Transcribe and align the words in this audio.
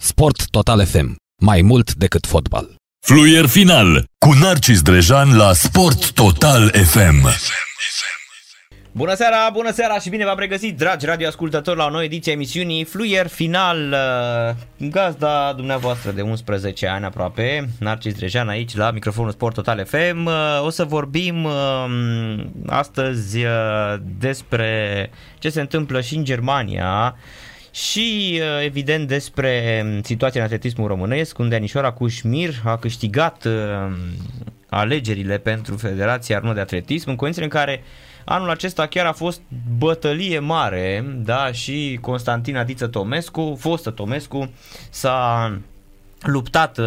Sport 0.00 0.50
Total 0.50 0.86
FM. 0.86 1.14
Mai 1.42 1.62
mult 1.62 1.94
decât 1.94 2.26
fotbal. 2.26 2.74
Fluier 3.06 3.46
final 3.46 4.04
cu 4.18 4.32
Narcis 4.32 4.82
Drejan 4.82 5.36
la 5.36 5.52
Sport 5.52 6.12
Total 6.12 6.70
FM. 6.70 7.28
Bună 8.92 9.14
seara, 9.14 9.50
bună 9.52 9.72
seara 9.72 9.98
și 9.98 10.08
bine 10.08 10.24
v-am 10.24 10.38
regăsit, 10.38 10.76
dragi 10.76 11.06
radioascultători, 11.06 11.76
la 11.76 11.84
o 11.84 11.90
nouă 11.90 12.02
ediție 12.02 12.32
a 12.32 12.34
emisiunii 12.34 12.84
Fluier 12.84 13.26
Final, 13.26 13.92
uh, 13.92 14.88
gazda 14.90 15.52
dumneavoastră 15.52 16.10
de 16.10 16.22
11 16.22 16.86
ani 16.86 17.04
aproape, 17.04 17.68
Narcis 17.78 18.14
Drejan 18.14 18.48
aici 18.48 18.76
la 18.76 18.90
microfonul 18.90 19.30
Sport 19.30 19.54
Total 19.54 19.84
FM. 19.84 20.24
Uh, 20.26 20.64
o 20.64 20.70
să 20.70 20.84
vorbim 20.84 21.44
uh, 21.44 21.54
astăzi 22.66 23.38
despre 24.18 25.10
ce 25.38 25.48
se 25.48 25.60
întâmplă 25.60 26.00
și 26.00 26.16
în 26.16 26.24
Germania, 26.24 27.16
și 27.76 28.40
evident 28.64 29.08
despre 29.08 29.84
situația 30.02 30.40
în 30.40 30.46
atletismul 30.46 30.88
românesc, 30.88 31.38
unde 31.38 31.54
Anișoara 31.54 31.92
Cușmir 31.92 32.54
a 32.64 32.76
câștigat 32.76 33.46
alegerile 34.68 35.38
pentru 35.38 35.76
Federația 35.76 36.36
Arno 36.36 36.52
de 36.52 36.60
Atletism, 36.60 37.08
în 37.08 37.16
condițiile 37.16 37.48
în 37.52 37.60
care 37.60 37.82
Anul 38.28 38.50
acesta 38.50 38.86
chiar 38.86 39.06
a 39.06 39.12
fost 39.12 39.40
bătălie 39.78 40.38
mare, 40.38 41.04
da, 41.16 41.52
și 41.52 41.98
Constantin 42.00 42.56
Adiță 42.56 42.86
Tomescu, 42.86 43.56
fostă 43.60 43.90
Tomescu, 43.90 44.52
s-a 44.90 45.58
luptat 46.20 46.78
uh, 46.78 46.86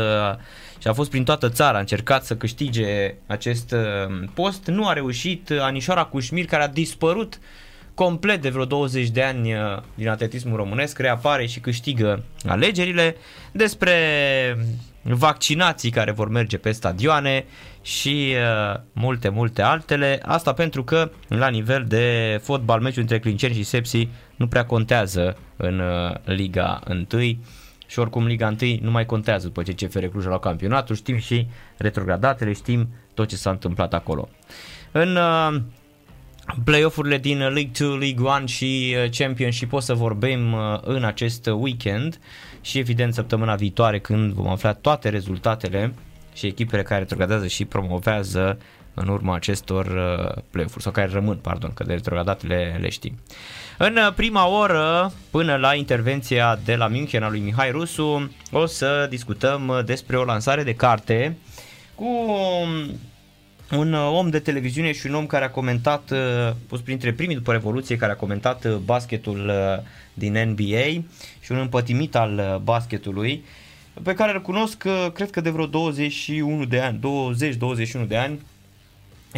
și 0.78 0.88
a 0.88 0.94
fost 0.94 1.10
prin 1.10 1.24
toată 1.24 1.50
țara, 1.50 1.78
a 1.78 1.80
încercat 1.80 2.26
să 2.26 2.36
câștige 2.36 3.16
acest 3.28 3.72
uh, 3.72 4.28
post, 4.34 4.66
nu 4.66 4.88
a 4.88 4.94
reușit, 4.94 5.52
Anișoara 5.60 6.04
Cușmir, 6.04 6.46
care 6.46 6.64
a 6.64 6.68
dispărut 6.68 7.40
complet 8.00 8.42
de 8.42 8.50
vreo 8.50 8.66
20 8.66 9.10
de 9.10 9.24
ani 9.24 9.54
uh, 9.54 9.60
din 9.96 10.08
atletismul 10.08 10.56
românesc, 10.56 11.00
reapare 11.00 11.46
și 11.46 11.60
câștigă 11.60 12.24
alegerile 12.48 13.16
despre 13.52 13.94
vaccinații 15.02 15.90
care 15.90 16.12
vor 16.12 16.30
merge 16.30 16.58
pe 16.58 16.72
stadioane 16.72 17.46
și 17.82 18.34
uh, 18.36 18.80
multe, 18.94 19.30
multe 19.30 19.62
altele. 19.62 20.20
Asta 20.22 20.54
pentru 20.54 20.84
că 20.84 21.12
la 21.28 21.48
nivel 21.48 21.86
de 21.88 22.40
fotbal 22.44 22.82
meciul 22.82 23.02
între 23.02 23.20
Clinceni 23.20 23.54
și 23.54 23.64
Sepsi 23.64 24.08
nu 24.36 24.48
prea 24.48 24.66
contează 24.66 25.38
în 25.58 25.80
uh, 25.80 26.16
Liga 26.24 26.82
1 26.90 27.06
și 27.88 28.00
oricum 28.00 28.26
Liga 28.26 28.56
1 28.62 28.78
nu 28.82 28.92
mai 28.92 29.06
contează 29.06 29.48
după 29.48 29.64
ce 29.64 29.86
CFR 29.86 30.06
Cluj 30.06 30.26
a 30.26 30.28
luat 30.28 30.42
campionatul, 30.42 30.96
știm 30.96 31.18
și 31.18 31.48
retrogradatele, 31.78 32.54
știm 32.54 32.88
tot 33.14 33.28
ce 33.28 33.36
s-a 33.36 33.50
întâmplat 33.50 33.94
acolo. 33.94 34.30
În 34.92 35.16
uh, 35.16 35.62
play-off-urile 36.64 37.18
din 37.18 37.38
League 37.38 37.72
2, 37.80 37.98
League 37.98 38.30
1 38.38 38.46
și 38.46 38.96
uh, 39.04 39.10
Championship 39.18 39.74
o 39.74 39.80
să 39.80 39.94
vorbim 39.94 40.54
uh, 40.54 40.80
în 40.82 41.04
acest 41.04 41.46
weekend 41.46 42.20
și 42.62 42.78
evident 42.78 43.14
săptămâna 43.14 43.56
viitoare 43.56 44.00
când 44.00 44.34
vom 44.34 44.48
afla 44.48 44.74
toate 44.74 45.10
rezultatele 45.10 45.94
și 46.34 46.46
echipele 46.46 46.84
care 46.84 47.00
retrogradează 47.00 47.48
și 47.48 47.66
promovează 47.66 48.58
în 48.94 49.08
urma 49.08 49.36
acestor 49.36 49.86
uh, 49.86 50.42
play-off-uri 50.52 50.84
sau 50.84 50.92
care 50.92 51.10
rămân, 51.12 51.38
pardon, 51.38 51.74
că 51.74 51.84
de 51.84 51.94
retrogradat 51.94 52.48
le, 52.48 52.78
le 52.82 52.90
știm. 52.90 53.20
În 53.78 53.98
prima 54.16 54.48
oră, 54.48 55.12
până 55.32 55.56
la 55.56 55.76
intervenția 55.76 56.60
de 56.66 56.76
la 56.76 56.88
München 56.88 57.24
a 57.24 57.30
lui 57.30 57.40
Mihai 57.40 57.72
Rusu, 57.72 58.32
o 58.52 58.66
să 58.66 59.08
discutăm 59.10 59.82
despre 59.86 60.18
o 60.18 60.24
lansare 60.24 60.64
de 60.64 60.76
carte 60.76 61.38
cu 61.96 62.08
un 63.72 63.94
om 63.94 64.30
de 64.30 64.40
televiziune 64.40 64.92
și 64.92 65.08
un 65.08 65.14
om 65.14 65.26
care 65.26 65.46
a 65.46 65.50
comentat, 65.50 66.12
uh, 66.12 66.52
pus 66.68 66.82
printre 66.82 67.14
primii 67.14 67.36
după 67.36 67.52
Revoluție, 67.52 67.96
care 67.98 68.12
a 68.12 68.16
comentat 68.16 68.66
uh, 68.66 68.76
basketul 68.76 69.52
din 70.14 70.50
NBA 70.50 71.04
și 71.40 71.52
un 71.52 71.58
împătimit 71.58 72.16
al 72.16 72.62
basketului, 72.64 73.44
pe 74.04 74.14
care 74.14 74.34
îl 74.34 74.42
cunosc, 74.42 74.88
cred 75.14 75.30
că 75.30 75.42
de 75.42 75.50
vreo 75.50 75.66
21 75.66 76.66
de 76.66 76.80
ani, 76.80 77.00
20-21 78.04 78.08
de 78.08 78.18
ani, 78.18 78.40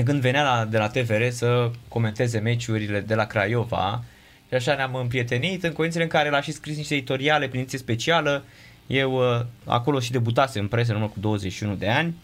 când 0.05 0.21
venea 0.21 0.43
la, 0.43 0.65
de 0.65 0.77
la 0.77 0.87
TVR 0.87 1.29
să 1.29 1.71
comenteze 1.87 2.39
meciurile 2.39 2.99
de 2.99 3.15
la 3.15 3.25
Craiova 3.25 4.03
și 4.47 4.53
așa 4.53 4.75
ne-am 4.75 4.95
împrietenit 4.95 5.63
în 5.63 5.71
condițiile 5.71 6.03
în 6.05 6.11
care 6.11 6.29
l-a 6.29 6.41
și 6.41 6.51
scris 6.51 6.77
niște 6.77 6.95
editoriale 6.95 7.47
prin 7.47 7.65
specială, 7.67 8.43
eu 8.87 9.13
uh, 9.13 9.45
acolo 9.65 9.99
și 9.99 10.11
debutase 10.11 10.59
în 10.59 10.67
presă 10.67 10.91
în 10.91 10.95
urmă 10.97 11.09
cu 11.09 11.19
21 11.19 11.75
de 11.75 11.89
ani. 11.89 12.15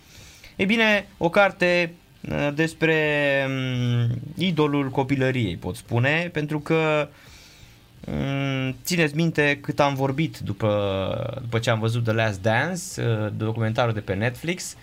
E 0.56 0.66
bine, 0.66 1.08
o 1.18 1.30
carte 1.30 1.92
uh, 1.92 2.07
despre 2.54 2.96
um, 3.48 4.22
idolul 4.38 4.90
copilăriei, 4.90 5.58
pot 5.58 5.76
spune, 5.76 6.30
pentru 6.34 6.60
că 6.60 7.10
uh, 7.10 7.16
Mm, 8.12 8.76
țineți 8.84 9.16
minte 9.16 9.60
cât 9.62 9.80
am 9.80 9.94
vorbit 9.94 10.38
după, 10.38 11.40
după 11.42 11.60
ce 11.60 11.70
am 11.70 11.80
văzut 11.80 12.04
The 12.04 12.14
Last 12.14 12.42
Dance, 12.42 12.82
uh, 12.98 13.32
documentarul 13.38 13.94
de 13.94 14.00
pe 14.00 14.14
Netflix, 14.14 14.76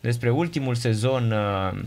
despre 0.00 0.30
ultimul 0.30 0.74
sezon 0.74 1.30
uh, 1.30 1.78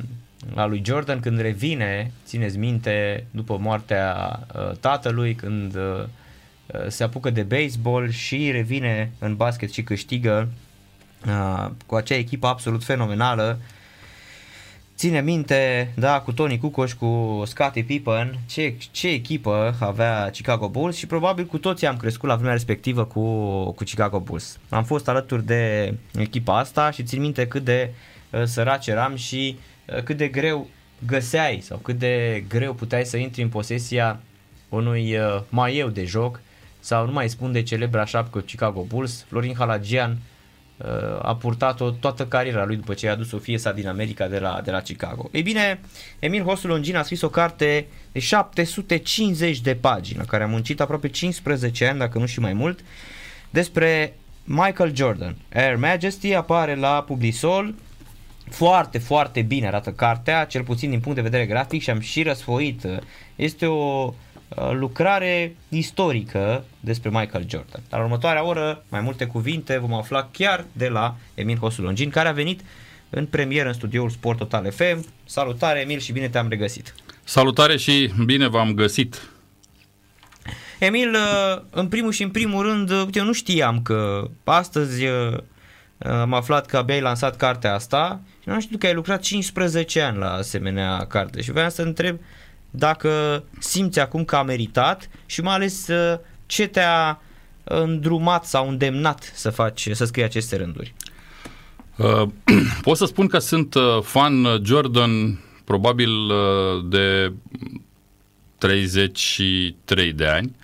al 0.56 0.70
lui 0.70 0.82
Jordan 0.86 1.20
când 1.20 1.40
revine, 1.40 2.12
țineți 2.26 2.58
minte, 2.58 3.26
după 3.32 3.58
moartea 3.62 4.40
uh, 4.56 4.72
tatălui, 4.80 5.36
când 5.36 5.78
se 6.88 7.04
apucă 7.04 7.30
de 7.30 7.44
baseball 7.44 8.10
și 8.10 8.52
revine 8.52 9.12
în 9.20 9.36
basket 9.36 9.72
și 9.72 9.84
câștigă 9.84 10.50
cu 11.86 11.96
acea 11.96 12.16
echipă 12.16 12.48
absolut 12.48 12.84
fenomenală 12.84 13.60
Ține 14.98 15.22
minte, 15.22 15.92
da, 15.96 16.22
cu 16.22 16.32
Tony 16.32 16.58
Kukoc, 16.58 16.92
cu 16.92 17.44
Scottie 17.46 17.84
Pippen, 17.84 18.40
ce, 18.50 18.76
ce 18.92 19.08
echipă 19.08 19.76
avea 19.80 20.30
Chicago 20.30 20.70
Bulls 20.70 20.96
și 20.96 21.08
probabil 21.08 21.46
cu 21.46 21.58
toții 21.58 21.88
am 21.88 21.98
crescut 21.98 22.30
la 22.30 22.36
vremea 22.36 22.54
respectivă 22.54 23.06
cu, 23.06 23.22
cu 23.72 23.84
Chicago 23.84 24.20
Bulls. 24.20 24.60
Am 24.70 24.84
fost 24.84 25.08
alături 25.08 25.46
de 25.46 25.94
echipa 26.18 26.58
asta 26.58 26.92
și 26.92 27.04
țin 27.04 27.22
minte 27.22 27.48
cât 27.48 27.64
de 27.64 27.94
uh, 28.30 28.44
săraci 28.44 28.88
eram 28.88 29.16
și 29.16 29.58
uh, 29.96 30.04
cât 30.04 30.18
de 30.18 30.28
greu 30.28 30.68
găseai 31.06 31.60
sau 31.62 31.78
cât 31.78 32.00
de 32.00 32.44
greu 32.48 32.74
puteai 32.74 33.06
să 33.06 33.18
intri 33.18 33.42
în 33.42 33.50
posesia 33.50 34.20
unui 34.70 35.18
uh, 35.18 35.42
maieu 35.50 35.88
de 35.88 36.06
joc 36.06 36.42
sau 36.80 37.06
nu 37.06 37.12
mai 37.12 37.30
spun 37.30 37.52
de 37.52 37.64
celebra 37.64 38.06
șapcă 38.06 38.40
Chicago 38.40 38.82
Bulls, 38.82 39.26
Florin 39.28 39.56
Halagian, 39.58 40.12
uh, 40.12 40.18
a 41.22 41.36
purtat-o 41.36 41.92
toată 41.92 42.26
cariera 42.26 42.66
lui 42.66 42.76
după 42.76 42.94
ce 42.94 43.08
a 43.08 43.12
adus 43.12 43.32
o 43.32 43.38
fie 43.38 43.58
sa 43.58 43.72
din 43.72 43.88
America 43.88 44.28
de 44.28 44.40
la, 44.40 44.62
de 44.64 44.72
la 44.72 44.82
Chicago. 44.82 45.30
Ei 45.32 45.42
bine, 45.42 45.80
Emil 46.20 46.44
Hosul 46.44 46.70
Longin 46.70 46.96
a 46.96 47.04
scris 47.04 47.22
o 47.22 47.30
carte 47.30 47.88
de 48.12 48.20
750 48.20 49.60
de 49.60 49.76
pagini, 49.76 50.18
la 50.18 50.26
care 50.26 50.44
a 50.44 50.48
muncit 50.48 50.82
aproape 50.82 51.08
15 51.08 51.86
ani, 51.86 52.00
dacă 52.00 52.18
nu 52.18 52.26
și 52.26 52.40
mai 52.40 52.54
mult, 52.54 52.80
despre 53.50 54.18
Michael 54.44 54.96
Jordan. 54.96 55.36
Air 55.54 55.76
Majesty 55.76 56.34
apare 56.34 56.76
la 56.76 57.04
Publisol, 57.08 57.76
foarte, 58.50 58.98
foarte 58.98 59.42
bine 59.42 59.68
arată 59.68 59.92
cartea, 59.92 60.46
cel 60.46 60.64
puțin 60.64 60.90
din 60.90 61.00
punct 61.00 61.18
de 61.18 61.24
vedere 61.24 61.46
grafic 61.46 61.82
și 61.82 61.90
am 61.90 62.00
și 62.00 62.24
răsfoit. 62.24 62.88
Este 63.36 63.66
o 63.66 64.04
Uh, 64.08 64.25
lucrare 64.72 65.56
istorică 65.70 66.64
despre 66.80 67.10
Michael 67.10 67.46
Jordan. 67.50 67.82
Dar 67.90 68.02
următoarea 68.02 68.46
oră, 68.46 68.84
mai 68.90 69.02
multe 69.02 69.26
cuvinte 69.26 69.78
vom 69.78 69.94
afla 69.94 70.30
chiar 70.32 70.66
de 70.72 70.88
la 70.88 71.16
Emil 71.34 71.58
Hosulongin, 71.58 72.10
care 72.10 72.28
a 72.28 72.32
venit 72.32 72.62
în 73.10 73.26
premieră 73.26 73.68
în 73.68 73.74
studioul 73.74 74.10
Sport 74.10 74.38
Total 74.38 74.72
FM. 74.72 75.06
Salutare 75.26 75.80
Emil 75.80 76.00
și 76.00 76.12
bine 76.12 76.30
te-am 76.30 76.50
regăsit! 76.50 76.96
Salutare 77.24 77.78
și 77.78 78.12
bine 78.26 78.48
v-am 78.48 78.74
găsit! 78.74 79.30
Emil, 80.80 81.14
uh, 81.14 81.62
în 81.70 81.88
primul 81.88 82.12
și 82.12 82.24
în 82.24 82.30
primul 82.30 82.64
rând, 82.64 82.90
uh, 82.90 83.08
eu 83.12 83.24
nu 83.24 83.34
știam 83.34 83.82
că 83.82 84.30
astăzi 84.44 85.06
am 85.98 86.34
aflat 86.34 86.66
că 86.66 86.78
abia 86.78 86.96
ai 86.96 87.02
lansat 87.02 87.38
cartea 87.38 87.74
asta 87.74 88.22
și 88.42 88.50
nu 88.50 88.62
știu 88.62 88.78
că 88.78 88.86
ai 88.86 88.94
lucrat 88.94 89.22
15 89.22 90.02
ani 90.02 90.18
la 90.18 90.34
asemenea 90.34 91.06
carte 91.08 91.42
și 91.42 91.52
vreau 91.52 91.70
să 91.70 91.82
întreb 91.82 92.16
uh, 92.20 92.26
dacă 92.78 93.44
simți 93.60 94.00
acum 94.00 94.26
că 94.26 94.36
a 94.36 94.44
meritat 94.44 95.10
și 95.26 95.42
mai 95.42 95.54
ales 95.54 95.88
uh, 95.88 96.20
ce 96.46 96.68
te-a 96.68 97.22
îndrumat 97.64 98.46
sau 98.46 98.70
îndemnat 98.70 99.32
să 99.34 99.50
faci, 99.50 99.90
să 99.92 100.06
scrii 100.06 100.24
aceste 100.24 100.56
rânduri. 100.56 100.94
Uh, 101.98 102.28
pot 102.82 102.98
să 102.98 103.06
spun 103.06 103.28
că 103.28 103.38
sunt 103.38 103.74
uh, 103.74 104.02
fan 104.02 104.48
Jordan 104.64 105.40
probabil 105.64 106.10
uh, 106.10 106.86
de 106.90 107.34
33 108.58 110.14
de 110.14 110.26
ani. 110.26 110.56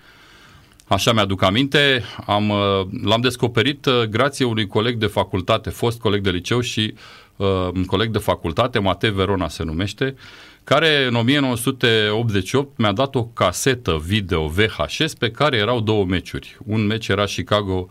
Așa 0.86 1.12
mi-aduc 1.12 1.42
aminte, 1.42 2.02
am, 2.26 2.48
uh, 2.48 2.86
l-am 3.02 3.20
descoperit 3.20 3.86
uh, 3.86 4.02
grație 4.02 4.44
unui 4.44 4.66
coleg 4.66 4.96
de 4.96 5.06
facultate, 5.06 5.70
fost 5.70 6.00
coleg 6.00 6.22
de 6.22 6.30
liceu 6.30 6.60
și 6.60 6.94
uh, 7.36 7.46
un 7.74 7.84
coleg 7.84 8.10
de 8.10 8.18
facultate, 8.18 8.78
Matei 8.78 9.10
Verona 9.10 9.48
se 9.48 9.62
numește, 9.62 10.14
uh, 10.16 10.51
care 10.64 11.04
în 11.04 11.14
1988 11.14 12.78
mi-a 12.78 12.92
dat 12.92 13.14
o 13.14 13.24
casetă 13.24 14.02
video 14.04 14.46
VHS 14.46 15.14
pe 15.14 15.30
care 15.30 15.56
erau 15.56 15.80
două 15.80 16.04
meciuri. 16.04 16.56
Un 16.66 16.86
meci 16.86 17.08
era 17.08 17.24
Chicago 17.24 17.88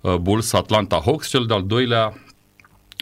uh, 0.00 0.14
Bulls 0.14 0.52
Atlanta 0.52 1.02
Hawks, 1.04 1.28
cel 1.28 1.44
de-al 1.44 1.66
doilea 1.66 2.22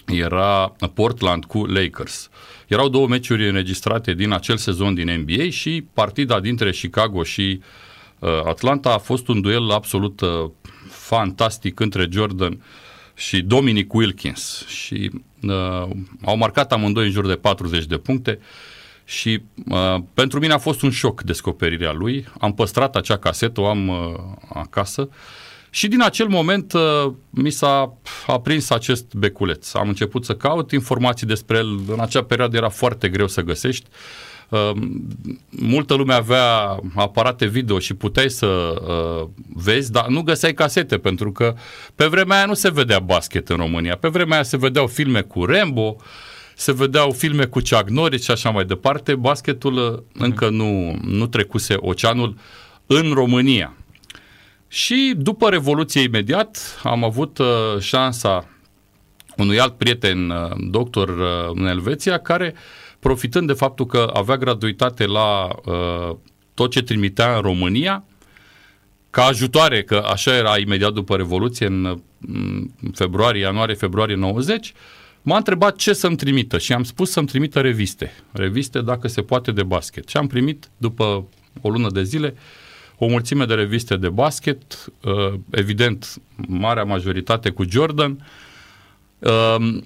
era 0.06 0.76
Portland 0.94 1.44
cu 1.44 1.64
Lakers. 1.64 2.30
Erau 2.66 2.88
două 2.88 3.06
meciuri 3.06 3.48
înregistrate 3.48 4.14
din 4.14 4.32
acel 4.32 4.56
sezon 4.56 4.94
din 4.94 5.10
NBA 5.10 5.50
și 5.50 5.84
partida 5.94 6.40
dintre 6.40 6.70
Chicago 6.70 7.22
și 7.22 7.60
uh, 8.18 8.28
Atlanta. 8.44 8.92
A 8.92 8.98
fost 8.98 9.28
un 9.28 9.40
duel 9.40 9.70
absolut 9.70 10.20
uh, 10.20 10.50
fantastic 10.88 11.80
între 11.80 12.08
Jordan 12.10 12.62
și 13.14 13.42
Dominic 13.42 13.94
Wilkins 13.94 14.66
și 14.66 15.10
uh, 15.42 15.88
au 16.24 16.36
marcat 16.36 16.72
amândoi 16.72 17.04
în 17.04 17.10
jur 17.10 17.26
de 17.26 17.34
40 17.34 17.84
de 17.84 17.96
puncte 17.96 18.38
și 19.08 19.42
uh, 19.68 19.96
pentru 20.14 20.38
mine 20.38 20.52
a 20.52 20.58
fost 20.58 20.82
un 20.82 20.90
șoc 20.90 21.22
descoperirea 21.22 21.92
lui. 21.92 22.26
Am 22.38 22.54
păstrat 22.54 22.96
acea 22.96 23.16
casetă, 23.16 23.60
o 23.60 23.66
am 23.66 23.88
uh, 23.88 24.14
acasă 24.48 25.08
și 25.76 25.88
din 25.88 26.02
acel 26.02 26.26
moment 26.28 26.72
uh, 26.72 27.12
mi 27.30 27.50
s-a 27.50 27.96
aprins 28.26 28.70
acest 28.70 29.14
beculeț. 29.14 29.74
Am 29.74 29.88
început 29.88 30.24
să 30.24 30.34
caut 30.34 30.70
informații 30.72 31.26
despre 31.26 31.56
el. 31.56 31.80
În 31.88 32.00
acea 32.00 32.22
perioadă 32.22 32.56
era 32.56 32.68
foarte 32.68 33.08
greu 33.08 33.26
să 33.26 33.40
găsești. 33.40 33.86
Uh, 34.48 34.70
multă 35.50 35.94
lume 35.94 36.14
avea 36.14 36.78
aparate 36.94 37.46
video 37.46 37.78
și 37.78 37.94
puteai 37.94 38.30
să 38.30 38.46
uh, 38.46 39.28
vezi, 39.54 39.92
dar 39.92 40.06
nu 40.06 40.22
găseai 40.22 40.52
casete, 40.52 40.98
pentru 40.98 41.32
că 41.32 41.54
pe 41.94 42.06
vremea 42.06 42.36
aia 42.36 42.46
nu 42.46 42.54
se 42.54 42.70
vedea 42.70 42.98
basket 42.98 43.48
în 43.48 43.56
România. 43.56 43.96
Pe 43.96 44.08
vremea 44.08 44.34
aia 44.34 44.42
se 44.42 44.56
vedeau 44.56 44.86
filme 44.86 45.20
cu 45.20 45.44
Rambo, 45.44 45.96
se 46.58 46.72
vedeau 46.72 47.10
filme 47.10 47.44
cu 47.44 47.58
Chuck 47.58 47.88
Norris 47.88 48.22
și 48.24 48.30
așa 48.30 48.50
mai 48.50 48.64
departe. 48.64 49.14
Basketul 49.14 49.76
uh, 49.76 50.22
încă 50.24 50.48
nu, 50.48 50.98
nu 51.02 51.26
trecuse 51.26 51.74
oceanul 51.78 52.36
în 52.86 53.12
România. 53.12 53.76
Și 54.68 55.14
după 55.16 55.48
Revoluție 55.48 56.00
imediat 56.00 56.80
am 56.82 57.04
avut 57.04 57.38
uh, 57.38 57.46
șansa 57.80 58.48
unui 59.36 59.60
alt 59.60 59.76
prieten, 59.76 60.30
uh, 60.30 60.50
doctor 60.70 61.08
uh, 61.08 61.50
în 61.54 61.66
Elveția, 61.66 62.18
care, 62.18 62.54
profitând 62.98 63.46
de 63.46 63.52
faptul 63.52 63.86
că 63.86 64.10
avea 64.12 64.36
gratuitate 64.36 65.06
la 65.06 65.48
uh, 65.64 66.16
tot 66.54 66.70
ce 66.70 66.82
trimitea 66.82 67.34
în 67.34 67.40
România, 67.40 68.04
ca 69.10 69.24
ajutoare, 69.24 69.82
că 69.82 69.96
așa 69.96 70.36
era 70.36 70.58
imediat 70.58 70.92
după 70.92 71.16
Revoluție, 71.16 71.66
în, 71.66 71.84
în 72.82 72.90
februarie, 72.94 73.40
ianuarie, 73.40 73.74
februarie 73.74 74.14
90, 74.14 74.72
m-a 75.26 75.36
întrebat 75.36 75.76
ce 75.76 75.92
să-mi 75.92 76.16
trimită 76.16 76.58
și 76.58 76.72
am 76.72 76.84
spus 76.84 77.10
să-mi 77.10 77.26
trimită 77.26 77.60
reviste. 77.60 78.12
Reviste, 78.32 78.80
dacă 78.80 79.08
se 79.08 79.22
poate, 79.22 79.52
de 79.52 79.62
basket. 79.62 80.08
Și 80.08 80.16
am 80.16 80.26
primit, 80.26 80.68
după 80.76 81.26
o 81.60 81.70
lună 81.70 81.90
de 81.90 82.02
zile, 82.02 82.34
o 82.98 83.06
mulțime 83.06 83.44
de 83.44 83.54
reviste 83.54 83.96
de 83.96 84.08
basket, 84.08 84.92
uh, 85.00 85.34
evident, 85.50 86.14
marea 86.48 86.84
majoritate 86.84 87.50
cu 87.50 87.64
Jordan. 87.68 88.26
Uh, 89.18 89.78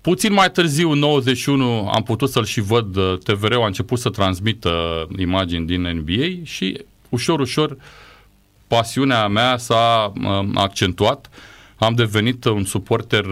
puțin 0.00 0.32
mai 0.32 0.50
târziu, 0.50 0.90
în 0.90 0.98
91, 0.98 1.88
am 1.88 2.02
putut 2.02 2.30
să-l 2.30 2.44
și 2.44 2.60
văd, 2.60 2.96
uh, 2.96 3.18
TVR-ul 3.18 3.62
a 3.62 3.66
început 3.66 3.98
să 3.98 4.10
transmită 4.10 5.06
imagini 5.18 5.66
din 5.66 5.80
NBA 5.80 6.44
și 6.44 6.84
ușor, 7.08 7.40
ușor, 7.40 7.76
pasiunea 8.66 9.28
mea 9.28 9.56
s-a 9.56 10.12
accentuat. 10.54 11.30
Am 11.76 11.94
devenit 11.94 12.44
un 12.44 12.64
suporter 12.64 13.24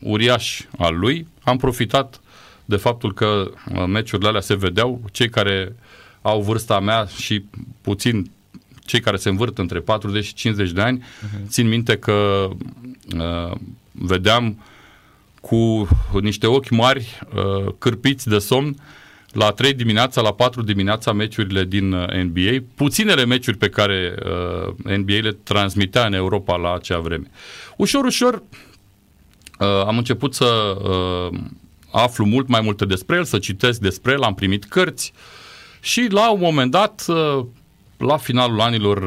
uriaș 0.00 0.60
al 0.78 0.98
lui. 0.98 1.26
Am 1.42 1.56
profitat 1.56 2.20
de 2.64 2.76
faptul 2.76 3.14
că 3.14 3.50
meciurile 3.86 4.28
alea 4.28 4.40
se 4.40 4.54
vedeau. 4.54 5.00
Cei 5.12 5.28
care 5.28 5.76
au 6.22 6.40
vârsta 6.40 6.80
mea 6.80 7.06
și 7.16 7.44
puțin 7.80 8.30
cei 8.84 9.00
care 9.00 9.16
se 9.16 9.28
învârt 9.28 9.58
între 9.58 9.80
40 9.80 10.24
și 10.24 10.34
50 10.34 10.70
de 10.70 10.80
ani, 10.80 10.98
uh-huh. 10.98 11.48
țin 11.48 11.68
minte 11.68 11.96
că 11.96 12.48
uh, 13.16 13.56
vedeam 13.92 14.64
cu 15.40 15.88
niște 16.20 16.46
ochi 16.46 16.70
mari, 16.70 17.20
uh, 17.34 17.72
cârpiți 17.78 18.28
de 18.28 18.38
somn, 18.38 18.76
la 19.32 19.50
3 19.50 19.74
dimineața, 19.74 20.20
la 20.20 20.32
4 20.32 20.62
dimineața 20.62 21.12
meciurile 21.12 21.64
din 21.64 21.92
uh, 21.92 22.22
NBA, 22.22 22.64
puținele 22.74 23.24
meciuri 23.24 23.56
pe 23.56 23.68
care 23.68 24.14
uh, 24.24 24.96
NBA 24.96 25.12
le 25.12 25.32
transmitea 25.42 26.06
în 26.06 26.12
Europa 26.12 26.56
la 26.56 26.74
acea 26.74 26.98
vreme. 26.98 27.30
Ușor, 27.76 28.04
ușor 28.04 28.34
uh, 28.34 28.69
am 29.64 29.96
început 29.98 30.34
să 30.34 30.76
uh, 30.82 31.38
aflu 31.90 32.24
mult 32.24 32.48
mai 32.48 32.60
multe 32.60 32.84
despre 32.84 33.16
el, 33.16 33.24
să 33.24 33.38
citesc 33.38 33.80
despre 33.80 34.12
el, 34.12 34.22
am 34.22 34.34
primit 34.34 34.64
cărți, 34.64 35.12
uh, 35.14 35.20
și 35.80 36.06
la 36.10 36.30
un 36.30 36.40
moment 36.40 36.70
dat, 36.70 37.04
uh, 37.08 37.44
la 37.96 38.16
finalul 38.16 38.60
anilor 38.60 39.02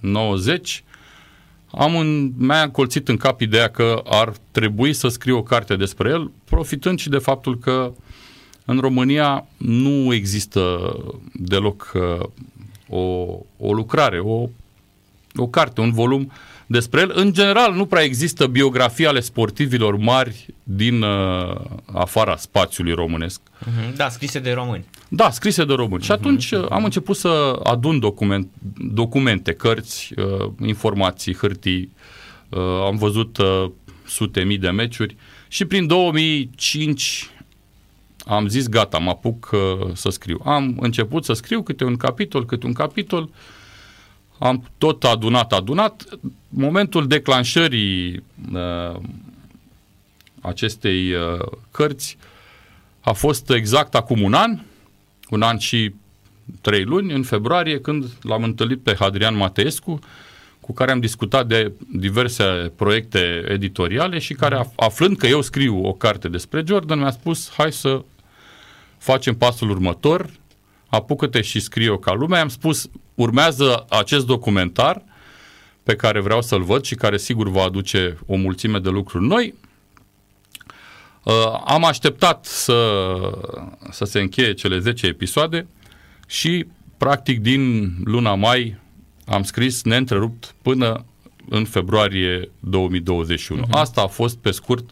90, 0.00 0.84
uh, 0.86 1.80
am 1.80 1.94
un, 1.94 2.32
mi-a 2.36 2.62
încolțit 2.62 3.08
în 3.08 3.16
cap 3.16 3.40
ideea 3.40 3.68
că 3.68 4.02
ar 4.04 4.32
trebui 4.50 4.92
să 4.92 5.08
scriu 5.08 5.36
o 5.36 5.42
carte 5.42 5.76
despre 5.76 6.08
el, 6.08 6.30
profitând 6.44 6.98
și 6.98 7.08
de 7.08 7.18
faptul 7.18 7.58
că 7.58 7.92
în 8.64 8.78
România 8.78 9.46
nu 9.56 10.14
există 10.14 10.92
deloc 11.32 11.92
uh, 11.94 12.26
o, 12.88 13.36
o 13.56 13.72
lucrare, 13.72 14.18
o, 14.18 14.48
o 15.36 15.46
carte, 15.46 15.80
un 15.80 15.92
volum 15.92 16.20
uh, 16.20 16.32
despre 16.66 17.00
el. 17.00 17.12
În 17.14 17.32
general, 17.32 17.74
nu 17.74 17.86
prea 17.86 18.02
există 18.02 18.46
biografii 18.46 19.06
ale 19.06 19.20
sportivilor 19.20 19.96
mari 19.96 20.46
din 20.62 21.02
uh, 21.02 21.60
afara 21.92 22.36
spațiului 22.36 22.92
românesc. 22.92 23.40
Uh-huh. 23.40 23.96
Da, 23.96 24.08
scrise 24.08 24.38
de 24.38 24.52
români. 24.52 24.84
Da, 25.08 25.30
scrise 25.30 25.64
de 25.64 25.72
români. 25.72 26.02
Uh-huh. 26.02 26.04
Și 26.04 26.12
atunci 26.12 26.50
uh, 26.50 26.66
am 26.70 26.84
început 26.84 27.16
să 27.16 27.60
adun 27.62 27.98
document, 27.98 28.48
documente, 28.92 29.52
cărți, 29.52 30.12
uh, 30.16 30.50
informații, 30.60 31.34
hârtii. 31.34 31.92
Uh, 32.48 32.60
am 32.60 32.96
văzut 32.96 33.36
uh, 33.36 33.70
sute 34.06 34.40
mii 34.42 34.58
de 34.58 34.70
meciuri 34.70 35.16
și 35.48 35.64
prin 35.64 35.86
2005 35.86 37.30
am 38.26 38.48
zis 38.48 38.68
gata, 38.68 38.98
mă 38.98 39.10
apuc 39.10 39.50
uh, 39.52 39.90
să 39.94 40.10
scriu. 40.10 40.40
Am 40.44 40.76
început 40.80 41.24
să 41.24 41.32
scriu 41.32 41.62
câte 41.62 41.84
un 41.84 41.96
capitol, 41.96 42.46
câte 42.46 42.66
un 42.66 42.72
capitol. 42.72 43.22
Uh, 43.22 43.28
am 44.42 44.64
tot 44.78 45.04
adunat, 45.04 45.52
adunat. 45.52 46.04
Momentul 46.54 47.06
declanșării 47.06 48.22
uh, 48.52 49.00
acestei 50.40 51.12
uh, 51.12 51.46
cărți 51.70 52.16
a 53.00 53.12
fost 53.12 53.50
exact 53.50 53.94
acum 53.94 54.22
un 54.22 54.34
an, 54.34 54.58
un 55.30 55.42
an 55.42 55.58
și 55.58 55.94
trei 56.60 56.84
luni, 56.84 57.12
în 57.12 57.22
februarie, 57.22 57.80
când 57.80 58.04
l-am 58.22 58.42
întâlnit 58.42 58.80
pe 58.80 58.96
Hadrian 58.98 59.36
Mateescu, 59.36 59.98
cu 60.60 60.72
care 60.72 60.90
am 60.90 61.00
discutat 61.00 61.46
de 61.46 61.72
diverse 61.92 62.44
proiecte 62.76 63.44
editoriale 63.48 64.18
și 64.18 64.34
care, 64.34 64.68
aflând 64.76 65.16
că 65.16 65.26
eu 65.26 65.40
scriu 65.40 65.86
o 65.86 65.92
carte 65.92 66.28
despre 66.28 66.64
Jordan, 66.66 66.98
mi-a 66.98 67.10
spus, 67.10 67.50
hai 67.56 67.72
să 67.72 68.04
facem 68.98 69.34
pasul 69.34 69.70
următor, 69.70 70.30
apucă-te 70.88 71.40
și 71.40 71.60
scrie-o 71.60 71.98
ca 71.98 72.12
lumea. 72.12 72.40
Am 72.40 72.48
spus, 72.48 72.90
urmează 73.14 73.84
acest 73.88 74.26
documentar 74.26 75.02
pe 75.82 75.96
care 75.96 76.20
vreau 76.20 76.42
să-l 76.42 76.62
văd 76.62 76.84
și 76.84 76.94
care 76.94 77.16
sigur 77.16 77.48
va 77.48 77.62
aduce 77.62 78.18
o 78.26 78.36
mulțime 78.36 78.78
de 78.78 78.88
lucruri 78.88 79.26
noi. 79.26 79.54
Uh, 81.22 81.62
am 81.64 81.84
așteptat 81.84 82.44
să, 82.44 83.16
să 83.90 84.04
se 84.04 84.20
încheie 84.20 84.52
cele 84.52 84.78
10 84.78 85.06
episoade 85.06 85.66
și 86.26 86.66
practic 86.96 87.40
din 87.40 87.92
luna 88.04 88.34
mai 88.34 88.76
am 89.24 89.42
scris 89.42 89.82
neîntrerupt 89.82 90.54
până 90.62 91.04
în 91.48 91.64
februarie 91.64 92.50
2021. 92.60 93.60
Uh-huh. 93.60 93.66
Mhm. 93.66 93.76
Asta 93.76 94.00
a 94.00 94.06
fost 94.06 94.36
pe 94.36 94.50
scurt 94.50 94.90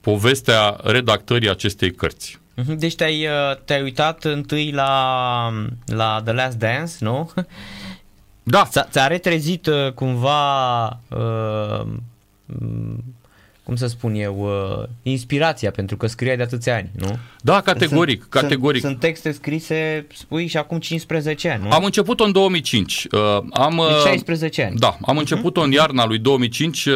povestea 0.00 0.80
redactării 0.82 1.50
acestei 1.50 1.92
cărți. 1.92 2.38
Mhm, 2.54 2.76
deci 2.76 2.94
te-ai, 2.94 3.26
uh, 3.26 3.56
te-ai 3.64 3.82
uitat 3.82 4.24
întâi 4.24 4.70
la, 4.70 5.52
la 5.86 6.20
The 6.24 6.32
Last 6.32 6.56
Dance, 6.56 6.92
nu? 6.98 7.30
Da. 8.48 8.68
Ți-a 8.90 9.06
retrezit 9.06 9.66
uh, 9.66 9.92
cumva 9.92 10.86
uh, 10.86 11.86
cum 13.68 13.76
să 13.76 13.86
spun 13.86 14.14
eu, 14.14 14.38
uh, 14.40 14.88
inspirația, 15.02 15.70
pentru 15.70 15.96
că 15.96 16.06
scriai 16.06 16.36
de 16.36 16.42
atâția 16.42 16.76
ani, 16.76 16.90
nu? 16.92 17.18
Da, 17.40 17.60
categoric, 17.60 18.18
sunt, 18.18 18.30
categoric. 18.30 18.80
Sunt, 18.80 18.92
sunt 18.92 19.04
texte 19.04 19.32
scrise, 19.32 20.06
spui, 20.14 20.46
și 20.46 20.56
acum 20.56 20.78
15 20.78 21.48
ani, 21.48 21.62
nu? 21.62 21.70
Am 21.70 21.84
început-o 21.84 22.24
în 22.24 22.32
2005. 22.32 23.06
Uh, 23.10 23.20
am, 23.50 23.78
uh, 23.78 23.86
deci 23.86 24.12
16 24.12 24.62
ani. 24.62 24.78
Da, 24.78 24.86
am 24.88 25.16
uh-huh. 25.16 25.18
început-o 25.18 25.60
în 25.60 25.72
iarna 25.72 26.06
lui 26.06 26.18
2005 26.18 26.84
uh, 26.84 26.94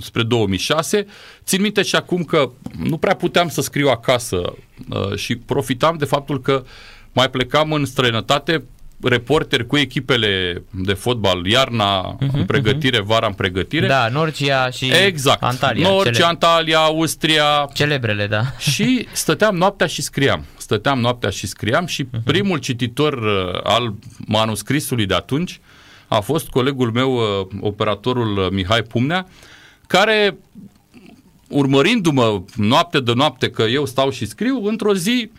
spre 0.00 0.22
2006. 0.22 1.06
Țin 1.44 1.60
minte 1.60 1.82
și 1.82 1.96
acum 1.96 2.22
că 2.24 2.50
nu 2.84 2.96
prea 2.96 3.14
puteam 3.14 3.48
să 3.48 3.60
scriu 3.60 3.88
acasă 3.88 4.54
uh, 4.90 5.16
și 5.16 5.36
profitam 5.36 5.96
de 5.96 6.04
faptul 6.04 6.40
că 6.40 6.64
mai 7.12 7.30
plecam 7.30 7.72
în 7.72 7.84
străinătate 7.84 8.64
reporter 9.02 9.64
cu 9.64 9.76
echipele 9.76 10.62
de 10.70 10.92
fotbal, 10.92 11.46
iarna 11.46 12.14
uh-huh, 12.14 12.18
în 12.18 12.28
mhm. 12.32 12.44
pregătire, 12.44 13.00
uh-huh. 13.00 13.04
vara 13.04 13.26
în 13.26 13.32
pregătire. 13.32 13.86
Da, 13.86 14.08
Norcia 14.08 14.70
și 14.70 14.92
exact. 15.06 15.42
Antalya. 15.42 15.88
Norcia, 15.88 16.10
cele... 16.10 16.26
Antalya, 16.26 16.78
Austria. 16.78 17.68
Celebrele, 17.72 18.26
da. 18.26 18.42
Și 18.72 19.06
stăteam 19.12 19.56
noaptea 19.56 19.86
și 19.86 20.02
scriam. 20.02 20.44
Stăteam 20.56 21.00
noaptea 21.00 21.30
și 21.30 21.46
scriam 21.46 21.86
și 21.86 22.04
uh-huh. 22.04 22.22
primul 22.24 22.58
cititor 22.58 23.12
uh, 23.12 23.60
al 23.62 23.94
manuscrisului 24.26 25.06
de 25.06 25.14
atunci 25.14 25.60
a 26.08 26.20
fost 26.20 26.48
colegul 26.48 26.90
meu, 26.90 27.14
uh, 27.14 27.46
operatorul 27.60 28.36
uh, 28.36 28.46
Mihai 28.50 28.82
Pumnea, 28.82 29.26
care 29.86 30.38
urmărindu-mă 31.48 32.42
noapte 32.54 33.00
de 33.00 33.12
noapte 33.12 33.50
că 33.50 33.62
eu 33.62 33.86
stau 33.86 34.10
și 34.10 34.26
scriu, 34.26 34.64
într-o 34.64 34.94
zi 34.94 35.30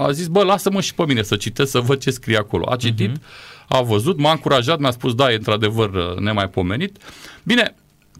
a 0.00 0.10
zis, 0.10 0.26
bă, 0.26 0.42
lasă-mă 0.42 0.80
și 0.80 0.94
pe 0.94 1.04
mine 1.06 1.22
să 1.22 1.36
citesc, 1.36 1.70
să 1.70 1.80
văd 1.80 2.00
ce 2.00 2.10
scrie 2.10 2.36
acolo. 2.36 2.70
A 2.70 2.76
citit, 2.76 3.18
uh-huh. 3.18 3.68
a 3.68 3.82
văzut, 3.82 4.18
m-a 4.18 4.30
încurajat, 4.30 4.78
mi-a 4.78 4.90
spus, 4.90 5.14
da, 5.14 5.32
e 5.32 5.34
într-adevăr 5.34 5.94
uh, 5.94 6.16
nemaipomenit. 6.16 6.98
Bine, 7.42 7.74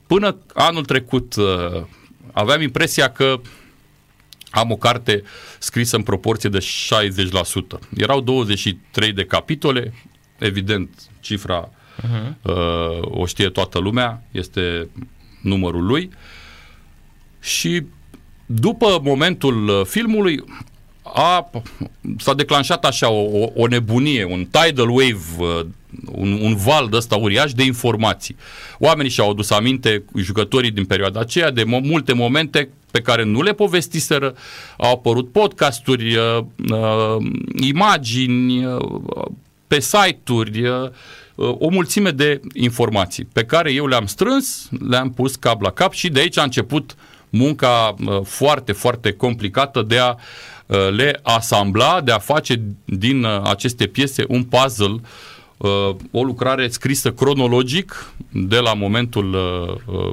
până 0.07 0.37
anul 0.55 0.85
trecut 0.85 1.35
uh, 1.37 1.83
aveam 2.33 2.61
impresia 2.61 3.11
că 3.11 3.41
am 4.51 4.71
o 4.71 4.77
carte 4.77 5.23
scrisă 5.59 5.97
în 5.97 6.03
proporție 6.03 6.49
de 6.49 6.59
60%. 6.59 7.79
Erau 7.97 8.21
23 8.21 9.13
de 9.13 9.25
capitole, 9.25 9.95
evident, 10.39 11.11
cifra 11.21 11.71
uh-huh. 11.71 12.43
uh, 12.43 12.55
o 13.01 13.27
știe 13.27 13.49
toată 13.49 13.79
lumea, 13.79 14.23
este 14.31 14.89
numărul 15.43 15.87
lui. 15.87 16.11
Și 17.41 17.83
după 18.47 19.01
momentul 19.03 19.69
uh, 19.69 19.87
filmului 19.87 20.45
a, 21.15 21.51
s-a 22.19 22.35
declanșat 22.35 22.85
așa 22.85 23.11
o, 23.11 23.51
o 23.55 23.67
nebunie, 23.67 24.25
un 24.25 24.47
tidal 24.51 24.89
wave, 24.89 25.25
uh, 25.39 25.61
un, 26.05 26.39
un 26.43 26.57
val 26.57 26.89
de 26.89 26.97
ăsta 26.97 27.17
uriaș 27.17 27.53
de 27.53 27.65
informații. 27.65 28.37
Oamenii 28.79 29.11
și-au 29.11 29.31
adus 29.31 29.51
aminte, 29.51 30.03
jucătorii 30.17 30.71
din 30.71 30.85
perioada 30.85 31.21
aceea, 31.21 31.51
de 31.51 31.63
mo- 31.63 31.83
multe 31.83 32.13
momente 32.13 32.69
pe 32.91 33.01
care 33.01 33.25
nu 33.25 33.43
le 33.43 33.53
povestiseră, 33.53 34.35
au 34.77 34.93
apărut 34.93 35.33
podcasturi, 35.33 36.17
uh, 36.17 36.45
uh, 36.71 37.17
imagini, 37.63 38.65
uh, 38.65 38.81
pe 39.67 39.81
site-uri, 39.81 40.67
uh, 40.67 40.91
o 41.35 41.69
mulțime 41.69 42.11
de 42.11 42.41
informații 42.53 43.29
pe 43.33 43.45
care 43.45 43.73
eu 43.73 43.87
le-am 43.87 44.07
strâns, 44.07 44.69
le-am 44.89 45.13
pus 45.13 45.37
cap 45.37 45.63
la 45.63 45.71
cap 45.71 45.93
și 45.93 46.09
de 46.09 46.21
aici 46.21 46.39
a 46.39 46.43
început 46.43 46.97
munca 47.29 47.95
uh, 48.07 48.21
foarte, 48.25 48.73
foarte 48.73 49.13
complicată 49.13 49.83
de 49.83 49.99
a 49.99 50.11
uh, 50.11 50.17
le 50.97 51.21
asambla, 51.23 52.01
de 52.01 52.13
a 52.13 52.19
face 52.19 52.63
din 52.85 53.25
uh, 53.25 53.41
aceste 53.45 53.87
piese 53.87 54.25
un 54.29 54.45
puzzle 54.45 55.01
o 56.11 56.23
lucrare 56.23 56.69
scrisă 56.69 57.13
cronologic 57.13 58.13
de 58.33 58.59
la 58.59 58.75
momentul 58.75 59.37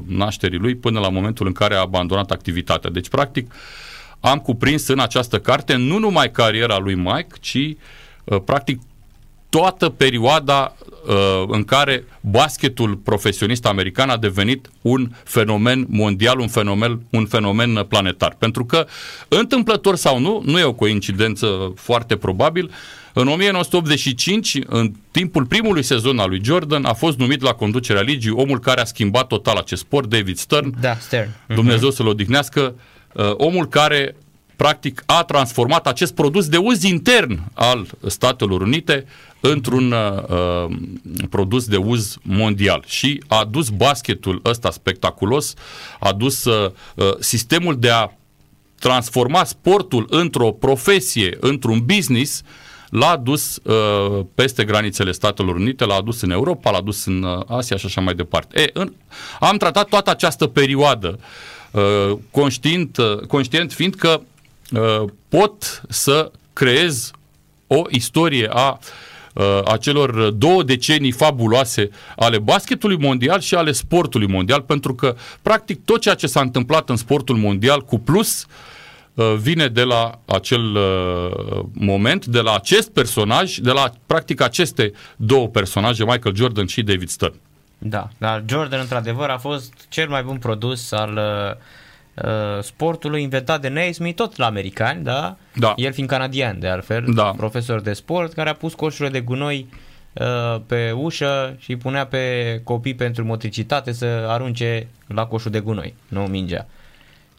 nașterii 0.07 0.57
lui 0.57 0.75
până 0.75 0.99
la 0.99 1.09
momentul 1.09 1.47
în 1.47 1.53
care 1.53 1.75
a 1.75 1.79
abandonat 1.79 2.31
activitatea. 2.31 2.89
Deci, 2.89 3.09
practic, 3.09 3.51
am 4.19 4.39
cuprins 4.39 4.87
în 4.87 4.99
această 4.99 5.39
carte 5.39 5.75
nu 5.75 5.97
numai 5.97 6.31
cariera 6.31 6.77
lui 6.77 6.95
Mike, 6.95 7.35
ci 7.39 7.75
practic 8.45 8.79
toată 9.57 9.89
perioada 9.89 10.75
uh, 11.07 11.43
în 11.47 11.63
care 11.63 12.03
basketul 12.21 12.95
profesionist 12.95 13.65
american 13.65 14.09
a 14.09 14.17
devenit 14.17 14.69
un 14.81 15.09
fenomen 15.23 15.85
mondial, 15.89 16.39
un 16.39 16.47
fenomen, 16.47 17.01
un 17.09 17.25
fenomen 17.25 17.85
planetar. 17.87 18.35
Pentru 18.39 18.65
că, 18.65 18.87
întâmplător 19.27 19.95
sau 19.95 20.19
nu, 20.19 20.41
nu 20.45 20.59
e 20.59 20.63
o 20.63 20.73
coincidență 20.73 21.73
foarte 21.75 22.15
probabil, 22.15 22.71
în 23.13 23.27
1985, 23.27 24.59
în 24.65 24.91
timpul 25.11 25.45
primului 25.45 25.83
sezon 25.83 26.19
al 26.19 26.29
lui 26.29 26.41
Jordan, 26.43 26.85
a 26.85 26.93
fost 26.93 27.17
numit 27.17 27.41
la 27.41 27.53
conducerea 27.53 28.01
ligii 28.01 28.31
omul 28.31 28.59
care 28.59 28.81
a 28.81 28.85
schimbat 28.85 29.27
total 29.27 29.57
acest 29.57 29.81
sport, 29.81 30.09
David 30.09 30.37
Stern. 30.37 30.73
Da, 30.81 30.95
Stern. 30.99 31.29
Dumnezeu 31.47 31.89
uh-huh. 31.89 31.95
să-l 31.95 32.07
odihnească. 32.07 32.75
Uh, 33.13 33.33
omul 33.37 33.67
care 33.67 34.15
practic 34.55 35.03
a 35.05 35.23
transformat 35.23 35.87
acest 35.87 36.13
produs 36.13 36.47
de 36.47 36.57
uz 36.57 36.83
intern 36.83 37.39
al 37.53 37.87
Statelor 38.07 38.61
Unite 38.61 39.05
într-un 39.39 39.91
uh, 39.91 40.75
produs 41.29 41.65
de 41.65 41.77
uz 41.77 42.17
mondial 42.21 42.83
și 42.85 43.23
a 43.27 43.45
dus 43.45 43.69
basketul 43.69 44.41
ăsta 44.45 44.71
spectaculos, 44.71 45.53
a 45.99 46.13
dus 46.13 46.43
uh, 46.43 46.71
sistemul 47.19 47.79
de 47.79 47.89
a 47.89 48.11
transforma 48.79 49.43
sportul 49.43 50.07
într-o 50.09 50.51
profesie, 50.51 51.37
într-un 51.39 51.85
business, 51.85 52.41
l-a 52.89 53.17
dus 53.17 53.59
uh, 53.63 54.25
peste 54.35 54.63
granițele 54.63 55.11
Statelor 55.11 55.55
Unite, 55.55 55.85
l-a 55.85 56.01
dus 56.01 56.21
în 56.21 56.31
Europa, 56.31 56.71
l-a 56.71 56.81
dus 56.81 57.05
în 57.05 57.23
uh, 57.23 57.41
Asia 57.47 57.77
și 57.77 57.85
așa 57.85 58.01
mai 58.01 58.13
departe. 58.13 58.61
E, 58.61 58.69
în, 58.73 58.93
am 59.39 59.57
tratat 59.57 59.87
toată 59.87 60.09
această 60.09 60.47
perioadă 60.47 61.19
uh, 61.71 62.17
conștient, 62.31 62.97
uh, 62.97 63.17
conștient 63.17 63.73
fiind 63.73 63.95
că 63.95 64.19
uh, 64.19 64.25
pot 65.29 65.81
să 65.89 66.31
creez 66.53 67.11
o 67.67 67.81
istorie 67.89 68.47
a 68.51 68.69
uh, 68.69 68.77
uh, 69.35 69.59
acelor 69.65 70.29
două 70.29 70.63
decenii 70.63 71.11
fabuloase 71.11 71.89
ale 72.15 72.39
basketului 72.39 72.97
mondial 72.97 73.39
și 73.39 73.55
ale 73.55 73.71
sportului 73.71 74.27
mondial, 74.27 74.61
pentru 74.61 74.95
că 74.95 75.15
practic 75.41 75.85
tot 75.85 76.01
ceea 76.01 76.15
ce 76.15 76.27
s-a 76.27 76.41
întâmplat 76.41 76.89
în 76.89 76.95
sportul 76.95 77.35
mondial 77.35 77.81
cu 77.81 77.99
plus 77.99 78.45
uh, 79.13 79.33
vine 79.37 79.67
de 79.67 79.83
la 79.83 80.19
acel 80.25 80.75
uh, 80.75 81.63
moment, 81.73 82.25
de 82.25 82.39
la 82.39 82.53
acest 82.53 82.89
personaj, 82.89 83.55
de 83.55 83.71
la 83.71 83.91
practic 84.05 84.41
aceste 84.41 84.91
două 85.15 85.47
personaje, 85.47 86.03
Michael 86.03 86.35
Jordan 86.35 86.65
și 86.65 86.83
David 86.83 87.09
Stern. 87.09 87.35
Da, 87.77 88.09
dar 88.17 88.43
Jordan 88.47 88.79
într-adevăr 88.79 89.29
a 89.29 89.37
fost 89.37 89.73
cel 89.89 90.09
mai 90.09 90.23
bun 90.23 90.37
produs 90.37 90.91
al 90.91 91.11
uh, 91.11 91.51
uh, 91.51 91.61
sportului 92.61 93.21
inventat 93.21 93.61
de 93.61 93.67
Naismith, 93.67 94.15
tot 94.15 94.35
la 94.37 94.45
americani, 94.45 95.03
da? 95.03 95.37
da? 95.55 95.73
El 95.75 95.93
fiind 95.93 96.09
canadian, 96.09 96.59
de 96.59 96.67
altfel, 96.67 97.05
da. 97.13 97.33
profesor 97.37 97.81
de 97.81 97.93
sport, 97.93 98.33
care 98.33 98.49
a 98.49 98.53
pus 98.53 98.73
coșurile 98.73 99.19
de 99.19 99.25
gunoi 99.25 99.67
uh, 100.13 100.61
pe 100.67 100.91
ușă 100.91 101.55
și 101.59 101.75
punea 101.75 102.05
pe 102.05 102.61
copii 102.63 102.95
pentru 102.95 103.25
motricitate 103.25 103.91
să 103.91 104.05
arunce 104.05 104.87
la 105.07 105.25
coșul 105.25 105.51
de 105.51 105.59
gunoi, 105.59 105.93
nu 106.07 106.21
mingea. 106.21 106.67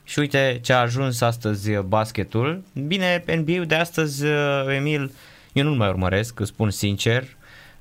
Și 0.05 0.19
uite 0.19 0.61
ce 0.63 0.73
a 0.73 0.81
ajuns 0.81 1.21
astăzi 1.21 1.71
basketul. 1.73 2.63
Bine, 2.87 3.25
NBA-ul 3.37 3.67
de 3.67 3.75
astăzi, 3.75 4.25
uh, 4.25 4.75
Emil, 4.77 5.13
eu 5.53 5.65
nu-l 5.65 5.77
mai 5.77 5.89
urmăresc, 5.89 6.41
îți 6.41 6.49
spun 6.49 6.71
sincer. 6.71 7.25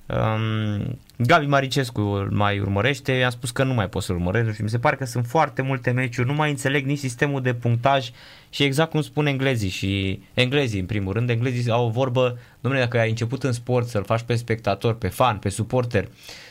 Um, 0.05 0.99
Gabi 1.17 1.45
Maricescu 1.45 2.01
îl 2.01 2.29
mai 2.31 2.59
urmărește, 2.59 3.11
i-am 3.11 3.29
spus 3.29 3.51
că 3.51 3.63
nu 3.63 3.73
mai 3.73 3.89
pot 3.89 4.03
să-l 4.03 4.15
urmăresc 4.15 4.55
și 4.55 4.61
mi 4.61 4.69
se 4.69 4.79
pare 4.79 4.95
că 4.95 5.05
sunt 5.05 5.25
foarte 5.25 5.61
multe 5.61 5.91
meciuri, 5.91 6.27
nu 6.27 6.33
mai 6.33 6.49
înțeleg 6.49 6.85
nici 6.85 6.97
sistemul 6.97 7.41
de 7.41 7.53
punctaj 7.53 8.09
și 8.49 8.63
exact 8.63 8.91
cum 8.91 9.01
spun 9.01 9.25
englezii 9.25 9.69
și 9.69 10.19
englezii 10.33 10.79
în 10.79 10.85
primul 10.85 11.13
rând, 11.13 11.29
englezii 11.29 11.71
au 11.71 11.85
o 11.85 11.89
vorbă, 11.89 12.37
domnule, 12.59 12.83
dacă 12.83 12.99
ai 12.99 13.09
început 13.09 13.43
în 13.43 13.51
sport 13.51 13.87
să-l 13.87 14.03
faci 14.03 14.21
pe 14.21 14.35
spectator, 14.35 14.93
pe 14.93 15.07
fan, 15.07 15.37
pe 15.37 15.49
suporter, 15.49 16.07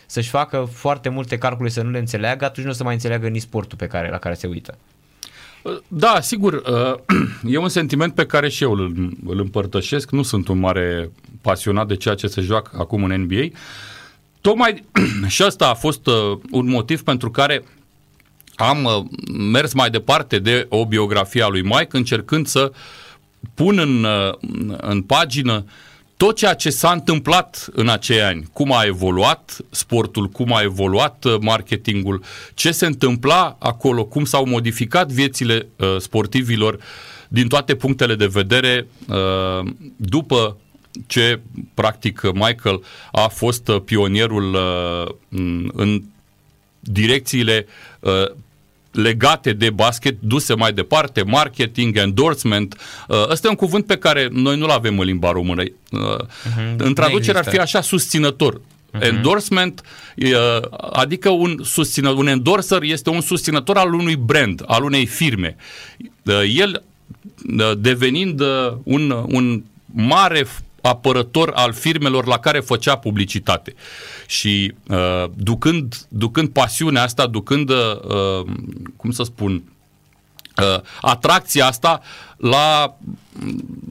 să-și 0.06 0.28
facă 0.28 0.68
foarte 0.72 1.08
multe 1.08 1.38
calcule 1.38 1.68
să 1.68 1.82
nu 1.82 1.90
le 1.90 1.98
înțeleagă, 1.98 2.44
atunci 2.44 2.66
nu 2.66 2.72
o 2.72 2.74
să 2.74 2.84
mai 2.84 2.94
înțeleagă 2.94 3.28
nici 3.28 3.42
sportul 3.42 3.78
pe 3.78 3.86
care, 3.86 4.10
la 4.10 4.18
care 4.18 4.34
se 4.34 4.46
uită. 4.46 4.78
Da, 5.88 6.20
sigur, 6.20 6.52
uh, 6.52 6.94
e 7.54 7.58
un 7.58 7.68
sentiment 7.68 8.14
pe 8.14 8.26
care 8.26 8.48
și 8.48 8.62
eu 8.62 8.72
îl, 8.72 9.12
îl 9.26 9.40
împărtășesc, 9.40 10.10
nu 10.10 10.22
sunt 10.22 10.48
un 10.48 10.58
mare 10.58 11.10
pasionat 11.40 11.86
de 11.86 11.96
ceea 11.96 12.14
ce 12.14 12.26
se 12.26 12.40
joacă 12.40 12.76
acum 12.78 13.04
în 13.04 13.20
NBA, 13.20 13.48
Tocmai 14.44 14.84
și 15.34 15.42
asta 15.42 15.68
a 15.68 15.74
fost 15.74 16.06
uh, 16.06 16.38
un 16.50 16.68
motiv 16.68 17.02
pentru 17.02 17.30
care 17.30 17.64
am 18.56 18.84
uh, 18.84 19.04
mers 19.52 19.72
mai 19.72 19.90
departe 19.90 20.38
de 20.38 20.66
o 20.68 20.86
biografie 20.86 21.42
a 21.42 21.48
lui 21.48 21.62
Mike, 21.62 21.88
încercând 21.90 22.46
să 22.46 22.72
pun 23.54 23.78
în, 23.78 24.04
uh, 24.04 24.34
în 24.76 25.02
pagină 25.02 25.64
tot 26.16 26.36
ceea 26.36 26.54
ce 26.54 26.70
s-a 26.70 26.92
întâmplat 26.92 27.68
în 27.72 27.88
acei 27.88 28.22
ani, 28.22 28.48
cum 28.52 28.72
a 28.72 28.82
evoluat 28.84 29.56
sportul, 29.70 30.28
cum 30.28 30.52
a 30.52 30.62
evoluat 30.62 31.24
uh, 31.24 31.36
marketingul, 31.40 32.22
ce 32.54 32.70
se 32.70 32.86
întâmpla 32.86 33.56
acolo, 33.58 34.04
cum 34.04 34.24
s-au 34.24 34.46
modificat 34.46 35.12
viețile 35.12 35.68
uh, 35.76 35.96
sportivilor 35.98 36.78
din 37.28 37.48
toate 37.48 37.74
punctele 37.74 38.14
de 38.14 38.26
vedere 38.26 38.86
uh, 39.08 39.70
după 39.96 40.56
ce 41.06 41.40
practic 41.74 42.20
Michael 42.32 42.82
a 43.12 43.28
fost 43.28 43.68
uh, 43.68 43.80
pionierul 43.84 44.54
uh, 44.54 45.14
în 45.72 46.02
direcțiile 46.80 47.66
uh, 48.00 48.12
legate 48.90 49.52
de 49.52 49.70
basket, 49.70 50.16
duse 50.20 50.54
mai 50.54 50.72
departe, 50.72 51.22
marketing, 51.22 51.96
endorsement. 51.96 52.76
Ăsta 53.30 53.46
e 53.46 53.50
un 53.50 53.56
cuvânt 53.56 53.86
pe 53.86 53.96
care 53.96 54.28
noi 54.30 54.56
nu-l 54.56 54.70
avem 54.70 54.98
în 54.98 55.04
limba 55.04 55.30
română. 55.30 55.62
Uh-huh. 55.62 56.76
În 56.76 56.94
traducere 56.94 57.38
ar 57.38 57.48
fi 57.48 57.58
așa 57.58 57.80
susținător. 57.80 58.60
Uh-huh. 58.60 59.00
Endorsement, 59.00 59.82
adică 60.92 61.28
un, 61.28 61.58
susțină, 61.62 62.08
un 62.10 62.26
endorser 62.26 62.82
este 62.82 63.10
un 63.10 63.20
susținător 63.20 63.76
al 63.76 63.94
unui 63.94 64.16
brand, 64.16 64.62
al 64.66 64.84
unei 64.84 65.06
firme. 65.06 65.56
El 66.54 66.82
devenind 67.78 68.42
un, 68.82 69.10
un 69.10 69.62
mare 69.86 70.46
apărător 70.86 71.52
al 71.54 71.72
firmelor 71.72 72.26
la 72.26 72.38
care 72.38 72.60
făcea 72.60 72.96
publicitate. 72.96 73.74
Și 74.26 74.74
uh, 74.88 75.24
ducând, 75.34 76.06
ducând 76.08 76.48
pasiunea 76.48 77.02
asta, 77.02 77.26
ducând, 77.26 77.70
uh, 77.70 78.46
cum 78.96 79.10
să 79.10 79.22
spun, 79.22 79.62
uh, 80.62 80.80
atracția 81.00 81.66
asta 81.66 82.00
la, 82.36 82.96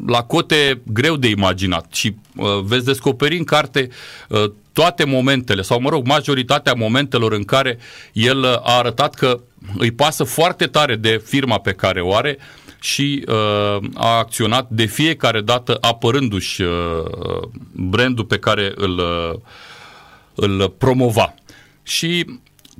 la 0.07 0.23
cote 0.23 0.81
greu 0.85 1.15
de 1.15 1.27
imaginat. 1.27 1.93
Și 1.93 2.15
uh, 2.35 2.59
veți 2.63 2.85
descoperi 2.85 3.37
în 3.37 3.43
carte 3.43 3.89
uh, 4.29 4.51
toate 4.73 5.03
momentele, 5.03 5.61
sau 5.61 5.79
mă 5.79 5.89
rog, 5.89 6.07
majoritatea 6.07 6.73
momentelor 6.73 7.31
în 7.31 7.43
care 7.43 7.77
el 8.11 8.45
a 8.45 8.77
arătat 8.77 9.13
că 9.13 9.39
îi 9.77 9.91
pasă 9.91 10.23
foarte 10.23 10.65
tare 10.65 10.95
de 10.95 11.21
firma 11.25 11.57
pe 11.57 11.71
care 11.71 12.01
o 12.01 12.15
are 12.15 12.37
și 12.83 13.23
uh, 13.27 13.77
a 13.93 14.17
acționat 14.17 14.69
de 14.69 14.85
fiecare 14.85 15.41
dată 15.41 15.77
apărându-și 15.81 16.61
uh, 16.61 16.69
brandul 17.71 18.25
pe 18.25 18.37
care 18.37 18.71
îl, 18.75 18.97
uh, 18.97 19.39
îl 20.35 20.69
promova. 20.69 21.33
Și 21.83 22.25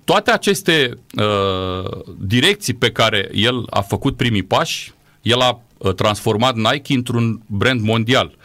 toate 0.03 0.31
aceste 0.31 0.97
uh, 1.15 2.01
direcții 2.17 2.73
pe 2.73 2.91
care 2.91 3.29
el 3.33 3.65
a 3.69 3.81
făcut 3.81 4.15
primii 4.15 4.43
pași, 4.43 4.93
el 5.21 5.39
a 5.39 5.61
uh, 5.77 5.93
transformat 5.93 6.55
Nike 6.55 6.93
într-un 6.93 7.41
brand 7.45 7.81
mondial. 7.81 8.35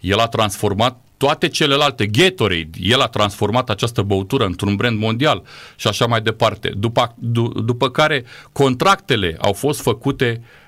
El 0.00 0.18
a 0.18 0.26
transformat 0.26 1.00
toate 1.16 1.48
celelalte, 1.48 2.06
Gatorade, 2.06 2.78
el 2.80 3.00
a 3.00 3.08
transformat 3.08 3.70
această 3.70 4.02
băutură 4.02 4.44
într-un 4.44 4.76
brand 4.76 4.98
mondial 4.98 5.42
și 5.76 5.88
așa 5.88 6.06
mai 6.06 6.20
departe. 6.20 6.72
După, 6.76 7.14
d- 7.18 7.64
după 7.64 7.90
care 7.90 8.24
contractele 8.52 9.36
au 9.40 9.52
fost 9.52 9.80
făcute 9.80 10.40
uh, 10.40 10.62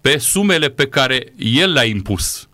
pe 0.00 0.18
sumele 0.18 0.68
pe 0.68 0.86
care 0.86 1.32
el 1.36 1.72
le-a 1.72 1.84
impus. 1.84 2.48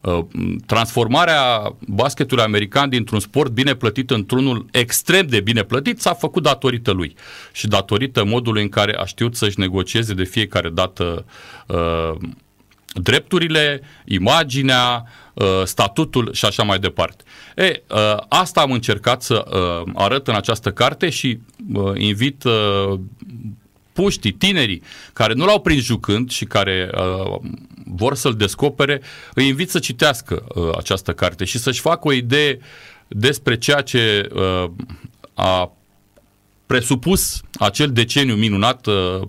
Uh, 0.00 0.24
transformarea 0.66 1.76
basketului 1.80 2.44
american 2.44 2.88
dintr-un 2.88 3.20
sport 3.20 3.52
bine 3.52 3.74
plătit 3.74 4.10
într-unul 4.10 4.66
extrem 4.70 5.26
de 5.26 5.40
bine 5.40 5.62
plătit 5.62 6.00
s-a 6.00 6.14
făcut 6.14 6.42
datorită 6.42 6.90
lui 6.90 7.14
și 7.52 7.66
datorită 7.66 8.24
modului 8.24 8.62
în 8.62 8.68
care 8.68 8.96
a 8.96 9.04
știut 9.04 9.36
să-și 9.36 9.58
negocieze 9.58 10.14
de 10.14 10.24
fiecare 10.24 10.68
dată 10.68 11.24
uh, 11.66 12.12
drepturile, 12.92 13.82
imaginea, 14.04 15.04
uh, 15.34 15.46
statutul 15.64 16.32
și 16.32 16.44
așa 16.44 16.62
mai 16.62 16.78
departe. 16.78 17.24
E, 17.56 17.82
uh, 17.88 18.16
asta 18.28 18.60
am 18.60 18.72
încercat 18.72 19.22
să 19.22 19.44
uh, 19.48 19.92
arăt 19.94 20.28
în 20.28 20.34
această 20.34 20.70
carte 20.70 21.10
și 21.10 21.38
invit 21.94 22.44
puștii, 24.02 24.32
tinerii 24.32 24.82
care 25.12 25.32
nu 25.32 25.44
l-au 25.44 25.60
prins 25.60 25.82
jucând 25.82 26.30
și 26.30 26.44
care 26.44 26.90
vor 27.84 28.14
să-l 28.14 28.34
descopere, 28.34 29.00
îi 29.34 29.46
invit 29.46 29.70
să 29.70 29.78
citească 29.78 30.44
această 30.76 31.12
carte 31.12 31.44
și 31.44 31.58
să-și 31.58 31.80
facă 31.80 32.08
o 32.08 32.12
idee 32.12 32.58
despre 33.08 33.58
ceea 33.58 33.80
ce 33.80 34.28
a 35.34 35.72
presupus 36.70 37.40
acel 37.58 37.92
deceniu 37.92 38.34
minunat, 38.34 38.86
uh, 38.86 39.20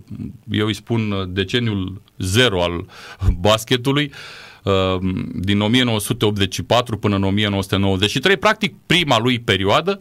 eu 0.51 0.65
îi 0.65 0.73
spun 0.73 1.11
uh, 1.11 1.27
deceniul 1.27 2.01
zero 2.17 2.63
al 2.63 2.85
basketului, 3.47 4.11
uh, 4.63 4.97
din 5.33 5.61
1984 5.61 6.97
până 6.97 7.15
în 7.15 7.23
1993, 7.23 8.37
practic 8.37 8.73
prima 8.85 9.19
lui 9.19 9.39
perioadă, 9.39 9.99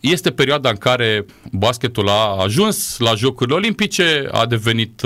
este 0.00 0.30
perioada 0.30 0.68
în 0.68 0.76
care 0.76 1.24
basketul 1.52 2.08
a 2.08 2.42
ajuns 2.42 2.98
la 2.98 3.14
Jocurile 3.14 3.56
Olimpice, 3.56 4.28
a 4.32 4.46
devenit 4.46 5.02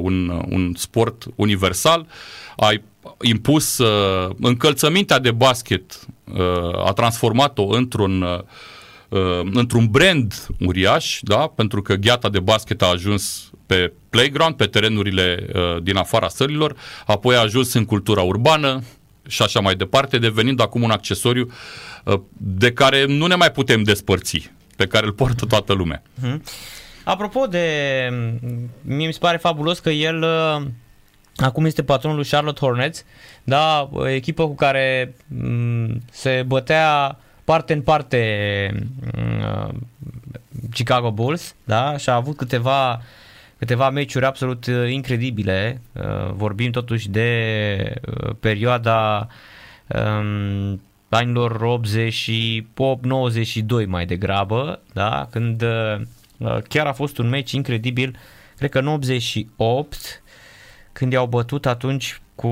un, 0.00 0.28
un 0.48 0.74
sport 0.76 1.26
universal, 1.34 2.06
a 2.56 2.72
impus 3.22 3.80
încălțămintea 4.40 5.18
de 5.18 5.30
basket, 5.30 6.06
a 6.84 6.92
transformat-o 6.92 7.66
într-un 7.66 8.24
uh, 9.12 9.40
într-un 9.52 9.86
brand 9.86 10.46
uriaș, 10.60 11.18
da? 11.22 11.36
pentru 11.36 11.82
că 11.82 11.94
gheata 11.94 12.28
de 12.28 12.40
basket 12.40 12.82
a 12.82 12.86
ajuns 12.86 13.50
pe 13.66 13.92
playground, 14.10 14.54
pe 14.54 14.66
terenurile 14.66 15.46
uh, 15.54 15.82
din 15.82 15.96
afara 15.96 16.28
sălilor, 16.28 16.76
apoi 17.06 17.34
a 17.36 17.40
ajuns 17.40 17.72
în 17.72 17.84
cultura 17.84 18.20
urbană 18.20 18.82
și 19.26 19.42
așa 19.42 19.60
mai 19.60 19.74
departe, 19.74 20.18
devenind 20.18 20.60
acum 20.60 20.82
un 20.82 20.90
accesoriu 20.90 21.44
uh, 21.46 21.52
de 22.36 22.72
care 22.72 23.04
nu 23.04 23.26
ne 23.26 23.34
mai 23.34 23.50
putem 23.50 23.82
despărți, 23.82 24.50
pe 24.76 24.86
care 24.86 25.06
îl 25.06 25.12
poartă 25.12 25.46
toată 25.46 25.72
lumea. 25.72 26.02
Hmm. 26.20 26.42
Apropo 27.04 27.46
de... 27.46 28.08
Mie 28.82 29.06
mi 29.06 29.12
se 29.12 29.18
pare 29.18 29.36
fabulos 29.36 29.78
că 29.78 29.90
el... 29.90 30.22
Uh... 30.22 30.66
Acum 31.36 31.64
este 31.64 31.82
patronul 31.82 32.16
lui 32.16 32.26
Charlotte 32.26 32.60
Hornets, 32.60 33.04
da, 33.44 33.90
echipă 34.06 34.46
cu 34.46 34.54
care 34.54 35.06
m- 35.06 35.14
mm, 35.26 36.02
se 36.10 36.44
bătea 36.46 37.18
parte 37.44 37.72
în 37.72 37.82
parte 37.82 38.70
uh, 39.16 39.74
Chicago 40.72 41.12
Bulls, 41.12 41.54
da, 41.64 41.96
și 41.96 42.08
a 42.08 42.14
avut 42.14 42.36
câteva 42.36 43.02
câteva 43.58 43.90
meciuri 43.90 44.24
absolut 44.24 44.66
uh, 44.66 44.90
incredibile. 44.90 45.80
Uh, 45.92 46.30
vorbim 46.32 46.70
totuși 46.70 47.08
de 47.08 48.00
perioada 48.40 49.28
um, 49.86 50.80
anilor 51.12 51.80
88-92 51.80 51.82
mai 53.86 54.06
degrabă, 54.06 54.80
da? 54.92 55.28
când 55.30 55.64
chiar 56.68 56.86
a 56.86 56.92
fost 56.92 57.18
un 57.18 57.28
meci 57.28 57.52
incredibil, 57.52 58.16
cred 58.56 58.70
că 58.70 58.78
în 58.78 58.86
88, 58.86 60.22
când 60.92 61.12
i-au 61.12 61.26
bătut 61.26 61.66
atunci 61.66 62.20
cu 62.34 62.48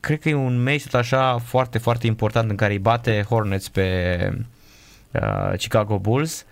cred 0.00 0.20
că 0.20 0.28
e 0.28 0.34
un 0.34 0.62
meci 0.62 0.82
tot 0.82 0.94
așa 0.94 1.38
foarte, 1.38 1.78
foarte 1.78 2.06
important 2.06 2.50
în 2.50 2.56
care 2.56 2.72
îi 2.72 2.78
bate 2.78 3.24
Hornets 3.28 3.68
pe 3.68 4.18
uh, 5.12 5.52
Chicago 5.56 5.98
Bulls 5.98 6.46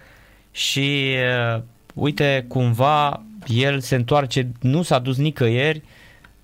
și 0.50 1.14
uh, 1.54 1.62
uite 1.94 2.44
cumva 2.48 3.22
el 3.46 3.80
se 3.80 3.94
întoarce, 3.94 4.52
nu 4.60 4.82
s-a 4.82 4.98
dus 4.98 5.16
nicăieri, 5.16 5.82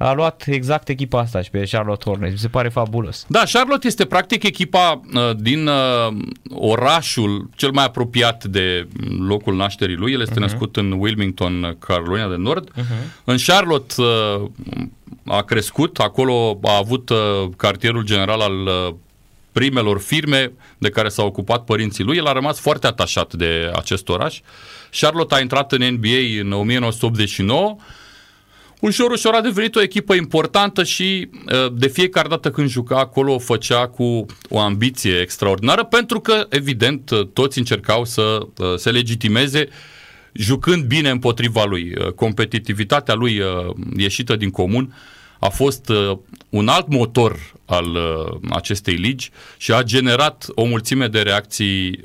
a 0.02 0.12
luat 0.12 0.44
exact 0.46 0.88
echipa 0.88 1.18
asta 1.18 1.42
și 1.42 1.50
pe 1.50 1.68
Charlotte 1.70 2.04
Hornets. 2.04 2.32
Mi 2.32 2.38
se 2.38 2.48
pare 2.48 2.68
fabulos. 2.68 3.24
Da, 3.28 3.42
Charlotte 3.52 3.86
este 3.86 4.04
practic 4.04 4.42
echipa 4.42 5.00
uh, 5.14 5.30
din 5.36 5.66
uh, 5.66 6.16
orașul 6.50 7.48
cel 7.56 7.70
mai 7.70 7.84
apropiat 7.84 8.44
de 8.44 8.88
locul 9.18 9.56
nașterii 9.56 9.96
lui. 9.96 10.12
El 10.12 10.20
este 10.20 10.34
uh-huh. 10.34 10.38
născut 10.38 10.76
în 10.76 10.92
Wilmington, 10.98 11.76
Carolina 11.78 12.28
de 12.28 12.36
Nord. 12.36 12.70
Uh-huh. 12.70 13.24
În 13.24 13.36
Charlotte 13.46 13.94
uh, 14.02 14.50
a 15.26 15.42
crescut, 15.42 15.98
acolo 15.98 16.58
a 16.62 16.76
avut 16.76 17.08
uh, 17.08 17.18
cartierul 17.56 18.04
general 18.04 18.40
al 18.40 18.66
uh, 18.66 18.94
primelor 19.52 20.00
firme 20.00 20.52
de 20.78 20.88
care 20.88 21.08
s-au 21.08 21.26
ocupat 21.26 21.64
părinții 21.64 22.04
lui. 22.04 22.16
El 22.16 22.26
a 22.26 22.32
rămas 22.32 22.58
foarte 22.58 22.86
atașat 22.86 23.32
de 23.32 23.70
acest 23.74 24.08
oraș. 24.08 24.40
Charlotte 25.00 25.34
a 25.34 25.40
intrat 25.40 25.72
în 25.72 25.94
NBA 25.94 26.40
în 26.40 26.52
1989 26.52 27.76
ușor, 28.82 29.10
ușor 29.10 29.34
a 29.34 29.40
devenit 29.40 29.76
o 29.76 29.82
echipă 29.82 30.14
importantă 30.14 30.84
și 30.84 31.28
uh, 31.32 31.72
de 31.72 31.88
fiecare 31.88 32.28
dată 32.28 32.50
când 32.50 32.68
juca 32.68 32.98
acolo 32.98 33.34
o 33.34 33.38
făcea 33.38 33.88
cu 33.88 34.26
o 34.48 34.58
ambiție 34.58 35.20
extraordinară 35.20 35.84
pentru 35.84 36.20
că, 36.20 36.46
evident, 36.48 37.10
toți 37.32 37.58
încercau 37.58 38.04
să 38.04 38.38
se 38.76 38.90
legitimeze 38.90 39.68
jucând 40.32 40.84
bine 40.84 41.10
împotriva 41.10 41.64
lui. 41.64 41.94
Competitivitatea 42.14 43.14
lui 43.14 43.42
ieșită 43.96 44.36
din 44.36 44.50
comun 44.50 44.94
a 45.38 45.48
fost 45.48 45.92
un 46.48 46.68
alt 46.68 46.88
motor 46.88 47.52
al 47.64 47.98
acestei 48.50 48.94
ligi 48.94 49.30
și 49.56 49.72
a 49.72 49.82
generat 49.82 50.46
o 50.54 50.64
mulțime 50.64 51.06
de 51.06 51.20
reacții 51.20 52.00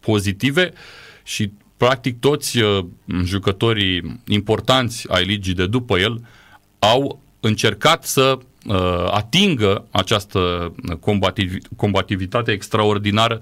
pozitive 0.00 0.72
și 1.22 1.50
practic 1.82 2.20
toți 2.20 2.58
uh, 2.58 2.84
jucătorii 3.24 4.20
importanți 4.26 5.06
ai 5.08 5.24
ligii 5.24 5.54
de 5.54 5.66
după 5.66 5.98
el 5.98 6.20
au 6.78 7.20
încercat 7.40 8.04
să 8.04 8.38
uh, 8.66 8.76
atingă 9.10 9.86
această 9.90 10.72
combativi, 11.00 11.56
combativitate 11.76 12.52
extraordinară 12.52 13.40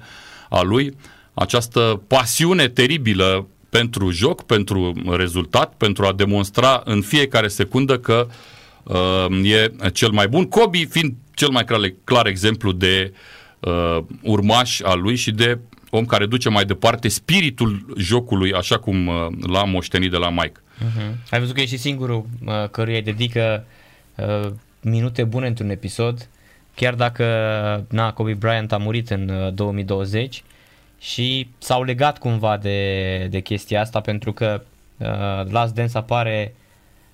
a 0.48 0.62
lui, 0.62 0.96
această 1.34 2.02
pasiune 2.06 2.68
teribilă 2.68 3.46
pentru 3.68 4.10
joc, 4.10 4.42
pentru 4.42 4.92
rezultat, 5.16 5.74
pentru 5.76 6.04
a 6.04 6.12
demonstra 6.12 6.82
în 6.84 7.00
fiecare 7.00 7.48
secundă 7.48 7.98
că 7.98 8.26
uh, 8.82 9.50
e 9.50 9.72
cel 9.92 10.10
mai 10.10 10.28
bun. 10.28 10.44
Kobe 10.48 10.78
fiind 10.78 11.14
cel 11.34 11.48
mai 11.50 11.64
clar, 11.64 11.80
clar 12.04 12.26
exemplu 12.26 12.72
de 12.72 13.12
uh, 13.60 13.98
urmaș 14.22 14.80
al 14.80 15.00
lui 15.00 15.16
și 15.16 15.30
de 15.30 15.58
om 15.90 16.04
care 16.04 16.26
duce 16.26 16.48
mai 16.48 16.64
departe 16.64 17.08
spiritul 17.08 17.94
jocului 17.98 18.52
așa 18.52 18.78
cum 18.78 19.06
uh, 19.06 19.14
l-a 19.46 19.64
moștenit 19.64 20.10
de 20.10 20.16
la 20.16 20.30
Mike. 20.30 20.60
Uh-huh. 20.60 21.30
Ai 21.30 21.38
văzut 21.38 21.54
că 21.54 21.60
e 21.60 21.66
și 21.66 21.76
singurul 21.76 22.26
uh, 22.46 22.68
căruia 22.70 22.96
îi 22.96 23.02
dedică 23.02 23.64
uh, 24.16 24.50
minute 24.80 25.24
bune 25.24 25.46
într-un 25.46 25.70
episod, 25.70 26.28
chiar 26.74 26.94
dacă 26.94 27.24
na, 27.90 28.12
Kobe 28.12 28.34
Bryant 28.34 28.72
a 28.72 28.76
murit 28.76 29.10
în 29.10 29.28
uh, 29.28 29.54
2020 29.54 30.42
și 31.00 31.48
s-au 31.58 31.82
legat 31.82 32.18
cumva 32.18 32.56
de, 32.56 33.26
de 33.30 33.40
chestia 33.40 33.80
asta 33.80 34.00
pentru 34.00 34.32
că 34.32 34.62
uh, 34.96 35.50
Last 35.50 35.74
Dance 35.74 35.96
apare, 35.98 36.54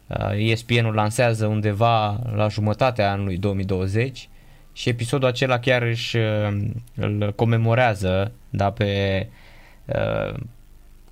uh, 0.07 0.31
ESPN-ul 0.37 0.95
lansează 0.95 1.47
undeva 1.47 2.21
la 2.35 2.49
jumătatea 2.49 3.11
anului 3.11 3.37
2020 3.37 4.29
și 4.77 4.89
episodul 4.89 5.29
acela 5.29 5.59
chiar 5.59 5.83
își 5.83 6.17
uh, 6.17 6.57
îl 6.95 7.33
comemorează 7.37 8.33
da, 8.51 8.71
pe 8.71 9.29
uh, 9.85 10.35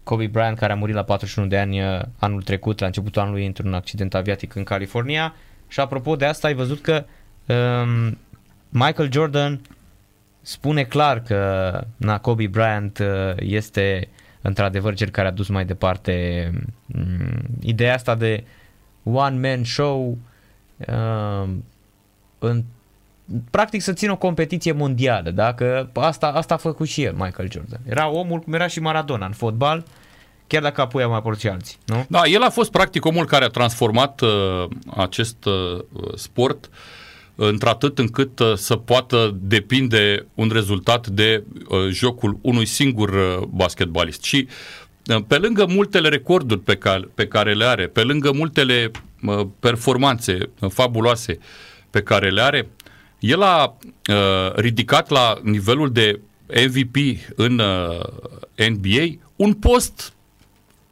Kobe 0.03 0.27
Bryant 0.27 0.59
care 0.59 0.73
a 0.73 0.77
murit 0.77 0.95
la 0.95 1.03
41 1.03 1.49
de 1.49 1.59
ani 1.59 1.83
uh, 1.83 2.01
anul 2.19 2.43
trecut, 2.43 2.81
la 2.81 2.87
începutul 2.87 3.23
anului 3.23 3.47
într-un 3.47 3.75
accident 3.75 4.15
aviatic 4.15 4.55
în 4.55 4.63
California. 4.63 5.35
Și 5.69 5.81
apropo 5.81 6.17
de 6.17 6.25
asta 6.25 6.47
ai 6.47 6.55
văzut 6.55 6.81
că 6.81 7.05
um, 7.47 8.19
Michael 8.69 9.13
Jordan 9.13 9.61
spune 10.41 10.85
clar 10.85 11.23
că 11.23 11.81
na, 11.97 12.19
Kobe 12.19 12.47
Bryant 12.47 12.99
uh, 12.99 13.35
este 13.37 14.09
într-adevăr 14.41 14.95
cel 14.95 15.09
care 15.11 15.29
a 15.29 15.33
dus 15.33 15.49
mai 15.49 15.65
departe 15.65 16.51
um, 16.95 17.43
ideea 17.61 17.95
asta 17.95 18.15
de 18.15 18.45
one-man 19.03 19.65
show, 19.65 20.19
uh, 20.79 21.49
în, 22.39 22.65
practic 23.51 23.83
să 23.83 23.93
țină 23.93 24.13
o 24.13 24.17
competiție 24.17 24.73
mondială, 24.73 25.31
da? 25.31 25.55
Că 25.55 25.89
asta, 25.95 26.27
asta 26.27 26.55
a 26.55 26.57
făcut 26.57 26.89
și 26.89 27.03
el, 27.03 27.13
Michael 27.13 27.51
Jordan. 27.51 27.81
Era 27.89 28.09
omul 28.09 28.39
cum 28.39 28.53
era 28.53 28.67
și 28.67 28.81
Maradona 28.81 29.27
în 29.27 29.33
fotbal, 29.33 29.85
chiar 30.47 30.63
dacă 30.63 30.81
apoi 30.81 31.03
a 31.03 31.07
mai 31.07 31.17
apărut 31.17 31.39
și 31.39 31.49
alții, 31.49 31.77
nu? 31.87 32.07
Da, 32.09 32.23
el 32.25 32.43
a 32.43 32.51
fost 32.51 32.71
practic 32.71 33.05
omul 33.05 33.27
care 33.27 33.45
a 33.45 33.49
transformat 33.49 34.21
uh, 34.21 34.31
acest 34.97 35.45
uh, 35.45 35.85
sport 36.15 36.71
într-atât 37.35 37.99
încât 37.99 38.39
uh, 38.39 38.55
să 38.55 38.77
poată 38.77 39.37
depinde 39.41 40.27
un 40.35 40.51
rezultat 40.53 41.07
de 41.07 41.45
uh, 41.69 41.89
jocul 41.91 42.39
unui 42.41 42.67
singur 42.67 43.09
uh, 43.09 43.47
basketbalist. 43.49 44.23
Și 44.23 44.49
uh, 45.07 45.23
pe 45.27 45.37
lângă 45.37 45.67
multele 45.69 46.09
recorduri 46.09 46.61
pe 46.61 46.77
care, 46.77 47.09
pe 47.15 47.27
care 47.27 47.55
le 47.55 47.65
are, 47.65 47.87
pe 47.87 48.03
lângă 48.03 48.33
multele 48.33 48.91
uh, 49.23 49.47
performanțe 49.61 50.39
uh, 50.61 50.71
fabuloase 50.71 51.39
pe 51.91 52.03
care 52.03 52.31
le 52.31 52.43
are, 52.43 52.69
el 53.25 53.43
a 53.43 53.77
uh, 54.11 54.55
ridicat 54.55 55.11
la 55.11 55.39
nivelul 55.43 55.93
de 55.93 56.21
MVP 56.67 56.97
în 57.35 57.59
uh, 57.59 58.01
NBA 58.69 59.05
un 59.37 59.53
post 59.53 60.13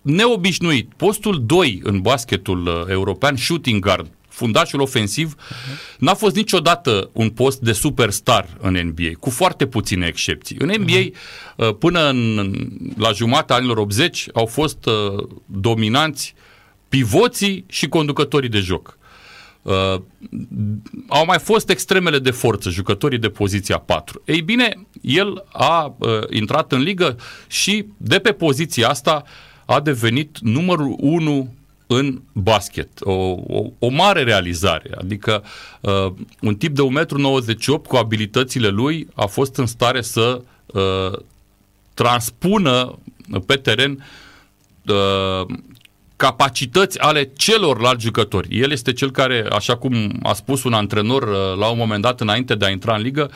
neobișnuit. 0.03 0.93
Postul 0.97 1.43
2 1.47 1.81
în 1.83 2.01
basketul 2.01 2.67
uh, 2.67 2.85
european, 2.89 3.37
shooting 3.37 3.83
guard, 3.83 4.11
fundașul 4.29 4.81
ofensiv, 4.81 5.35
uh-huh. 5.35 5.99
n-a 5.99 6.15
fost 6.15 6.35
niciodată 6.37 7.11
un 7.13 7.31
post 7.31 7.61
de 7.61 7.73
superstar 7.73 8.49
în 8.61 8.73
NBA, 8.73 9.11
cu 9.21 9.31
foarte 9.31 9.67
puține 9.67 10.07
excepții. 10.07 10.57
În 10.59 10.73
NBA, 10.79 11.03
uh-huh. 11.03 11.79
până 11.79 12.09
în, 12.09 12.53
la 12.97 13.13
jumatea 13.13 13.57
anilor 13.57 13.77
80, 13.77 14.29
au 14.35 14.47
fost 14.47 14.87
uh, 14.87 15.29
dominanți 15.47 16.35
pivoții 16.89 17.65
și 17.69 17.89
conducătorii 17.89 18.49
de 18.49 18.59
joc. 18.59 18.99
Uh, 19.63 19.95
au 21.09 21.25
mai 21.27 21.39
fost 21.39 21.71
extremele 21.71 22.19
de 22.19 22.31
forță, 22.31 22.71
jucătorii 22.71 23.19
de 23.19 23.29
poziția 23.29 23.79
4. 23.79 24.23
Ei 24.25 24.41
bine, 24.41 24.87
el 25.01 25.45
a 25.53 25.95
uh, 25.99 26.09
intrat 26.31 26.73
în 26.73 26.81
ligă 26.81 27.17
și 27.47 27.85
de 27.97 28.19
pe 28.19 28.33
poziția 28.33 28.89
asta 28.89 29.25
a 29.67 29.81
devenit 29.81 30.39
numărul 30.41 30.97
1 30.99 31.55
în 31.87 32.21
basket. 32.33 32.89
O, 33.01 33.13
o, 33.47 33.71
o 33.79 33.89
mare 33.89 34.23
realizare. 34.23 34.91
Adică 34.99 35.45
uh, 35.81 36.13
un 36.41 36.57
tip 36.57 36.75
de 36.75 37.05
1,98 37.07 37.67
m 37.67 37.77
cu 37.77 37.97
abilitățile 37.97 38.69
lui 38.69 39.09
a 39.15 39.27
fost 39.27 39.57
în 39.57 39.67
stare 39.67 40.01
să 40.01 40.43
uh, 40.67 41.19
transpună 41.95 42.99
pe 43.47 43.55
teren 43.55 44.07
uh, 44.87 45.47
capacități 46.23 46.99
ale 46.99 47.31
celorlalți 47.37 48.05
jucători. 48.05 48.49
El 48.61 48.71
este 48.71 48.93
cel 48.93 49.11
care, 49.11 49.47
așa 49.51 49.77
cum 49.77 50.19
a 50.23 50.33
spus 50.33 50.65
un 50.65 50.73
antrenor 50.73 51.23
uh, 51.23 51.59
la 51.59 51.69
un 51.71 51.79
moment 51.79 52.03
dat 52.03 52.21
înainte 52.21 52.55
de 52.55 52.65
a 52.65 52.71
intra 52.71 52.95
în 52.95 53.03
ligă, 53.03 53.31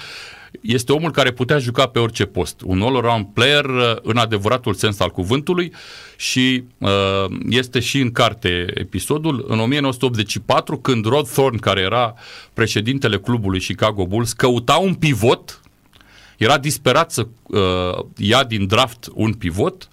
este 0.60 0.92
omul 0.92 1.10
care 1.10 1.30
putea 1.30 1.58
juca 1.58 1.86
pe 1.86 1.98
orice 1.98 2.24
post. 2.24 2.60
Un 2.64 2.82
all-around 2.82 3.26
player 3.34 3.64
uh, 3.64 3.96
în 4.02 4.16
adevăratul 4.16 4.74
sens 4.74 5.00
al 5.00 5.10
cuvântului 5.10 5.72
și 6.16 6.64
uh, 6.78 6.90
este 7.48 7.80
și 7.80 8.00
în 8.00 8.12
carte 8.12 8.66
episodul. 8.74 9.44
În 9.48 9.60
1984, 9.60 10.78
când 10.78 11.04
Rod 11.04 11.28
Thorne, 11.28 11.58
care 11.58 11.80
era 11.80 12.14
președintele 12.52 13.18
clubului 13.18 13.60
Chicago 13.60 14.06
Bulls, 14.06 14.32
căuta 14.32 14.74
un 14.74 14.94
pivot, 14.94 15.60
era 16.36 16.58
disperat 16.58 17.10
să 17.10 17.26
uh, 17.46 18.04
ia 18.16 18.44
din 18.44 18.66
draft 18.66 19.08
un 19.14 19.32
pivot 19.32 19.88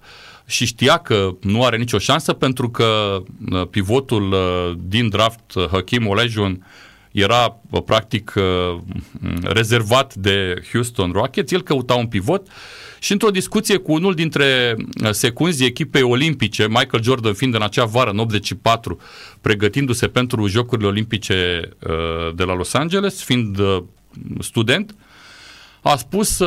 și 0.46 0.66
știa 0.66 0.96
că 0.96 1.30
nu 1.40 1.64
are 1.64 1.76
nicio 1.76 1.98
șansă 1.98 2.32
pentru 2.32 2.70
că 2.70 3.22
uh, 3.50 3.66
pivotul 3.70 4.32
uh, 4.32 4.76
din 4.78 5.08
draft, 5.08 5.54
uh, 5.54 5.68
Hakim 5.70 6.06
Olajuwon, 6.06 6.66
era 7.12 7.60
practic 7.84 8.32
rezervat 9.42 10.14
de 10.14 10.62
Houston 10.72 11.10
Rockets, 11.12 11.52
el 11.52 11.62
căuta 11.62 11.94
un 11.94 12.06
pivot 12.06 12.48
și 12.98 13.12
într-o 13.12 13.30
discuție 13.30 13.76
cu 13.76 13.92
unul 13.92 14.14
dintre 14.14 14.76
secunzii 15.10 15.66
echipei 15.66 16.02
olimpice, 16.02 16.66
Michael 16.68 17.02
Jordan 17.02 17.34
fiind 17.34 17.54
în 17.54 17.62
acea 17.62 17.84
vară, 17.84 18.10
în 18.10 18.18
84, 18.18 19.00
pregătindu-se 19.40 20.08
pentru 20.08 20.46
Jocurile 20.46 20.88
Olimpice 20.88 21.68
de 22.34 22.44
la 22.44 22.54
Los 22.54 22.74
Angeles, 22.74 23.22
fiind 23.22 23.58
student, 24.40 24.94
a 25.82 25.96
spus 25.96 26.40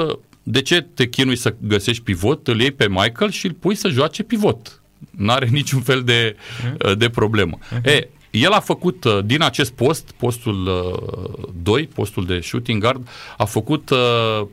de 0.49 0.61
ce 0.61 0.81
te 0.81 1.07
chinui 1.07 1.35
să 1.35 1.55
găsești 1.59 2.03
pivot, 2.03 2.47
îl 2.47 2.59
iei 2.59 2.71
pe 2.71 2.87
Michael 2.87 3.31
și 3.31 3.45
îl 3.45 3.53
pui 3.53 3.75
să 3.75 3.89
joace 3.89 4.23
pivot. 4.23 4.81
N-are 5.09 5.47
niciun 5.59 5.81
fel 5.81 6.03
de, 6.03 6.35
uh-huh. 6.35 6.93
de 6.97 7.09
problemă. 7.09 7.57
Uh-huh. 7.57 7.85
E, 7.85 8.09
el 8.31 8.51
a 8.51 8.59
făcut 8.59 9.03
uh, 9.03 9.19
din 9.25 9.41
acest 9.41 9.71
post, 9.71 10.11
postul 10.17 10.63
2, 11.63 11.81
uh, 11.81 11.87
postul 11.93 12.25
de 12.25 12.39
shooting 12.39 12.81
guard, 12.81 13.07
a 13.37 13.45
făcut 13.45 13.89
uh, 13.89 14.47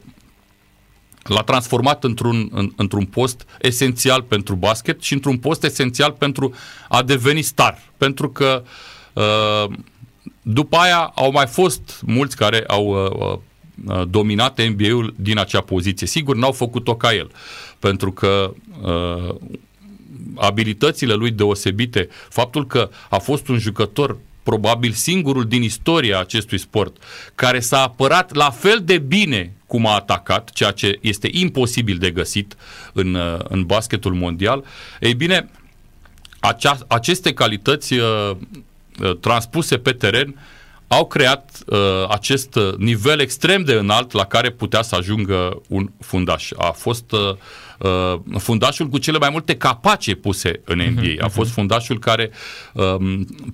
l-a 1.22 1.42
transformat 1.42 2.04
într-un, 2.04 2.48
în, 2.50 2.72
într-un 2.76 3.04
post 3.04 3.46
esențial 3.61 4.22
pentru 4.22 4.54
basket 4.54 5.02
și 5.02 5.12
într-un 5.12 5.38
post 5.38 5.64
esențial 5.64 6.12
pentru 6.12 6.54
a 6.88 7.02
deveni 7.02 7.42
star. 7.42 7.83
Pentru 7.96 8.30
că 8.30 8.64
după 10.42 10.76
aia 10.76 11.12
au 11.14 11.30
mai 11.30 11.46
fost 11.46 12.02
mulți 12.07 12.37
care 12.37 12.64
au 12.66 13.42
dominat 14.08 14.60
NBA-ul 14.68 15.14
din 15.16 15.38
acea 15.38 15.60
poziție. 15.60 16.06
Sigur, 16.06 16.37
n-au 16.37 16.52
făcut-o 16.52 16.96
ca 16.96 17.14
el, 17.14 17.30
pentru 17.78 18.12
că 18.12 18.54
uh, 18.82 19.34
abilitățile 20.37 21.14
lui 21.14 21.30
deosebite, 21.30 22.08
faptul 22.28 22.66
că 22.66 22.90
a 23.10 23.18
fost 23.18 23.48
un 23.48 23.58
jucător 23.58 24.16
probabil 24.42 24.92
singurul 24.92 25.44
din 25.44 25.62
istoria 25.62 26.18
acestui 26.18 26.58
sport 26.58 26.96
care 27.34 27.60
s-a 27.60 27.82
apărat 27.82 28.34
la 28.34 28.50
fel 28.50 28.80
de 28.84 28.98
bine 28.98 29.52
cum 29.66 29.87
a 29.87 29.94
atacat, 29.94 30.50
ceea 30.50 30.70
ce 30.70 30.98
este 31.00 31.28
imposibil 31.30 31.98
de 31.98 32.10
găsit 32.10 32.56
în, 32.92 33.18
în 33.48 33.64
basketul 33.64 34.14
mondial, 34.14 34.64
ei 35.00 35.14
bine, 35.14 35.50
acea, 36.40 36.78
aceste 36.88 37.32
calități 37.32 37.94
uh, 37.94 38.30
uh, 39.00 39.16
transpuse 39.20 39.78
pe 39.78 39.92
teren 39.92 40.34
au 40.87 41.07
creat 41.07 41.59
uh, 41.66 41.79
acest 42.09 42.59
nivel 42.77 43.20
extrem 43.20 43.62
de 43.62 43.73
înalt 43.73 44.12
la 44.12 44.25
care 44.25 44.51
putea 44.51 44.83
să 44.83 44.94
ajungă 44.94 45.62
un 45.68 45.90
fundaș. 46.01 46.51
A 46.57 46.70
fost 46.70 47.12
uh, 47.12 47.35
uh, 47.79 48.20
fundașul 48.38 48.88
cu 48.88 48.99
cele 48.99 49.18
mai 49.18 49.29
multe 49.31 49.57
capace 49.57 50.14
puse 50.14 50.61
în 50.64 50.79
NBA. 50.79 51.03
Uh-huh, 51.03 51.20
A 51.20 51.29
fost 51.29 51.51
fundașul 51.51 51.99
care 51.99 52.31
uh, 52.73 52.97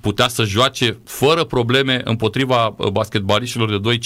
putea 0.01 0.29
să 0.29 0.45
joace 0.45 0.99
fără 1.05 1.45
probleme 1.45 2.01
împotriva 2.05 2.75
uh, 2.77 2.89
basketbaliștilor 2.89 3.79
de 3.79 3.99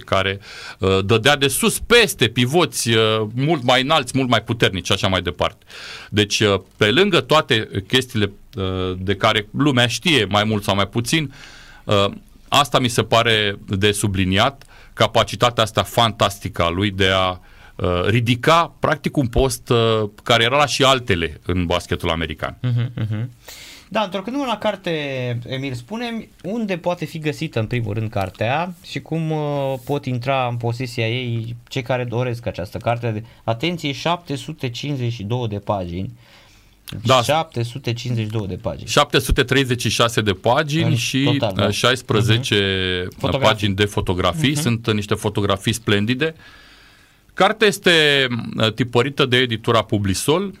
2-15, 0.00 0.04
care 0.04 0.40
uh, 0.78 1.04
dădea 1.04 1.36
de 1.36 1.48
sus 1.48 1.78
peste 1.78 2.28
pivoți 2.28 2.90
uh, 2.90 3.26
mult 3.34 3.62
mai 3.62 3.82
înalți, 3.82 4.12
mult 4.16 4.28
mai 4.28 4.42
puternici 4.42 4.86
și 4.86 4.92
așa 4.92 5.08
mai 5.08 5.22
departe. 5.22 5.64
Deci, 6.10 6.40
uh, 6.40 6.60
pe 6.76 6.90
lângă 6.90 7.20
toate 7.20 7.68
chestiile 7.86 8.32
uh, 8.56 8.64
de 8.98 9.14
care 9.14 9.48
lumea 9.58 9.86
știe 9.86 10.24
mai 10.24 10.44
mult 10.44 10.62
sau 10.62 10.74
mai 10.74 10.86
puțin, 10.86 11.34
uh, 11.84 12.06
asta 12.58 12.78
mi 12.78 12.88
se 12.88 13.02
pare 13.02 13.58
de 13.66 13.92
subliniat, 13.92 14.64
capacitatea 14.92 15.62
asta 15.62 15.82
fantastică 15.82 16.62
a 16.62 16.68
lui 16.68 16.90
de 16.90 17.08
a 17.08 17.30
uh, 17.30 17.38
Uh, 17.76 18.04
ridica 18.06 18.74
practic 18.78 19.16
un 19.16 19.26
post 19.26 19.68
uh, 19.68 20.10
care 20.22 20.42
era 20.42 20.56
la 20.56 20.66
și 20.66 20.84
altele 20.84 21.40
în 21.46 21.66
basketul 21.66 22.10
american. 22.10 22.58
Uh-huh, 22.62 23.02
uh-huh. 23.02 23.24
Da, 23.88 24.02
întorcându-mă 24.02 24.44
la 24.44 24.58
carte, 24.58 24.90
Emil, 25.46 25.74
spune 25.74 26.28
unde 26.42 26.76
poate 26.76 27.04
fi 27.04 27.18
găsită 27.18 27.60
în 27.60 27.66
primul 27.66 27.94
rând 27.94 28.10
cartea 28.10 28.74
și 28.82 29.00
cum 29.00 29.30
uh, 29.30 29.74
pot 29.84 30.04
intra 30.04 30.46
în 30.50 30.56
posesia 30.56 31.08
ei 31.08 31.56
cei 31.68 31.82
care 31.82 32.04
doresc 32.04 32.46
această 32.46 32.78
carte. 32.78 33.24
Atenție, 33.44 33.92
752 33.92 35.48
de 35.48 35.58
pagini. 35.58 36.10
Da. 37.02 37.22
752 37.22 38.46
de 38.46 38.56
pagini. 38.56 38.88
736 38.88 40.20
de 40.20 40.32
pagini 40.32 40.82
în 40.82 40.96
și 40.96 41.22
total, 41.22 41.52
da. 41.54 41.70
16 41.70 43.04
uh-huh. 43.04 43.16
Mhm. 43.20 43.40
pagini 43.40 43.74
de 43.74 43.84
fotografii. 43.84 44.52
Uh-huh. 44.52 44.60
Sunt 44.60 44.92
niște 44.92 45.14
fotografii 45.14 45.72
splendide. 45.72 46.34
Uh, 46.36 46.42
Cartea 47.34 47.66
este 47.66 48.26
uh, 48.56 48.72
tipărită 48.72 49.26
de 49.26 49.36
editura 49.36 49.82
Publisol, 49.82 50.52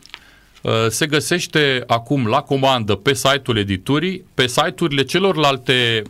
uh, 0.62 0.72
se 0.88 1.06
găsește 1.06 1.84
acum 1.86 2.26
la 2.26 2.40
comandă 2.40 2.94
pe 2.94 3.14
site-ul 3.14 3.56
editurii, 3.56 4.24
pe 4.34 4.46
site-urile 4.46 5.02
celorlalte 5.02 6.02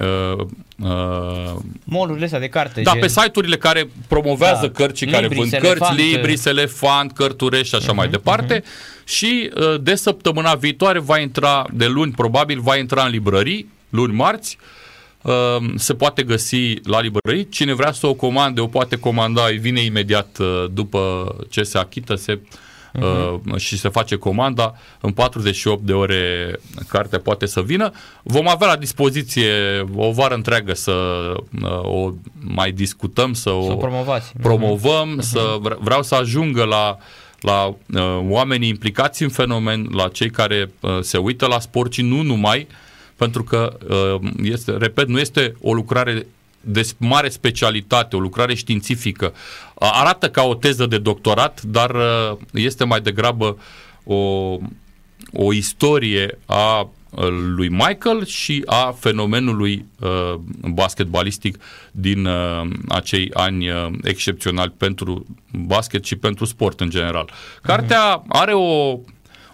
uh, 0.00 0.46
uh, 0.78 1.54
molurile 1.84 2.24
astea 2.24 2.38
de 2.38 2.48
carte. 2.48 2.80
Da, 2.82 2.92
gen... 2.92 3.00
pe 3.00 3.08
site-urile 3.08 3.56
care 3.56 3.88
promovează 4.08 4.66
da, 4.66 4.72
cărți, 4.72 5.04
care 5.04 5.26
vând 5.26 5.50
cărți, 5.50 5.94
Libris, 5.94 6.44
Elefant, 6.44 7.12
Cărturești 7.12 7.68
și 7.68 7.74
așa 7.74 7.92
uh-huh, 7.92 7.96
mai 7.96 8.06
mhm, 8.06 8.14
departe. 8.14 8.60
Uh-huh. 8.60 9.04
Și 9.04 9.50
uh, 9.56 9.80
de 9.80 9.94
săptămâna 9.94 10.54
viitoare 10.54 10.98
va 10.98 11.18
intra, 11.18 11.66
de 11.72 11.86
luni 11.86 12.12
probabil, 12.12 12.60
va 12.60 12.76
intra 12.76 13.04
în 13.04 13.10
librării, 13.10 13.70
luni, 13.88 14.14
marți, 14.14 14.58
uh, 14.60 14.66
Ehm, 15.24 15.76
se 15.76 15.94
poate 15.94 16.22
găsi 16.22 16.74
la 16.82 17.00
librării. 17.00 17.48
Cine 17.48 17.74
vrea 17.74 17.92
să 17.92 18.06
o 18.06 18.14
comande, 18.14 18.60
o 18.60 18.66
poate 18.66 18.96
comanda, 18.96 19.46
îi 19.46 19.58
vine 19.58 19.80
imediat 19.80 20.38
uh, 20.40 20.64
după 20.72 21.34
ce 21.50 21.62
se 21.62 21.78
achită, 21.78 22.14
se 22.14 22.32
uh, 22.32 22.48
și 23.56 23.78
se 23.78 23.88
face 23.88 24.16
comanda, 24.16 24.74
în 25.00 25.12
48 25.12 25.82
de 25.82 25.92
ore 25.92 26.56
cartea 26.88 27.18
poate 27.18 27.46
să 27.46 27.62
vină. 27.62 27.90
Vom 28.22 28.48
avea 28.48 28.66
la 28.66 28.76
dispoziție 28.76 29.50
o 29.94 30.10
vară 30.12 30.34
întreagă 30.34 30.74
să 30.74 30.92
uh, 31.62 31.68
o 31.82 32.10
mai 32.40 32.72
discutăm, 32.72 33.32
să, 33.32 33.42
Să 33.42 33.50
o 33.50 33.72
o 33.72 33.76
promovați. 33.76 34.32
promovăm, 34.42 35.20
să 35.20 35.56
vre- 35.60 35.76
vreau 35.80 36.02
să 36.02 36.14
ajungă 36.14 36.64
la 36.64 36.98
la 37.40 37.66
uh, 37.66 37.74
oamenii 38.28 38.68
implicați 38.68 39.22
în 39.22 39.28
fenomen, 39.28 39.88
la 39.92 40.08
cei 40.08 40.30
care 40.30 40.70
uh, 40.80 40.98
se 41.00 41.16
uită 41.18 41.46
la 41.46 41.60
sport 41.60 41.92
și 41.92 42.02
nu 42.02 42.22
numai, 42.22 42.66
pentru 43.16 43.44
că 43.44 43.76
uh, 44.20 44.30
este, 44.42 44.70
repet, 44.76 45.08
nu 45.08 45.18
este 45.18 45.54
o 45.60 45.72
lucrare 45.72 46.26
de 46.60 46.88
mare 46.98 47.28
specialitate, 47.28 48.16
o 48.16 48.18
lucrare 48.18 48.54
științifică. 48.54 49.32
A- 49.84 50.00
Arată 50.00 50.28
ca 50.30 50.42
o 50.42 50.54
teză 50.54 50.86
de 50.86 50.98
doctorat, 50.98 51.62
dar 51.62 51.90
uh, 51.90 52.36
este 52.52 52.84
mai 52.84 53.00
degrabă 53.00 53.58
o, 54.04 54.16
o 55.32 55.52
istorie 55.52 56.38
a 56.46 56.80
uh, 56.80 57.26
lui 57.28 57.68
Michael 57.68 58.24
și 58.26 58.62
a 58.66 58.94
fenomenului 58.98 59.86
uh, 60.00 60.34
basketbalistic 60.74 61.58
din 61.90 62.24
uh, 62.26 62.62
acei 62.88 63.30
ani 63.34 63.68
uh, 63.70 63.86
excepționali 64.02 64.72
pentru 64.76 65.26
basket 65.50 66.04
și 66.04 66.16
pentru 66.16 66.44
sport 66.44 66.80
în 66.80 66.90
general. 66.90 67.30
Cartea 67.62 68.22
are 68.28 68.52
o, 68.52 68.98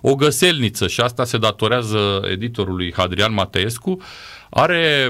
o 0.01 0.15
găselniță 0.17 0.87
și 0.89 1.01
asta 1.01 1.25
se 1.25 1.39
datorează 1.39 2.21
editorului 2.31 2.93
Hadrian 2.97 3.33
Mateescu, 3.35 4.01
are 4.51 5.09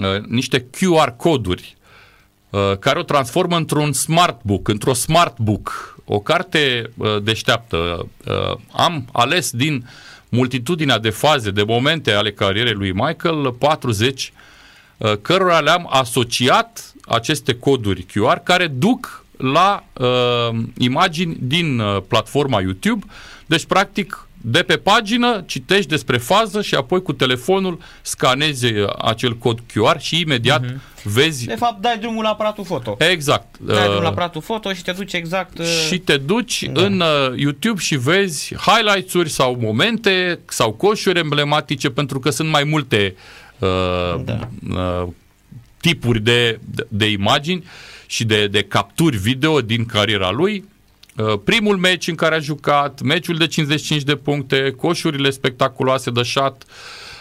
uh, 0.00 0.20
niște 0.28 0.66
QR 0.70 1.08
coduri 1.16 1.72
uh, 1.72 1.77
care 2.80 2.98
o 2.98 3.02
transformă 3.02 3.56
într-un 3.56 3.92
smart 3.92 4.40
book, 4.42 4.68
într-o 4.68 4.92
smart 4.92 5.38
book, 5.38 5.96
o 6.04 6.18
carte 6.18 6.90
uh, 6.96 7.22
deșteaptă. 7.22 8.08
Uh, 8.26 8.56
am 8.72 9.08
ales 9.12 9.50
din 9.50 9.88
multitudinea 10.28 10.98
de 10.98 11.10
faze, 11.10 11.50
de 11.50 11.62
momente 11.62 12.12
ale 12.12 12.32
carierei 12.32 12.72
lui 12.72 12.92
Michael, 12.92 13.52
40 13.58 14.32
uh, 14.96 15.12
cărora 15.22 15.60
le-am 15.60 15.86
asociat 15.90 16.92
aceste 17.06 17.54
coduri 17.54 18.06
QR 18.06 18.42
care 18.42 18.66
duc 18.66 19.24
la 19.36 19.84
uh, 19.92 20.58
imagini 20.78 21.36
din 21.40 21.78
uh, 21.78 22.02
platforma 22.08 22.60
YouTube. 22.60 23.06
Deci, 23.46 23.64
practic, 23.64 24.27
de 24.40 24.62
pe 24.62 24.76
pagină 24.76 25.42
citești 25.46 25.88
despre 25.88 26.18
fază 26.18 26.62
și 26.62 26.74
apoi 26.74 27.02
cu 27.02 27.12
telefonul 27.12 27.78
scanezi 28.02 28.66
uh, 28.66 28.88
acel 28.98 29.36
cod 29.36 29.58
QR 29.72 30.00
și 30.00 30.20
imediat 30.20 30.64
uh-huh. 30.64 31.02
vezi 31.02 31.46
De 31.46 31.54
fapt, 31.54 31.80
dai 31.80 31.98
drumul 31.98 32.22
la 32.22 32.28
aparatul 32.28 32.64
foto. 32.64 32.96
exact. 32.98 33.58
Dai 33.58 33.82
drumul 33.82 34.02
la 34.02 34.08
uh, 34.08 34.12
aparatul 34.12 34.40
foto 34.40 34.72
și 34.72 34.82
te 34.82 34.92
duci 34.92 35.12
exact... 35.12 35.58
uh, 35.58 35.66
și 35.88 35.98
te 35.98 36.16
duci 36.16 36.64
Da. 36.72 36.80
da. 36.80 36.86
în 36.86 37.00
uh, 37.00 37.32
YouTube 37.36 37.80
și 37.80 37.96
vezi 37.96 38.54
highlights-uri 38.56 39.30
sau 39.30 39.56
momente 39.60 40.38
sau 40.48 40.72
coșuri 40.72 41.18
emblematice 41.18 41.90
pentru 41.90 42.18
că 42.18 42.30
sunt 42.30 42.48
mai 42.50 42.64
multe 42.64 43.14
uh, 43.58 43.68
Da. 44.24 44.48
uh, 44.70 45.08
tipuri 45.80 46.20
de, 46.20 46.58
de, 46.64 46.86
de 46.88 47.10
imagini 47.10 47.64
și 48.06 48.24
de, 48.24 48.46
de 48.46 48.62
capturi 48.62 49.16
video 49.16 49.60
din 49.60 49.86
cariera 49.86 50.30
lui. 50.30 50.64
Uh, 51.18 51.38
primul 51.44 51.76
meci 51.76 52.08
în 52.08 52.14
care 52.14 52.34
a 52.34 52.38
jucat, 52.38 53.00
meciul 53.00 53.36
de 53.36 53.46
55 53.46 54.02
de 54.02 54.16
puncte, 54.16 54.74
coșurile 54.76 55.30
spectaculoase 55.30 56.10
de 56.10 56.22
shot, 56.22 56.62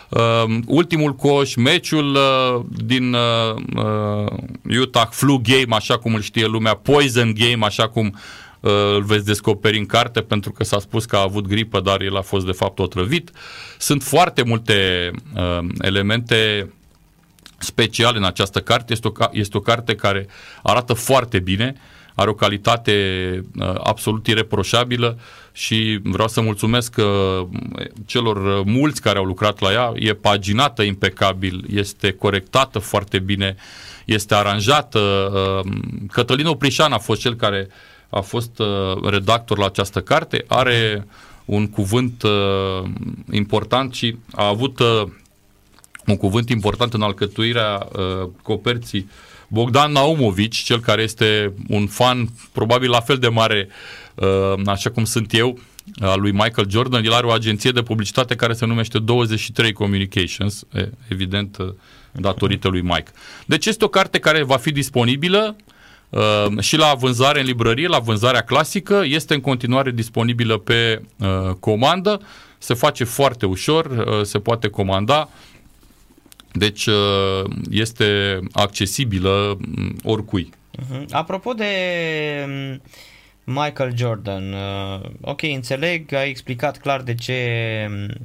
uh, 0.09 0.43
ultimul 0.65 1.13
coș, 1.13 1.55
meciul 1.55 2.15
uh, 2.15 2.65
din 2.85 3.13
uh, 3.13 3.55
uh, 3.75 4.79
Utah 4.79 5.07
Flu 5.11 5.41
Game, 5.43 5.75
așa 5.75 5.97
cum 5.97 6.13
îl 6.13 6.21
știe 6.21 6.45
lumea, 6.45 6.73
Poison 6.73 7.33
Game, 7.33 7.65
așa 7.65 7.89
cum 7.89 8.19
uh, 8.59 8.71
îl 8.95 9.03
veți 9.03 9.25
descoperi 9.25 9.77
în 9.77 9.85
carte, 9.85 10.21
pentru 10.21 10.51
că 10.51 10.63
s-a 10.63 10.79
spus 10.79 11.05
că 11.05 11.15
a 11.15 11.21
avut 11.21 11.47
gripă, 11.47 11.79
dar 11.79 12.01
el 12.01 12.17
a 12.17 12.21
fost 12.21 12.45
de 12.45 12.51
fapt 12.51 12.79
otrăvit. 12.79 13.31
Sunt 13.77 14.03
foarte 14.03 14.43
multe 14.43 15.11
uh, 15.35 15.67
elemente 15.81 16.71
special 17.57 18.15
în 18.15 18.23
această 18.23 18.59
carte. 18.59 18.93
Este 18.93 19.07
o, 19.07 19.11
ca- 19.11 19.29
este 19.33 19.57
o 19.57 19.59
carte 19.59 19.95
care 19.95 20.27
arată 20.63 20.93
foarte 20.93 21.39
bine, 21.39 21.75
are 22.17 22.29
o 22.29 22.33
calitate 22.33 22.95
uh, 23.59 23.73
absolut 23.83 24.27
ireproșabilă 24.27 25.17
și 25.51 25.99
vreau 26.03 26.27
să 26.27 26.41
mulțumesc 26.41 26.95
uh, 26.97 27.47
celor 28.05 28.63
mulți 28.63 29.01
care 29.01 29.17
au 29.17 29.23
lucrat 29.23 29.59
la 29.59 29.71
ea. 29.71 29.91
E 29.95 30.13
paginată 30.13 30.83
impecabil, 30.83 31.65
este 31.73 32.11
corectată 32.11 32.79
foarte 32.79 33.19
bine, 33.19 33.55
este 34.05 34.35
aranjată. 34.35 34.99
Uh, 34.99 35.71
Cătălin 36.11 36.45
Oprișan 36.45 36.91
a 36.91 36.97
fost 36.97 37.21
cel 37.21 37.35
care 37.35 37.67
a 38.09 38.19
fost 38.19 38.59
uh, 38.59 39.09
redactor 39.09 39.57
la 39.57 39.65
această 39.65 40.01
carte, 40.01 40.45
are 40.47 41.07
un 41.45 41.69
cuvânt 41.69 42.23
uh, 42.23 42.89
important 43.31 43.93
și 43.93 44.15
a 44.31 44.47
avut 44.47 44.79
uh, 44.79 45.03
un 46.05 46.17
cuvânt 46.17 46.49
important 46.49 46.93
în 46.93 47.01
alcătuirea 47.01 47.87
uh, 47.91 48.29
coperții 48.41 49.09
Bogdan 49.47 49.91
Naumovici, 49.91 50.57
cel 50.57 50.79
care 50.79 51.01
este 51.01 51.53
un 51.67 51.87
fan 51.87 52.27
probabil 52.51 52.89
la 52.89 52.99
fel 52.99 53.17
de 53.17 53.27
mare 53.27 53.67
uh, 54.15 54.61
așa 54.65 54.89
cum 54.89 55.03
sunt 55.03 55.33
eu 55.33 55.59
al 55.99 56.21
lui 56.21 56.31
Michael 56.31 56.69
Jordan, 56.69 57.05
el 57.05 57.13
are 57.13 57.25
o 57.25 57.31
agenție 57.31 57.71
de 57.71 57.81
publicitate 57.81 58.35
care 58.35 58.53
se 58.53 58.65
numește 58.65 58.99
23 58.99 59.73
Communications, 59.73 60.65
e, 60.73 60.89
evident 61.09 61.57
uh, 61.57 61.67
datorită 62.11 62.67
lui 62.67 62.81
Mike. 62.81 63.11
Deci 63.45 63.65
este 63.65 63.85
o 63.85 63.87
carte 63.87 64.19
care 64.19 64.43
va 64.43 64.57
fi 64.57 64.71
disponibilă 64.71 65.55
uh, 66.09 66.59
și 66.59 66.77
la 66.77 66.93
vânzare 66.93 67.39
în 67.39 67.45
librărie, 67.45 67.87
la 67.87 67.99
vânzarea 67.99 68.41
clasică, 68.41 69.03
este 69.05 69.33
în 69.33 69.41
continuare 69.41 69.91
disponibilă 69.91 70.57
pe 70.57 71.01
uh, 71.17 71.53
comandă, 71.59 72.21
se 72.57 72.73
face 72.73 73.03
foarte 73.03 73.45
ușor, 73.45 73.85
uh, 73.85 74.23
se 74.23 74.39
poate 74.39 74.67
comanda, 74.67 75.29
deci 76.51 76.85
uh, 76.85 77.43
este 77.69 78.39
accesibilă 78.51 79.57
mm, 79.59 79.95
oricui. 80.03 80.49
Mhm. 80.89 81.05
Apropo 81.11 81.53
de 81.53 81.65
mm, 82.47 82.81
Michael 83.43 83.95
Jordan, 83.95 84.53
uh, 84.53 85.09
ok, 85.21 85.41
înțeleg, 85.41 86.13
ai 86.13 86.29
explicat 86.29 86.77
clar 86.77 87.01
de 87.01 87.15
ce, 87.15 87.39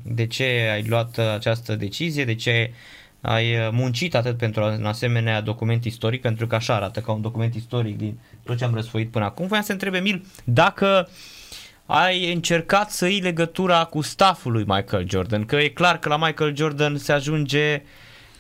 de 0.02 0.26
ce 0.26 0.68
ai 0.72 0.84
luat 0.88 1.18
această 1.18 1.76
decizie, 1.76 2.24
de 2.24 2.34
ce 2.34 2.72
ai 3.20 3.56
uh, 3.56 3.68
muncit 3.72 4.14
atât 4.14 4.36
pentru 4.36 4.64
un 4.64 4.84
asemenea 4.84 5.40
document 5.40 5.84
istoric, 5.84 6.20
pentru 6.20 6.46
că 6.46 6.54
așa 6.54 6.74
arată 6.74 7.00
ca 7.00 7.12
un 7.12 7.20
document 7.20 7.54
istoric 7.54 7.96
din 7.96 8.18
tot 8.44 8.56
ce 8.56 8.64
am 8.64 8.74
răsfoit 8.74 9.10
până 9.10 9.24
acum. 9.24 9.46
Voiam 9.46 9.64
să 9.64 9.72
întreb, 9.72 9.94
Emil, 9.94 10.24
dacă 10.44 11.08
ai 11.86 12.32
încercat 12.32 12.90
să 12.90 13.06
iei 13.06 13.20
legătura 13.20 13.84
cu 13.84 14.00
stafful 14.00 14.52
lui 14.52 14.64
Michael 14.66 15.08
Jordan, 15.08 15.44
că 15.44 15.56
e 15.56 15.68
clar 15.68 15.98
că 15.98 16.08
la 16.08 16.16
Michael 16.16 16.56
Jordan 16.56 16.96
se 16.96 17.12
ajunge 17.12 17.82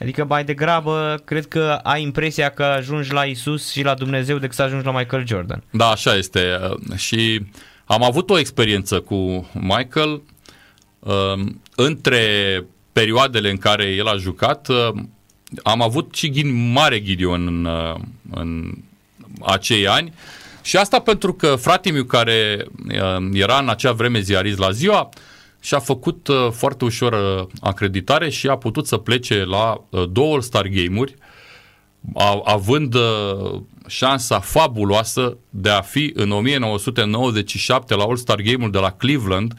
Adică 0.02 0.24
mai 0.24 0.44
degrabă 0.44 1.22
cred 1.24 1.46
că 1.48 1.78
ai 1.82 2.02
impresia 2.02 2.48
că 2.50 2.62
ajungi 2.62 3.12
la 3.12 3.24
Isus 3.24 3.70
și 3.70 3.82
la 3.82 3.94
Dumnezeu 3.94 4.38
decât 4.38 4.54
să 4.56 4.62
ajungi 4.62 4.84
la 4.84 4.92
Michael 4.98 5.26
Jordan. 5.26 5.62
Da, 5.70 5.86
așa 5.90 6.14
este. 6.14 6.58
Uh, 6.70 6.96
Și 6.96 7.40
am 7.84 8.02
avut 8.02 8.30
o 8.30 8.38
experiență 8.38 9.00
cu 9.00 9.50
Michael 9.52 10.22
uh, 10.98 11.44
între 11.76 12.20
perioadele 12.92 13.50
în 13.50 13.56
care 13.58 13.84
el 13.84 14.06
a 14.06 14.16
jucat. 14.16 14.68
uh, 14.68 14.76
Am 15.62 15.82
avut 15.82 16.14
și 16.14 16.30
ghin, 16.30 16.72
mare 16.72 17.02
Gideon 17.02 17.46
în, 17.46 17.64
uh, 17.64 17.94
în 18.30 18.72
acei 19.40 19.86
ani 19.88 20.12
și 20.62 20.76
asta 20.76 20.98
pentru 20.98 21.32
că 21.34 21.56
fratele 21.56 21.94
meu 21.94 22.04
care 22.04 22.64
uh, 22.88 23.28
era 23.32 23.58
în 23.58 23.68
acea 23.68 23.92
vreme 23.92 24.20
ziarist 24.20 24.58
la 24.58 24.70
ziua 24.70 25.08
și-a 25.62 25.78
făcut 25.78 26.28
uh, 26.28 26.48
foarte 26.50 26.84
ușor 26.84 27.12
uh, 27.12 27.46
acreditare 27.60 28.30
și 28.30 28.46
a 28.48 28.56
putut 28.56 28.86
să 28.86 28.96
plece 28.96 29.44
la 29.44 29.84
uh, 29.90 30.04
două 30.10 30.32
All-Star 30.32 30.66
Game-uri 30.66 31.14
a- 32.14 32.40
având 32.44 32.94
uh, 32.94 33.60
șansa 33.86 34.40
fabuloasă 34.40 35.36
de 35.50 35.68
a 35.70 35.80
fi 35.80 36.10
în 36.14 36.30
1997 36.30 37.94
la 37.94 38.04
All-Star 38.04 38.40
Game-ul 38.40 38.70
de 38.70 38.78
la 38.78 38.90
Cleveland, 38.90 39.54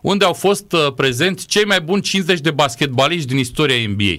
unde 0.00 0.24
au 0.24 0.32
fost 0.32 0.72
uh, 0.72 0.92
prezenți 0.96 1.46
cei 1.46 1.64
mai 1.64 1.80
buni 1.80 2.02
50 2.02 2.40
de 2.40 2.50
basketbaliști 2.50 3.26
din 3.26 3.38
istoria 3.38 3.88
NBA. 3.88 4.14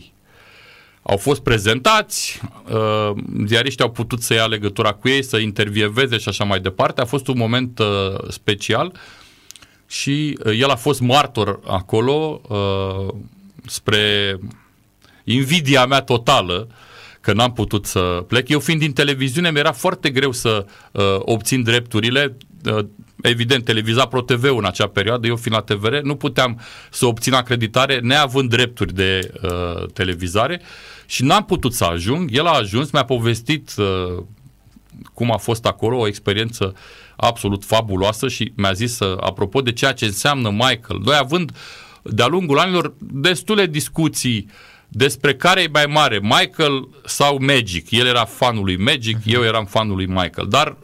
Au 1.01 1.17
fost 1.17 1.41
prezentați, 1.41 2.41
uh, 2.71 3.11
ziariștii 3.45 3.83
au 3.83 3.91
putut 3.91 4.21
să 4.21 4.33
ia 4.33 4.45
legătura 4.45 4.91
cu 4.91 5.07
ei, 5.07 5.23
să 5.23 5.37
intervieveze 5.37 6.17
și 6.17 6.29
așa 6.29 6.43
mai 6.43 6.59
departe. 6.59 7.01
A 7.01 7.05
fost 7.05 7.27
un 7.27 7.37
moment 7.37 7.79
uh, 7.79 7.85
special 8.29 8.91
și 9.87 10.37
uh, 10.45 10.59
el 10.59 10.69
a 10.69 10.75
fost 10.75 10.99
martor 10.99 11.59
acolo 11.65 12.41
uh, 12.47 13.13
spre 13.65 14.39
invidia 15.23 15.85
mea 15.85 16.01
totală 16.01 16.67
că 17.27 17.33
n-am 17.33 17.53
putut 17.53 17.85
să 17.85 17.99
plec. 18.27 18.49
Eu 18.49 18.59
fiind 18.59 18.79
din 18.79 18.93
televiziune, 18.93 19.51
mi-era 19.51 19.71
foarte 19.71 20.09
greu 20.09 20.31
să 20.31 20.65
uh, 20.91 21.03
obțin 21.19 21.63
drepturile. 21.63 22.37
Uh, 22.65 22.85
evident, 23.21 23.65
televiza 23.65 24.05
ProTV 24.05 24.43
în 24.43 24.65
acea 24.65 24.87
perioadă, 24.87 25.27
eu 25.27 25.35
fiind 25.35 25.57
la 25.57 25.75
TVR, 25.75 25.95
nu 25.95 26.15
puteam 26.15 26.61
să 26.91 27.05
obțin 27.05 27.33
acreditare 27.33 27.99
neavând 27.99 28.49
drepturi 28.49 28.93
de 28.93 29.31
uh, 29.43 29.85
televizare 29.93 30.61
și 31.05 31.23
n-am 31.23 31.45
putut 31.45 31.73
să 31.73 31.83
ajung. 31.83 32.29
El 32.33 32.45
a 32.45 32.57
ajuns, 32.57 32.91
mi-a 32.91 33.05
povestit 33.05 33.71
uh, 33.77 34.23
cum 35.13 35.31
a 35.31 35.37
fost 35.37 35.65
acolo, 35.65 35.97
o 35.97 36.07
experiență 36.07 36.75
absolut 37.17 37.65
fabuloasă 37.65 38.27
și 38.27 38.51
mi-a 38.55 38.73
zis, 38.73 38.99
uh, 38.99 39.17
apropo 39.19 39.61
de 39.61 39.71
ceea 39.71 39.93
ce 39.93 40.05
înseamnă 40.05 40.49
Michael, 40.49 40.99
noi 41.03 41.15
având 41.19 41.51
de-a 42.03 42.27
lungul 42.27 42.59
anilor 42.59 42.93
destule 42.99 43.65
discuții 43.65 44.49
despre 44.87 45.35
care 45.35 45.61
e 45.61 45.69
mai 45.71 45.85
mare, 45.85 46.19
Michael 46.19 46.87
sau 47.05 47.37
Magic. 47.41 47.91
El 47.91 48.05
era 48.05 48.25
fanul 48.25 48.63
lui 48.63 48.77
Magic, 48.77 49.17
eu 49.25 49.43
eram 49.43 49.65
fanul 49.65 49.95
lui 49.95 50.05
Michael. 50.05 50.47
Dar 50.49 50.77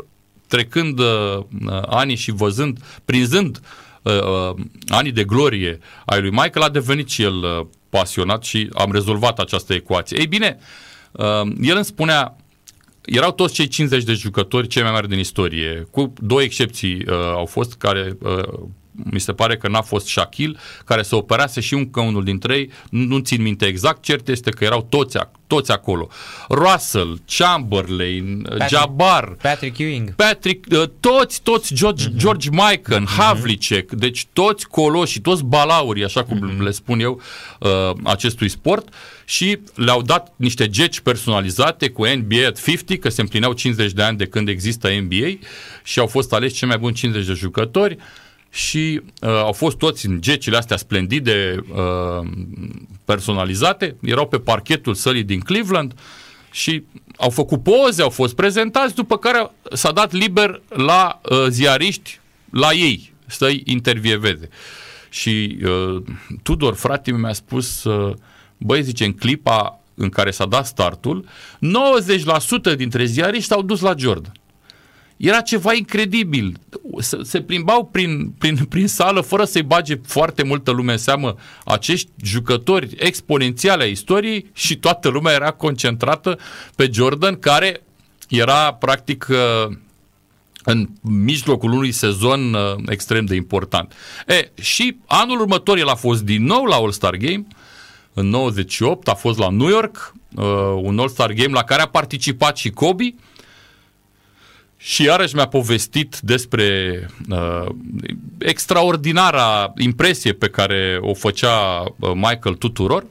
trecând 0.48 1.00
uh, 1.00 1.38
uh 1.66 1.82
ani 1.86 2.16
și 2.16 2.32
văzând, 2.32 2.80
prinzând 3.06 3.60
uh, 4.02 4.14
uh, 4.14 4.56
anii 4.88 5.12
de 5.12 5.24
glorie 5.24 5.80
ai 6.06 6.22
lui 6.22 6.30
Michael, 6.30 6.62
a 6.62 6.70
devenit 6.70 7.10
și 7.10 7.22
el 7.22 7.36
uh, 7.36 7.66
pasionat 7.90 8.44
și 8.44 8.70
am 8.74 8.92
rezolvat 8.92 9.40
această 9.40 9.74
ecuație. 9.74 10.20
Ei 10.20 10.28
bine, 10.28 10.58
uh, 11.12 11.42
el 11.62 11.76
îmi 11.76 11.86
spunea, 11.86 12.36
erau 13.06 13.32
toți 13.32 13.54
cei 13.54 13.68
50 13.68 14.04
de 14.04 14.14
jucători 14.14 14.68
cei 14.68 14.82
mai 14.82 14.92
mari 14.92 15.10
din 15.10 15.20
istorie, 15.20 15.88
cu 15.92 16.14
două 16.22 16.42
excepții 16.42 16.94
uh, 16.96 17.14
au 17.14 17.46
fost 17.46 17.74
care 17.74 18.18
uh, 18.22 18.60
mi 19.12 19.20
se 19.20 19.34
pare 19.34 19.58
că 19.58 19.68
n-a 19.68 19.82
fost 19.82 20.08
Shaquille, 20.08 20.58
care 20.86 21.02
se 21.02 21.16
operase 21.16 21.62
și 21.62 21.74
încă 21.74 22.02
unul 22.02 22.24
dintre 22.24 22.56
ei, 22.56 22.72
nu 22.90 23.20
țin 23.20 23.42
minte 23.42 23.66
exact, 23.66 24.04
cert 24.04 24.28
este 24.28 24.50
că 24.50 24.64
erau 24.64 24.86
toți, 24.90 25.18
toți 25.48 25.72
acolo. 25.72 26.08
Russell, 26.50 27.22
Chamberlain, 27.38 28.42
Patrick, 28.42 28.70
Jabbar, 28.70 29.36
Patrick 29.42 29.78
Ewing, 29.78 30.16
Patrick, 30.16 30.66
uh, 30.72 30.84
toți, 31.00 31.42
toți, 31.42 31.74
George, 31.74 32.10
uh-huh. 32.10 32.16
George 32.16 32.50
Mikan, 32.50 33.04
uh-huh. 33.06 33.18
Havlicek, 33.18 33.92
deci 33.92 34.26
toți 34.34 34.68
coloși, 34.68 35.20
toți 35.20 35.44
balaurii, 35.44 36.04
așa 36.04 36.24
cum 36.24 36.38
uh-huh. 36.38 36.64
le 36.64 36.72
spun 36.72 37.00
eu, 37.00 37.22
uh, 37.60 37.70
acestui 38.04 38.50
sport 38.50 38.94
și 39.26 39.60
le-au 39.76 40.02
dat 40.02 40.34
niște 40.36 40.68
geci 40.68 41.00
personalizate 41.00 41.90
cu 41.90 42.06
NBA 42.06 42.48
at 42.48 42.64
50, 42.64 43.00
că 43.00 43.10
se 43.10 43.22
împlineau 43.22 43.54
50 43.54 43.92
de 43.92 44.02
ani 44.02 44.18
de 44.18 44.26
când 44.26 44.48
există 44.48 44.90
NBA 44.90 45.38
și 45.84 46.00
au 46.00 46.08
fost 46.08 46.34
aleși 46.34 46.54
cei 46.54 46.68
mai 46.68 46.78
buni 46.78 46.94
50 46.94 47.26
de 47.26 47.34
jucători 47.34 47.98
și 48.54 49.02
uh, 49.22 49.30
au 49.30 49.52
fost 49.52 49.78
toți 49.78 50.06
în 50.06 50.22
gecile 50.22 50.58
astea 50.58 50.78
splendide, 50.78 51.64
uh, 51.72 52.28
personalizate, 53.06 53.96
erau 54.02 54.28
pe 54.28 54.38
parchetul 54.40 54.94
sălii 54.94 55.24
din 55.24 55.40
Cleveland 55.40 55.94
și 56.52 56.84
au 57.18 57.30
făcut 57.30 57.64
poze, 57.64 58.02
au 58.02 58.10
fost 58.10 58.36
prezentați, 58.36 58.96
după 58.96 59.18
care 59.18 59.52
s-a 59.72 59.92
dat 59.92 60.12
liber 60.12 60.62
la 60.68 61.22
uh, 61.30 61.46
ziariști, 61.50 62.20
la 62.50 62.72
ei, 62.72 63.14
să-i 63.26 63.62
intervieveze. 63.66 64.50
Și 65.10 65.58
uh, 65.64 66.04
Tudor, 66.44 66.76
fratele 66.76 67.18
mi-a 67.18 67.34
spus, 67.34 67.84
uh, 67.84 68.14
băi, 68.58 68.84
zice, 68.84 69.06
în 69.06 69.14
clipa 69.14 69.80
în 69.96 70.10
care 70.10 70.32
s-a 70.32 70.46
dat 70.46 70.66
startul, 70.66 71.26
90% 72.74 72.76
dintre 72.76 73.06
ziariști 73.06 73.48
s-au 73.48 73.62
dus 73.62 73.82
la 73.82 73.94
Jordan. 73.98 74.34
Era 75.24 75.42
ceva 75.42 75.74
incredibil. 75.74 76.60
Se 77.22 77.42
plimbau 77.42 77.86
prin, 77.92 78.34
prin, 78.38 78.56
prin 78.70 78.88
sală 78.88 79.22
fără 79.22 79.46
să-i 79.46 79.64
bage 79.64 79.96
foarte 80.06 80.44
multă 80.44 80.72
lume 80.72 80.92
în 80.92 80.98
seamă 80.98 81.36
acești 81.66 82.10
jucători 82.22 82.96
exponențiale 82.98 83.84
a 83.84 83.88
istoriei 83.88 84.50
și 84.54 84.78
toată 84.78 85.10
lumea 85.10 85.34
era 85.34 85.52
concentrată 85.52 86.40
pe 86.76 86.90
Jordan, 86.92 87.40
care 87.40 87.82
era 88.30 88.74
practic 88.74 89.28
uh, 89.30 89.76
în 90.64 90.90
mijlocul 91.02 91.72
unui 91.72 91.92
sezon 91.92 92.54
uh, 92.54 92.62
extrem 92.88 93.26
de 93.26 93.36
important. 93.36 93.94
E, 94.28 94.52
și 94.62 94.98
anul 95.06 95.40
următor 95.40 95.78
el 95.78 95.88
a 95.88 95.96
fost 95.96 96.24
din 96.24 96.44
nou 96.44 96.64
la 96.64 96.76
All-Star 96.76 97.16
Game, 97.16 97.46
în 98.14 98.28
98 98.28 99.08
a 99.08 99.14
fost 99.14 99.38
la 99.38 99.50
New 99.50 99.68
York, 99.68 100.14
uh, 100.36 100.44
un 100.82 101.00
All-Star 101.00 101.32
Game 101.32 101.54
la 101.54 101.64
care 101.64 101.82
a 101.82 101.88
participat 101.88 102.58
și 102.58 102.70
Kobe, 102.70 103.16
și 104.86 105.04
iarăși 105.04 105.36
mi-a 105.36 105.48
povestit 105.48 106.20
despre 106.22 107.00
uh, 107.30 107.66
extraordinara 108.38 109.74
impresie 109.78 110.34
pe 110.34 110.50
care 110.50 110.98
o 111.02 111.14
făcea 111.14 111.82
uh, 111.82 112.12
Michael 112.14 112.56
tuturor 112.56 113.06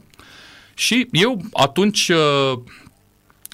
și 0.73 1.07
eu 1.11 1.41
atunci 1.53 2.09
uh, 2.09 2.59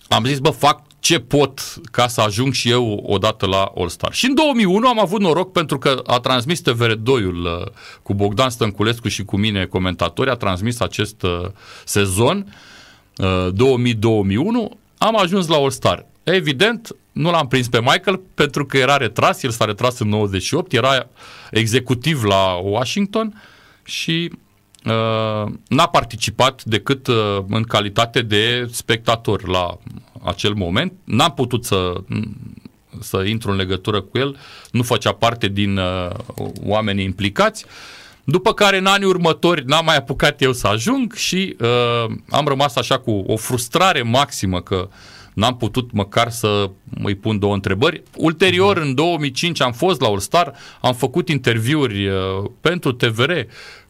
am 0.08 0.26
zis, 0.26 0.40
bă, 0.40 0.50
fac 0.50 0.82
ce 1.00 1.20
pot 1.20 1.60
ca 1.92 2.08
să 2.08 2.22
ajung 2.22 2.54
și 2.54 2.70
eu 2.70 3.04
odată 3.06 3.46
la 3.46 3.72
All-Star. 3.76 4.14
Și 4.14 4.26
în 4.26 4.34
2001 4.34 4.88
am 4.88 5.00
avut 5.00 5.20
noroc 5.20 5.52
pentru 5.52 5.78
că 5.78 6.02
a 6.06 6.20
transmis 6.20 6.62
TVR2-ul 6.62 7.44
uh, 7.44 7.68
cu 8.04 8.14
Bogdan 8.14 8.50
Stănculescu 8.50 9.08
și 9.08 9.24
cu 9.24 9.38
mine 9.38 9.66
comentatori, 9.66 10.30
a 10.30 10.36
transmis 10.36 10.80
acest 10.80 11.22
uh, 11.22 11.46
sezon 11.86 12.56
uh, 13.18 13.48
2000-2001, 13.96 14.78
am 14.98 15.20
ajuns 15.20 15.48
la 15.48 15.56
All-Star. 15.56 16.06
Evident, 16.24 16.96
nu 17.20 17.32
l-am 17.32 17.48
prins 17.48 17.68
pe 17.68 17.80
Michael 17.80 18.22
pentru 18.34 18.66
că 18.66 18.78
era 18.78 18.98
retras, 18.98 19.44
el 19.44 19.50
s-a 19.50 19.66
retras 19.66 20.00
în 20.00 20.10
98, 20.10 20.74
era 20.74 21.08
executiv 21.52 22.24
la 22.24 22.54
Washington 22.64 23.44
și 23.84 24.32
uh, 24.86 25.52
n-a 25.68 25.88
participat 25.88 26.64
decât 26.64 27.08
uh, 27.08 27.38
în 27.50 27.64
calitate 27.64 28.22
de 28.22 28.68
spectator 28.72 29.48
la 29.48 29.78
acel 30.24 30.54
moment. 30.54 30.94
N-am 31.04 31.34
putut 31.34 31.66
să, 31.66 31.94
să 33.00 33.18
intru 33.18 33.52
în 33.52 33.58
legătură 33.58 34.02
cu 34.02 34.18
el, 34.18 34.38
nu 34.72 34.84
făcea 34.84 35.12
parte 35.12 35.48
din 35.48 35.78
uh, 35.78 36.10
oamenii 36.64 37.04
implicați. 37.04 37.66
După 38.24 38.54
care 38.54 38.78
în 38.78 38.86
anii 38.86 39.08
următori 39.08 39.66
n-am 39.66 39.86
mai 39.86 39.96
apucat 39.96 40.42
eu 40.42 40.54
să 40.54 40.68
ajung 40.68 41.14
și 41.14 41.56
uh, 41.60 42.16
am 42.30 42.48
rămas 42.48 42.76
așa 42.76 43.00
cu 43.00 43.12
o 43.12 43.36
frustrare 43.36 44.02
maximă 44.02 44.62
că 44.62 44.76
uh, 44.76 45.18
n-am 45.34 45.58
putut 45.58 45.92
măcar 45.92 46.30
să 46.30 46.70
îi 47.04 47.16
pun 47.16 47.40
două 47.40 47.54
întrebări. 47.54 48.04
Ulterior, 48.18 48.78
uh-huh. 48.78 48.82
în 48.82 48.96
2005, 48.96 49.62
am 49.62 49.72
fost 49.72 50.02
la 50.02 50.08
All 50.08 50.20
Star, 50.20 50.54
am 50.82 50.94
făcut 50.94 51.30
interviuri 51.30 52.08
uh, 52.08 52.16
pentru 52.62 52.92
TVR 52.92 53.32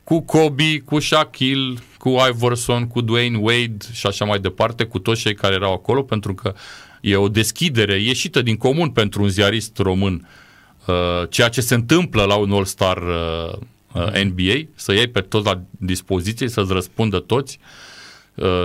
cu 0.03 0.19
Kobe, 0.19 0.79
cu 0.85 0.99
Shaquille, 0.99 1.79
cu 1.97 2.15
Iverson, 2.29 2.87
cu 2.87 3.01
Dwayne 3.01 3.37
Wade 3.37 3.77
și 3.91 4.07
așa 4.07 4.25
mai 4.25 4.39
departe, 4.39 4.83
cu 4.83 4.99
toți 4.99 5.21
cei 5.21 5.35
care 5.35 5.53
erau 5.53 5.73
acolo, 5.73 6.03
pentru 6.03 6.33
că 6.33 6.53
e 7.01 7.15
o 7.15 7.27
deschidere 7.27 8.01
ieșită 8.01 8.41
din 8.41 8.57
comun 8.57 8.89
pentru 8.89 9.21
un 9.21 9.29
ziarist 9.29 9.77
român. 9.77 10.27
Uh, 10.85 11.29
ceea 11.29 11.49
ce 11.49 11.61
se 11.61 11.73
întâmplă 11.73 12.23
la 12.23 12.35
un 12.35 12.51
All-Star 12.51 12.97
uh, 12.97 13.57
uh, 13.93 14.23
NBA, 14.23 14.67
să 14.75 14.93
iei 14.93 15.07
pe 15.07 15.21
toți 15.21 15.45
la 15.45 15.61
dispoziție, 15.69 16.47
să-ți 16.47 16.73
răspundă 16.73 17.19
toți. 17.19 17.59
Uh, 17.61 17.67
Uh, 17.67 17.98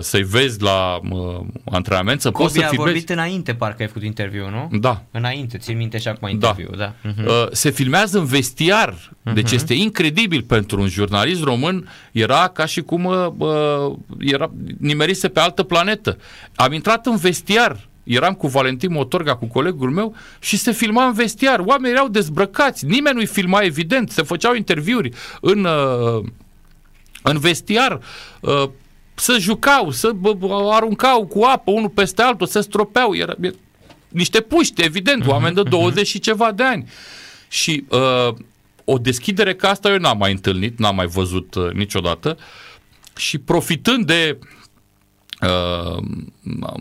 să-i 0.00 0.22
vezi 0.22 0.62
la 0.62 1.00
uh, 1.10 1.40
antrenament, 1.64 2.20
să 2.20 2.30
Kobe 2.30 2.42
poți 2.42 2.54
să 2.54 2.60
filmezi. 2.60 2.82
a 2.82 2.84
vorbit 2.84 3.10
înainte, 3.10 3.54
parcă 3.54 3.82
ai 3.82 3.86
făcut 3.88 4.02
interviu, 4.02 4.50
nu? 4.50 4.78
Da. 4.78 5.02
Înainte, 5.10 5.58
țin 5.58 5.76
minte 5.76 5.98
și 5.98 6.08
acum 6.08 6.38
da. 6.38 6.48
interviu, 6.48 6.76
da. 6.76 6.94
da. 7.02 7.10
Uh-huh. 7.10 7.50
Se 7.50 7.70
filmează 7.70 8.18
în 8.18 8.24
vestiar, 8.24 8.94
uh-huh. 8.94 9.32
deci 9.34 9.50
este 9.50 9.74
incredibil 9.74 10.42
pentru 10.42 10.80
un 10.80 10.88
jurnalist 10.88 11.42
român, 11.42 11.88
era 12.12 12.48
ca 12.48 12.66
și 12.66 12.80
cum 12.80 13.04
uh, 13.04 13.26
uh, 13.36 13.96
era 14.18 14.50
nimerise 14.78 15.28
pe 15.28 15.40
altă 15.40 15.62
planetă. 15.62 16.18
Am 16.54 16.72
intrat 16.72 17.06
în 17.06 17.16
vestiar, 17.16 17.88
eram 18.04 18.34
cu 18.34 18.46
Valentin 18.46 18.92
Motorga, 18.92 19.36
cu 19.36 19.46
colegul 19.46 19.90
meu 19.90 20.14
și 20.40 20.56
se 20.56 20.72
filma 20.72 21.06
în 21.06 21.12
vestiar. 21.12 21.58
Oamenii 21.58 21.96
erau 21.96 22.08
dezbrăcați, 22.08 22.86
nimeni 22.86 23.16
nu-i 23.16 23.26
filma 23.26 23.60
evident, 23.60 24.10
se 24.10 24.22
făceau 24.22 24.54
interviuri 24.54 25.10
în, 25.40 25.64
uh, 25.64 26.24
în 27.22 27.38
vestiar. 27.38 28.00
Uh, 29.14 29.20
să 29.22 29.36
jucau, 29.38 29.90
să 29.90 30.12
aruncau 30.70 31.26
cu 31.26 31.42
apă 31.42 31.70
unul 31.70 31.88
peste 31.88 32.22
altul, 32.22 32.46
să 32.46 32.60
stropeau. 32.60 33.14
Era, 33.14 33.34
era 33.40 33.54
niște 34.08 34.40
puști, 34.40 34.82
evident, 34.82 35.22
uh-huh, 35.22 35.26
oameni 35.26 35.54
de 35.54 35.62
20 35.62 36.06
uh-huh. 36.06 36.10
și 36.10 36.18
ceva 36.18 36.52
de 36.52 36.62
ani. 36.62 36.88
Și 37.48 37.84
uh, 37.88 38.34
o 38.84 38.98
deschidere 38.98 39.54
ca 39.54 39.68
asta 39.68 39.90
eu 39.90 39.98
n-am 39.98 40.18
mai 40.18 40.32
întâlnit, 40.32 40.78
n-am 40.78 40.94
mai 40.94 41.06
văzut 41.06 41.54
uh, 41.54 41.70
niciodată. 41.72 42.38
Și 43.16 43.38
profitând 43.38 44.06
de 44.06 44.38
uh, 45.44 46.02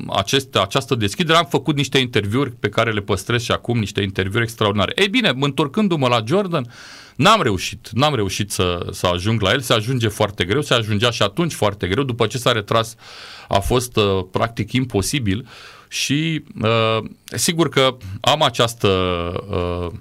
aceste, 0.10 0.60
această 0.60 0.96
deschidere, 0.96 1.38
am 1.38 1.48
făcut 1.50 1.76
niște 1.76 1.98
interviuri 1.98 2.52
pe 2.52 2.70
care 2.70 2.92
le 2.92 3.02
păstrez 3.02 3.44
și 3.44 3.52
acum, 3.52 3.80
niște 3.80 4.02
interviuri 4.02 4.44
extraordinare. 4.44 4.92
Ei 4.96 5.08
bine, 5.08 5.32
întorcându-mă 5.40 6.08
la 6.08 6.24
Jordan, 6.26 6.66
uh, 6.68 7.04
N-am 7.16 7.42
reușit, 7.42 7.90
n-am 7.92 8.16
reușit 8.16 8.52
să, 8.52 8.88
să 8.92 9.08
ajung 9.08 9.42
la 9.42 9.52
el, 9.52 9.62
se 9.62 9.74
ajunge 9.74 10.08
foarte 10.08 10.46
greu, 10.46 10.62
se 10.62 10.74
ajungea 10.74 11.12
și 11.12 11.22
atunci 11.22 11.54
foarte 11.54 11.88
greu, 11.88 12.04
după 12.04 12.28
ce 12.28 12.38
s-a 12.38 12.52
retras 12.52 12.96
a 13.48 13.60
fost 13.60 13.96
uh, 13.96 14.26
practic 14.32 14.72
imposibil. 14.72 15.48
Și 15.88 16.44
uh, 16.62 16.98
sigur 17.26 17.70
că 17.70 17.98
am 18.22 18.42
această 18.42 18.88
uh, 19.50 20.00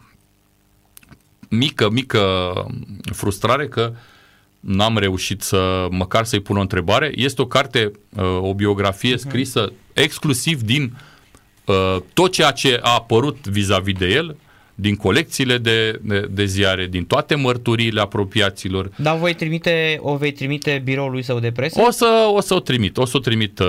mică, 1.48 1.90
mică 1.90 2.52
frustrare 3.12 3.68
că 3.68 3.92
n-am 4.62 4.98
reușit 4.98 5.42
să 5.42 5.86
măcar 5.90 6.24
să-i 6.24 6.40
pun 6.40 6.56
o 6.56 6.60
întrebare. 6.60 7.12
Este 7.14 7.42
o 7.42 7.46
carte, 7.46 7.90
uh, 8.16 8.24
o 8.40 8.54
biografie 8.54 9.14
uh-huh. 9.14 9.18
scrisă 9.18 9.72
exclusiv 9.92 10.62
din 10.62 10.96
uh, 11.64 11.96
tot 12.12 12.32
ceea 12.32 12.50
ce 12.50 12.78
a 12.82 12.90
apărut 12.90 13.46
vis-a-vis 13.46 13.98
de 13.98 14.06
el, 14.06 14.36
din 14.74 14.96
colecțiile 14.96 15.58
de, 15.58 15.98
de, 16.02 16.26
de 16.30 16.44
ziare, 16.44 16.86
din 16.86 17.04
toate 17.04 17.34
mărturiile 17.34 18.00
apropiaților. 18.00 18.90
Dar 18.96 19.16
voi 19.16 19.34
trimite, 19.34 19.98
o 20.00 20.16
vei 20.16 20.32
trimite 20.32 20.80
biroului 20.84 21.22
său 21.22 21.38
de 21.40 21.50
presă? 21.52 21.80
O 21.86 21.90
să 21.90 22.06
o, 22.34 22.40
să 22.40 22.54
o 22.54 22.60
trimit, 22.60 22.96
o 22.96 23.04
să 23.04 23.16
o 23.16 23.20
trimit 23.20 23.58
uh, 23.58 23.66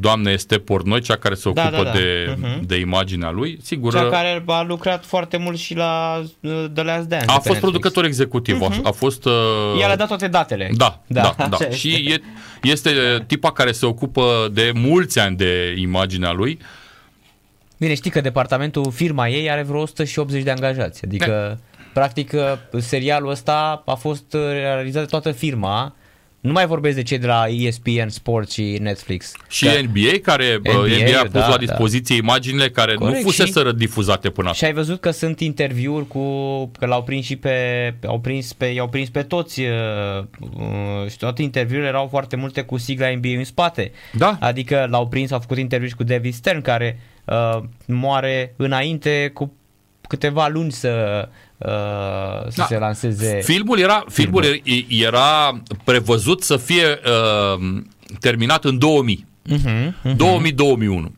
doamne 0.00 0.30
este 0.30 0.58
Pornoi, 0.58 1.00
cea 1.00 1.16
care 1.16 1.34
se 1.34 1.50
Da, 1.52 1.62
ocupă 1.62 1.76
da, 1.82 1.90
da. 1.90 1.90
De, 1.98 2.36
Mhm. 2.40 2.66
de 2.66 2.76
imaginea 2.78 3.30
lui. 3.30 3.58
Sigur, 3.62 3.92
Cea 3.92 4.08
care 4.08 4.42
a 4.46 4.62
lucrat 4.62 5.04
foarte 5.04 5.36
mult 5.36 5.58
și 5.58 5.74
la 5.74 6.22
uh, 6.40 6.64
The 6.74 6.82
Last 6.82 7.06
Dance. 7.08 7.08
de 7.08 7.14
a 7.14 7.18
pe 7.24 7.24
fost 7.32 7.44
Netflix. 7.44 7.58
producător 7.60 8.04
executiv, 8.04 8.60
a, 8.62 8.68
a 8.82 8.90
fost... 8.90 9.24
Uh, 9.24 9.32
Ea 9.80 9.86
le-a 9.86 9.96
dat 9.96 10.08
toate 10.08 10.28
datele. 10.28 10.70
Da, 10.76 11.02
da, 11.06 11.20
da. 11.20 11.28
așa 11.28 11.48
da. 11.48 11.56
este. 11.70 11.74
Și 11.76 11.88
e, 12.12 12.20
este 12.62 12.90
tipa 13.26 13.52
care 13.52 13.72
se 13.72 13.86
ocupă 13.86 14.48
de 14.52 14.70
mulți 14.74 15.18
ani 15.18 15.36
de 15.36 15.74
imaginea 15.78 16.32
lui. 16.32 16.58
Bine, 17.76 17.94
știi 17.94 18.10
că 18.10 18.20
departamentul, 18.20 18.90
firma 18.90 19.28
ei 19.28 19.50
are 19.50 19.62
vreo 19.62 19.80
180 19.80 20.42
de 20.42 20.50
angajați. 20.50 21.04
Adică, 21.04 21.58
practic, 21.92 22.32
uh, 22.32 22.80
serialul 22.80 23.30
ăsta 23.30 23.82
a 23.86 23.94
fost 23.94 24.32
uh, 24.32 24.40
realizat 24.50 25.02
de 25.02 25.08
toată 25.08 25.32
firma. 25.32 25.94
Nu 26.40 26.52
mai 26.52 26.66
vorbesc 26.66 26.96
de 26.96 27.02
cei 27.02 27.18
de 27.18 27.26
la 27.26 27.44
ESPN 27.48 28.08
Sports 28.08 28.52
și 28.52 28.78
Netflix. 28.80 29.32
Și 29.48 29.64
Că- 29.64 29.80
NBA, 29.80 30.18
care 30.22 30.56
NBA, 30.58 30.72
NBA, 30.72 31.08
NBA 31.08 31.18
a 31.18 31.22
pus 31.22 31.32
da, 31.32 31.48
la 31.48 31.56
dispoziție 31.56 32.16
imaginile 32.16 32.70
care 32.70 32.94
Corect, 32.94 33.16
nu 33.16 33.22
fuseseră 33.22 33.72
difuzate 33.72 34.30
până 34.30 34.52
Și 34.52 34.64
acum. 34.64 34.76
ai 34.76 34.84
văzut 34.84 35.00
că 35.00 35.10
sunt 35.10 35.40
interviuri 35.40 36.06
cu 36.06 36.20
că 36.78 36.86
l-au 36.86 37.02
prins 37.02 37.24
și 37.24 37.36
pe 37.36 37.54
au 38.06 38.20
prins 38.20 38.52
pe 38.52 38.66
i-au 38.66 38.88
prins 38.88 39.08
pe 39.08 39.22
toți 39.22 39.60
uh, 39.60 39.68
uh, 40.40 41.10
și 41.10 41.16
toate 41.16 41.42
interviurile 41.42 41.88
erau 41.88 42.06
foarte 42.10 42.36
multe 42.36 42.62
cu 42.62 42.76
sigla 42.76 43.10
NBA 43.14 43.28
în 43.28 43.44
spate. 43.44 43.92
Da. 44.12 44.36
Adică 44.40 44.86
l-au 44.90 45.08
prins, 45.08 45.30
au 45.30 45.40
făcut 45.40 45.58
interviuri 45.58 45.90
și 45.92 45.96
cu 45.96 46.04
David 46.04 46.34
Stern 46.34 46.62
care 46.62 46.98
uh, 47.26 47.58
moare 47.86 48.54
înainte 48.56 49.30
cu 49.34 49.52
câteva 50.08 50.48
luni 50.48 50.72
să 50.72 51.28
uh, 51.56 51.68
să 52.48 52.54
Da. 52.56 52.64
se 52.64 52.78
lanseze. 52.78 53.40
Filmul 53.42 53.78
era, 53.78 54.04
filmul 54.08 54.44
era, 54.44 54.56
era 54.88 55.62
prevăzut 55.84 56.42
să 56.42 56.56
fie 56.56 56.84
uh, 56.86 57.78
terminat 58.20 58.64
în 58.64 58.78
2000. 58.78 59.26
Uh-huh, 59.52 59.92
2000-2001. 60.14 60.14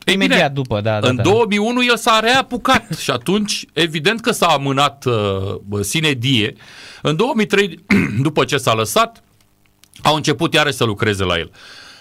Ei 0.05 0.13
Imediat 0.13 0.51
după, 0.53 0.81
da, 0.81 0.99
da, 0.99 1.09
În 1.09 1.15
da. 1.15 1.21
2001 1.21 1.83
el 1.83 1.97
s-a 1.97 2.19
reapucat 2.19 2.95
și 3.03 3.11
atunci 3.11 3.65
evident 3.73 4.21
că 4.21 4.31
s-a 4.31 4.45
amânat 4.47 5.05
uh, 5.05 5.79
sine 5.81 6.11
die. 6.11 6.53
În 7.01 7.15
2003, 7.15 7.79
după 8.21 8.43
ce 8.43 8.57
s-a 8.57 8.73
lăsat, 8.73 9.23
au 10.01 10.15
început 10.15 10.53
iarăși 10.53 10.75
să 10.75 10.83
lucreze 10.83 11.23
la 11.23 11.37
el. 11.37 11.51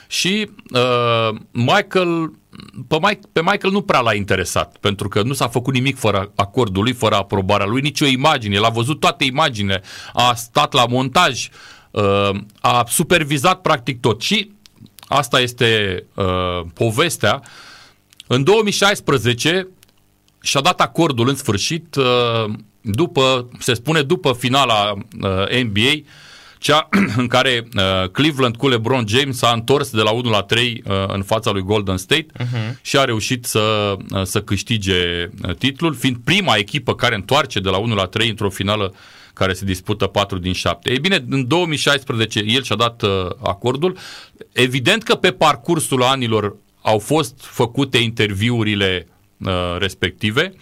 Și 0.07 0.51
uh, 0.75 1.37
Michael, 1.51 2.33
pe, 2.89 2.97
Mike, 3.01 3.21
pe 3.33 3.41
Michael 3.41 3.73
nu 3.73 3.83
prea 3.83 4.01
l-a 4.01 4.15
interesat, 4.15 4.77
pentru 4.81 5.09
că 5.09 5.23
nu 5.23 5.33
s-a 5.33 5.49
făcut 5.49 5.75
nimic 5.75 5.99
fără 5.99 6.33
acordul 6.35 6.83
lui, 6.83 6.93
fără 6.93 7.15
aprobarea 7.15 7.67
lui, 7.67 7.81
nicio 7.81 8.07
imagine. 8.07 8.55
El 8.55 8.65
a 8.65 8.69
văzut 8.69 9.01
toate 9.01 9.25
imaginile, 9.25 9.83
a 10.13 10.35
stat 10.35 10.73
la 10.73 10.87
montaj, 10.87 11.49
uh, 11.91 12.31
a 12.61 12.85
supervizat 12.89 13.61
practic 13.61 14.01
tot. 14.01 14.21
Și 14.21 14.51
asta 15.09 15.41
este 15.41 16.05
uh, 16.15 16.61
povestea. 16.75 17.43
În 18.27 18.45
2016 18.45 19.69
și-a 20.41 20.61
dat 20.61 20.81
acordul 20.81 21.29
în 21.29 21.35
sfârșit 21.35 21.95
uh, 21.95 22.53
după, 22.81 23.49
se 23.59 23.75
spune 23.75 24.03
după 24.03 24.33
finala 24.33 24.93
uh, 24.93 25.63
NBA, 25.63 26.11
cea 26.59 26.89
în 27.17 27.27
care 27.27 27.69
uh, 27.77 28.09
Cleveland 28.09 28.57
cu 28.57 28.69
LeBron 28.69 29.05
James 29.07 29.37
s-a 29.37 29.53
întors 29.55 29.91
de 29.91 30.01
la 30.01 30.11
1 30.11 30.31
la 30.31 30.43
3 30.43 30.83
uh, 30.87 30.93
în 31.07 31.23
fața 31.23 31.51
lui 31.51 31.63
Golden 31.63 31.97
State 31.97 32.27
uh-huh. 32.39 32.81
și 32.83 32.99
a 32.99 33.05
reușit 33.05 33.45
să, 33.45 33.97
uh, 34.15 34.23
să 34.23 34.43
câștige 34.43 35.31
uh, 35.43 35.55
titlul, 35.55 35.95
fiind 35.95 36.17
prima 36.25 36.55
echipă 36.57 36.95
care 36.95 37.15
întoarce 37.15 37.61
de 37.61 37.69
la 37.69 37.77
1 37.77 37.95
la 37.95 38.07
3 38.07 38.29
într-o 38.29 38.51
finală 38.51 38.95
care 39.39 39.53
se 39.53 39.65
dispută 39.65 40.07
4 40.07 40.39
din 40.39 40.53
7. 40.53 40.91
Ei 40.91 40.99
bine, 40.99 41.25
în 41.29 41.47
2016 41.47 42.39
el 42.47 42.63
și-a 42.63 42.77
dat 42.77 43.03
uh, 43.03 43.11
acordul. 43.43 43.97
Evident 44.53 45.03
că 45.03 45.15
pe 45.15 45.31
parcursul 45.31 46.03
anilor 46.03 46.57
au 46.83 46.99
fost 46.99 47.35
făcute 47.41 47.99
interviurile 47.99 49.09
uh, 49.37 49.77
respective 49.79 50.53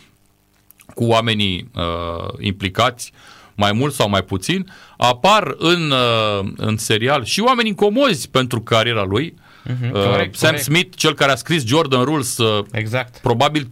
cu 0.94 1.04
oamenii 1.04 1.70
uh, 1.74 2.28
implicați 2.40 3.12
mai 3.56 3.72
mult 3.72 3.94
sau 3.94 4.08
mai 4.08 4.22
puțin, 4.22 4.72
apar 4.96 5.54
în, 5.58 5.90
uh, 5.90 6.48
în 6.56 6.76
serial 6.76 7.24
și 7.24 7.40
oameni 7.40 7.68
incomozi 7.68 8.28
pentru 8.30 8.60
cariera 8.60 9.02
lui. 9.04 9.34
Mhm, 9.64 9.94
Uh, 9.96 10.02
corect, 10.04 10.34
Sam 10.36 10.48
corect. 10.48 10.64
Smith, 10.64 10.96
cel 10.96 11.14
care 11.14 11.32
a 11.32 11.34
scris 11.34 11.64
Jordan 11.66 12.04
Rules, 12.04 12.36
uh, 12.38 12.64
Exact. 12.72 13.18
probabil 13.18 13.68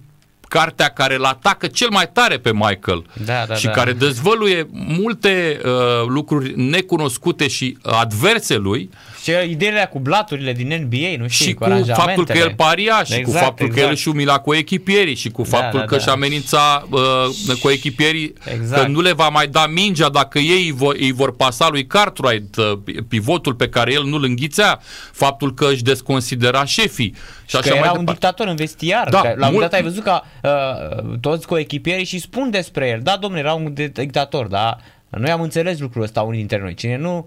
cartea 0.48 0.88
care 0.88 1.14
îl 1.14 1.24
atacă 1.24 1.66
cel 1.66 1.88
mai 1.90 2.10
tare 2.12 2.38
pe 2.38 2.52
Michael 2.52 3.04
Da, 3.24 3.44
da, 3.48 3.54
și 3.54 3.64
da. 3.64 3.70
care 3.70 3.92
dezvăluie 3.92 4.68
multe 4.72 5.60
uh, 5.64 5.70
lucruri 6.06 6.60
necunoscute 6.60 7.48
și 7.48 7.78
adverse 7.82 8.56
lui 8.56 8.90
Și 9.24 9.50
ideile 9.50 9.88
cu 9.92 9.98
blaturile 9.98 10.52
din 10.52 10.66
NBA, 10.88 11.22
nu 11.22 11.28
știi, 11.28 11.46
și 11.46 11.52
cu, 11.54 11.64
cu 11.64 11.70
faptul 11.70 11.84
că 11.86 11.92
aranjamentele. 11.92 12.38
el 12.38 12.54
paria 12.56 13.02
și 13.04 13.14
Exact, 13.14 13.24
cu 13.38 13.44
faptul 13.44 13.66
că 13.66 13.72
el 13.72 13.78
exact. 13.78 13.96
își 13.96 14.08
umila 14.08 14.38
cu 14.38 14.54
echipierii 14.54 15.14
și 15.14 15.28
cu 15.30 15.42
Da, 15.42 15.56
faptul 15.58 15.78
da, 15.78 15.84
că 15.84 15.90
da. 15.90 15.96
își 16.00 16.08
amenința 16.08 16.86
uh, 16.90 17.56
cu 17.60 17.70
echipierii 17.70 18.32
Exact. 18.52 18.82
că 18.82 18.88
nu 18.88 19.00
le 19.00 19.12
va 19.12 19.28
mai 19.28 19.46
da 19.46 19.66
mingea 19.66 20.08
dacă 20.08 20.38
ei 20.38 20.64
îi 20.64 20.72
vor, 20.72 20.94
îi 20.98 21.12
vor 21.12 21.36
pasa 21.36 21.68
lui 21.68 21.86
Cartwright 21.86 22.56
uh, 22.56 22.72
pivotul 23.08 23.54
pe 23.54 23.68
care 23.68 23.92
el 23.92 24.04
nu-l 24.04 24.24
înghițea, 24.24 24.80
faptul 25.12 25.54
că 25.54 25.66
își 25.70 25.82
desconsidera 25.82 26.64
șefii 26.64 27.14
și 27.46 27.50
că 27.52 27.56
așa 27.56 27.68
era 27.74 27.78
mai 27.78 27.88
un 27.88 27.98
departe. 27.98 28.10
dictator 28.12 28.46
în 28.46 28.56
vestiar. 28.56 29.08
Da, 29.08 29.20
Da, 29.22 29.32
la 29.36 29.46
un 29.46 29.52
mult- 29.52 29.64
dat 29.64 29.72
ai 29.72 29.82
văzut 29.82 30.02
că 30.02 30.20
uh, 30.42 31.18
toți 31.20 31.46
coechipierii 31.46 32.04
și 32.04 32.18
spun 32.18 32.50
despre 32.50 32.88
el. 32.88 33.00
Da, 33.02 33.16
domnule, 33.20 33.42
era 33.42 33.52
un 33.52 33.74
de- 33.74 33.86
dictator, 33.94 34.46
da. 34.46 34.76
Noi 35.08 35.30
am 35.30 35.40
înțeles 35.40 35.78
lucrul 35.78 36.02
ăsta 36.02 36.20
unii 36.22 36.38
dintre 36.38 36.60
noi. 36.60 36.74
Cine 36.74 36.96
nu 36.96 37.16
uh, 37.16 37.24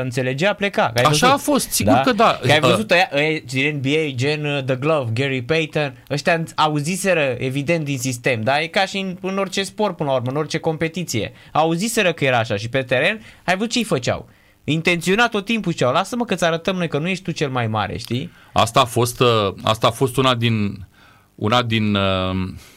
înțelegea, 0.00 0.52
pleca. 0.52 0.90
Că 0.94 0.98
ai 0.98 1.04
Așa 1.04 1.26
văzut. 1.26 1.46
a 1.46 1.50
fost, 1.52 1.70
sigur 1.70 2.00
că 2.04 2.12
da. 2.12 2.38
Că 2.42 2.50
ai 2.52 2.58
Uh, 2.62 2.70
văzut 2.70 2.90
ăia, 2.90 3.08
ăia 3.14 3.38
din 3.46 3.76
NBA, 3.76 4.10
gen 4.14 4.44
uh, 4.44 4.62
The 4.64 4.76
Glove, 4.76 5.10
Gary 5.14 5.42
Payton, 5.42 6.04
ăștia 6.10 6.42
auziseră 6.54 7.34
evident 7.38 7.84
din 7.84 7.98
sistem, 7.98 8.42
da? 8.42 8.60
E 8.60 8.66
ca 8.66 8.86
și 8.86 8.98
în, 8.98 9.16
în 9.20 9.38
orice 9.38 9.62
sport 9.62 9.96
până 9.96 10.08
la 10.08 10.14
urmă, 10.14 10.30
în 10.30 10.36
orice 10.36 10.58
competiție. 10.58 11.32
Auziseră 11.52 12.12
că 12.12 12.24
era 12.24 12.38
așa 12.38 12.56
și 12.56 12.68
pe 12.68 12.82
teren, 12.82 13.20
ai 13.44 13.56
văzut 13.56 13.70
ce-i 13.70 13.84
făceau. 13.84 14.28
Intenționat 14.64 15.30
tot 15.30 15.44
timpul 15.44 15.72
ziceau, 15.72 15.92
lasă-mă 15.92 16.24
că 16.24 16.34
ți 16.34 16.44
arătăm 16.44 16.76
noi 16.76 16.88
că 16.88 16.98
nu 16.98 17.08
ești 17.08 17.24
tu 17.24 17.30
cel 17.30 17.48
mai 17.50 17.66
mare, 17.66 17.98
știi? 17.98 18.30
Asta 18.52 18.80
a 18.80 18.84
fost, 18.84 19.20
uh, 19.20 19.52
asta 19.62 19.86
a 19.86 19.90
fost 19.90 20.16
una 20.16 20.34
din, 20.34 20.86
una 21.34 21.62
din, 21.62 21.94
uh, 21.94 22.30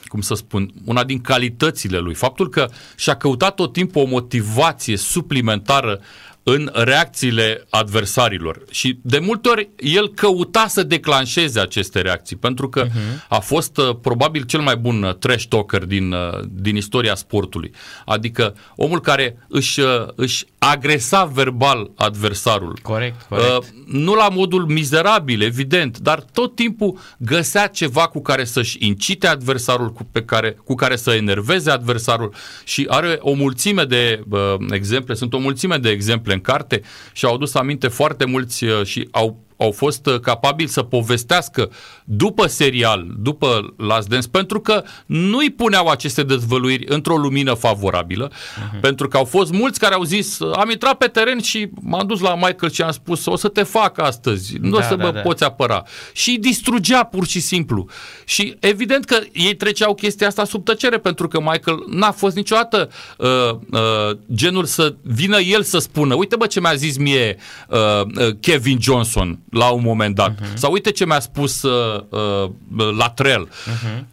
cum 0.05 0.21
să 0.21 0.33
spun, 0.33 0.73
una 0.85 1.03
din 1.03 1.21
calitățile 1.21 1.97
lui. 1.97 2.13
Faptul 2.13 2.49
că 2.49 2.67
și-a 2.95 3.15
căutat 3.15 3.55
tot 3.55 3.73
timpul 3.73 4.01
o 4.01 4.05
motivație 4.05 4.97
suplimentară 4.97 5.99
în 6.43 6.69
reacțiile 6.73 7.65
adversarilor. 7.69 8.63
Și 8.71 8.99
de 9.01 9.19
multe 9.19 9.49
ori 9.49 9.69
el 9.77 10.09
căuta 10.09 10.65
să 10.67 10.83
declanșeze 10.83 11.59
aceste 11.59 12.01
reacții, 12.01 12.35
pentru 12.35 12.69
că 12.69 12.85
uh-huh. 12.85 13.27
a 13.29 13.39
fost 13.39 13.77
uh, 13.77 13.95
probabil 14.01 14.43
cel 14.43 14.61
mai 14.61 14.75
bun 14.75 15.03
uh, 15.03 15.15
trash 15.15 15.45
talker 15.45 15.85
din, 15.85 16.11
uh, 16.11 16.39
din 16.49 16.75
istoria 16.75 17.15
sportului. 17.15 17.71
Adică 18.05 18.55
omul 18.75 19.01
care 19.01 19.37
își, 19.47 19.79
uh, 19.79 20.07
își 20.15 20.45
agresa 20.63 21.25
verbal 21.25 21.91
adversarul. 21.95 22.79
Corect, 22.81 23.21
corect. 23.29 23.49
Uh, 23.49 23.63
nu 23.85 24.13
la 24.13 24.29
modul 24.29 24.65
mizerabil, 24.65 25.41
evident, 25.41 25.97
dar 25.97 26.25
tot 26.33 26.55
timpul 26.55 26.99
găsea 27.17 27.67
ceva 27.67 28.07
cu 28.07 28.21
care 28.21 28.43
să-și 28.43 28.77
incite 28.79 29.27
adversarul, 29.27 29.91
cu, 29.91 30.03
pe 30.11 30.23
care, 30.23 30.57
cu 30.63 30.75
care 30.75 30.95
să 30.95 31.11
enerveze 31.11 31.71
adversarul 31.71 32.33
și 32.63 32.85
are 32.89 33.17
o 33.21 33.33
mulțime 33.33 33.83
de 33.83 34.23
uh, 34.29 34.55
exemple, 34.71 35.13
sunt 35.13 35.33
o 35.33 35.37
mulțime 35.37 35.77
de 35.77 35.89
exemple 35.89 36.33
în 36.33 36.41
carte 36.41 36.81
și 37.13 37.25
au 37.25 37.33
adus 37.33 37.53
aminte 37.53 37.87
foarte 37.87 38.25
mulți 38.25 38.63
uh, 38.63 38.85
și 38.85 39.07
au 39.11 39.39
au 39.61 39.71
fost 39.71 40.05
uh, 40.05 40.19
capabili 40.19 40.69
să 40.69 40.81
povestească 40.81 41.71
după 42.03 42.47
serial, 42.47 43.07
după 43.19 43.73
Last 43.77 44.07
Dance, 44.07 44.27
pentru 44.27 44.59
că 44.59 44.83
nu 45.05 45.37
îi 45.37 45.49
puneau 45.49 45.87
aceste 45.87 46.23
dezvăluiri 46.23 46.85
într-o 46.87 47.17
lumină 47.17 47.53
favorabilă, 47.53 48.29
uh-huh. 48.29 48.79
pentru 48.79 49.07
că 49.07 49.17
au 49.17 49.25
fost 49.25 49.51
mulți 49.51 49.79
care 49.79 49.93
au 49.93 50.03
zis, 50.03 50.39
am 50.55 50.69
intrat 50.69 50.93
pe 50.97 51.07
teren 51.07 51.39
și 51.39 51.69
m-am 51.81 52.07
dus 52.07 52.19
la 52.19 52.35
Michael 52.35 52.71
și 52.71 52.81
am 52.81 52.91
spus, 52.91 53.25
o 53.25 53.35
să 53.35 53.47
te 53.47 53.63
fac 53.63 53.99
astăzi, 53.99 54.57
nu 54.61 54.69
Da, 54.69 54.77
o 54.77 54.81
să 54.81 54.95
da, 54.95 55.03
mă 55.03 55.11
da. 55.11 55.19
poți 55.19 55.43
apăra. 55.43 55.83
Și 56.13 56.29
îi 56.29 56.37
distrugea 56.37 57.03
pur 57.03 57.27
și 57.27 57.39
simplu. 57.39 57.87
Și 58.25 58.55
evident 58.59 59.05
că 59.05 59.19
ei 59.31 59.55
treceau 59.55 59.95
chestia 59.95 60.27
asta 60.27 60.45
sub 60.45 60.65
tăcere, 60.65 60.97
pentru 60.97 61.27
că 61.27 61.39
Michael 61.39 61.83
n-a 61.87 62.11
fost 62.11 62.35
niciodată 62.35 62.89
uh, 63.17 63.27
uh, 63.71 64.17
genul 64.33 64.65
să 64.65 64.95
vină 65.01 65.39
el 65.39 65.63
să 65.63 65.77
spună, 65.77 66.15
uite 66.15 66.35
bă 66.35 66.45
ce 66.45 66.59
mi-a 66.59 66.73
zis 66.73 66.97
mie 66.97 67.37
uh, 67.69 67.77
uh, 68.05 68.35
Kevin 68.39 68.77
Johnson 68.81 69.39
la 69.51 69.69
un 69.69 69.81
moment 69.83 70.15
dat, 70.15 70.31
uh-huh. 70.31 70.53
sau 70.53 70.71
uite 70.71 70.91
ce 70.91 71.05
mi-a 71.05 71.19
spus 71.19 71.61
uh, 71.61 72.03
uh, 72.09 72.51
Latrell. 72.97 73.47
Uh-huh. 73.47 74.03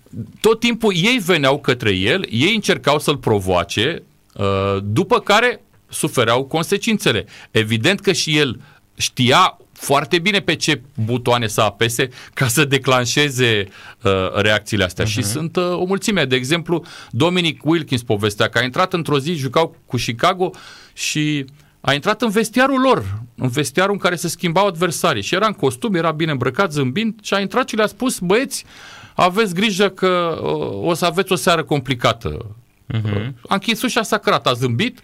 Tot 0.41 0.61
timpul 0.61 0.93
ei 0.97 1.21
veneau 1.25 1.59
către 1.59 1.91
el, 1.91 2.27
ei 2.31 2.55
încercau 2.55 2.99
să-l 2.99 3.17
provoace, 3.17 4.03
uh, 4.35 4.77
după 4.83 5.21
care 5.21 5.61
sufereau 5.89 6.45
consecințele. 6.45 7.27
Evident 7.51 8.01
că 8.01 8.13
și 8.13 8.37
el 8.37 8.61
știa 8.97 9.59
foarte 9.73 10.19
bine 10.19 10.41
pe 10.41 10.55
ce 10.55 10.83
butoane 11.05 11.47
să 11.47 11.61
apese 11.61 12.09
ca 12.35 12.47
să 12.47 12.65
declanșeze 12.65 13.69
uh, 14.03 14.13
reacțiile 14.35 14.85
astea. 14.85 15.05
Uh-huh. 15.05 15.09
Și 15.09 15.23
sunt 15.23 15.57
uh, 15.57 15.73
o 15.73 15.85
mulțime. 15.85 16.25
De 16.25 16.37
exemplu, 16.37 16.85
Dominic 17.11 17.65
Wilkins 17.65 18.03
povestea 18.03 18.49
că 18.49 18.59
a 18.59 18.63
intrat 18.63 18.93
într-o 18.93 19.19
zi, 19.19 19.33
jucau 19.33 19.77
cu 19.87 19.97
Chicago 19.97 20.51
și 20.93 21.45
a 21.81 21.93
intrat 21.93 22.23
în 22.23 22.31
vestiarul 22.31 22.81
lor, 22.81 23.23
în 23.37 23.49
vestiarul 23.49 23.93
în 23.93 23.99
care 23.99 24.17
se 24.17 24.29
schimbau 24.29 24.67
adversarii 24.67 25.23
și 25.23 25.35
era 25.35 25.47
în 25.47 25.53
costum, 25.53 25.95
era 25.95 26.11
bine 26.11 26.31
îmbrăcat, 26.31 26.73
zâmbind 26.73 27.15
și 27.23 27.35
a 27.35 27.41
intrat 27.41 27.69
și 27.69 27.77
le-a 27.77 27.87
spus, 27.87 28.19
băieți, 28.19 28.65
aveți 29.15 29.55
grijă 29.55 29.89
că 29.89 30.39
uh, 30.43 30.89
o 30.89 30.95
să 30.95 31.05
aveți 31.05 31.33
o 31.33 31.35
seară 31.35 31.65
complicată. 31.65 32.47
Uh-huh. 32.95 33.33
A 33.49 33.55
închis 33.55 33.83
ușa, 33.83 34.03
s-a 34.03 34.19
cărat, 34.19 34.47
a 34.47 34.53
zâmbit, 34.53 35.03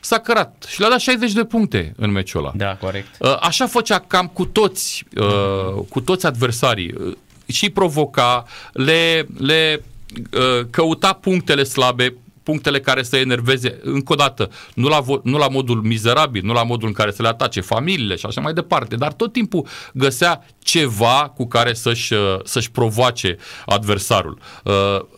s-a 0.00 0.18
cărat 0.18 0.64
și 0.68 0.80
le-a 0.80 0.88
dat 0.88 1.00
60 1.00 1.32
de 1.32 1.44
puncte 1.44 1.92
în 1.96 2.10
meciul 2.10 2.40
ăla. 2.40 2.52
Da, 2.56 2.76
corect. 2.76 3.08
Uh, 3.18 3.36
așa 3.40 3.66
făcea 3.66 3.98
cam 3.98 4.26
cu 4.26 4.44
toți, 4.44 5.04
uh, 5.16 5.84
cu 5.88 6.00
toți 6.00 6.26
adversarii. 6.26 6.92
Uh, 6.92 7.16
și 7.46 7.70
provoca, 7.70 8.44
le, 8.72 9.26
le 9.38 9.82
căuta 10.70 11.12
punctele 11.12 11.62
slabe, 11.62 12.14
punctele 12.44 12.80
care 12.80 13.02
să 13.02 13.16
enerveze, 13.16 13.78
încă 13.82 14.12
o 14.12 14.16
dată, 14.16 14.50
nu 14.74 14.88
la, 14.88 15.04
nu 15.22 15.38
la 15.38 15.48
modul 15.48 15.82
mizerabil, 15.82 16.44
nu 16.44 16.52
la 16.52 16.62
modul 16.62 16.88
în 16.88 16.94
care 16.94 17.10
să 17.10 17.22
le 17.22 17.28
atace 17.28 17.60
familiile 17.60 18.16
și 18.16 18.26
așa 18.26 18.40
mai 18.40 18.52
departe, 18.52 18.96
dar 18.96 19.12
tot 19.12 19.32
timpul 19.32 19.66
găsea 19.92 20.46
ceva 20.58 21.32
cu 21.36 21.46
care 21.46 21.72
să-și, 21.72 22.12
uh, 22.12 22.38
să-și 22.44 22.70
provoace 22.70 23.36
adversarul. 23.66 24.38
Uh, 24.64 24.72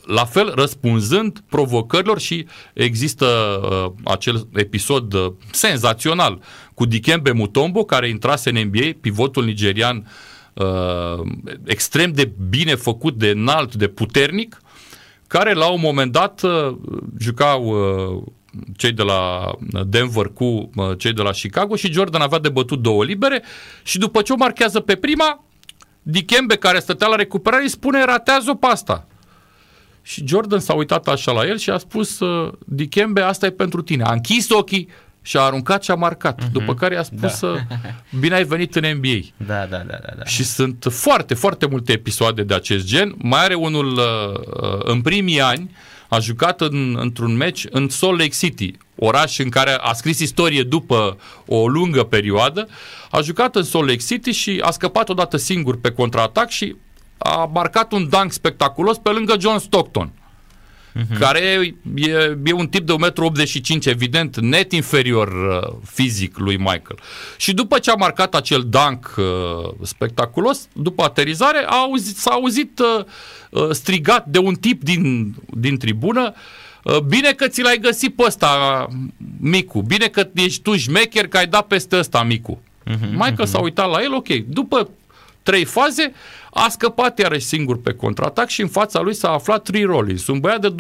la 0.07 0.25
fel, 0.25 0.53
răspunzând 0.55 1.43
provocărilor 1.49 2.21
și 2.21 2.47
există 2.75 3.27
uh, 3.27 3.93
acel 4.05 4.49
episod 4.55 5.15
senzațional 5.51 6.43
cu 6.75 6.85
Dikembe 6.85 7.31
Mutombo, 7.31 7.85
care 7.85 8.09
intrase 8.09 8.51
în 8.51 8.67
NBA, 8.67 8.89
pivotul 9.01 9.45
nigerian 9.45 10.11
extrem 11.65 12.13
de 12.13 12.33
bine 12.49 12.75
făcut, 12.75 13.15
de 13.15 13.29
înalt, 13.29 13.75
de 13.75 13.87
puternic, 13.87 14.61
care 15.29 15.53
la 15.53 15.67
un 15.67 15.81
moment 15.81 16.13
dat 16.13 16.43
uh, 16.43 16.77
jucau 17.19 17.65
uh, 17.65 18.23
cei 18.77 18.93
de 18.93 19.03
la 19.03 19.51
Denver 19.87 20.27
cu 20.27 20.45
uh, 20.45 20.99
cei 20.99 21.13
de 21.13 21.23
la 21.23 21.31
Chicago 21.31 21.77
și 21.77 21.93
Jordan 21.93 22.21
avea 22.21 22.39
de 22.39 22.49
bătut 22.49 22.83
două 22.83 23.05
libere 23.05 23.43
și 23.83 23.99
după 23.99 24.23
ce 24.23 24.33
o 24.33 24.37
marchează 24.37 24.81
pe 24.81 24.97
prima, 24.97 25.45
Dikembe 26.03 26.57
care 26.57 26.79
stătea 26.79 27.07
la 27.07 27.17
recuperare 27.17 27.63
îi 27.63 27.69
spune 27.69 28.05
ratează-o 28.05 28.55
pe 28.55 28.67
asta. 28.67 29.07
Și 30.03 30.27
Jordan 30.27 30.61
s-a 30.61 30.75
uitat 30.75 31.09
așa 31.09 31.33
la 31.33 31.47
el 31.47 31.59
și 31.59 31.71
a 31.71 31.79
spus 31.79 32.19
Dikembe, 32.59 33.21
asta 33.21 33.47
e 33.47 33.51
pentru 33.51 33.83
tine. 33.83 34.03
A 34.03 34.13
închis 34.13 34.51
ochii 34.51 34.89
și 35.27 35.37
a 35.37 35.41
aruncat 35.41 35.83
și 35.83 35.91
a 35.91 35.95
marcat. 35.95 36.43
Uh-huh. 36.43 36.53
După 36.53 36.75
care 36.75 36.97
a 36.97 37.03
spus 37.03 37.41
da. 37.41 37.57
bine 38.21 38.35
ai 38.35 38.45
venit 38.45 38.75
în 38.75 38.97
NBA. 38.97 39.45
Da, 39.47 39.67
da, 39.67 39.77
da, 39.77 39.99
da, 40.03 40.13
da. 40.19 40.25
Și 40.25 40.45
sunt 40.45 40.87
foarte, 40.91 41.35
foarte 41.35 41.67
multe 41.67 41.93
episoade 41.93 42.43
de 42.43 42.55
acest 42.55 42.87
gen. 42.87 43.15
Mai 43.19 43.45
are 43.45 43.55
unul 43.55 43.93
uh, 43.93 44.79
în 44.79 45.01
primii 45.01 45.41
ani, 45.41 45.71
a 46.09 46.19
jucat 46.19 46.61
în, 46.61 46.97
într-un 47.01 47.37
meci 47.37 47.67
în 47.71 47.89
Salt 47.89 48.19
Lake 48.19 48.35
City, 48.39 48.73
oraș 48.97 49.39
în 49.39 49.49
care 49.49 49.71
a 49.81 49.93
scris 49.93 50.19
istorie 50.19 50.63
după 50.63 51.19
o 51.47 51.69
lungă 51.69 52.03
perioadă. 52.03 52.69
A 53.11 53.21
jucat 53.21 53.57
în 53.57 53.63
Salt 53.63 53.87
Lake 53.87 54.05
City 54.07 54.31
și 54.31 54.61
a 54.65 54.71
scăpat 54.71 55.09
odată 55.09 55.37
singur 55.37 55.81
pe 55.81 55.91
contraatac 55.91 56.49
și 56.49 56.77
a 57.19 57.51
marcat 57.53 57.93
un 57.93 58.09
dunk 58.09 58.33
spectaculos 58.33 58.99
pe 58.99 59.11
lângă 59.11 59.35
John 59.39 59.59
Stockton 59.59 60.11
uh-huh. 60.97 61.19
care 61.19 61.39
e, 61.39 61.75
e 62.45 62.53
un 62.53 62.69
tip 62.69 62.87
de 62.87 62.93
1,85 62.93 63.69
m, 63.69 63.79
evident, 63.85 64.41
net 64.41 64.73
inferior 64.73 65.29
uh, 65.29 65.77
fizic 65.85 66.39
lui 66.39 66.57
Michael. 66.57 66.99
Și 67.37 67.53
după 67.55 67.79
ce 67.79 67.91
a 67.91 67.95
marcat 67.95 68.35
acel 68.35 68.67
dunk 68.69 69.15
uh, 69.17 69.25
spectaculos, 69.83 70.69
după 70.73 71.03
aterizare, 71.03 71.65
a 71.67 71.77
auzit, 71.77 72.17
s-a 72.17 72.31
auzit 72.31 72.79
uh, 72.79 73.05
uh, 73.51 73.71
strigat 73.71 74.27
de 74.27 74.39
un 74.39 74.55
tip 74.55 74.83
din, 74.83 75.35
din 75.51 75.79
tribună 75.79 76.35
uh, 76.35 76.99
Bine 76.99 77.33
că 77.33 77.49
ți 77.49 77.63
l-ai 77.63 77.79
găsit 77.79 78.15
pe 78.15 78.23
ăsta, 78.27 78.87
Micu. 79.41 79.83
Bine 79.83 80.07
că 80.07 80.29
ești 80.35 80.63
tu 80.63 80.77
șmecher 80.77 81.29
că 81.29 81.37
ai 81.37 81.47
dat 81.47 81.67
peste 81.67 81.97
ăsta, 81.97 82.23
Micu. 82.23 82.61
Uh-huh, 82.87 83.11
Michael 83.11 83.47
uh-huh. 83.47 83.51
s-a 83.51 83.61
uitat 83.61 83.91
la 83.91 84.03
el, 84.03 84.15
ok. 84.15 84.29
După 84.29 84.91
trei 85.43 85.65
faze, 85.65 86.13
a 86.57 86.69
scăpat 86.69 87.19
iarăși 87.19 87.47
singur 87.47 87.81
pe 87.81 87.93
contraatac 87.93 88.49
și 88.49 88.61
în 88.61 88.69
fața 88.69 89.01
lui 89.01 89.15
s-a 89.15 89.31
aflat 89.31 89.63
Tree 89.63 89.85
Rollins, 89.85 90.27
un 90.27 90.41
băiat 90.41 90.61
de 90.61 90.75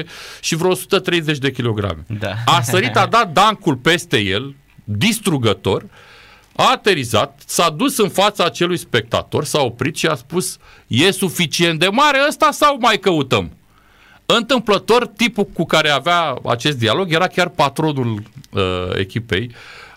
2,17 0.00 0.06
și 0.40 0.54
vreo 0.54 0.70
130 0.70 1.38
de 1.38 1.50
kilograme. 1.50 2.04
Da. 2.18 2.34
A 2.46 2.62
sărit, 2.62 2.96
a 2.96 3.06
dat 3.06 3.32
dancul 3.32 3.76
peste 3.76 4.18
el, 4.18 4.54
distrugător, 4.84 5.84
a 6.56 6.70
aterizat, 6.70 7.42
s-a 7.46 7.70
dus 7.70 7.98
în 7.98 8.08
fața 8.08 8.44
acelui 8.44 8.76
spectator, 8.76 9.44
s-a 9.44 9.60
oprit 9.60 9.96
și 9.96 10.06
a 10.06 10.14
spus 10.14 10.56
e 10.86 11.10
suficient 11.10 11.78
de 11.78 11.86
mare 11.86 12.18
ăsta 12.28 12.50
sau 12.50 12.76
mai 12.80 12.98
căutăm? 12.98 13.50
Întâmplător, 14.26 15.06
tipul 15.06 15.44
cu 15.44 15.64
care 15.64 15.88
avea 15.88 16.34
acest 16.44 16.78
dialog 16.78 17.12
era 17.12 17.26
chiar 17.26 17.48
patronul 17.48 18.22
uh, 18.50 18.62
echipei 18.96 19.50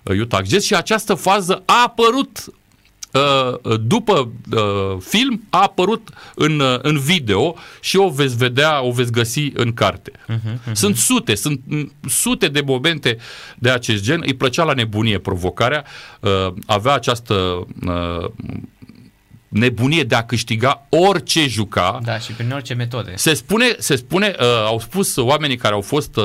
uh, 0.03 0.19
Utah 0.19 0.45
Jazz 0.45 0.65
și 0.65 0.75
această 0.75 1.13
fază 1.13 1.63
a 1.65 1.83
apărut 1.85 2.45
Uh, 2.47 2.53
după 3.81 4.31
uh, 4.51 4.97
film 4.99 5.41
a 5.49 5.61
apărut 5.61 6.09
în, 6.35 6.59
uh, 6.59 6.79
în 6.81 6.99
video 6.99 7.55
și 7.79 7.97
o 7.97 8.09
veți 8.09 8.37
vedea, 8.37 8.81
o 8.83 8.91
veți 8.91 9.11
găsi 9.11 9.51
în 9.53 9.73
carte. 9.73 10.11
Uh-huh, 10.11 10.53
uh-huh. 10.53 10.71
Sunt 10.73 10.95
sute, 10.95 11.35
sunt 11.35 11.61
sute 12.07 12.47
de 12.47 12.61
momente 12.65 13.17
de 13.57 13.69
acest 13.69 14.03
gen. 14.03 14.21
Îi 14.25 14.33
plăcea 14.33 14.63
la 14.63 14.73
nebunie 14.73 15.19
provocarea, 15.19 15.85
avea 16.65 16.93
această 16.93 17.65
nebunie 19.55 20.03
de 20.03 20.15
a 20.15 20.23
câștiga 20.23 20.87
orice 20.89 21.47
juca. 21.47 21.99
Da, 22.03 22.19
și 22.19 22.31
prin 22.31 22.51
orice 22.51 22.73
metode. 22.73 23.13
Se 23.15 23.33
spune, 23.33 23.75
se 23.77 23.95
spune 23.95 24.35
uh, 24.39 24.45
au 24.65 24.79
spus 24.79 25.15
oamenii 25.15 25.57
care 25.57 25.73
au 25.73 25.81
fost 25.81 26.15
uh, 26.15 26.23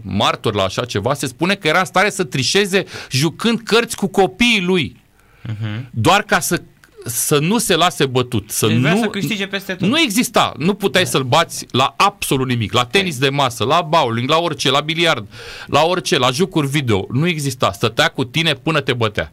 martori 0.00 0.56
la 0.56 0.62
așa 0.62 0.84
ceva, 0.84 1.14
se 1.14 1.26
spune 1.26 1.54
că 1.54 1.68
era 1.68 1.78
în 1.78 1.84
stare 1.84 2.10
să 2.10 2.24
trișeze 2.24 2.84
jucând 3.10 3.60
cărți 3.60 3.96
cu 3.96 4.06
copiii 4.06 4.62
lui 4.62 5.04
uh-huh. 5.48 5.80
doar 5.90 6.22
ca 6.22 6.40
să 6.40 6.62
să 7.04 7.38
nu 7.38 7.58
se 7.58 7.74
lase 7.74 8.06
bătut. 8.06 8.50
Să 8.50 8.66
deci 8.66 8.76
nu, 8.76 9.00
să 9.00 9.06
câștige 9.06 9.46
peste 9.46 9.74
tot. 9.74 9.88
Nu 9.88 10.00
exista. 10.00 10.52
Nu 10.58 10.74
puteai 10.74 11.04
da. 11.04 11.10
să-l 11.10 11.22
bați 11.22 11.66
la 11.70 11.94
absolut 11.96 12.46
nimic. 12.46 12.72
La 12.72 12.84
tenis 12.84 13.18
de 13.18 13.28
masă, 13.28 13.64
la 13.64 13.82
bowling, 13.82 14.28
la 14.28 14.38
orice, 14.38 14.70
la 14.70 14.80
biliard, 14.80 15.26
la 15.66 15.82
orice, 15.82 16.18
la 16.18 16.30
jucuri 16.30 16.66
video. 16.66 17.06
Nu 17.10 17.26
exista. 17.26 17.72
Stătea 17.72 18.08
cu 18.08 18.24
tine 18.24 18.54
până 18.54 18.80
te 18.80 18.92
bătea. 18.92 19.32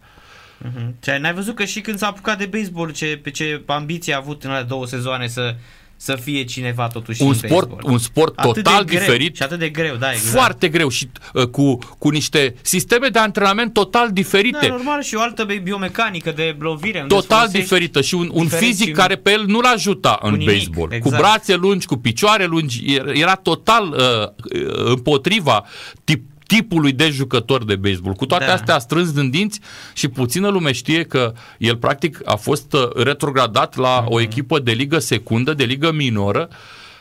Uh-huh. 0.64 1.20
n-ai 1.20 1.34
văzut 1.34 1.55
că 1.55 1.66
și 1.66 1.82
când 1.82 1.97
s-a 1.97 2.07
apucat 2.07 2.38
de 2.38 2.45
baseball, 2.45 2.91
ce, 2.91 3.20
pe 3.24 3.32
ce 3.32 3.61
ambiție 3.66 4.14
a 4.14 4.18
avut 4.18 4.43
în 4.43 4.49
alea 4.49 4.64
două 4.64 4.86
sezoane 4.86 5.28
să 5.28 5.55
să 6.04 6.16
fie 6.16 6.43
cineva 6.43 6.88
totuși 6.88 7.22
un 7.22 7.34
sport, 7.34 7.68
baseball. 7.68 7.93
un 7.93 7.97
sport 7.97 8.39
atât 8.39 8.64
total 8.64 8.84
greu, 8.84 8.99
diferit 8.99 9.36
și 9.36 9.43
atât 9.43 9.60
de 9.60 9.70
greu, 9.70 9.95
da, 9.95 10.12
exact. 10.12 10.34
Foarte 10.34 10.68
greu 10.68 10.89
și 10.89 11.10
uh, 11.34 11.45
cu, 11.45 11.78
cu 11.97 12.10
niște 12.10 12.56
sisteme 12.62 13.08
de 13.08 13.20
antrenament 13.20 13.74
total 13.74 14.12
diferite. 14.12 14.58
Da, 14.62 14.68
normal 14.68 15.01
și 15.01 15.16
o 15.16 15.22
altă 15.22 15.45
biomecanică 15.64 16.32
de 16.32 16.56
lovire. 16.60 17.06
Total 17.08 17.47
diferită 17.47 18.01
și 18.01 18.16
un, 18.16 18.30
un 18.34 18.47
fizic 18.47 18.88
și... 18.88 18.91
care 18.91 19.16
pe 19.16 19.32
el 19.32 19.45
nu-l 19.45 19.66
ajuta 19.66 20.20
în 20.22 20.32
nimic, 20.32 20.47
baseball. 20.47 20.93
Exact. 20.93 21.16
Cu 21.16 21.22
brațe 21.22 21.56
lungi, 21.56 21.86
cu 21.86 21.95
picioare 21.95 22.45
lungi, 22.45 22.99
era 23.14 23.36
total 23.36 23.88
uh, 23.88 24.62
împotriva 24.86 25.66
tip, 26.04 26.26
tipului 26.54 26.91
de 26.91 27.10
jucător 27.10 27.64
de 27.64 27.76
baseball. 27.76 28.16
Cu 28.16 28.26
toate 28.26 28.45
da. 28.45 28.54
astea 28.54 28.76
a 28.76 28.80
strâns 28.80 29.12
din 29.12 29.30
dinți 29.30 29.60
și 29.93 30.08
puțină 30.08 30.49
lume 30.49 30.72
știe 30.72 31.04
că 31.04 31.34
el 31.58 31.78
practic 31.78 32.22
a 32.26 32.36
fost 32.36 32.74
uh, 32.74 32.89
retrogradat 32.95 33.76
la 33.76 34.04
uh-huh. 34.04 34.08
o 34.08 34.22
echipă 34.22 34.60
de 34.60 34.72
ligă 34.72 34.99
secundă, 34.99 35.54
de 35.54 35.64
ligă 35.64 35.91
minoră, 35.91 36.49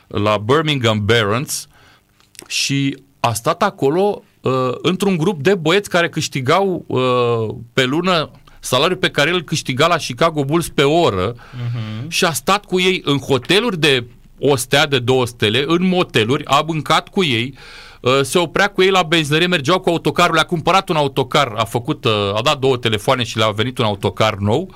la 0.07 0.37
Birmingham 0.37 1.05
Barons 1.05 1.69
și 2.47 2.97
a 3.21 3.33
stat 3.33 3.63
acolo 3.63 4.23
uh, 4.41 4.53
într-un 4.83 5.17
grup 5.17 5.43
de 5.43 5.55
băieți 5.55 5.89
care 5.89 6.09
câștigau 6.09 6.85
uh, 6.87 7.55
pe 7.73 7.85
lună 7.85 8.31
salariul 8.61 8.99
pe 8.99 9.11
care 9.11 9.31
el 9.31 9.43
câștiga 9.43 9.87
la 9.87 9.97
Chicago 9.97 10.45
Bulls 10.45 10.69
pe 10.69 10.83
oră 10.83 11.35
uh-huh. 11.35 12.09
și 12.09 12.25
a 12.25 12.33
stat 12.33 12.65
cu 12.65 12.81
ei 12.81 13.03
în 13.05 13.19
hoteluri 13.19 13.79
de 13.79 14.05
o 14.39 14.57
stea 14.57 14.87
de 14.87 14.99
două 14.99 15.27
stele, 15.27 15.65
în 15.67 15.89
moteluri, 15.89 16.45
a 16.45 16.65
mâncat 16.67 17.09
cu 17.09 17.25
ei, 17.25 17.55
Uh, 17.55 17.61
se 18.23 18.39
oprea 18.39 18.69
cu 18.69 18.83
ei 18.83 18.91
la 18.91 19.03
benzinărie, 19.03 19.47
mergeau 19.47 19.81
cu 19.81 19.89
autocarul, 19.89 20.35
le-a 20.35 20.45
cumpărat 20.45 20.89
un 20.89 20.97
autocar, 20.97 21.53
a 21.57 21.65
făcut, 21.65 22.05
uh, 22.05 22.13
a 22.35 22.41
dat 22.43 22.59
două 22.59 22.77
telefoane 22.77 23.23
și 23.23 23.37
le-a 23.37 23.51
venit 23.51 23.79
un 23.79 23.85
autocar 23.85 24.35
nou. 24.35 24.75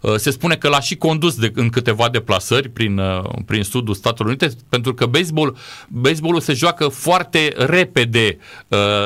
Uh, 0.00 0.14
se 0.16 0.30
spune 0.30 0.56
că 0.56 0.68
l-a 0.68 0.80
și 0.80 0.96
condus 0.96 1.34
de, 1.34 1.52
în 1.54 1.68
câteva 1.68 2.08
deplasări 2.08 2.68
prin, 2.68 3.00
prin 3.46 3.62
sudul 3.62 3.94
Statelor 3.94 4.26
Unite, 4.28 4.50
pentru 4.68 4.94
că 4.94 5.06
baseball, 5.06 5.56
baseballul 5.88 6.40
se 6.40 6.52
joacă 6.52 6.88
foarte 6.88 7.54
repede 7.56 8.38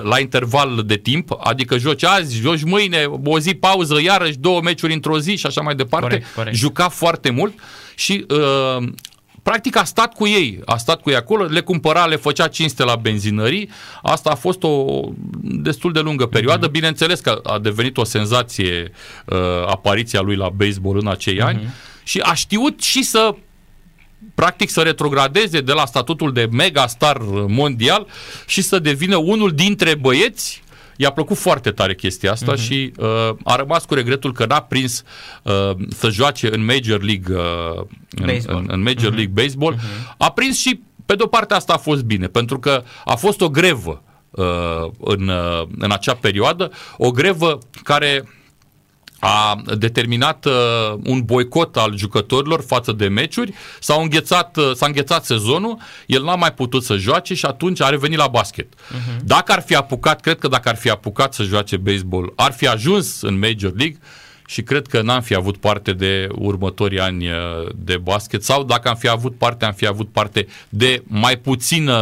la 0.03 0.19
interval 0.21 0.83
de 0.87 0.97
timp, 0.97 1.37
adică 1.41 1.79
joci 1.79 2.05
azi, 2.05 2.41
joci 2.41 2.63
mâine, 2.63 3.05
o 3.25 3.39
zi 3.39 3.55
pauză, 3.55 4.01
iarăși 4.03 4.39
două 4.39 4.61
meciuri 4.61 4.93
într-o 4.93 5.19
zi 5.19 5.37
și 5.37 5.47
așa 5.47 5.61
mai 5.61 5.75
departe. 5.75 6.09
Corect, 6.09 6.27
corect. 6.35 6.57
Juca 6.57 6.89
foarte 6.89 7.31
mult 7.31 7.55
și 7.95 8.27
practic 9.43 9.77
a 9.77 9.85
stat 9.85 10.15
cu 10.15 10.27
ei, 10.27 10.61
a 10.65 10.77
stat 10.77 11.01
cu 11.01 11.11
ei 11.11 11.17
acolo, 11.17 11.45
le 11.45 11.61
cumpăra, 11.61 12.05
le 12.05 12.17
făcea 12.17 12.49
cinste 12.49 12.85
la 12.85 12.97
benzinării. 12.97 13.71
Asta 14.03 14.31
a 14.31 14.35
fost 14.35 14.63
o 14.63 15.03
destul 15.41 15.93
de 15.93 16.01
lungă 16.01 16.27
perioadă. 16.27 16.69
Mm-hmm. 16.69 16.73
Bineînțeles 16.73 17.21
că 17.21 17.41
a 17.43 17.59
devenit 17.59 17.97
o 17.97 18.05
senzație 18.05 18.93
uh, 19.27 19.39
apariția 19.67 20.21
lui 20.21 20.37
la 20.37 20.49
baseball 20.49 20.99
în 20.99 21.07
acei 21.07 21.37
mm-hmm. 21.37 21.47
ani 21.47 21.69
și 22.03 22.21
a 22.21 22.35
știut 22.35 22.83
și 22.83 23.03
să 23.03 23.35
practic 24.35 24.71
să 24.71 24.81
retrogradeze 24.81 25.61
de 25.61 25.73
la 25.73 25.87
statutul 25.87 26.33
de 26.33 26.49
megastar 26.51 27.19
mondial 27.47 28.07
și 28.47 28.63
să 28.63 28.79
devină 28.79 29.17
unul 29.17 29.55
dintre 29.55 29.95
băieți 29.95 30.62
I-a 31.03 31.11
plăcut 31.11 31.37
foarte 31.37 31.71
tare 31.71 31.95
chestia 31.95 32.31
asta 32.33 32.53
uh-huh. 32.53 32.61
și 32.61 32.93
uh, 32.99 33.37
a 33.45 33.57
rămas 33.57 33.85
cu 33.85 33.95
regretul 33.95 34.33
că 34.33 34.47
n-a 34.47 34.61
prins 34.61 35.03
uh, 35.43 35.71
să 35.89 36.09
joace 36.09 36.55
în 36.55 36.65
Major 36.65 37.03
League 37.03 37.37
uh, 37.37 37.85
în, 38.11 38.39
în, 38.47 38.65
în 38.69 38.83
Major 38.83 39.13
uh-huh. 39.13 39.17
League 39.17 39.43
Baseball. 39.43 39.75
Uh-huh. 39.75 40.17
A 40.17 40.31
prins 40.31 40.59
și 40.59 40.81
pe 41.07 41.15
de 41.15 41.23
o 41.23 41.27
parte 41.27 41.55
asta 41.55 41.73
a 41.73 41.77
fost 41.77 42.03
bine, 42.05 42.27
pentru 42.27 42.59
că 42.59 42.83
a 43.05 43.15
fost 43.15 43.41
o 43.41 43.49
grevă 43.49 44.03
uh, 44.31 44.91
în, 45.01 45.29
uh, 45.29 45.63
în 45.79 45.91
acea 45.91 46.15
perioadă, 46.15 46.71
o 46.97 47.11
grevă 47.11 47.59
care 47.83 48.25
a 49.25 49.63
determinat 49.79 50.45
uh, 50.45 50.53
un 51.05 51.21
boicot 51.21 51.77
al 51.77 51.97
jucătorilor 51.97 52.63
față 52.67 52.93
de 52.93 53.09
meciuri, 53.09 53.55
s-a 53.81 53.95
înghețat, 53.95 54.57
uh, 54.57 54.71
s-a 54.75 54.87
înghețat 54.87 55.25
sezonul, 55.25 55.79
el 56.07 56.23
n-a 56.23 56.35
mai 56.35 56.53
putut 56.53 56.85
să 56.85 56.97
joace 56.97 57.35
și 57.35 57.45
atunci 57.45 57.81
a 57.81 57.89
revenit 57.89 58.19
la 58.19 58.27
basket. 58.27 58.75
Uh-huh. 58.75 59.21
Dacă 59.25 59.53
ar 59.53 59.63
fi 59.63 59.75
apucat, 59.75 60.21
cred 60.21 60.39
că 60.39 60.49
dacă 60.49 60.69
ar 60.69 60.77
fi 60.77 60.91
apucat 60.91 61.35
să 61.35 61.43
joace 61.43 61.77
baseball, 61.77 62.33
ar 62.37 62.53
fi 62.53 62.67
ajuns 62.69 63.21
în 63.21 63.39
Major 63.39 63.73
League, 63.77 63.99
și 64.53 64.63
cred 64.63 64.87
că 64.87 65.03
n-am 65.03 65.21
fi 65.21 65.35
avut 65.35 65.57
parte 65.57 65.93
de 65.93 66.29
următorii 66.35 67.01
ani 67.01 67.29
uh, 67.29 67.37
de 67.75 67.97
basket 67.97 68.45
sau 68.45 68.65
dacă 68.65 68.89
am 68.89 68.95
fi 68.95 69.09
avut 69.09 69.37
parte, 69.37 69.65
am 69.65 69.73
fi 69.73 69.87
avut 69.87 70.09
parte 70.09 70.47
de 70.69 71.03
mai 71.07 71.37
puțină 71.37 71.99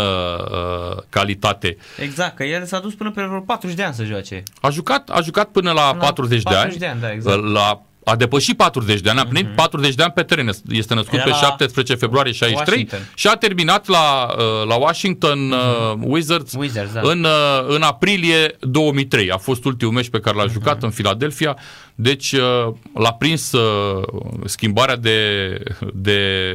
uh, 0.51 1.03
calitate. 1.09 1.77
Exact, 1.99 2.37
că 2.37 2.45
el 2.45 2.65
s-a 2.65 2.79
dus 2.79 2.95
până 2.95 3.11
pe 3.11 3.23
vreo 3.23 3.41
40 3.41 3.77
de 3.77 3.83
ani 3.83 3.95
să 3.95 4.05
joace. 4.05 4.43
A 4.61 4.71
jucat, 4.71 5.11
a 5.11 5.21
jucat 5.21 5.49
până 5.49 5.73
la, 5.73 5.83
până 5.83 6.01
40, 6.01 6.43
40 6.43 6.79
de 6.79 6.87
ani. 6.87 7.01
de 7.01 7.07
ani, 7.07 7.11
da, 7.11 7.13
exact. 7.13 7.53
La 7.53 7.83
a 8.05 8.17
depășit 8.17 8.57
40 8.57 9.01
de 9.01 9.11
ani, 9.11 9.19
a 9.19 9.27
plinit 9.27 9.51
uh-huh. 9.51 9.55
40 9.55 9.95
de 9.95 10.03
ani 10.03 10.13
pe 10.13 10.23
teren. 10.23 10.51
Este 10.69 10.95
născut 10.95 11.19
Era 11.19 11.25
pe 11.25 11.31
17 11.31 11.95
februarie 11.95 12.33
63 12.33 12.79
Washington. 12.79 13.13
și 13.15 13.27
a 13.27 13.35
terminat 13.35 13.87
la, 13.87 14.35
uh, 14.39 14.67
la 14.69 14.75
Washington 14.75 15.55
uh-huh. 15.55 15.99
Wizards, 16.01 16.55
Wizards 16.59 16.93
da. 16.93 17.01
în, 17.03 17.25
uh, 17.25 17.65
în 17.69 17.83
aprilie 17.83 18.57
2003. 18.61 19.31
A 19.31 19.37
fost 19.37 19.65
ultimul 19.65 19.95
meci 19.95 20.09
pe 20.09 20.21
care 20.21 20.37
l-a 20.37 20.45
uh-huh. 20.45 20.53
jucat 20.53 20.83
în 20.83 20.91
Philadelphia. 20.91 21.57
Deci 21.95 22.35
l-a 22.95 23.13
prins 23.19 23.53
schimbarea 24.45 24.97
de, 24.97 25.59
de 25.95 26.53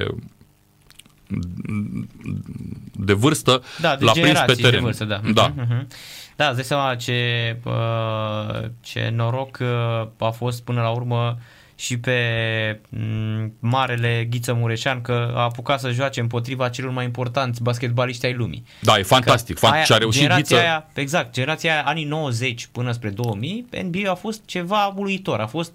de 2.91 3.13
vârstă, 3.13 3.63
da, 3.81 3.95
de 3.95 4.05
l-a 4.05 4.11
prins 4.11 4.39
pe 4.45 4.53
teren. 4.53 4.71
De 4.71 4.79
vârstă, 4.79 5.03
da. 5.03 5.21
da. 5.33 5.53
Uh-huh. 5.53 5.85
Da, 6.35 6.47
îți 6.47 6.55
dai 6.55 6.63
seama 6.63 6.95
ce, 6.95 7.57
ce 8.81 9.11
noroc 9.13 9.59
a 10.17 10.29
fost 10.29 10.63
până 10.63 10.81
la 10.81 10.89
urmă 10.89 11.37
și 11.75 11.97
pe 11.97 12.79
marele 13.59 14.27
Ghiță 14.29 14.53
Mureșan 14.53 15.01
că 15.01 15.33
a 15.35 15.41
apucat 15.41 15.79
să 15.79 15.91
joace 15.91 16.19
împotriva 16.19 16.69
celor 16.69 16.91
mai 16.91 17.05
importanți 17.05 17.61
basketbaliști 17.61 18.25
ai 18.25 18.33
lumii. 18.33 18.65
Da, 18.81 18.97
e 18.97 19.03
fantastic. 19.03 19.59
Că 19.59 19.65
aia, 19.65 19.85
a 19.89 19.97
reușit 19.97 20.27
Ghiță. 20.27 20.55
Aia, 20.55 20.89
exact, 20.93 21.33
generația 21.33 21.73
aia, 21.73 21.83
anii 21.85 22.05
90 22.05 22.67
până 22.71 22.91
spre 22.91 23.09
2000, 23.09 23.65
NBA 23.83 24.11
a 24.11 24.15
fost 24.15 24.41
ceva 24.45 24.93
uluitor. 24.95 25.39
A 25.39 25.47
fost 25.47 25.71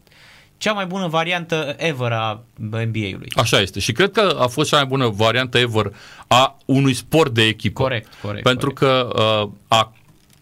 cea 0.59 0.73
mai 0.73 0.87
bună 0.87 1.07
variantă 1.07 1.75
ever 1.79 2.13
a 2.13 2.43
NBA-ului. 2.57 3.29
Așa 3.37 3.61
este. 3.61 3.81
Și 3.81 3.93
cred 3.93 4.11
că 4.11 4.37
a 4.41 4.47
fost 4.47 4.69
cea 4.69 4.77
mai 4.77 4.87
bună 4.87 5.09
variantă 5.09 5.59
ever 5.59 5.93
a 6.27 6.57
unui 6.65 6.95
sport 6.95 7.35
de 7.35 7.43
echipă. 7.43 7.83
Corect, 7.83 8.13
corect. 8.23 8.43
Pentru 8.43 8.73
corect. 8.73 9.13
că 9.13 9.23
uh, 9.43 9.51
a 9.69 9.93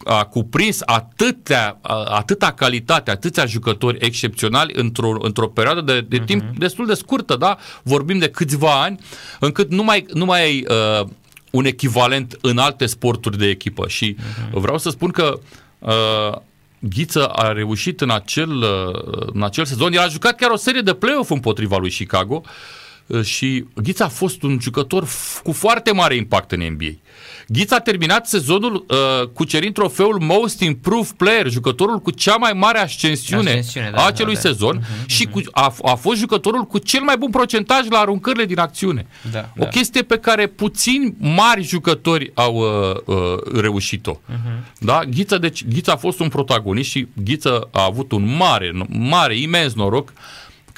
a 0.08 0.24
cuprins 0.24 0.80
atâtea, 0.84 1.78
atâta 2.04 2.52
calitate, 2.52 3.10
atâția 3.10 3.46
jucători 3.46 3.96
excepționali 4.00 4.72
într-o, 4.76 5.16
într-o 5.20 5.48
perioadă 5.48 5.80
de, 5.80 6.00
de 6.00 6.20
uh-huh. 6.20 6.24
timp 6.24 6.42
destul 6.58 6.86
de 6.86 6.94
scurtă, 6.94 7.36
da? 7.36 7.58
Vorbim 7.82 8.18
de 8.18 8.28
câțiva 8.28 8.82
ani, 8.82 8.98
încât 9.40 9.70
nu 9.70 9.82
mai, 9.82 10.06
nu 10.12 10.24
mai 10.24 10.42
ai 10.42 10.66
uh, 10.68 11.08
un 11.50 11.64
echivalent 11.64 12.38
în 12.40 12.58
alte 12.58 12.86
sporturi 12.86 13.38
de 13.38 13.48
echipă. 13.48 13.88
Și 13.88 14.16
uh-huh. 14.18 14.50
vreau 14.50 14.78
să 14.78 14.90
spun 14.90 15.10
că 15.10 15.38
uh, 15.78 16.38
Ghiță 16.78 17.26
a 17.26 17.52
reușit 17.52 18.00
în 18.00 18.10
acel, 18.10 18.50
uh, 18.50 19.28
în 19.32 19.42
acel 19.42 19.64
sezon, 19.64 19.92
el 19.92 20.00
a 20.00 20.08
jucat 20.08 20.36
chiar 20.36 20.50
o 20.50 20.56
serie 20.56 20.80
de 20.80 20.94
play-off 20.94 21.30
împotriva 21.30 21.76
lui 21.76 21.90
Chicago 21.90 22.42
uh, 23.06 23.22
și 23.22 23.64
Ghiță 23.74 24.04
a 24.04 24.08
fost 24.08 24.42
un 24.42 24.58
jucător 24.60 25.04
f- 25.04 25.42
cu 25.42 25.52
foarte 25.52 25.92
mare 25.92 26.14
impact 26.16 26.52
în 26.52 26.60
NBA. 26.60 26.96
Ghiț 27.50 27.70
a 27.70 27.78
terminat 27.78 28.26
sezonul 28.26 28.84
uh, 28.88 29.28
cucerind 29.28 29.74
trofeul 29.74 30.18
Most 30.20 30.60
Improved 30.60 31.10
Player, 31.10 31.48
jucătorul 31.48 31.98
cu 31.98 32.10
cea 32.10 32.36
mai 32.36 32.52
mare 32.52 32.78
ascensiune, 32.78 33.48
ascensiune 33.48 33.90
da, 33.90 34.02
a 34.02 34.06
acelui 34.06 34.34
da, 34.34 34.40
da. 34.40 34.48
sezon 34.48 34.80
uh-huh, 34.80 35.06
și 35.06 35.24
cu, 35.24 35.40
a, 35.50 35.74
a 35.82 35.94
fost 35.94 36.18
jucătorul 36.18 36.64
cu 36.64 36.78
cel 36.78 37.02
mai 37.02 37.16
bun 37.16 37.30
procentaj 37.30 37.88
la 37.88 37.98
aruncările 37.98 38.44
din 38.44 38.58
acțiune. 38.58 39.06
Da, 39.32 39.52
o 39.56 39.62
da. 39.62 39.68
chestie 39.68 40.02
pe 40.02 40.18
care 40.18 40.46
puțini 40.46 41.14
mari 41.18 41.62
jucători 41.62 42.30
au 42.34 42.54
uh, 42.54 43.16
uh, 43.16 43.60
reușit-o. 43.60 44.12
Uh-huh. 44.12 44.78
Da? 44.78 45.00
Ghiță, 45.04 45.38
deci, 45.38 45.64
Ghiță 45.66 45.92
a 45.92 45.96
fost 45.96 46.20
un 46.20 46.28
protagonist 46.28 46.90
și 46.90 47.06
Ghiță 47.24 47.68
a 47.72 47.84
avut 47.84 48.12
un 48.12 48.36
mare, 48.36 48.72
mare, 48.88 49.38
imens 49.38 49.74
noroc 49.74 50.12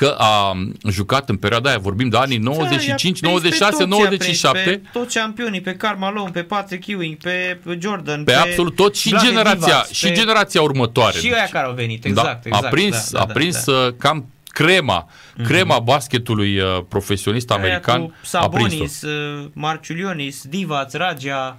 că 0.00 0.14
a 0.18 0.62
jucat 0.90 1.28
în 1.28 1.36
perioada 1.36 1.68
aia, 1.68 1.78
vorbim 1.78 2.08
de 2.08 2.16
anii 2.16 2.36
95, 2.36 3.20
da, 3.20 3.28
96, 3.28 3.84
97. 3.84 4.62
Pe 4.64 4.80
toți 4.92 5.18
campionii, 5.18 5.60
pe 5.60 5.74
Karl 5.74 5.98
Malone, 5.98 6.30
pe 6.30 6.42
Patrick 6.42 6.86
Ewing, 6.86 7.16
pe 7.16 7.58
Jordan, 7.78 8.24
pe, 8.24 8.32
pe 8.32 8.38
absolut 8.38 8.74
tot 8.74 8.96
și 8.96 9.16
generația, 9.24 9.66
Divac, 9.66 9.90
și 9.90 10.06
pe... 10.06 10.12
generația 10.12 10.62
următoare. 10.62 11.18
Și 11.18 11.32
aia 11.32 11.48
care 11.50 11.66
au 11.66 11.72
venit, 11.72 12.04
exact. 12.04 12.26
Da, 12.26 12.38
exact 12.42 12.64
a 12.64 12.68
prins, 12.68 13.10
da, 13.10 13.18
da, 13.18 13.24
a 13.24 13.26
prins 13.26 13.64
da, 13.64 13.72
da. 13.72 13.92
cam 13.98 14.26
crema, 14.44 15.06
mm-hmm. 15.06 15.44
crema 15.44 15.78
basketului 15.78 16.58
uh, 16.58 16.66
profesionist 16.88 17.50
aia 17.50 17.60
american. 17.60 18.02
Cu 18.02 18.12
Sabonis, 18.22 19.02
uh, 19.02 19.46
Marciulionis, 19.52 20.44
Divac, 20.44 20.92
Ragia, 20.92 21.54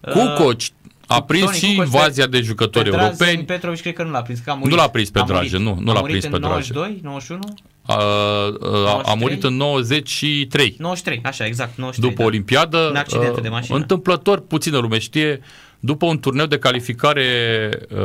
Kukoc, 0.00 0.60
a 1.06 1.22
prins 1.22 1.44
Tony 1.44 1.56
și 1.56 1.74
invazia 1.76 2.26
de 2.26 2.40
jucători 2.40 2.88
europeni. 2.88 3.44
Petrovic 3.44 3.80
cred 3.80 3.94
că 3.94 4.02
nu 4.02 4.10
l-a 4.10 4.22
prins, 4.22 4.38
că 4.38 4.50
a 4.50 4.54
murit. 4.54 4.70
Nu 4.70 4.76
l-a 4.76 4.88
prins 4.88 5.10
pe 5.10 5.22
Drage, 5.26 5.58
nu, 5.58 5.76
nu 5.80 5.92
l-a 5.92 6.00
prins 6.00 6.26
pe 6.26 6.38
Drage. 6.38 6.72
92, 6.72 7.00
91? 7.02 7.54
A, 7.86 7.94
a, 7.94 9.00
a 9.04 9.14
murit 9.14 9.44
în 9.44 9.56
93. 9.56 10.74
93, 10.78 11.20
așa, 11.24 11.46
exact, 11.46 11.76
93. 11.76 12.10
După 12.10 12.22
da. 12.22 12.28
Olimpiadă, 12.28 12.88
în 12.88 12.96
accidente 12.96 13.40
de 13.40 13.48
mașină. 13.48 13.76
Întâmplător, 13.76 14.40
puțină 14.40 14.78
lume 14.78 14.98
știe, 14.98 15.40
după 15.80 16.06
un 16.06 16.18
turneu 16.18 16.46
de 16.46 16.58
calificare 16.58 17.24
uh, 17.90 17.98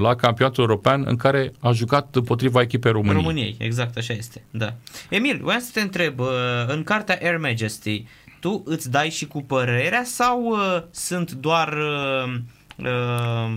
la 0.00 0.14
campionatul 0.14 0.62
european 0.62 1.04
în 1.06 1.16
care 1.16 1.52
a 1.60 1.72
jucat 1.72 2.14
împotriva 2.14 2.60
echipei 2.60 2.92
României. 2.92 3.16
României, 3.16 3.56
exact, 3.58 3.96
așa 3.96 4.12
este, 4.12 4.44
da. 4.50 4.74
Emil, 5.08 5.38
voiam 5.42 5.60
să 5.60 5.70
te 5.72 5.80
întreb, 5.80 6.18
uh, 6.18 6.26
în 6.66 6.82
cartea 6.82 7.18
Air 7.22 7.38
Majesty, 7.38 8.04
tu 8.40 8.62
îți 8.64 8.90
dai 8.90 9.10
și 9.10 9.26
cu 9.26 9.42
părerea 9.42 10.04
sau 10.04 10.44
uh, 10.44 10.82
sunt 10.90 11.32
doar 11.32 11.72
uh, 11.72 12.34
uh, 12.76 13.52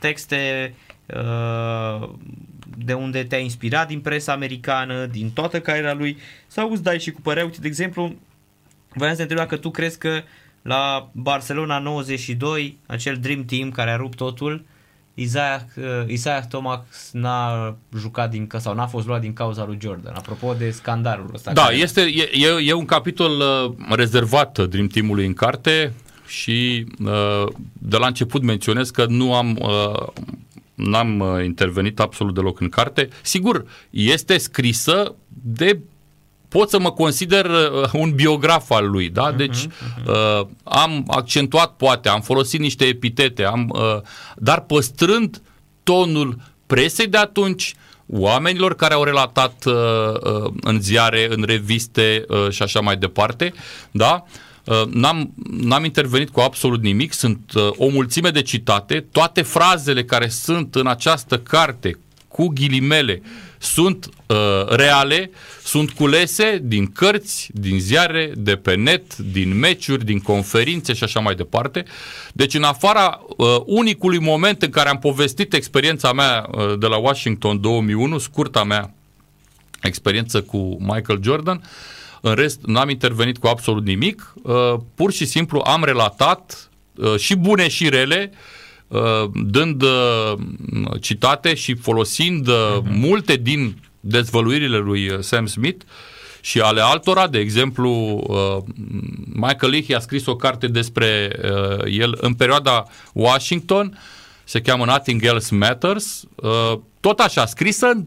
texte 0.00 0.74
uh, 1.06 2.08
de 2.76 2.92
unde 2.92 3.24
te-ai 3.24 3.42
inspirat 3.42 3.88
din 3.88 4.00
presa 4.00 4.32
americană, 4.32 5.06
din 5.06 5.30
toată 5.30 5.60
cariera 5.60 5.92
lui, 5.92 6.16
sau 6.46 6.70
îți 6.70 6.82
dai 6.82 7.00
și 7.00 7.10
cu 7.10 7.20
părerea, 7.20 7.44
uite, 7.44 7.58
de 7.60 7.66
exemplu, 7.66 8.14
voiam 8.94 9.12
să 9.12 9.16
te 9.16 9.22
întreb 9.22 9.38
dacă 9.38 9.56
tu 9.56 9.70
crezi 9.70 9.98
că 9.98 10.22
la 10.62 11.08
Barcelona 11.12 11.78
92, 11.78 12.78
acel 12.86 13.16
Dream 13.16 13.44
Team 13.44 13.70
care 13.70 13.90
a 13.90 13.96
rupt 13.96 14.16
totul, 14.16 14.64
Isaiah, 15.14 15.60
uh, 15.76 15.84
Isaiah 16.06 16.46
Thomas 16.48 17.10
n-a 17.12 17.76
jucat 17.98 18.30
din 18.30 18.48
sau 18.56 18.74
n-a 18.74 18.86
fost 18.86 19.06
luat 19.06 19.20
din 19.20 19.32
cauza 19.32 19.64
lui 19.64 19.78
Jordan. 19.80 20.14
Apropo 20.16 20.54
de 20.54 20.70
scandalul 20.70 21.30
ăsta. 21.34 21.52
Da, 21.52 21.68
este, 21.70 22.00
e, 22.00 22.30
e, 22.32 22.48
e 22.64 22.72
un 22.72 22.84
capitol 22.84 23.30
uh, 23.30 23.96
rezervat 23.96 24.68
Dream 24.68 24.86
Team-ului 24.86 25.26
în 25.26 25.34
carte 25.34 25.92
și 26.26 26.86
uh, 27.04 27.52
de 27.72 27.96
la 27.96 28.06
început 28.06 28.42
menționez 28.42 28.90
că 28.90 29.06
nu 29.08 29.34
am 29.34 29.58
uh, 29.60 30.06
n-am 30.74 31.20
uh, 31.20 31.44
intervenit 31.44 32.00
absolut 32.00 32.34
deloc 32.34 32.60
în 32.60 32.68
carte. 32.68 33.08
Sigur, 33.22 33.64
este 33.90 34.38
scrisă 34.38 35.14
de 35.28 35.78
pot 36.48 36.68
să 36.68 36.78
mă 36.78 36.92
consider 36.92 37.44
uh, 37.44 37.88
un 37.92 38.10
biograf 38.14 38.70
al 38.70 38.90
lui, 38.90 39.08
da? 39.08 39.28
Mhm, 39.28 39.36
deci 39.36 39.66
uh-huh, 39.66 40.06
uh, 40.06 40.46
am 40.64 41.04
accentuat 41.08 41.76
poate, 41.76 42.08
am 42.08 42.20
folosit 42.20 42.60
niște 42.60 42.84
epitete, 42.84 43.44
am, 43.44 43.72
uh, 43.74 44.00
dar 44.36 44.60
păstrând 44.60 45.42
tonul 45.82 46.36
presei 46.66 47.06
de 47.06 47.16
atunci, 47.16 47.74
oamenilor 48.06 48.74
care 48.74 48.94
au 48.94 49.04
relatat 49.04 49.64
uh, 49.64 49.74
uh, 49.74 50.52
în 50.60 50.80
ziare, 50.80 51.26
în 51.30 51.44
reviste 51.46 52.24
uh, 52.28 52.50
și 52.50 52.62
așa 52.62 52.80
mai 52.80 52.96
departe, 52.96 53.52
da? 53.90 54.24
Uh, 54.26 54.50
n-am, 54.90 55.32
n-am 55.60 55.84
intervenit 55.84 56.30
cu 56.30 56.40
absolut 56.40 56.82
nimic, 56.82 57.12
sunt 57.12 57.52
uh, 57.54 57.70
o 57.76 57.88
mulțime 57.88 58.30
de 58.30 58.42
citate, 58.42 59.04
toate 59.12 59.42
frazele 59.42 60.04
care 60.04 60.28
sunt 60.28 60.74
în 60.74 60.86
această 60.86 61.38
carte 61.38 61.98
cu 62.28 62.46
ghilimele, 62.46 63.22
sunt 63.58 64.08
uh, 64.26 64.36
reale, 64.68 65.30
sunt 65.64 65.90
culese 65.90 66.60
din 66.62 66.86
cărți, 66.86 67.50
din 67.54 67.80
ziare, 67.80 68.32
de 68.36 68.56
pe 68.56 68.74
net, 68.74 69.16
din 69.16 69.58
meciuri, 69.58 70.04
din 70.04 70.20
conferințe 70.20 70.92
și 70.92 71.04
așa 71.04 71.20
mai 71.20 71.34
departe. 71.34 71.84
Deci 72.32 72.54
în 72.54 72.62
afara 72.62 73.20
uh, 73.36 73.46
unicului 73.66 74.18
moment 74.18 74.62
în 74.62 74.70
care 74.70 74.88
am 74.88 74.98
povestit 74.98 75.52
experiența 75.52 76.12
mea 76.12 76.48
uh, 76.50 76.78
de 76.78 76.86
la 76.86 76.96
Washington 76.96 77.60
2001, 77.60 78.18
scurta 78.18 78.64
mea 78.64 78.94
experiență 79.82 80.42
cu 80.42 80.76
Michael 80.80 81.20
Jordan, 81.22 81.62
în 82.24 82.34
rest 82.34 82.60
n-am 82.66 82.88
intervenit 82.88 83.38
cu 83.38 83.46
absolut 83.46 83.84
nimic, 83.84 84.34
uh, 84.42 84.74
pur 84.94 85.12
și 85.12 85.24
simplu 85.24 85.62
am 85.64 85.84
relatat 85.84 86.70
uh, 86.96 87.16
și 87.16 87.36
bune 87.36 87.68
și 87.68 87.88
rele, 87.88 88.32
uh, 88.88 89.00
dând 89.34 89.82
uh, 89.82 90.38
citate 91.00 91.54
și 91.54 91.74
folosind 91.74 92.46
uh, 92.46 92.54
uh-huh. 92.54 92.90
multe 92.90 93.36
din 93.36 93.76
dezvăluirile 94.00 94.76
lui 94.76 95.08
uh, 95.08 95.18
Sam 95.20 95.46
Smith 95.46 95.84
și 96.40 96.60
ale 96.60 96.80
altora, 96.80 97.28
de 97.28 97.38
exemplu, 97.38 97.90
uh, 98.26 98.74
Michael 99.24 99.72
Leahy 99.72 99.94
a 99.94 99.98
scris 99.98 100.26
o 100.26 100.36
carte 100.36 100.66
despre 100.66 101.38
uh, 101.42 101.84
el 101.98 102.18
în 102.20 102.34
perioada 102.34 102.86
Washington, 103.12 103.98
se 104.44 104.60
cheamă 104.60 104.84
Nothing 104.84 105.24
Else 105.24 105.54
Matters, 105.54 106.22
uh, 106.34 106.78
tot 107.00 107.18
așa, 107.18 107.46
scrisă 107.46 108.06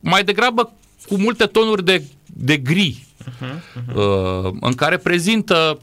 mai 0.00 0.24
degrabă 0.24 0.72
cu 1.06 1.16
multe 1.16 1.44
tonuri 1.44 1.84
de, 1.84 2.02
de 2.36 2.56
gri, 2.56 3.04
uh-huh, 3.24 3.54
uh-huh. 3.76 4.50
în 4.60 4.74
care 4.74 4.96
prezintă 4.96 5.78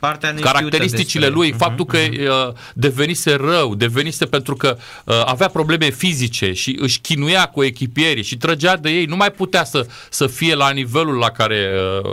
Partea 0.00 0.34
caracteristicile 0.34 1.20
despre... 1.20 1.38
lui, 1.38 1.52
uh-huh, 1.52 1.56
faptul 1.56 1.84
că 1.84 1.96
uh, 1.96 2.52
devenise 2.74 3.34
rău, 3.34 3.74
devenise 3.74 4.26
pentru 4.26 4.54
că 4.56 4.76
uh, 5.04 5.22
avea 5.24 5.48
probleme 5.48 5.90
fizice 5.90 6.52
și 6.52 6.76
își 6.80 7.00
chinuia 7.00 7.46
cu 7.46 7.62
echipierii 7.62 8.22
și 8.22 8.36
trăgea 8.36 8.76
de 8.76 8.90
ei, 8.90 9.04
nu 9.04 9.16
mai 9.16 9.30
putea 9.30 9.64
să, 9.64 9.86
să 10.10 10.26
fie 10.26 10.54
la 10.54 10.70
nivelul 10.70 11.16
la 11.16 11.30
care 11.30 11.70
uh, 12.04 12.12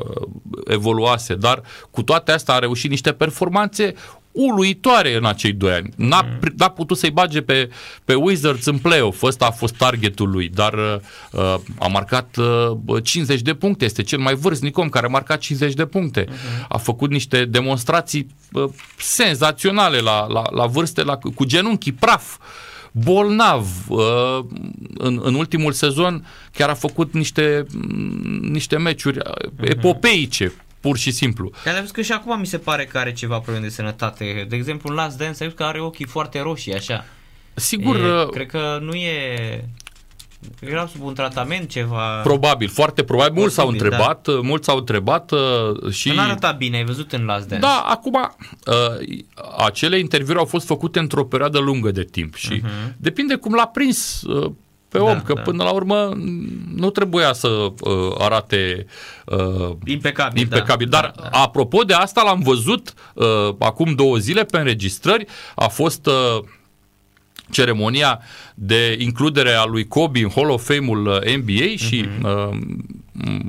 evoluase, 0.65 1.35
dar 1.35 1.61
cu 1.91 2.03
toate 2.03 2.31
astea 2.31 2.53
a 2.53 2.59
reușit 2.59 2.89
niște 2.89 3.11
performanțe 3.11 3.93
uluitoare 4.37 5.15
în 5.15 5.25
acei 5.25 5.51
doi 5.51 5.71
ani. 5.71 5.89
N-a, 5.95 6.21
mm. 6.21 6.53
n-a 6.57 6.69
putut 6.69 6.97
să-i 6.97 7.11
bage 7.11 7.41
pe, 7.41 7.69
pe 8.05 8.13
Wizards 8.13 8.65
în 8.65 8.77
play-off, 8.77 9.23
ăsta 9.23 9.45
a 9.45 9.51
fost 9.51 9.75
targetul 9.75 10.29
lui, 10.29 10.47
dar 10.47 10.73
uh, 11.31 11.55
a 11.79 11.87
marcat 11.87 12.35
uh, 12.85 13.03
50 13.03 13.41
de 13.41 13.53
puncte, 13.53 13.85
este 13.85 14.03
cel 14.03 14.19
mai 14.19 14.35
vârstnic 14.35 14.77
om 14.77 14.89
care 14.89 15.05
a 15.05 15.09
marcat 15.09 15.39
50 15.39 15.73
de 15.73 15.85
puncte. 15.85 16.25
Mm-hmm. 16.25 16.67
A 16.67 16.77
făcut 16.77 17.09
niște 17.09 17.45
demonstrații 17.45 18.27
uh, 18.51 18.69
senzaționale 18.97 19.99
la, 19.99 20.27
la, 20.27 20.43
la 20.51 20.65
vârste, 20.65 21.03
la, 21.03 21.17
cu 21.35 21.45
genunchii 21.45 21.91
praf 21.91 22.37
bolnav. 22.91 23.67
Uh, 23.87 24.39
în, 24.97 25.19
în 25.23 25.33
ultimul 25.33 25.71
sezon 25.71 26.27
chiar 26.51 26.69
a 26.69 26.73
făcut 26.73 27.13
niște, 27.13 27.65
niște 28.41 28.77
meciuri 28.77 29.17
uh, 29.17 29.51
epopeice 29.59 30.53
pur 30.79 30.97
și 30.97 31.11
simplu. 31.11 31.51
Dar 31.63 31.75
am 31.75 31.87
că 31.91 32.01
și 32.01 32.11
acum 32.11 32.39
mi 32.39 32.45
se 32.45 32.57
pare 32.57 32.85
că 32.85 32.97
are 32.97 33.13
ceva 33.13 33.39
probleme 33.39 33.65
de 33.65 33.73
sănătate. 33.73 34.45
De 34.49 34.55
exemplu, 34.55 34.89
în 34.89 34.95
Last 34.95 35.17
Dance 35.17 35.43
ai 35.43 35.53
că 35.53 35.63
are 35.63 35.79
ochii 35.79 36.05
foarte 36.05 36.41
roșii, 36.41 36.73
așa. 36.73 37.05
Sigur. 37.53 37.95
E, 37.95 38.21
uh, 38.21 38.29
cred 38.29 38.47
că 38.47 38.79
nu 38.81 38.93
e... 38.93 39.65
Era 40.59 40.87
sub 40.87 41.03
un 41.03 41.13
tratament 41.13 41.69
ceva... 41.69 42.21
Probabil, 42.21 42.69
foarte 42.69 43.03
probabil. 43.03 43.39
Mulți 43.39 43.55
s-au 43.55 43.67
întrebat, 43.67 44.27
da. 44.27 44.39
mulți 44.41 44.65
s-au 44.65 44.77
întrebat 44.77 45.31
uh, 45.31 45.91
și... 45.91 46.09
Nu 46.09 46.21
arăta 46.21 46.51
bine, 46.51 46.77
ai 46.77 46.85
văzut 46.85 47.11
în 47.11 47.25
Last 47.25 47.47
Dance. 47.47 47.65
Da, 47.65 47.85
acum, 47.87 48.35
uh, 48.65 49.17
acele 49.57 49.99
interviuri 49.99 50.39
au 50.39 50.45
fost 50.45 50.65
făcute 50.65 50.99
într-o 50.99 51.25
perioadă 51.25 51.59
lungă 51.59 51.91
de 51.91 52.03
timp 52.03 52.35
și 52.35 52.61
uh-huh. 52.61 52.93
depinde 52.97 53.35
cum 53.35 53.53
l-a 53.53 53.67
prins 53.67 54.21
uh, 54.21 54.51
pe 54.89 54.97
om, 54.97 55.13
da, 55.13 55.21
că 55.21 55.33
da. 55.33 55.41
până 55.41 55.63
la 55.63 55.69
urmă 55.69 56.17
nu 56.75 56.89
trebuia 56.89 57.33
să 57.33 57.47
uh, 57.47 57.71
arate 58.17 58.85
uh, 59.25 59.69
impecabil. 59.85 60.41
impecabil. 60.41 60.87
Da, 60.87 60.99
Dar 60.99 61.13
da, 61.15 61.29
da. 61.31 61.41
apropo 61.41 61.83
de 61.83 61.93
asta 61.93 62.21
l-am 62.21 62.39
văzut 62.39 62.93
uh, 63.13 63.25
acum 63.59 63.93
două 63.95 64.17
zile 64.17 64.43
pe 64.43 64.57
înregistrări, 64.57 65.25
a 65.55 65.67
fost 65.67 66.05
uh, 66.05 66.43
ceremonia 67.49 68.19
de 68.55 68.97
includere 68.99 69.51
a 69.51 69.65
lui 69.65 69.87
Kobe 69.87 70.19
în 70.19 70.29
Hall 70.35 70.49
of 70.49 70.65
Fame-ul 70.65 71.05
uh, 71.05 71.35
NBA 71.35 71.75
și 71.75 72.05
uh-huh. 72.05 72.21
uh, 72.21 72.57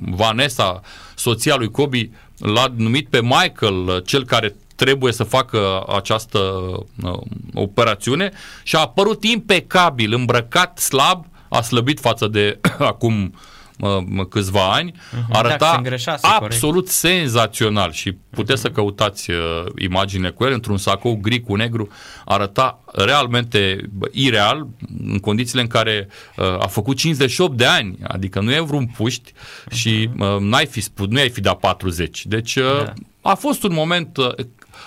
Vanessa, 0.00 0.80
soția 1.14 1.56
lui 1.56 1.70
Kobe, 1.70 2.10
l-a 2.38 2.72
numit 2.76 3.08
pe 3.08 3.22
Michael, 3.22 3.86
uh, 3.86 3.96
cel 4.04 4.24
care 4.24 4.54
trebuie 4.78 5.12
să 5.12 5.24
facă 5.24 5.84
această 5.96 6.38
uh, 6.38 7.18
operațiune 7.54 8.30
și 8.62 8.76
a 8.76 8.80
apărut 8.80 9.24
impecabil, 9.24 10.14
îmbrăcat 10.14 10.78
slab, 10.78 11.26
a 11.48 11.60
slăbit 11.60 12.00
față 12.00 12.26
de 12.28 12.58
acum 12.92 13.34
uh, 13.78 14.26
câțiva 14.28 14.72
ani, 14.72 14.92
uh-huh, 14.92 15.32
arăta 15.32 15.82
absolut 16.20 16.74
corect. 16.74 16.92
senzațional 16.92 17.92
și 17.92 18.12
puteți 18.30 18.58
uh-huh. 18.58 18.62
să 18.62 18.70
căutați 18.70 19.30
uh, 19.30 19.36
imagine 19.78 20.30
cu 20.30 20.44
el 20.44 20.52
într-un 20.52 20.76
sacou 20.76 21.18
gri 21.22 21.40
cu 21.40 21.54
negru, 21.54 21.88
arăta 22.24 22.80
realmente 22.92 23.90
ireal 24.12 24.66
în 25.04 25.18
condițiile 25.18 25.60
în 25.60 25.66
care 25.66 26.08
uh, 26.36 26.44
a 26.44 26.66
făcut 26.66 26.96
58 26.96 27.56
de 27.56 27.66
ani, 27.66 27.98
adică 28.02 28.40
nu 28.40 28.52
e 28.52 28.60
vreun 28.60 28.86
puști 28.86 29.32
uh-huh. 29.32 29.72
și 29.72 30.10
uh, 30.18 30.36
n-ai 30.40 30.66
fi 30.66 30.80
spus, 30.80 31.06
nu 31.06 31.18
ai 31.18 31.30
fi 31.30 31.40
dat 31.40 31.58
40. 31.58 32.26
Deci 32.26 32.56
uh, 32.56 32.84
da. 32.84 32.92
a 33.30 33.34
fost 33.34 33.62
un 33.62 33.72
moment 33.72 34.16
uh, 34.16 34.26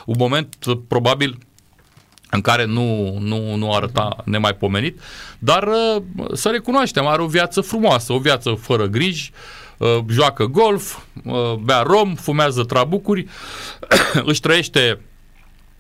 un 0.06 0.16
moment 0.18 0.56
uh, 0.66 0.78
probabil 0.88 1.38
în 2.30 2.42
care 2.42 2.66
nu, 2.66 3.18
nu, 3.20 3.56
nu 3.56 3.74
arăta 3.74 4.16
nemaipomenit, 4.26 5.00
dar 5.40 5.68
uh, 5.68 6.04
să 6.34 6.50
recunoaștem, 6.50 7.06
are 7.06 7.22
o 7.22 7.28
viață 7.28 7.62
frumoasă, 7.62 8.14
o 8.14 8.20
viață 8.20 8.54
fără 8.54 8.86
griji, 8.86 9.32
uh, 9.78 9.98
joacă 10.08 10.46
golf, 10.46 10.98
bea 11.64 11.82
rom, 11.82 12.16
fumează 12.16 12.64
trabucuri, 12.64 13.26
își 14.24 14.40
trăiește 14.40 15.00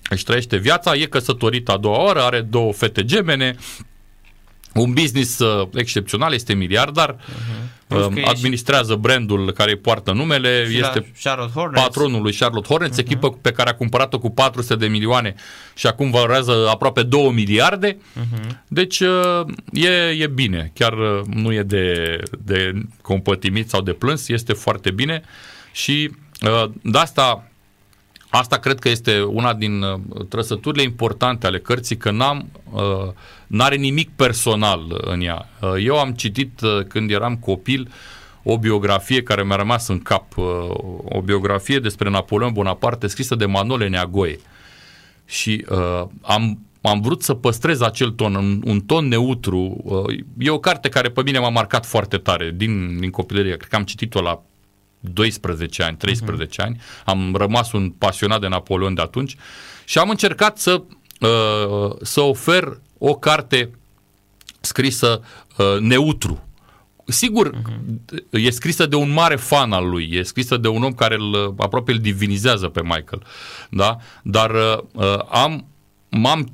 își 0.09 0.23
trăiește 0.23 0.57
viața, 0.57 0.95
e 0.95 1.05
căsătorit 1.05 1.69
a 1.69 1.77
doua 1.77 1.97
oră, 1.97 2.21
are 2.21 2.41
două 2.41 2.73
fete 2.73 3.05
gemene, 3.05 3.55
un 4.73 4.93
business 4.93 5.39
uh, 5.39 5.67
excepțional, 5.73 6.33
este 6.33 6.53
miliardar, 6.53 7.15
uh-huh. 7.15 7.87
uh, 7.87 8.23
administrează 8.25 8.95
brandul 8.95 9.51
care 9.51 9.71
îi 9.71 9.77
poartă 9.77 10.11
numele, 10.11 10.69
și 10.69 10.79
este 10.79 11.11
patronul 11.73 12.21
lui 12.21 12.33
Charlotte 12.33 12.67
Hornets, 12.67 12.95
uh-huh. 12.95 13.05
echipă 13.05 13.31
pe 13.31 13.51
care 13.51 13.69
a 13.69 13.75
cumpărat-o 13.75 14.19
cu 14.19 14.29
400 14.29 14.75
de 14.75 14.87
milioane 14.87 15.35
și 15.75 15.87
acum 15.87 16.11
valorează 16.11 16.67
aproape 16.69 17.03
2 17.03 17.31
miliarde. 17.31 17.93
Uh-huh. 17.95 18.49
Deci 18.67 18.99
uh, 18.99 19.45
e, 19.71 19.89
e 20.19 20.27
bine, 20.27 20.71
chiar 20.73 20.93
uh, 20.93 21.21
nu 21.25 21.53
e 21.53 21.63
de, 21.63 22.17
de 22.43 22.73
compătimit 23.01 23.69
sau 23.69 23.81
de 23.81 23.93
plâns, 23.93 24.27
este 24.27 24.53
foarte 24.53 24.91
bine 24.91 25.21
și 25.71 26.11
uh, 26.41 26.71
de 26.81 26.97
asta 26.97 27.50
Asta 28.33 28.57
cred 28.57 28.79
că 28.79 28.89
este 28.89 29.21
una 29.21 29.53
din 29.53 29.81
uh, 29.81 29.99
trăsăturile 30.29 30.83
importante 30.83 31.47
ale 31.47 31.59
cărții, 31.59 31.97
că 31.97 32.11
n-am, 32.11 32.49
uh, 32.71 33.11
n-are 33.47 33.75
nimic 33.75 34.09
personal 34.15 35.01
în 35.01 35.21
ea. 35.21 35.49
Uh, 35.61 35.73
eu 35.83 35.99
am 35.99 36.11
citit 36.11 36.59
când 36.87 37.11
eram 37.11 37.35
copil 37.35 37.91
o 38.43 38.57
biografie 38.57 39.23
care 39.23 39.43
mi-a 39.43 39.55
rămas 39.55 39.87
în 39.87 39.99
cap, 39.99 40.37
o 41.03 41.21
biografie 41.21 41.79
despre 41.79 42.09
Napoleon 42.09 42.53
Bonaparte 42.53 43.07
scrisă 43.07 43.35
de 43.35 43.45
Manole 43.45 43.87
Neagoe. 43.87 44.39
Și 45.25 45.65
uh, 45.69 46.03
am, 46.21 46.59
am 46.81 47.01
vrut 47.01 47.23
să 47.23 47.33
păstrez 47.33 47.81
acel 47.81 48.09
ton, 48.09 48.35
un, 48.35 48.61
un 48.65 48.81
ton 48.81 49.07
neutru. 49.07 49.81
Uh, 49.83 50.19
e 50.37 50.49
o 50.49 50.59
carte 50.59 50.89
care 50.89 51.09
pe 51.09 51.21
mine 51.23 51.39
m-a 51.39 51.49
marcat 51.49 51.85
foarte 51.85 52.17
tare 52.17 52.53
din, 52.55 52.99
din 52.99 53.09
copilărie. 53.09 53.57
Cred 53.57 53.69
că 53.69 53.75
am 53.75 53.83
citit-o 53.83 54.21
la 54.21 54.43
12 55.13 55.83
ani, 55.83 55.97
13 55.97 56.61
uh-huh. 56.61 56.65
ani, 56.65 56.81
am 57.05 57.35
rămas 57.35 57.71
un 57.71 57.89
pasionat 57.89 58.41
de 58.41 58.47
Napoleon 58.47 58.93
de 58.93 59.01
atunci 59.01 59.35
și 59.85 59.97
am 59.97 60.09
încercat 60.09 60.57
să, 60.57 60.81
uh, 61.19 61.95
să 62.01 62.21
ofer 62.21 62.79
o 62.97 63.13
carte 63.13 63.69
scrisă 64.59 65.21
uh, 65.57 65.79
neutru. 65.79 66.43
Sigur, 67.05 67.51
uh-huh. 67.51 68.31
e 68.31 68.49
scrisă 68.49 68.85
de 68.85 68.95
un 68.95 69.11
mare 69.13 69.35
fan 69.35 69.71
al 69.71 69.89
lui, 69.89 70.09
e 70.11 70.23
scrisă 70.23 70.57
de 70.57 70.67
un 70.67 70.83
om 70.83 70.93
care 70.93 71.15
îl, 71.15 71.55
aproape 71.57 71.91
îl 71.91 71.97
divinizează 71.97 72.67
pe 72.67 72.81
Michael, 72.81 73.23
da? 73.69 73.97
Dar 74.23 74.51
uh, 74.91 75.17
am, 75.29 75.65
m-am 76.09 76.53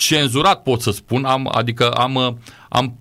cenzurat, 0.00 0.62
pot 0.62 0.80
să 0.80 0.90
spun, 0.90 1.24
am, 1.24 1.48
adică 1.52 1.90
am, 1.90 2.38
am 2.68 2.98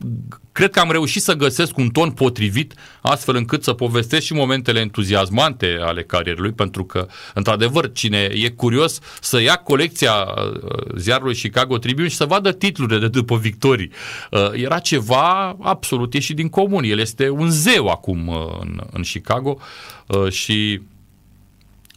Cred 0.60 0.72
că 0.72 0.80
am 0.80 0.92
reușit 0.92 1.22
să 1.22 1.34
găsesc 1.34 1.78
un 1.78 1.90
ton 1.90 2.12
potrivit 2.12 2.74
astfel 3.02 3.36
încât 3.36 3.64
să 3.64 3.74
povestesc 3.74 4.26
și 4.26 4.34
momentele 4.34 4.80
entuziasmante 4.80 5.78
ale 5.82 6.04
carierului, 6.04 6.52
pentru 6.52 6.86
că, 6.86 7.08
într-adevăr, 7.34 7.92
cine 7.92 8.30
e 8.34 8.50
curios 8.50 9.00
să 9.22 9.42
ia 9.42 9.56
colecția 9.56 10.14
uh, 10.14 10.96
ziarului 10.96 11.36
Chicago 11.36 11.78
Tribune 11.78 12.08
și 12.08 12.16
să 12.16 12.26
vadă 12.26 12.52
titlurile 12.52 13.00
de 13.00 13.08
după 13.08 13.38
victorii. 13.38 13.92
Uh, 14.32 14.52
era 14.54 14.80
ceva 14.80 15.58
absolut 15.62 16.14
ieșit 16.14 16.36
din 16.36 16.50
comun. 16.50 16.84
El 16.84 17.00
este 17.00 17.30
un 17.30 17.50
zeu 17.50 17.88
acum 17.88 18.28
uh, 18.28 18.36
în, 18.60 18.82
în 18.92 19.02
Chicago 19.02 19.58
și 20.30 20.82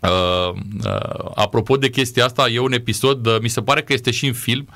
Uh, 0.02 0.54
uh, 0.84 1.30
apropo 1.34 1.76
de 1.76 1.90
chestia 1.90 2.24
asta, 2.24 2.48
e 2.48 2.58
un 2.58 2.72
episod, 2.72 3.26
uh, 3.26 3.36
mi 3.40 3.48
se 3.48 3.62
pare 3.62 3.82
că 3.82 3.92
este 3.92 4.10
și 4.10 4.26
în 4.26 4.32
film, 4.32 4.68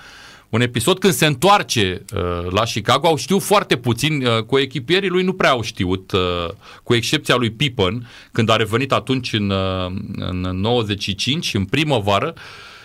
un 0.48 0.60
episod 0.60 0.98
când 0.98 1.12
se 1.12 1.26
întoarce 1.26 2.04
uh, 2.14 2.50
la 2.50 2.62
Chicago. 2.62 3.06
Au 3.06 3.16
știut 3.16 3.42
foarte 3.42 3.76
puțin, 3.76 4.26
uh, 4.26 4.42
cu 4.42 4.58
echipierii 4.58 5.08
lui 5.08 5.22
nu 5.22 5.32
prea 5.32 5.50
au 5.50 5.62
știut, 5.62 6.12
uh, 6.12 6.48
cu 6.82 6.94
excepția 6.94 7.34
lui 7.34 7.50
Pippen, 7.50 8.08
când 8.32 8.48
a 8.48 8.56
revenit 8.56 8.92
atunci 8.92 9.32
în, 9.32 9.50
uh, 9.50 9.92
în 10.16 10.40
95, 10.40 11.54
în 11.54 11.64
primăvară, 11.64 12.34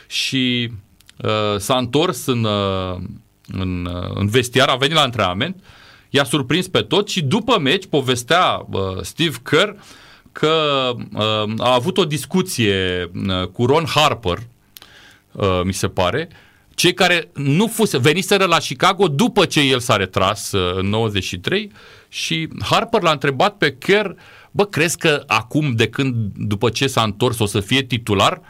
și 0.07 0.71
uh, 1.17 1.57
s-a 1.57 1.77
întors 1.77 2.25
în, 2.25 2.43
uh, 2.43 2.97
în, 3.47 3.85
uh, 3.85 4.11
în 4.13 4.27
vestiar, 4.27 4.67
a 4.67 4.75
venit 4.75 4.95
la 4.95 5.01
antrenament, 5.01 5.63
i-a 6.09 6.23
surprins 6.23 6.67
pe 6.67 6.81
tot 6.81 7.09
și 7.09 7.21
după 7.21 7.59
meci 7.59 7.85
povestea 7.85 8.65
uh, 8.71 8.81
Steve 9.01 9.37
Kerr 9.43 9.69
că 10.31 10.91
uh, 11.13 11.53
a 11.57 11.73
avut 11.73 11.97
o 11.97 12.05
discuție 12.05 13.09
uh, 13.27 13.47
cu 13.47 13.65
Ron 13.65 13.85
Harper, 13.85 14.37
uh, 15.31 15.61
mi 15.63 15.73
se 15.73 15.87
pare, 15.87 16.29
cei 16.75 16.93
care 16.93 17.29
nu 17.33 17.67
fuse, 17.67 17.97
veniseră 17.97 18.45
la 18.45 18.57
Chicago 18.57 19.07
după 19.07 19.45
ce 19.45 19.59
el 19.59 19.79
s-a 19.79 19.95
retras 19.95 20.51
uh, 20.51 20.75
în 20.75 20.89
93 20.89 21.71
și 22.09 22.47
Harper 22.63 23.01
l-a 23.01 23.11
întrebat 23.11 23.57
pe 23.57 23.75
Kerr, 23.75 24.09
bă, 24.51 24.65
crezi 24.65 24.97
că 24.97 25.23
acum 25.27 25.71
de 25.75 25.87
când, 25.87 26.31
după 26.35 26.69
ce 26.69 26.87
s-a 26.87 27.03
întors, 27.03 27.39
o 27.39 27.45
să 27.45 27.59
fie 27.59 27.81
titular? 27.81 28.41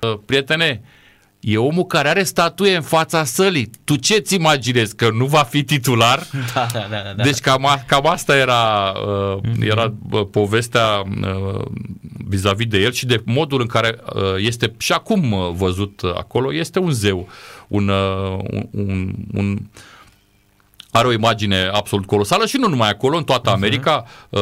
Uh, 0.00 0.18
prietene, 0.26 0.82
E 1.40 1.56
omul 1.56 1.84
care 1.84 2.08
are 2.08 2.22
statuie 2.22 2.76
în 2.76 2.82
fața 2.82 3.24
sălii. 3.24 3.70
Tu 3.84 3.96
ce-ți 3.96 4.34
imaginezi? 4.34 4.96
Că 4.96 5.10
nu 5.10 5.24
va 5.26 5.38
fi 5.42 5.62
titular? 5.64 6.26
Da, 6.54 6.66
da, 6.72 6.86
da. 6.90 7.12
da. 7.16 7.22
Deci 7.22 7.38
cam, 7.38 7.66
a- 7.66 7.82
cam 7.86 8.06
asta 8.06 8.36
era, 8.36 8.92
uh, 9.06 9.38
era 9.60 9.94
uh, 10.10 10.26
povestea 10.30 10.86
uh, 11.22 11.64
vis-a-vis 12.28 12.66
de 12.66 12.78
el 12.78 12.92
și 12.92 13.06
de 13.06 13.22
modul 13.24 13.60
în 13.60 13.66
care 13.66 13.98
uh, 14.14 14.22
este 14.36 14.72
și 14.78 14.92
acum 14.92 15.32
uh, 15.32 15.50
văzut 15.54 16.00
uh, 16.00 16.10
acolo. 16.14 16.54
Este 16.54 16.78
un 16.78 16.90
zeu, 16.90 17.28
un, 17.68 17.88
uh, 17.88 18.38
un, 18.50 18.68
un, 18.70 19.14
un 19.34 19.58
are 20.98 21.08
o 21.08 21.12
imagine 21.12 21.70
absolut 21.72 22.06
colosală 22.06 22.46
și 22.46 22.56
nu 22.56 22.68
numai 22.68 22.88
acolo, 22.88 23.16
în 23.16 23.24
toată 23.24 23.50
America. 23.50 24.04
Uh, 24.28 24.40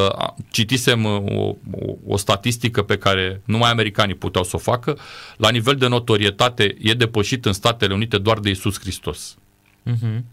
citisem 0.51 1.05
uh, 1.05 1.23
o, 1.27 1.45
o, 1.71 1.95
o 2.07 2.17
statistică 2.17 2.83
pe 2.83 2.97
care 2.97 3.43
numai 3.45 3.71
americanii 3.71 4.15
puteau 4.15 4.45
să 4.45 4.57
o 4.57 4.59
facă. 4.59 4.99
La 5.37 5.51
nivel 5.51 5.75
de 5.75 5.87
notorietate 5.87 6.77
e 6.79 6.93
depășit 6.93 7.45
în 7.45 7.53
Statele 7.53 7.95
Unite 7.95 8.19
doar 8.19 8.39
de 8.39 8.51
Isus 8.51 8.79
Hristos. 8.81 9.37
Mhm. 9.83 10.25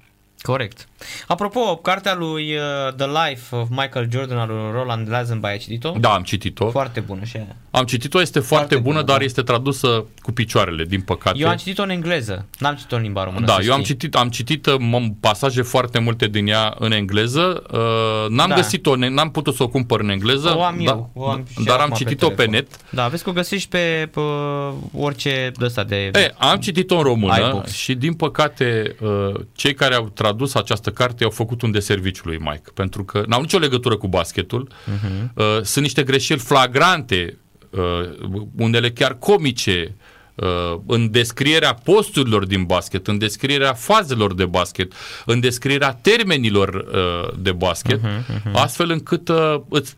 Corect. 0.43 0.87
Apropo, 1.27 1.75
cartea 1.75 2.15
lui 2.15 2.55
uh, 2.55 2.93
The 2.97 3.05
Life 3.07 3.55
of 3.55 3.67
Michael 3.69 4.07
Jordan 4.11 4.37
al 4.37 4.47
lui 4.47 4.71
Roland 4.73 5.09
Lazenby, 5.09 5.45
ai 5.47 5.57
citit-o? 5.57 5.93
Da, 5.99 6.09
am 6.13 6.23
citit-o. 6.23 6.69
Foarte 6.69 6.99
bună 6.99 7.23
și 7.23 7.37
aia. 7.37 7.55
Am 7.71 7.83
citit-o, 7.85 8.21
este 8.21 8.39
foarte, 8.39 8.55
Foarte 8.55 8.75
bună, 8.75 8.93
bună, 8.93 9.05
dar 9.05 9.17
da. 9.17 9.23
este 9.23 9.41
tradusă 9.41 10.05
cu 10.21 10.31
picioarele, 10.31 10.83
din 10.83 11.01
păcate. 11.01 11.37
Eu 11.39 11.49
am 11.49 11.55
citit-o 11.55 11.83
în 11.83 11.89
engleză, 11.89 12.45
n-am 12.59 12.75
citit-o 12.75 12.95
în 12.95 13.01
limba 13.01 13.23
română. 13.23 13.45
da, 13.45 13.53
să 13.53 13.61
eu 13.65 13.73
am 13.73 13.81
știi. 13.83 13.93
citit, 13.93 14.15
am 14.15 14.29
citit 14.29 14.65
uh, 14.65 14.75
m- 14.75 15.19
pasaje 15.19 15.61
foarte 15.61 15.99
multe 15.99 16.27
din 16.27 16.47
ea 16.47 16.75
în 16.79 16.91
engleză. 16.91 17.63
Uh, 17.71 17.79
n-am 18.29 18.49
Da. 18.49 18.55
găsit-o, 18.55 18.95
ne- 18.95 19.09
n-am 19.09 19.31
putut 19.31 19.55
să 19.55 19.63
o 19.63 19.67
cumpăr 19.67 19.99
în 19.99 20.09
engleză, 20.09 20.55
O 20.57 20.63
am 20.63 20.75
da- 20.77 20.83
eu, 20.91 21.09
o 21.13 21.29
am 21.29 21.45
și 21.49 21.63
dar 21.63 21.75
am 21.79 21.81
acum 21.81 21.97
pe 21.97 22.03
citit-o 22.03 22.27
pe, 22.27 22.33
telefon. 22.33 22.53
net. 22.55 22.67
Da, 22.89 23.07
vezi 23.07 23.23
că 23.23 23.29
o 23.29 23.33
găsești 23.33 23.69
pe, 23.69 24.09
pe 24.13 24.19
orice 24.97 25.51
de 25.57 25.65
ăsta 25.65 25.83
de... 25.83 25.95
E, 26.13 26.33
am 26.37 26.57
citit-o 26.59 26.95
în 26.95 27.03
română 27.03 27.35
iBooks. 27.47 27.71
și 27.71 27.93
din 27.95 28.13
păcate 28.13 28.95
uh, 29.01 29.09
cei 29.55 29.73
care 29.73 29.95
au 29.95 30.03
tradus 30.09 30.31
această 30.55 30.91
carte 30.91 31.23
au 31.23 31.29
făcut 31.29 31.61
un 31.61 31.71
deserviciu 31.71 32.21
lui 32.25 32.37
Mike, 32.37 32.71
pentru 32.73 33.03
că 33.03 33.23
n-au 33.27 33.41
nicio 33.41 33.57
legătură 33.57 33.97
cu 33.97 34.07
basketul. 34.07 34.67
Mhm. 34.85 35.31
Uh, 35.35 35.61
sunt 35.61 35.83
niște 35.83 36.03
greșeli 36.03 36.39
flagrante, 36.39 37.37
uh, 37.69 38.39
unele 38.57 38.91
chiar 38.91 39.17
comice, 39.17 39.95
uh, 39.97 40.12
în 40.85 41.11
descrierea 41.11 41.73
posturilor 41.73 42.45
din 42.45 42.63
basket, 42.63 43.07
în 43.07 43.17
descrierea 43.17 43.73
fazelor 43.73 44.33
de 44.33 44.45
basket, 44.45 44.93
în 45.25 45.39
descrierea 45.39 45.93
termenilor 46.01 46.69
uh, 46.73 47.33
de 47.39 47.51
basket, 47.51 47.99
astfel 48.53 48.89
încât 48.89 49.27
uh, 49.27 49.55
îți, 49.69 49.95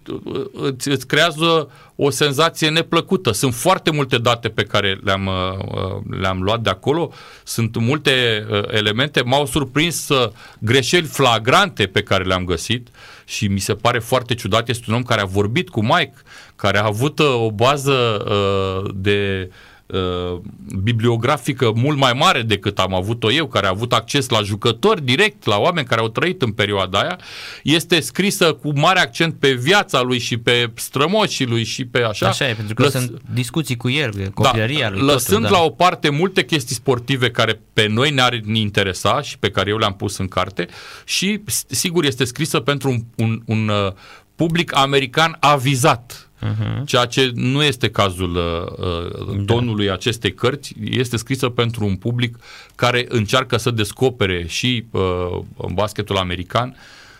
îți, 0.54 0.90
îți 0.90 1.08
creează 1.08 1.70
o 1.96 2.10
senzație 2.10 2.70
neplăcută. 2.70 3.32
Sunt 3.32 3.54
foarte 3.54 3.92
multe 3.92 4.18
date 4.18 4.50
pe 4.50 4.64
care 4.64 5.00
le-am, 5.04 5.26
uh, 5.26 5.34
uh, 5.34 6.20
le-am 6.20 6.42
luat 6.42 6.62
de 6.62 6.70
acolo, 6.70 7.12
sunt 7.44 7.78
multe 7.78 8.46
uh, 8.50 8.64
elemente, 8.72 9.22
m-au 9.22 9.46
surprins 9.46 10.10
uh, 10.10 10.30
greșeli 10.60 11.06
flagrante 11.06 11.86
pe 11.86 12.04
care 12.04 12.24
le-am 12.24 12.46
găsit 12.46 12.88
și 13.26 13.48
mi 13.48 13.60
se 13.60 13.74
pare 13.74 14.00
foarte 14.00 14.36
ciudat, 14.36 14.70
este 14.70 14.86
un 14.88 14.96
om 14.96 15.04
care 15.04 15.22
a 15.22 15.26
vorbit 15.26 15.70
cu 15.70 15.82
Mike, 15.82 16.14
care 16.56 16.78
a 16.78 16.86
avut 16.86 17.20
uh, 17.20 17.26
o 17.26 17.52
bază 17.52 18.26
uh, 18.30 18.92
de 18.96 19.50
uh, 19.88 20.40
bibliografică 20.84 21.72
mult 21.76 21.98
mai 21.98 22.14
mare 22.14 22.42
decât 22.42 22.80
am 22.80 22.94
avut-o 22.94 23.32
eu, 23.32 23.48
care 23.48 23.66
a 23.66 23.70
avut 23.70 23.94
acces 23.94 24.30
la 24.30 24.42
jucători 24.42 25.02
direct, 25.06 25.46
la 25.46 25.58
oameni 25.58 25.88
care 25.88 26.02
au 26.02 26.10
trăit 26.10 26.42
în 26.42 26.52
perioada 26.52 27.00
aia, 27.00 27.20
este 27.64 28.00
scrisă 28.00 28.54
cu 28.54 28.80
mare 28.80 29.00
accent 29.00 29.36
pe 29.40 29.52
viața 29.52 30.02
lui 30.02 30.20
și 30.20 30.38
pe 30.38 30.72
strămoșii 30.76 31.46
lui 31.46 31.64
și 31.64 31.86
pe 31.86 32.00
așa. 32.02 32.28
Așa 32.28 32.50
e, 32.50 32.54
pentru 32.54 32.74
că 32.74 32.82
Lăs- 32.84 32.92
sunt 32.92 33.22
discuții 33.34 33.78
cu 33.78 33.90
el, 33.90 34.32
copilăria 34.34 34.90
lui. 34.90 35.00
da, 35.00 35.06
lăsând 35.06 35.42
totul, 35.42 35.54
da. 35.56 35.58
la 35.60 35.64
o 35.66 35.70
parte 35.70 36.10
multe 36.10 36.44
chestii 36.46 36.76
sportive 36.76 37.32
care 37.32 37.62
pe 37.74 37.88
noi 37.88 38.12
ne-ar 38.12 38.34
interesa 38.54 39.22
și 39.22 39.38
pe 39.40 39.50
care 39.50 39.70
eu 39.70 39.78
le-am 39.78 39.94
pus 39.96 40.18
în 40.18 40.28
carte 40.28 40.68
și 41.06 41.40
s- 41.46 41.64
sigur 41.68 42.06
este 42.06 42.24
scrisă 42.24 42.60
pentru 42.60 42.90
un, 42.90 43.00
un, 43.18 43.42
un 43.46 43.68
uh, 43.68 43.92
public 44.36 44.76
american 44.76 45.38
avizat. 45.40 46.30
Uh-huh. 46.46 46.86
Ceea 46.86 47.06
ce 47.06 47.32
nu 47.34 47.64
este 47.64 47.90
cazul 47.90 48.36
uh, 48.36 48.86
uh, 48.86 49.46
tonului 49.46 49.92
acestei 49.92 50.34
cărți, 50.34 50.74
este 50.84 51.18
scrisă 51.18 51.50
pentru 51.50 51.86
un 51.86 51.96
public 51.96 52.38
care 52.76 53.06
încearcă 53.10 53.58
să 53.58 53.72
descopere 53.72 54.48
și 54.48 54.86
uh, 54.92 55.40
basketul 55.74 56.18
american 56.18 56.76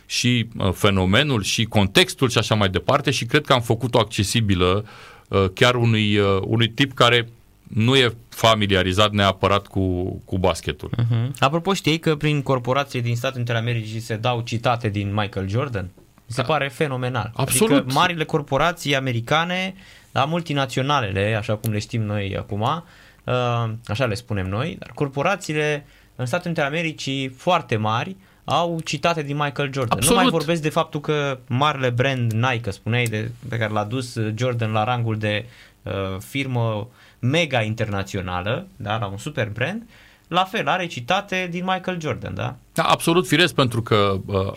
și 0.06 0.48
uh, 0.58 0.72
fenomenul 0.72 1.44
și 1.44 1.64
contextul 1.64 2.30
și 2.30 2.38
așa 2.38 2.56
mai 2.56 2.70
departe 2.70 3.12
și 3.12 3.26
cred 3.26 3.46
că 3.46 3.54
am 3.54 3.62
făcut-o 3.62 4.00
accesibilă 4.00 4.86
uh, 5.28 5.46
chiar 5.54 5.76
unui, 5.76 6.18
uh, 6.18 6.42
unui 6.44 6.70
tip 6.70 6.94
care 6.94 7.30
nu 7.68 7.96
e 7.96 8.14
familiarizat 8.30 9.12
neapărat 9.12 9.68
cu, 9.68 10.04
cu 10.26 10.38
basketul. 10.38 10.90
Mhm. 10.98 11.34
Apropo, 11.40 11.74
știi 11.74 12.00
că 12.00 12.16
prin 12.16 12.42
corporații 12.42 13.02
din 13.02 13.16
Statele 13.16 13.36
Unite 13.38 13.52
ale 13.52 13.62
Americii 13.62 14.00
se 14.00 14.16
dau 14.16 14.42
citate 14.42 14.90
din 14.90 15.14
Michael 15.14 15.50
Jordan? 15.50 15.90
Mi 16.28 16.34
se 16.34 16.42
pare 16.42 16.68
fenomenal. 16.68 17.32
Absolut. 17.36 17.78
Adică 17.78 17.94
marile 17.94 18.24
corporații 18.24 18.96
americane, 18.96 19.76
da, 20.12 20.26
multinaționalele, 20.26 21.36
așa 21.38 21.56
cum 21.56 21.72
le 21.72 21.80
știm 21.80 22.02
noi 22.02 22.38
acum, 22.38 22.62
uh, 22.62 23.70
așa 23.88 24.06
le 24.06 24.14
spunem 24.14 24.48
noi, 24.48 24.76
dar 24.80 24.92
corporațiile 24.94 25.86
în 26.16 26.26
Statele 26.26 26.50
Unite 26.50 26.62
ale 26.62 26.78
Americii 26.78 27.28
foarte 27.28 27.76
mari 27.76 28.16
au 28.44 28.80
citate 28.84 29.22
din 29.22 29.36
Michael 29.36 29.74
Jordan. 29.74 29.98
Absolut. 29.98 30.18
Nu 30.18 30.24
mai 30.24 30.32
vorbesc 30.32 30.62
de 30.62 30.70
faptul 30.70 31.00
că 31.00 31.40
marele 31.48 31.90
brand 31.90 32.32
Nike, 32.32 32.72
spuneai, 32.72 33.04
de, 33.04 33.32
pe 33.50 33.58
care 33.58 33.74
l-a 33.74 33.84
dus 33.84 34.18
Jordan 34.36 34.72
la 34.72 34.84
rangul 34.84 35.18
de 35.18 35.46
uh, 35.84 35.94
firmă 36.20 36.88
mega 37.20 37.62
internațională, 37.62 38.68
da, 38.76 38.98
la 38.98 39.06
un 39.06 39.18
super 39.18 39.50
brand, 39.50 39.84
la 40.28 40.44
fel, 40.44 40.68
are 40.68 40.88
citate 40.88 41.48
din 41.52 41.64
Michael 41.64 42.02
Jordan, 42.02 42.34
da? 42.34 42.56
Da, 42.74 42.84
absolut 42.84 43.28
firesc 43.28 43.54
pentru 43.54 43.82
că 43.82 44.20
uh, 44.26 44.52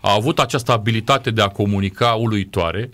a 0.00 0.12
avut 0.12 0.38
această 0.38 0.72
abilitate 0.72 1.30
de 1.30 1.42
a 1.42 1.48
comunica 1.48 2.08
uluitoare. 2.08 2.90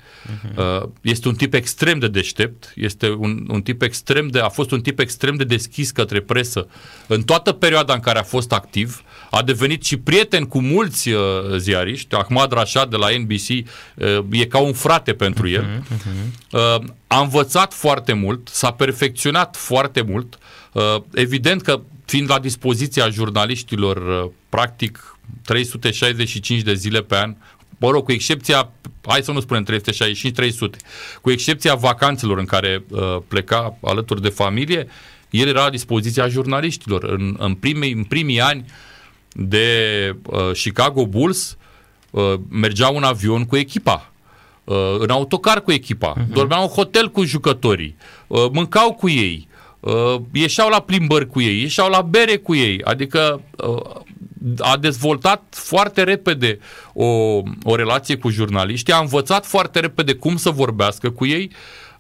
Uh, 0.56 0.88
este 1.00 1.28
un 1.28 1.34
tip 1.34 1.54
extrem 1.54 1.98
de 1.98 2.08
deștept, 2.08 2.72
este 2.74 3.10
un, 3.10 3.46
un 3.48 3.62
tip 3.62 3.82
extrem 3.82 4.28
de, 4.28 4.38
a 4.38 4.48
fost 4.48 4.70
un 4.70 4.80
tip 4.80 4.98
extrem 4.98 5.36
de 5.36 5.44
deschis 5.44 5.90
către 5.90 6.20
presă 6.20 6.68
în 7.06 7.22
toată 7.22 7.52
perioada 7.52 7.92
în 7.92 8.00
care 8.00 8.18
a 8.18 8.22
fost 8.22 8.52
activ. 8.52 9.02
A 9.30 9.42
devenit 9.42 9.84
și 9.84 9.96
prieten 9.96 10.44
cu 10.44 10.60
mulți 10.60 11.08
uh, 11.10 11.20
ziariști. 11.56 12.14
Ahmad 12.14 12.52
Rashad 12.52 12.90
de 12.90 12.96
la 12.96 13.06
NBC 13.18 13.48
uh, 13.48 14.24
e 14.30 14.44
ca 14.44 14.58
un 14.58 14.72
frate 14.72 15.12
pentru 15.12 15.48
el. 15.48 15.82
Uh, 16.52 16.60
a 17.06 17.20
învățat 17.20 17.72
foarte 17.72 18.12
mult, 18.12 18.48
s-a 18.48 18.70
perfecționat 18.70 19.56
foarte 19.56 20.02
mult. 20.02 20.34
Uh, 20.34 20.40
evident 21.14 21.62
că 21.62 21.80
fiind 22.10 22.30
la 22.30 22.38
dispoziția 22.38 23.08
jurnaliștilor 23.08 23.96
uh, 23.96 24.30
practic 24.48 25.18
365 25.44 26.60
de 26.60 26.74
zile 26.74 27.02
pe 27.02 27.16
an, 27.16 27.36
mă 27.78 27.90
rog, 27.90 28.04
cu 28.04 28.12
excepția, 28.12 28.70
hai 29.06 29.22
să 29.22 29.32
nu 29.32 29.40
spunem 29.40 29.62
365, 29.62 30.34
300, 30.34 30.76
cu 31.20 31.30
excepția 31.30 31.74
vacanțelor 31.74 32.38
în 32.38 32.44
care 32.44 32.84
uh, 32.88 33.16
pleca 33.28 33.76
alături 33.82 34.22
de 34.22 34.28
familie, 34.28 34.86
el 35.30 35.48
era 35.48 35.62
la 35.62 35.70
dispoziția 35.70 36.28
jurnaliștilor. 36.28 37.04
În, 37.04 37.36
în, 37.38 37.54
primii, 37.54 37.92
în 37.92 38.04
primii 38.04 38.40
ani 38.40 38.64
de 39.32 39.66
uh, 40.22 40.50
Chicago 40.52 41.06
Bulls 41.06 41.56
uh, 42.10 42.34
mergeau 42.48 42.96
în 42.96 43.02
avion 43.02 43.44
cu 43.44 43.56
echipa 43.56 44.12
uh, 44.64 44.96
în 44.98 45.10
autocar 45.10 45.60
cu 45.62 45.72
echipa, 45.72 46.14
uh-huh. 46.14 46.32
dormeau 46.32 46.62
în 46.62 46.68
hotel 46.68 47.10
cu 47.10 47.24
jucătorii, 47.24 47.96
uh, 48.26 48.46
mâncau 48.52 48.92
cu 48.92 49.08
ei, 49.08 49.48
uh, 49.80 50.14
ieșeau 50.32 50.68
la 50.68 50.80
plimbări 50.80 51.26
cu 51.26 51.40
ei, 51.40 51.60
ieșeau 51.60 51.90
la 51.90 52.02
bere 52.02 52.36
cu 52.36 52.54
ei, 52.54 52.82
adică 52.82 53.42
uh, 53.56 54.00
a 54.58 54.76
dezvoltat 54.76 55.42
foarte 55.50 56.02
repede 56.02 56.58
o, 56.92 57.06
o 57.62 57.74
relație 57.74 58.16
cu 58.16 58.30
jurnaliștii, 58.30 58.92
a 58.92 58.98
învățat 58.98 59.46
foarte 59.46 59.80
repede 59.80 60.12
cum 60.12 60.36
să 60.36 60.50
vorbească 60.50 61.10
cu 61.10 61.26
ei 61.26 61.50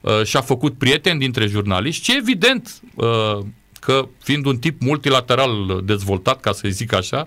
uh, 0.00 0.24
și 0.24 0.36
a 0.36 0.40
făcut 0.40 0.78
prieteni 0.78 1.18
dintre 1.18 1.46
jurnaliști. 1.46 2.04
Și 2.04 2.16
evident 2.16 2.80
uh, 2.94 3.38
că 3.80 4.08
fiind 4.22 4.46
un 4.46 4.58
tip 4.58 4.80
multilateral 4.80 5.82
dezvoltat, 5.84 6.40
ca 6.40 6.52
să 6.52 6.68
zic 6.68 6.92
așa, 6.92 7.26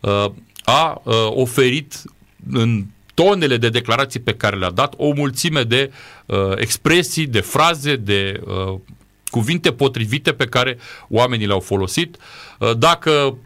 uh, 0.00 0.26
a 0.64 1.00
uh, 1.04 1.14
oferit 1.28 2.02
în 2.50 2.84
tonele 3.14 3.56
de 3.56 3.68
declarații 3.68 4.20
pe 4.20 4.34
care 4.34 4.56
le-a 4.56 4.70
dat, 4.70 4.94
o 4.96 5.12
mulțime 5.12 5.62
de 5.62 5.92
uh, 6.26 6.52
expresii, 6.56 7.26
de 7.26 7.40
fraze, 7.40 7.96
de 7.96 8.40
uh, 8.46 8.78
cuvinte 9.30 9.72
potrivite 9.72 10.32
pe 10.32 10.46
care 10.46 10.78
oamenii 11.08 11.46
le-au 11.46 11.60
folosit. 11.60 12.16
Uh, 12.58 12.76
dacă 12.76 13.36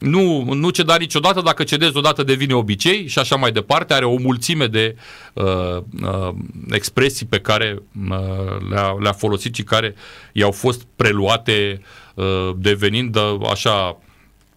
nu, 0.00 0.52
nu 0.54 0.70
ceda 0.70 0.96
niciodată, 0.96 1.40
dacă 1.40 1.64
cedezi 1.64 1.96
odată 1.96 2.22
devine 2.22 2.54
obicei 2.54 3.06
și 3.06 3.18
așa 3.18 3.36
mai 3.36 3.52
departe, 3.52 3.94
are 3.94 4.04
o 4.04 4.16
mulțime 4.16 4.66
de 4.66 4.96
uh, 5.32 5.76
uh, 6.02 6.34
expresii 6.70 7.26
pe 7.26 7.40
care 7.40 7.82
uh, 8.10 8.68
le-a, 8.70 8.96
le-a 9.00 9.12
folosit 9.12 9.54
și 9.54 9.62
care 9.62 9.94
i-au 10.32 10.50
fost 10.50 10.86
preluate 10.96 11.82
uh, 12.14 12.50
devenind 12.56 13.16
uh, 13.16 13.48
așa 13.50 13.98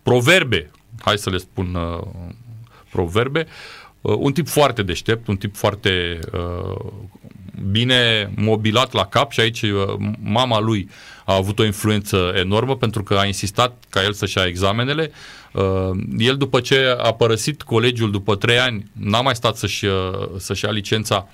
proverbe, 0.04 0.72
hai 1.00 1.18
să 1.18 1.30
le 1.30 1.38
spun 1.38 1.76
uh, 1.76 2.08
proverbe, 2.92 3.48
uh, 4.02 4.16
un 4.18 4.34
tip 4.34 4.48
foarte 4.48 4.84
deștept, 4.84 5.28
un 5.28 5.38
tip 5.38 5.56
foarte 5.56 6.20
uh, 6.34 6.92
bine 7.72 8.32
mobilat 8.36 8.94
la 8.94 9.06
cap 9.06 9.32
și 9.32 9.40
aici 9.40 9.62
uh, 9.62 9.94
mama 10.24 10.60
lui 10.60 10.90
a 11.26 11.36
avut 11.36 11.60
o 11.60 11.66
influență 11.66 12.34
enormă 12.36 12.76
pentru 12.76 13.04
că 13.04 13.14
a 13.14 13.26
insistat 13.26 13.84
ca 13.90 14.04
el 14.04 14.14
să-și 14.14 14.38
ia 14.38 14.46
examenele. 14.46 15.12
Uh, 15.52 15.90
el 16.18 16.38
după 16.38 16.60
ce 16.60 16.96
a 16.98 17.14
părăsit 17.14 17.62
colegiul 17.62 18.12
după 18.12 18.36
trei 18.36 18.60
ani, 18.60 18.92
n-a 18.92 19.22
mai 19.22 19.36
stat 19.36 19.56
să-și, 19.56 19.86
uh, 19.86 20.30
să-și 20.38 20.66
ia 20.66 20.72
licența 20.72 21.28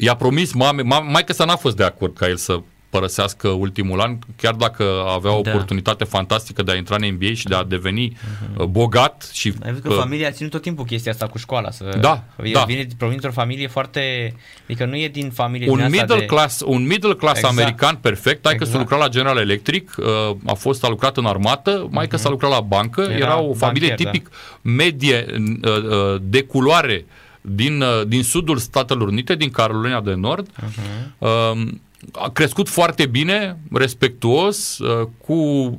I-a 0.00 0.16
promis 0.16 0.52
mame, 0.52 0.82
mai 0.82 1.24
că 1.24 1.32
să 1.32 1.44
n-a 1.44 1.56
fost 1.56 1.76
de 1.76 1.84
acord 1.84 2.16
ca 2.16 2.28
el 2.28 2.36
să 2.36 2.60
părăsească 2.90 3.48
ultimul 3.48 4.00
an, 4.00 4.18
chiar 4.36 4.54
dacă 4.54 4.84
avea 5.14 5.32
o 5.32 5.40
da. 5.40 5.50
oportunitate 5.50 6.04
fantastică 6.04 6.62
de 6.62 6.72
a 6.72 6.74
intra 6.74 6.96
în 7.00 7.14
NBA 7.14 7.32
și 7.34 7.44
de 7.44 7.54
a 7.54 7.64
deveni 7.64 8.16
uh-huh. 8.16 8.64
bogat. 8.68 9.30
Și, 9.32 9.52
Ai 9.62 9.70
văzut 9.70 9.82
că 9.82 9.92
uh, 9.92 9.98
familia 9.98 10.28
a 10.28 10.30
ținut 10.30 10.50
tot 10.50 10.62
timpul 10.62 10.84
chestia 10.84 11.12
asta 11.12 11.26
cu 11.26 11.38
școala. 11.38 11.70
Să, 11.70 11.96
da, 12.00 12.24
el 12.44 12.52
da. 12.52 12.62
Vine, 12.62 12.86
provine 12.96 13.18
dintr-o 13.20 13.40
familie 13.40 13.66
foarte... 13.66 14.34
Adică 14.64 14.84
nu 14.84 14.96
e 14.96 15.08
din 15.08 15.30
familie 15.30 15.70
un 15.70 15.76
din 15.76 15.90
middle 15.90 16.18
de... 16.18 16.24
class, 16.24 16.62
Un 16.66 16.86
middle 16.86 17.14
class 17.14 17.38
exact. 17.38 17.58
american 17.58 17.96
perfect. 17.96 18.44
Hai 18.44 18.52
exact. 18.52 18.58
că 18.58 18.76
s-a 18.76 18.78
lucrat 18.78 18.98
la 18.98 19.08
General 19.08 19.38
Electric, 19.38 19.94
uh, 19.98 20.06
a 20.46 20.54
fost, 20.54 20.84
a 20.84 20.88
lucrat 20.88 21.16
în 21.16 21.26
armată, 21.26 21.88
mai 21.90 22.06
uh-huh. 22.06 22.08
că 22.08 22.16
s-a 22.16 22.22
mhm. 22.22 22.32
lucrat 22.32 22.50
la 22.50 22.60
bancă. 22.60 23.00
Era, 23.00 23.16
Era 23.16 23.40
o 23.40 23.54
familie 23.54 23.88
bancher, 23.88 24.06
da. 24.06 24.10
tipic 24.10 24.28
da. 24.28 24.70
medie 24.70 25.26
uh, 25.62 26.20
de 26.22 26.42
culoare 26.42 27.04
din, 27.40 27.84
din 28.06 28.22
sudul 28.22 28.56
Statelor 28.56 29.08
Unite, 29.08 29.34
din 29.34 29.50
Carolina 29.50 30.00
de 30.00 30.14
Nord. 30.14 30.48
Uh-huh 30.48 31.88
a 32.12 32.30
crescut 32.30 32.68
foarte 32.68 33.06
bine, 33.06 33.58
respectuos, 33.72 34.78
uh, 34.78 35.08
cu 35.26 35.34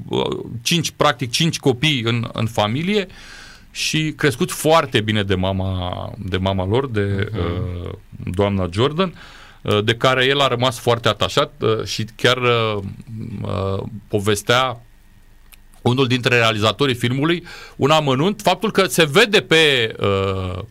uh, 0.08 0.40
cinci, 0.62 0.92
practic 0.92 1.32
cinci 1.32 1.60
copii 1.60 2.02
în, 2.02 2.30
în 2.34 2.48
familie 2.48 3.08
și 3.72 4.14
crescut 4.18 4.52
foarte 4.52 5.02
bine 5.02 5.24
de 5.24 5.36
mama, 5.36 6.12
de 6.18 6.38
mama 6.38 6.66
lor, 6.66 6.90
de 6.90 7.30
uh-huh. 7.30 7.86
uh, 7.86 7.92
doamna 8.24 8.70
Jordan, 8.72 9.14
uh, 9.62 9.84
de 9.84 9.96
care 9.96 10.26
el 10.26 10.40
a 10.40 10.48
rămas 10.48 10.80
foarte 10.80 11.08
atașat 11.08 11.54
uh, 11.62 11.84
și 11.84 12.06
chiar 12.16 12.38
uh, 12.38 12.78
uh, 13.42 13.84
povestea 14.08 14.82
unul 15.82 16.08
dintre 16.08 16.36
realizatorii 16.36 16.96
filmului 16.96 17.44
un 17.76 17.90
amănunt, 17.90 18.42
faptul 18.42 18.72
că 18.72 18.86
se 18.86 19.06
vede 19.06 19.42
pe 19.42 19.96
uh, 20.00 20.64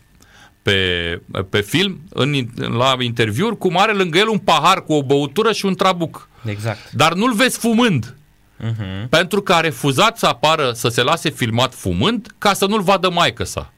pe, 0.61 1.21
pe 1.49 1.61
film, 1.61 2.01
în, 2.09 2.47
la 2.55 2.95
interviuri, 2.99 3.57
cum 3.57 3.77
are 3.77 3.93
lângă 3.93 4.17
el 4.17 4.27
un 4.27 4.37
pahar 4.37 4.83
cu 4.83 4.93
o 4.93 5.03
băutură 5.03 5.51
și 5.51 5.65
un 5.65 5.75
trabuc. 5.75 6.29
Exact. 6.45 6.91
Dar 6.91 7.13
nu-l 7.13 7.33
vezi 7.33 7.57
fumând. 7.57 8.15
Uh-huh. 8.59 9.09
Pentru 9.09 9.41
că 9.41 9.53
a 9.53 9.59
refuzat 9.59 10.17
să 10.17 10.25
apară, 10.25 10.71
să 10.71 10.87
se 10.87 11.01
lase 11.01 11.29
filmat 11.29 11.73
fumând, 11.73 12.27
ca 12.37 12.53
să 12.53 12.65
nu-l 12.65 12.81
vadă 12.81 13.09
maică 13.09 13.43
sa. 13.43 13.73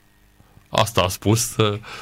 Asta 0.75 1.01
a 1.01 1.07
spus. 1.07 1.55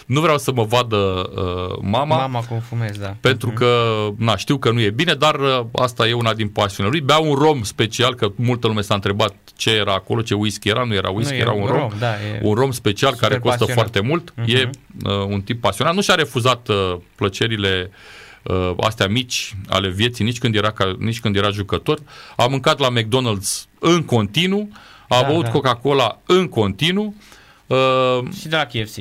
Nu 0.05 0.21
vreau 0.21 0.37
să 0.37 0.51
mă 0.51 0.63
vadă 0.63 0.95
uh, 0.95 1.77
mama. 1.81 2.15
Mama 2.15 2.39
cum 2.39 2.59
fumez, 2.59 2.97
da. 2.97 3.15
Pentru 3.21 3.51
uh-huh. 3.51 3.55
că, 3.55 4.07
na, 4.17 4.37
știu 4.37 4.57
că 4.57 4.71
nu 4.71 4.81
e 4.81 4.89
bine, 4.89 5.13
dar 5.13 5.35
uh, 5.35 5.65
asta 5.71 6.07
e 6.07 6.13
una 6.13 6.33
din 6.33 6.49
pasiunile 6.49 6.97
lui. 6.97 7.05
Bea 7.05 7.17
un 7.17 7.33
rom 7.33 7.63
special, 7.63 8.15
că 8.15 8.31
multă 8.35 8.67
lume 8.67 8.81
s-a 8.81 8.93
întrebat 8.93 9.33
ce 9.55 9.69
era 9.69 9.93
acolo, 9.93 10.21
ce 10.21 10.33
whisky 10.33 10.69
era. 10.69 10.83
Nu 10.83 10.93
era 10.93 11.09
whisky, 11.09 11.33
nu, 11.33 11.39
era 11.39 11.51
un 11.51 11.65
rom. 11.65 11.77
rom 11.77 11.91
da, 11.99 12.15
un 12.41 12.53
rom 12.53 12.71
special 12.71 13.13
care 13.13 13.39
costă 13.39 13.57
pasionat. 13.57 13.75
foarte 13.75 13.99
mult. 13.99 14.33
Uh-huh. 14.33 14.47
E 14.47 14.69
uh, 15.05 15.11
un 15.27 15.41
tip 15.41 15.61
pasionat. 15.61 15.93
Nu 15.93 16.01
și-a 16.01 16.15
refuzat 16.15 16.67
uh, 16.67 16.95
plăcerile 17.15 17.91
uh, 18.43 18.73
astea 18.79 19.07
mici 19.07 19.55
ale 19.69 19.89
vieții, 19.89 20.25
nici 20.25 20.39
când, 20.39 20.55
era 20.55 20.71
ca, 20.71 20.95
nici 20.99 21.19
când 21.19 21.35
era 21.35 21.49
jucător. 21.49 21.99
A 22.35 22.45
mâncat 22.45 22.79
la 22.79 22.87
McDonald's 22.91 23.69
în 23.79 24.03
continuu, 24.03 24.69
a 25.07 25.21
da, 25.21 25.27
băut 25.27 25.43
da. 25.43 25.49
Coca-Cola 25.49 26.19
în 26.25 26.47
continuu 26.47 27.15
Uh, 27.71 28.31
și 28.39 28.47
de 28.47 28.55
la 28.55 28.65
KFC. 28.65 28.97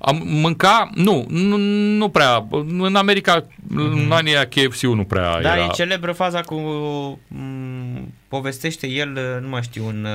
Am 0.00 0.22
mânca, 0.24 0.90
nu, 0.94 1.26
nu, 1.28 1.56
nu 1.96 2.08
prea. 2.08 2.46
În 2.78 2.96
America, 2.96 3.42
mm-hmm. 3.42 3.74
în 3.74 4.10
anii 4.10 4.34
KFC-ul 4.48 4.96
nu 4.96 5.04
prea 5.04 5.40
da, 5.40 5.56
era. 5.56 5.64
e 5.64 5.68
celebră 5.68 6.12
faza 6.12 6.40
cu, 6.40 6.54
m- 6.54 7.26
mm, 7.28 8.12
povestește 8.28 8.86
el, 8.86 9.38
nu 9.40 9.48
mai 9.48 9.62
știu, 9.62 9.86
un, 9.86 10.06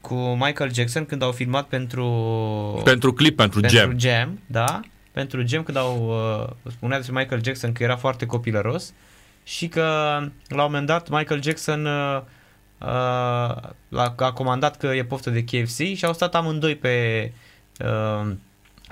cu 0.00 0.14
Michael 0.14 0.72
Jackson 0.72 1.04
când 1.04 1.22
au 1.22 1.32
filmat 1.32 1.66
pentru... 1.66 2.06
Pentru 2.84 3.12
clip, 3.12 3.36
pentru, 3.36 3.60
pentru 3.60 3.78
Jam. 3.78 3.98
Jam, 3.98 4.38
da. 4.46 4.80
Pentru 5.12 5.46
Jam 5.46 5.62
când 5.62 5.76
au, 5.76 6.06
uh, 6.08 6.72
spunea 6.72 6.96
despre 6.96 7.20
Michael 7.20 7.42
Jackson 7.44 7.72
că 7.72 7.82
era 7.82 7.96
foarte 7.96 8.26
copilăros 8.26 8.92
și 9.44 9.68
că 9.68 9.82
la 10.48 10.64
un 10.64 10.70
moment 10.70 10.86
dat 10.86 11.08
Michael 11.08 11.42
Jackson 11.42 11.88
uh, 12.84 13.56
uh, 13.88 14.12
a 14.16 14.32
comandat 14.32 14.76
că 14.76 14.86
e 14.86 15.04
poftă 15.04 15.30
de 15.30 15.44
KFC 15.44 15.76
și 15.76 16.04
au 16.04 16.12
stat 16.12 16.34
amândoi 16.34 16.76
pe 16.76 17.32
uh, 17.84 18.32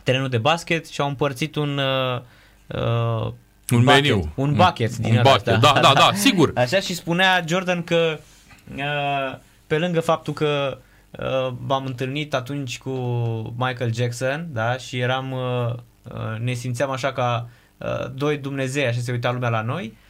terenul 0.02 0.28
de 0.28 0.38
basket 0.38 0.88
și 0.88 1.00
au 1.00 1.08
împărțit 1.08 1.56
un 1.56 1.78
uh, 1.78 2.20
uh, 2.66 3.32
un 3.70 3.84
bucket, 3.84 3.84
meniu. 3.84 4.32
Un 4.34 4.54
bucket 4.54 4.96
din 4.96 5.16
un 5.16 5.22
bucket. 5.22 5.44
Da, 5.44 5.78
da, 5.82 5.92
da, 5.94 6.10
sigur. 6.14 6.52
Așa 6.64 6.80
și 6.80 6.94
spunea 6.94 7.44
Jordan 7.46 7.82
că 7.82 8.18
uh, 8.76 9.38
pe 9.66 9.78
lângă 9.78 10.00
faptul 10.00 10.32
că 10.32 10.78
uh, 11.10 11.52
m-am 11.66 11.84
întâlnit 11.84 12.34
atunci 12.34 12.78
cu 12.78 12.90
Michael 13.56 13.94
Jackson, 13.94 14.48
da, 14.52 14.76
și 14.76 14.98
eram 14.98 15.32
uh, 15.32 15.74
uh, 16.02 16.38
ne 16.38 16.52
simțeam 16.52 16.90
așa 16.90 17.12
ca 17.12 17.48
uh, 17.78 18.10
doi 18.14 18.38
Dumnezei, 18.38 18.86
așa 18.86 19.00
se 19.00 19.12
uita 19.12 19.32
lumea 19.32 19.48
la 19.48 19.62
noi. 19.62 19.84
Uh, 19.84 20.08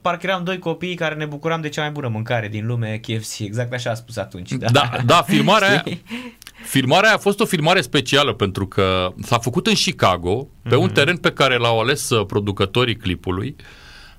parcă 0.00 0.26
eram 0.26 0.44
doi 0.44 0.58
copii 0.58 0.94
care 0.94 1.14
ne 1.14 1.24
bucuram 1.24 1.60
de 1.60 1.68
cea 1.68 1.80
mai 1.80 1.90
bună 1.90 2.08
mâncare 2.08 2.48
din 2.48 2.66
lume, 2.66 3.00
KFC, 3.02 3.38
exact 3.38 3.72
așa 3.72 3.90
a 3.90 3.94
spus 3.94 4.16
atunci. 4.16 4.52
Da, 4.52 4.68
da, 4.70 4.90
da 5.06 5.22
filmarea, 5.22 5.82
filmarea 6.74 7.14
a 7.14 7.18
fost 7.18 7.40
o 7.40 7.44
filmare 7.44 7.80
specială 7.80 8.32
pentru 8.32 8.66
că 8.66 9.12
s-a 9.22 9.38
făcut 9.38 9.66
în 9.66 9.74
Chicago, 9.74 10.48
pe 10.62 10.68
mm-hmm. 10.68 10.78
un 10.78 10.84
mhm. 10.84 10.92
teren 10.92 11.16
pe 11.16 11.32
care 11.32 11.56
l-au 11.56 11.80
ales 11.80 12.10
uh, 12.10 12.26
producătorii 12.26 12.96
clipului. 12.96 13.56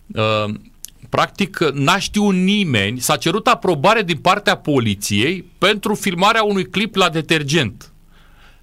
Uh, 0.08 0.54
practic, 1.10 1.60
n-a 1.74 2.00
știut 2.00 2.34
nimeni, 2.34 3.00
s-a 3.00 3.16
cerut 3.16 3.48
aprobare 3.48 4.02
din 4.02 4.18
partea 4.18 4.56
poliției 4.56 5.46
pentru 5.58 5.94
filmarea 5.94 6.44
unui 6.44 6.70
clip 6.70 6.96
la 6.96 7.10
detergent 7.10 7.94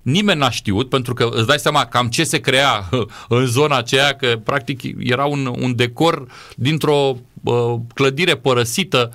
nimeni 0.02 0.38
n-a 0.38 0.50
știut, 0.50 0.88
pentru 0.88 1.14
că 1.14 1.28
îți 1.32 1.46
dai 1.46 1.58
seama 1.58 1.86
cam 1.86 2.08
ce 2.08 2.24
se 2.24 2.38
crea 2.38 2.88
în 3.28 3.46
zona 3.46 3.76
aceea, 3.76 4.14
că 4.14 4.40
practic 4.44 4.80
era 4.98 5.24
un, 5.24 5.46
un 5.60 5.76
decor 5.76 6.26
dintr-o 6.56 7.16
uh, 7.42 7.74
clădire 7.94 8.34
părăsită 8.34 9.12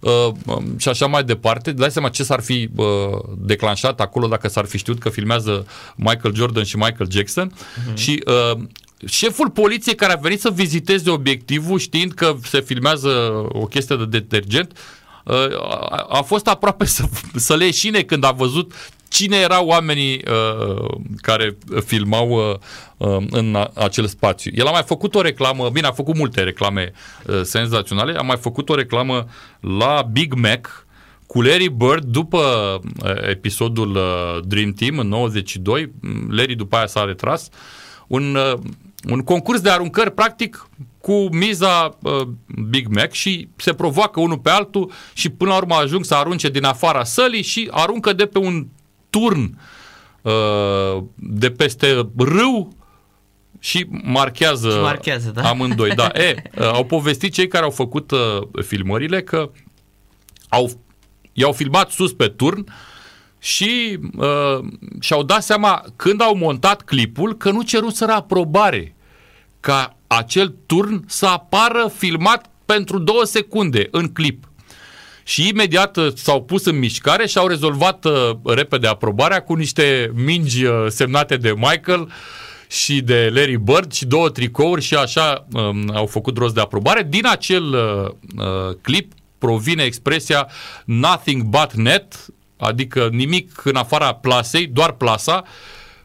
uh, 0.00 0.28
și 0.76 0.88
așa 0.88 1.06
mai 1.06 1.24
departe. 1.24 1.70
Îți 1.70 1.78
dai 1.78 1.90
seama 1.90 2.08
ce 2.08 2.22
s-ar 2.22 2.40
fi 2.40 2.68
uh, 2.76 2.86
declanșat 3.38 4.00
acolo 4.00 4.26
dacă 4.26 4.48
s-ar 4.48 4.64
fi 4.64 4.78
știut 4.78 4.98
că 4.98 5.08
filmează 5.08 5.66
Michael 5.96 6.34
Jordan 6.34 6.64
și 6.64 6.76
Michael 6.76 7.10
Jackson. 7.10 7.52
Uh-huh. 7.52 7.94
Și 7.94 8.22
uh, 8.26 8.58
șeful 9.06 9.50
poliției 9.50 9.94
care 9.94 10.12
a 10.12 10.16
venit 10.16 10.40
să 10.40 10.50
viziteze 10.50 11.10
obiectivul 11.10 11.78
știind 11.78 12.12
că 12.12 12.36
se 12.42 12.60
filmează 12.60 13.08
o 13.48 13.66
chestie 13.66 13.96
de 13.96 14.04
detergent, 14.04 14.78
uh, 15.24 15.34
a 16.08 16.22
fost 16.26 16.46
aproape 16.46 16.84
să, 16.96 17.04
să 17.34 17.56
le 17.56 17.64
ieșine 17.64 18.02
când 18.02 18.24
a 18.24 18.30
văzut 18.30 18.72
cine 19.08 19.36
erau 19.36 19.66
oamenii 19.66 20.22
uh, 20.26 20.90
care 21.16 21.56
filmau 21.84 22.30
uh, 22.30 22.56
uh, 22.96 23.24
în 23.30 23.68
acel 23.74 24.06
spațiu. 24.06 24.50
El 24.54 24.66
a 24.66 24.70
mai 24.70 24.82
făcut 24.86 25.14
o 25.14 25.20
reclamă, 25.20 25.68
bine, 25.68 25.86
a 25.86 25.92
făcut 25.92 26.16
multe 26.16 26.42
reclame 26.42 26.92
uh, 27.26 27.40
senzaționale, 27.42 28.18
a 28.18 28.22
mai 28.22 28.36
făcut 28.36 28.68
o 28.68 28.74
reclamă 28.74 29.26
la 29.60 30.08
Big 30.12 30.34
Mac 30.34 30.86
cu 31.26 31.42
Larry 31.42 31.68
Bird 31.68 32.04
după 32.04 32.38
uh, 33.04 33.28
episodul 33.28 33.94
uh, 33.94 34.42
Dream 34.44 34.72
Team 34.72 34.98
în 34.98 35.08
92, 35.08 35.92
Larry 36.28 36.54
după 36.54 36.76
aia 36.76 36.86
s-a 36.86 37.04
retras, 37.04 37.48
un, 38.06 38.34
uh, 38.34 38.58
un 39.10 39.20
concurs 39.20 39.60
de 39.60 39.70
aruncări 39.70 40.12
practic 40.12 40.68
cu 41.00 41.28
miza 41.32 41.98
uh, 42.02 42.28
Big 42.68 42.86
Mac 42.88 43.12
și 43.12 43.48
se 43.56 43.74
provoacă 43.74 44.20
unul 44.20 44.38
pe 44.38 44.50
altul 44.50 44.90
și 45.12 45.28
până 45.28 45.50
la 45.50 45.56
urmă 45.56 45.74
ajung 45.74 46.04
să 46.04 46.14
arunce 46.14 46.48
din 46.48 46.64
afara 46.64 47.04
sălii 47.04 47.42
și 47.42 47.68
aruncă 47.70 48.12
de 48.12 48.26
pe 48.26 48.38
un 48.38 48.66
turn 49.18 49.58
uh, 50.22 51.04
de 51.14 51.50
peste 51.50 52.08
râu 52.16 52.76
și 53.58 53.86
marchează, 53.90 54.70
Și 54.70 54.76
marchează, 54.76 55.30
da. 55.30 55.48
amândoi. 55.48 55.94
Da. 55.94 56.10
E, 56.14 56.42
au 56.58 56.84
povestit 56.84 57.32
cei 57.32 57.48
care 57.48 57.64
au 57.64 57.70
făcut 57.70 58.10
uh, 58.10 58.62
filmările 58.66 59.22
că 59.22 59.50
au, 60.48 60.70
i-au 61.32 61.52
filmat 61.52 61.90
sus 61.90 62.12
pe 62.12 62.28
turn 62.28 62.66
și 63.38 63.98
uh, 64.16 64.58
și-au 65.00 65.22
dat 65.22 65.42
seama 65.42 65.84
când 65.96 66.20
au 66.20 66.36
montat 66.36 66.82
clipul 66.82 67.36
că 67.36 67.50
nu 67.50 67.62
ceruseră 67.62 68.12
aprobare 68.12 68.94
ca 69.60 69.96
acel 70.06 70.54
turn 70.66 71.04
să 71.06 71.26
apară 71.26 71.92
filmat 71.96 72.50
pentru 72.64 72.98
două 72.98 73.24
secunde 73.24 73.88
în 73.90 74.08
clip. 74.12 74.45
Și 75.26 75.48
imediat 75.48 75.96
uh, 75.96 76.12
s-au 76.14 76.42
pus 76.42 76.64
în 76.64 76.78
mișcare 76.78 77.26
și 77.26 77.38
au 77.38 77.46
rezolvat 77.46 78.04
uh, 78.04 78.30
repede 78.44 78.86
aprobarea 78.86 79.42
cu 79.42 79.54
niște 79.54 80.12
mingi 80.14 80.64
uh, 80.64 80.86
semnate 80.88 81.36
de 81.36 81.52
Michael 81.56 82.12
și 82.68 83.00
de 83.00 83.30
Larry 83.32 83.56
Bird 83.56 83.92
și 83.92 84.04
două 84.04 84.28
tricouri 84.28 84.82
și 84.82 84.94
așa 84.94 85.46
um, 85.52 85.90
au 85.94 86.06
făcut 86.06 86.36
rost 86.36 86.54
de 86.54 86.60
aprobare. 86.60 87.06
Din 87.08 87.26
acel 87.26 87.64
uh, 87.64 88.08
uh, 88.36 88.76
clip 88.80 89.12
provine 89.38 89.82
expresia 89.82 90.48
nothing 90.84 91.42
but 91.42 91.72
net, 91.72 92.14
adică 92.56 93.08
nimic 93.12 93.64
în 93.64 93.76
afara 93.76 94.14
plasei, 94.14 94.66
doar 94.66 94.92
plasa, 94.92 95.44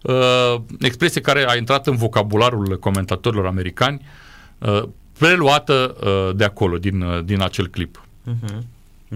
uh, 0.01 0.55
expresie 0.79 1.21
care 1.21 1.45
a 1.47 1.55
intrat 1.55 1.87
în 1.87 1.95
vocabularul 1.95 2.79
comentatorilor 2.79 3.45
americani, 3.45 4.01
uh, 4.57 4.83
preluată 5.17 5.95
uh, 6.03 6.35
de 6.35 6.43
acolo, 6.43 6.77
din, 6.77 7.01
uh, 7.01 7.23
din 7.23 7.41
acel 7.41 7.67
clip. 7.67 8.05
Mhm. 8.23 8.65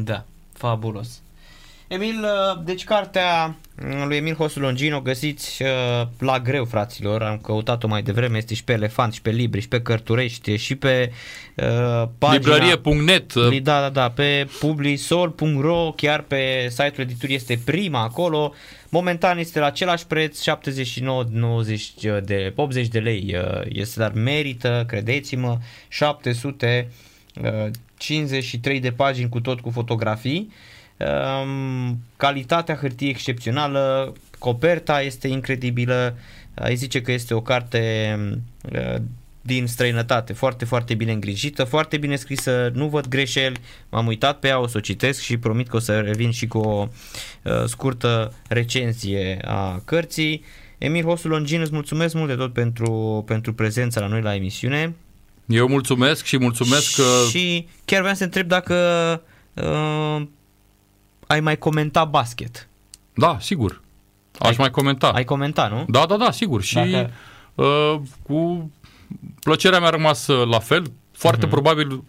Da, 0.03 0.25
fabulos. 0.53 1.19
Emil, 1.87 2.23
uh, 2.23 2.61
deci 2.63 2.83
cartea 2.83 3.55
lui 4.07 4.15
Emil 4.17 4.33
Hosu 4.35 4.59
Longino 4.59 5.01
găsiți 5.01 5.61
uh, 5.63 5.69
la 6.19 6.39
greu, 6.39 6.65
fraților, 6.65 7.21
am 7.23 7.37
căutat-o 7.37 7.87
mai 7.87 8.01
devreme, 8.01 8.37
este 8.37 8.53
și 8.53 8.63
pe 8.63 8.73
Elefant, 8.73 9.13
și 9.13 9.21
pe 9.21 9.29
Libri, 9.29 9.61
și 9.61 9.67
pe 9.67 9.81
Cărturești, 9.81 10.55
și 10.55 10.75
pe 10.75 11.11
uh, 11.55 12.03
pagina... 12.17 12.55
Librărie.net 12.55 13.33
Li- 13.49 13.59
Da, 13.59 13.79
da, 13.81 13.89
da, 13.89 14.09
pe 14.11 14.47
publisol.ro, 14.59 15.91
chiar 15.95 16.21
pe 16.21 16.67
site-ul 16.69 16.99
editurii 17.07 17.35
este 17.35 17.59
prima 17.65 18.01
acolo. 18.01 18.53
Momentan 18.89 19.37
este 19.37 19.59
la 19.59 19.65
același 19.65 20.05
preț, 20.07 20.39
79,90 20.49 22.23
de 22.23 22.53
80 22.55 22.87
de 22.87 22.99
lei 22.99 23.35
uh, 23.37 23.61
este, 23.69 23.99
dar 23.99 24.11
merită, 24.11 24.83
credeți-mă, 24.87 25.57
753 27.97 28.79
de 28.79 28.91
pagini 28.91 29.29
cu 29.29 29.39
tot 29.39 29.59
cu 29.59 29.69
fotografii. 29.69 30.51
Um, 30.97 31.99
calitatea 32.17 32.75
hârtiei 32.75 33.09
excepțională, 33.09 34.13
coperta 34.39 35.01
este 35.01 35.27
incredibilă, 35.27 36.17
îi 36.53 36.75
zice 36.75 37.01
că 37.01 37.11
este 37.11 37.33
o 37.33 37.41
carte 37.41 38.15
uh, 38.73 38.95
din 39.45 39.67
străinătate, 39.67 40.33
foarte, 40.33 40.65
foarte 40.65 40.93
bine 40.93 41.11
îngrijită, 41.11 41.63
foarte 41.63 41.97
bine 41.97 42.15
scrisă, 42.15 42.71
nu 42.73 42.87
văd 42.87 43.07
greșeli, 43.07 43.59
m-am 43.89 44.07
uitat 44.07 44.39
pe 44.39 44.47
ea, 44.47 44.59
o 44.59 44.67
să 44.67 44.77
o 44.77 44.79
citesc 44.79 45.21
și 45.21 45.37
promit 45.37 45.67
că 45.67 45.75
o 45.75 45.79
să 45.79 45.99
revin 45.99 46.31
și 46.31 46.47
cu 46.47 46.57
o 46.57 46.87
uh, 47.43 47.63
scurtă 47.65 48.33
recenzie 48.47 49.39
a 49.43 49.81
cărții. 49.85 50.43
Emil 50.77 51.03
Hosu 51.03 51.27
Longin, 51.27 51.61
îți 51.61 51.73
mulțumesc 51.73 52.13
mult 52.13 52.27
de 52.27 52.35
tot 52.35 52.53
pentru, 52.53 53.23
pentru 53.27 53.53
prezența 53.53 53.99
la 53.99 54.07
noi 54.07 54.21
la 54.21 54.35
emisiune. 54.35 54.95
Eu 55.45 55.67
mulțumesc 55.67 56.25
și 56.25 56.37
mulțumesc 56.37 56.95
că... 56.95 57.03
Și 57.29 57.67
chiar 57.85 57.99
vreau 57.99 58.15
să 58.15 58.23
întreb 58.23 58.47
dacă 58.47 58.75
uh, 59.53 60.21
ai 61.27 61.39
mai 61.39 61.57
comentat 61.57 62.09
basket. 62.09 62.67
Da, 63.13 63.37
sigur. 63.39 63.81
Aș 64.39 64.47
Ai- 64.49 64.55
mai 64.57 64.69
comenta. 64.71 65.09
Ai 65.09 65.23
comentat, 65.23 65.71
nu? 65.71 65.85
Da, 65.87 66.05
da, 66.05 66.17
da, 66.17 66.31
sigur. 66.31 66.61
Și 66.61 66.73
Dacă- 66.75 67.11
uh, 67.55 67.99
cu 68.23 68.71
plăcerea 69.43 69.79
mi-a 69.79 69.89
rămas 69.89 70.27
uh, 70.27 70.47
la 70.47 70.59
fel. 70.59 70.83
Foarte 71.11 71.45
uh-huh. 71.45 71.49
probabil 71.49 72.03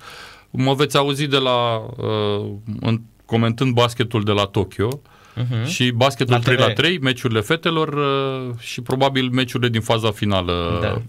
mă 0.50 0.74
veți 0.74 0.96
auzi 0.96 1.26
de 1.26 1.38
la 1.38 1.76
uh, 1.96 2.50
în, 2.80 3.00
comentând 3.24 3.74
basketul 3.74 4.22
de 4.24 4.32
la 4.32 4.44
Tokyo 4.44 5.00
Uh-huh. 5.36 5.66
și 5.66 5.90
basketul 5.90 6.32
La 6.34 6.38
3 6.40 6.56
la 6.56 6.66
TV. 6.66 6.72
3, 6.74 6.98
meciurile 6.98 7.40
fetelor 7.40 7.88
uh, 7.88 8.54
și 8.58 8.80
probabil 8.80 9.28
meciurile 9.30 9.68
din 9.68 9.80
faza 9.80 10.10
finală 10.10 10.78
Da. 10.82 11.02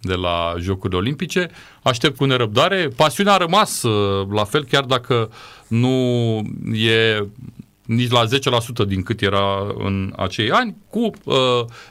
De 0.00 0.14
la 0.14 0.54
Jocurile 0.58 0.98
Olimpice. 0.98 1.50
Aștept 1.82 2.16
cu 2.16 2.24
nerăbdare. 2.24 2.88
Pasiunea 2.96 3.32
a 3.32 3.36
rămas 3.36 3.82
uh, 3.82 4.26
la 4.30 4.44
fel, 4.44 4.64
chiar 4.64 4.84
dacă 4.84 5.30
nu 5.68 5.88
e 6.72 7.26
nici 7.86 8.10
la 8.10 8.24
10% 8.24 8.86
din 8.86 9.02
cât 9.02 9.20
era 9.20 9.74
în 9.78 10.12
acei 10.16 10.50
ani, 10.50 10.76
cu 10.90 11.10
uh, 11.24 11.36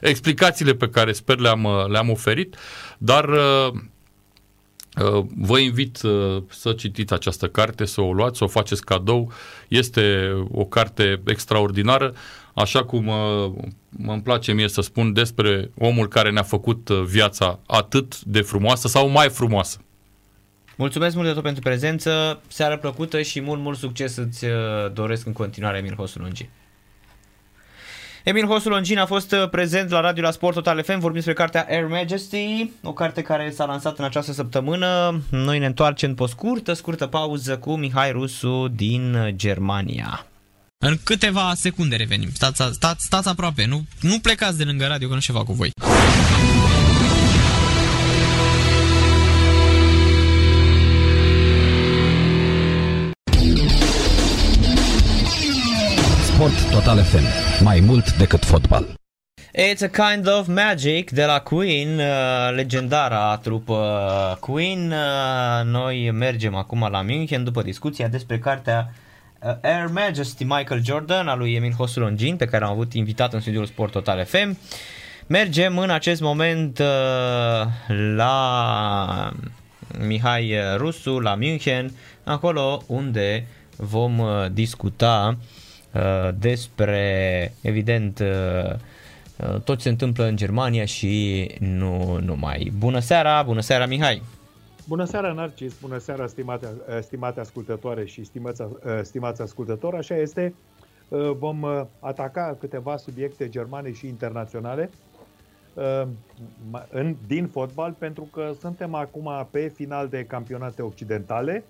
explicațiile 0.00 0.74
pe 0.74 0.88
care 0.88 1.12
sper 1.12 1.38
le-am, 1.38 1.64
uh, 1.64 1.86
le-am 1.86 2.10
oferit, 2.10 2.56
dar 2.98 3.28
uh, 3.28 3.68
uh, 5.02 5.24
vă 5.36 5.58
invit 5.58 6.02
uh, 6.02 6.42
să 6.48 6.72
citiți 6.72 7.12
această 7.12 7.48
carte, 7.48 7.84
să 7.84 8.00
o 8.00 8.12
luați, 8.12 8.38
să 8.38 8.44
o 8.44 8.48
faceți 8.48 8.84
cadou. 8.84 9.32
Este 9.68 10.32
o 10.50 10.64
carte 10.64 11.20
extraordinară, 11.26 12.14
așa 12.56 12.84
cum 12.84 13.06
uh, 13.06 13.52
îmi 14.06 14.22
place 14.22 14.52
mie 14.52 14.68
să 14.68 14.80
spun 14.80 15.12
despre 15.12 15.70
omul 15.78 16.08
care 16.08 16.30
ne-a 16.30 16.42
făcut 16.42 16.88
uh, 16.88 17.02
viața 17.02 17.58
atât 17.66 18.20
de 18.20 18.40
frumoasă 18.40 18.88
sau 18.88 19.08
mai 19.08 19.28
frumoasă. 19.28 19.78
Mulțumesc 20.76 21.14
mult 21.14 21.26
de 21.26 21.32
tot 21.32 21.42
pentru 21.42 21.62
prezență, 21.62 22.40
seară 22.48 22.76
plăcută 22.76 23.22
și 23.22 23.40
mult, 23.40 23.60
mult 23.60 23.78
succes 23.78 24.16
îți 24.16 24.44
uh, 24.44 24.52
doresc 24.92 25.26
în 25.26 25.32
continuare, 25.32 25.78
Emil 25.78 25.94
Hosu 25.94 26.18
Longin. 26.18 26.48
Emil 28.24 28.46
Hosu 28.46 28.68
Longin 28.68 28.98
a 28.98 29.06
fost 29.06 29.32
uh, 29.32 29.48
prezent 29.48 29.90
la 29.90 30.00
Radio 30.00 30.22
la 30.22 30.30
Sport 30.30 30.54
Total 30.54 30.82
FM, 30.82 30.98
vorbim 30.98 31.12
despre 31.12 31.32
cartea 31.32 31.66
Air 31.68 31.86
Majesty, 31.86 32.70
o 32.82 32.92
carte 32.92 33.22
care 33.22 33.50
s-a 33.50 33.64
lansat 33.64 33.98
în 33.98 34.04
această 34.04 34.32
săptămână. 34.32 35.20
Noi 35.30 35.58
ne 35.58 35.66
întoarcem 35.66 36.14
pe 36.14 36.22
o 36.22 36.26
scurtă, 36.26 36.72
scurtă 36.72 37.06
pauză 37.06 37.58
cu 37.58 37.76
Mihai 37.76 38.12
Rusu 38.12 38.68
din 38.68 39.14
uh, 39.14 39.28
Germania. 39.28 40.26
În 40.78 40.96
câteva 41.04 41.52
secunde 41.54 41.96
revenim. 41.96 42.28
Stați, 42.32 42.62
stați, 42.72 43.04
stați 43.04 43.28
aproape, 43.28 43.64
nu, 43.64 43.84
nu 44.00 44.18
plecați 44.18 44.56
de 44.56 44.64
lângă 44.64 44.86
radio 44.86 45.08
că 45.08 45.14
nu 45.14 45.20
ceva 45.20 45.44
cu 45.44 45.52
voi. 45.52 45.70
Sport 56.24 56.70
Total 56.70 57.02
FM. 57.02 57.24
Mai 57.64 57.80
mult 57.80 58.16
decât 58.16 58.44
fotbal. 58.44 58.86
It's 59.70 59.82
a 59.82 60.12
kind 60.12 60.28
of 60.28 60.46
magic 60.46 61.10
de 61.10 61.24
la 61.24 61.38
Queen, 61.40 61.98
uh, 61.98 62.54
legendara 62.54 63.36
trupă 63.36 64.36
Queen. 64.40 64.90
Uh, 64.92 65.64
Noi 65.64 66.10
mergem 66.10 66.54
acum 66.54 66.88
la 66.90 67.02
München 67.02 67.44
după 67.44 67.62
discuția 67.62 68.08
despre 68.08 68.38
cartea 68.38 68.88
uh, 68.90 69.04
Air 69.62 69.86
Majesty 69.92 70.44
Michael 70.44 70.84
Jordan 70.84 71.28
a 71.28 71.34
lui 71.34 71.54
Emil 71.54 71.72
Hosulongin 71.72 72.36
pe 72.36 72.44
care 72.44 72.64
am 72.64 72.70
avut 72.70 72.92
invitat 72.92 73.32
în 73.32 73.40
studiul 73.40 73.66
Sport 73.66 73.92
Total 73.92 74.24
FM. 74.24 74.58
Mergem 75.26 75.78
în 75.78 75.90
acest 75.90 76.20
moment 76.20 76.78
uh, 76.78 76.86
la 78.14 79.32
Mihai 80.06 80.54
Rusu, 80.76 81.18
la 81.18 81.34
München, 81.34 81.92
acolo 82.24 82.82
unde 82.86 83.46
vom 83.76 84.18
uh, 84.18 84.46
discuta 84.52 85.36
uh, 85.92 86.28
despre, 86.38 87.52
evident, 87.60 88.18
uh, 88.18 88.74
uh, 89.36 89.60
tot 89.60 89.76
ce 89.76 89.82
se 89.82 89.88
întâmplă 89.88 90.24
în 90.24 90.36
Germania 90.36 90.84
și 90.84 91.46
nu 91.58 92.18
numai. 92.24 92.72
Bună 92.78 92.98
seara, 92.98 93.42
bună 93.42 93.60
seara 93.60 93.86
Mihai! 93.86 94.22
Bună 94.88 95.04
seara, 95.04 95.32
Narcis! 95.32 95.80
Bună 95.80 95.98
seara, 95.98 96.26
stimate, 96.26 96.66
stimate 97.00 97.40
ascultătoare 97.40 98.04
și 98.04 98.24
stimați, 98.24 98.62
stimați 99.02 99.42
ascultători! 99.42 99.96
Așa 99.96 100.16
este, 100.16 100.54
vom 101.38 101.64
ataca 102.00 102.56
câteva 102.60 102.96
subiecte 102.96 103.48
germane 103.48 103.92
și 103.92 104.06
internaționale 104.06 104.90
în, 106.90 107.16
din 107.26 107.46
fotbal, 107.46 107.92
pentru 107.92 108.28
că 108.32 108.52
suntem 108.60 108.94
acum 108.94 109.48
pe 109.50 109.68
final 109.68 110.08
de 110.08 110.24
campionate 110.24 110.82
occidentale, 110.82 111.64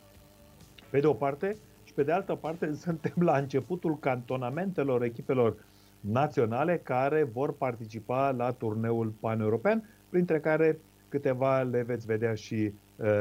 pe 0.91 1.01
de 1.01 1.07
o 1.07 1.13
parte, 1.13 1.57
și 1.85 1.93
pe 1.93 2.03
de 2.03 2.13
altă 2.13 2.35
parte 2.35 2.75
suntem 2.85 3.15
la 3.21 3.37
începutul 3.37 3.99
cantonamentelor 3.99 5.03
echipelor 5.03 5.57
naționale 6.01 6.81
care 6.83 7.23
vor 7.33 7.53
participa 7.53 8.31
la 8.31 8.53
turneul 8.53 9.15
pan-european, 9.21 9.91
printre 10.09 10.41
care 10.41 10.79
câteva 11.09 11.63
le 11.63 11.83
veți 11.83 12.07
vedea 12.07 12.35
și 12.35 12.55
uh, 12.55 12.73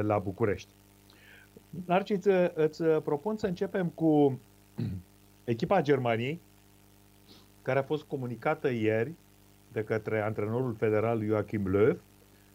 la 0.01 0.17
București. 0.17 0.69
Narcis, 1.85 2.25
îți 2.53 2.83
propun 2.83 3.37
să 3.37 3.47
începem 3.47 3.87
cu 3.87 4.39
echipa 5.43 5.81
Germaniei, 5.81 6.41
care 7.61 7.79
a 7.79 7.83
fost 7.83 8.03
comunicată 8.03 8.69
ieri 8.69 9.13
de 9.71 9.83
către 9.83 10.21
antrenorul 10.21 10.75
federal 10.77 11.23
Joachim 11.25 11.67
Löw, 11.75 11.97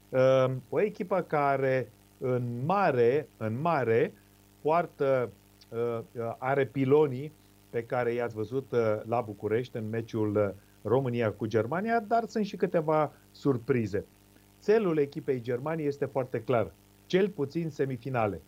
uh, 0.09 0.52
o 0.68 0.80
echipă 0.80 1.20
care 1.20 1.90
în 2.18 2.64
mare, 2.64 3.28
în 3.36 3.60
mare 3.60 4.12
poartă, 4.60 5.30
uh, 5.68 6.01
are 6.38 6.66
pilonii 6.66 7.32
pe 7.70 7.84
care 7.84 8.12
i-ați 8.12 8.34
văzut 8.34 8.74
la 9.06 9.20
București 9.20 9.76
în 9.76 9.88
meciul 9.88 10.55
România 10.82 11.32
cu 11.32 11.47
Germania, 11.47 12.01
dar 12.01 12.24
sunt 12.26 12.44
și 12.44 12.56
câteva 12.56 13.12
surprize. 13.30 14.05
țelul 14.60 14.98
echipei 14.98 15.40
Germaniei 15.40 15.86
este 15.86 16.05
foarte 16.05 16.42
clar. 16.42 16.72
Cel 17.11 17.28
puțin 17.28 17.70
semifinale. 17.70 18.41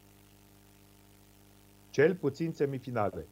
Cel 1.91 2.15
puțin 2.15 2.53
semifinale. 2.53 3.27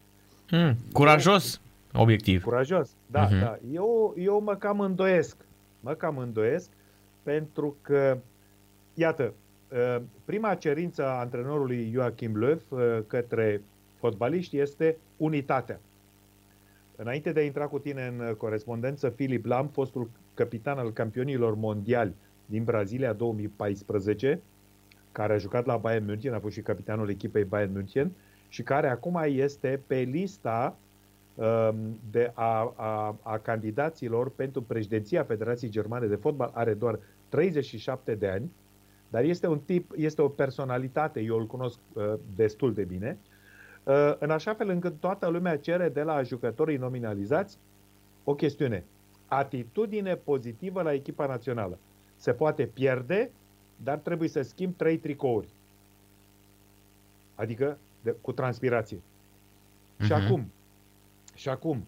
Hmm, 0.48 0.76
curajos 0.92 1.60
obiectiv. 1.92 2.42
Curajos, 2.42 2.90
da, 3.06 3.22
Mhm. 3.22 3.38
da. 3.40 3.58
Eu, 3.72 4.14
eu 4.18 4.40
mă 4.40 4.54
cam 4.56 4.80
îndoiesc. 4.80 5.36
Mă 5.80 5.92
cam 5.92 6.18
îndoiesc 6.18 6.70
pentru 7.22 7.76
că, 7.82 8.18
iată, 8.94 9.32
uh, 9.72 10.02
prima 10.24 10.54
cerință 10.54 11.04
a 11.06 11.18
antrenorului 11.18 11.90
Joachim 11.92 12.36
Löw 12.44 12.58
uh, 12.68 12.98
către 13.06 13.62
fotbaliști 13.98 14.58
este 14.58 14.96
unitatea. 15.16 15.80
Înainte 16.96 17.32
de 17.32 17.40
a 17.40 17.44
intra 17.44 17.66
cu 17.66 17.78
tine 17.78 18.06
în 18.18 18.34
corespondență, 18.34 19.08
Filip 19.08 19.44
Lam, 19.44 19.68
fostul 19.68 20.10
capitan 20.34 20.78
al 20.78 20.92
campionilor 20.92 21.54
mondiali 21.54 22.14
din 22.46 22.64
Brazilia 22.64 23.12
2014, 23.12 24.40
care 25.12 25.32
a 25.32 25.38
jucat 25.38 25.66
la 25.66 25.76
Bayern 25.76 26.04
München, 26.04 26.34
a 26.34 26.38
fost 26.38 26.54
și 26.54 26.60
capitanul 26.62 27.10
echipei 27.10 27.44
Bayern 27.44 27.72
München 27.72 28.12
și 28.48 28.62
care 28.62 28.88
acum 28.88 29.20
este 29.24 29.80
pe 29.86 29.96
lista 29.96 30.76
um, 31.34 31.98
de 32.10 32.32
a, 32.34 32.72
a, 32.76 33.16
a 33.22 33.38
candidaților 33.38 34.30
pentru 34.30 34.62
președinția 34.62 35.24
Federației 35.24 35.70
Germane 35.70 36.06
de 36.06 36.14
Fotbal, 36.14 36.50
are 36.54 36.74
doar 36.74 36.98
37 37.28 38.14
de 38.14 38.28
ani, 38.28 38.52
dar 39.08 39.24
este 39.24 39.46
un 39.46 39.58
tip, 39.58 39.92
este 39.96 40.22
o 40.22 40.28
personalitate, 40.28 41.20
eu 41.20 41.36
îl 41.36 41.46
cunosc 41.46 41.78
uh, 41.92 42.14
destul 42.36 42.74
de 42.74 42.82
bine, 42.82 43.18
uh, 43.84 44.14
în 44.18 44.30
așa 44.30 44.54
fel 44.54 44.68
încât 44.68 45.00
toată 45.00 45.28
lumea 45.28 45.58
cere 45.58 45.88
de 45.88 46.02
la 46.02 46.22
jucătorii 46.22 46.76
nominalizați 46.76 47.58
o 48.24 48.34
chestiune. 48.34 48.84
Atitudine 49.26 50.14
pozitivă 50.14 50.82
la 50.82 50.92
echipa 50.92 51.26
națională. 51.26 51.78
Se 52.16 52.32
poate 52.32 52.66
pierde, 52.66 53.30
dar 53.84 53.98
trebuie 53.98 54.28
să 54.28 54.42
schimb 54.42 54.76
trei 54.76 54.98
tricouri. 54.98 55.48
Adică 57.34 57.78
de, 58.02 58.16
cu 58.20 58.32
transpirație. 58.32 58.96
Uh-huh. 58.96 60.04
Și 60.04 60.12
Mhm. 60.12 60.24
acum, 60.24 60.50
și 61.34 61.48
acum, 61.48 61.86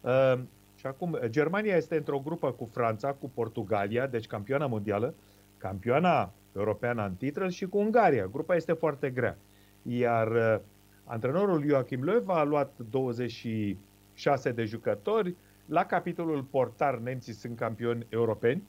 uh, 0.00 0.40
și 0.76 0.86
acum, 0.86 1.18
Germania 1.26 1.76
este 1.76 1.96
într-o 1.96 2.18
grupă 2.18 2.52
cu 2.52 2.68
Franța, 2.72 3.12
cu 3.12 3.30
Portugalia, 3.34 4.06
deci 4.06 4.26
campioana 4.26 4.66
mondială, 4.66 5.14
campioana 5.58 6.32
europeană 6.56 7.04
în 7.06 7.14
titră 7.14 7.48
și 7.48 7.66
cu 7.66 7.78
Ungaria. 7.78 8.26
Grupa 8.26 8.54
este 8.54 8.72
foarte 8.72 9.10
grea. 9.10 9.36
Iar 9.82 10.30
uh, 10.30 10.56
antrenorul 11.04 11.66
Joachim 11.66 12.04
Löw 12.10 12.24
a 12.26 12.42
luat 12.42 12.72
26 12.90 14.52
de 14.52 14.64
jucători. 14.64 15.34
La 15.66 15.84
capitolul 15.84 16.42
portar, 16.42 16.98
nemții 16.98 17.32
sunt 17.32 17.56
campioni 17.56 18.06
europeni. 18.08 18.62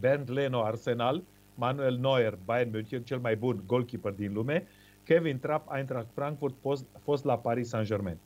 Bernd 0.00 0.30
Leno, 0.30 0.62
Arsenal, 0.62 1.22
Manuel 1.56 1.96
Neuer, 1.96 2.38
Bayern 2.44 2.70
München, 2.70 3.02
cel 3.02 3.18
mai 3.18 3.36
bun 3.36 3.62
goalkeeper 3.66 4.12
din 4.12 4.32
lume, 4.32 4.66
Kevin 5.04 5.38
Trapp, 5.38 5.74
Eintracht 5.74 6.08
Frankfurt, 6.14 6.54
fost, 6.60 6.84
fost 7.02 7.24
la 7.24 7.38
Paris 7.38 7.68
Saint-Germain. 7.68 8.16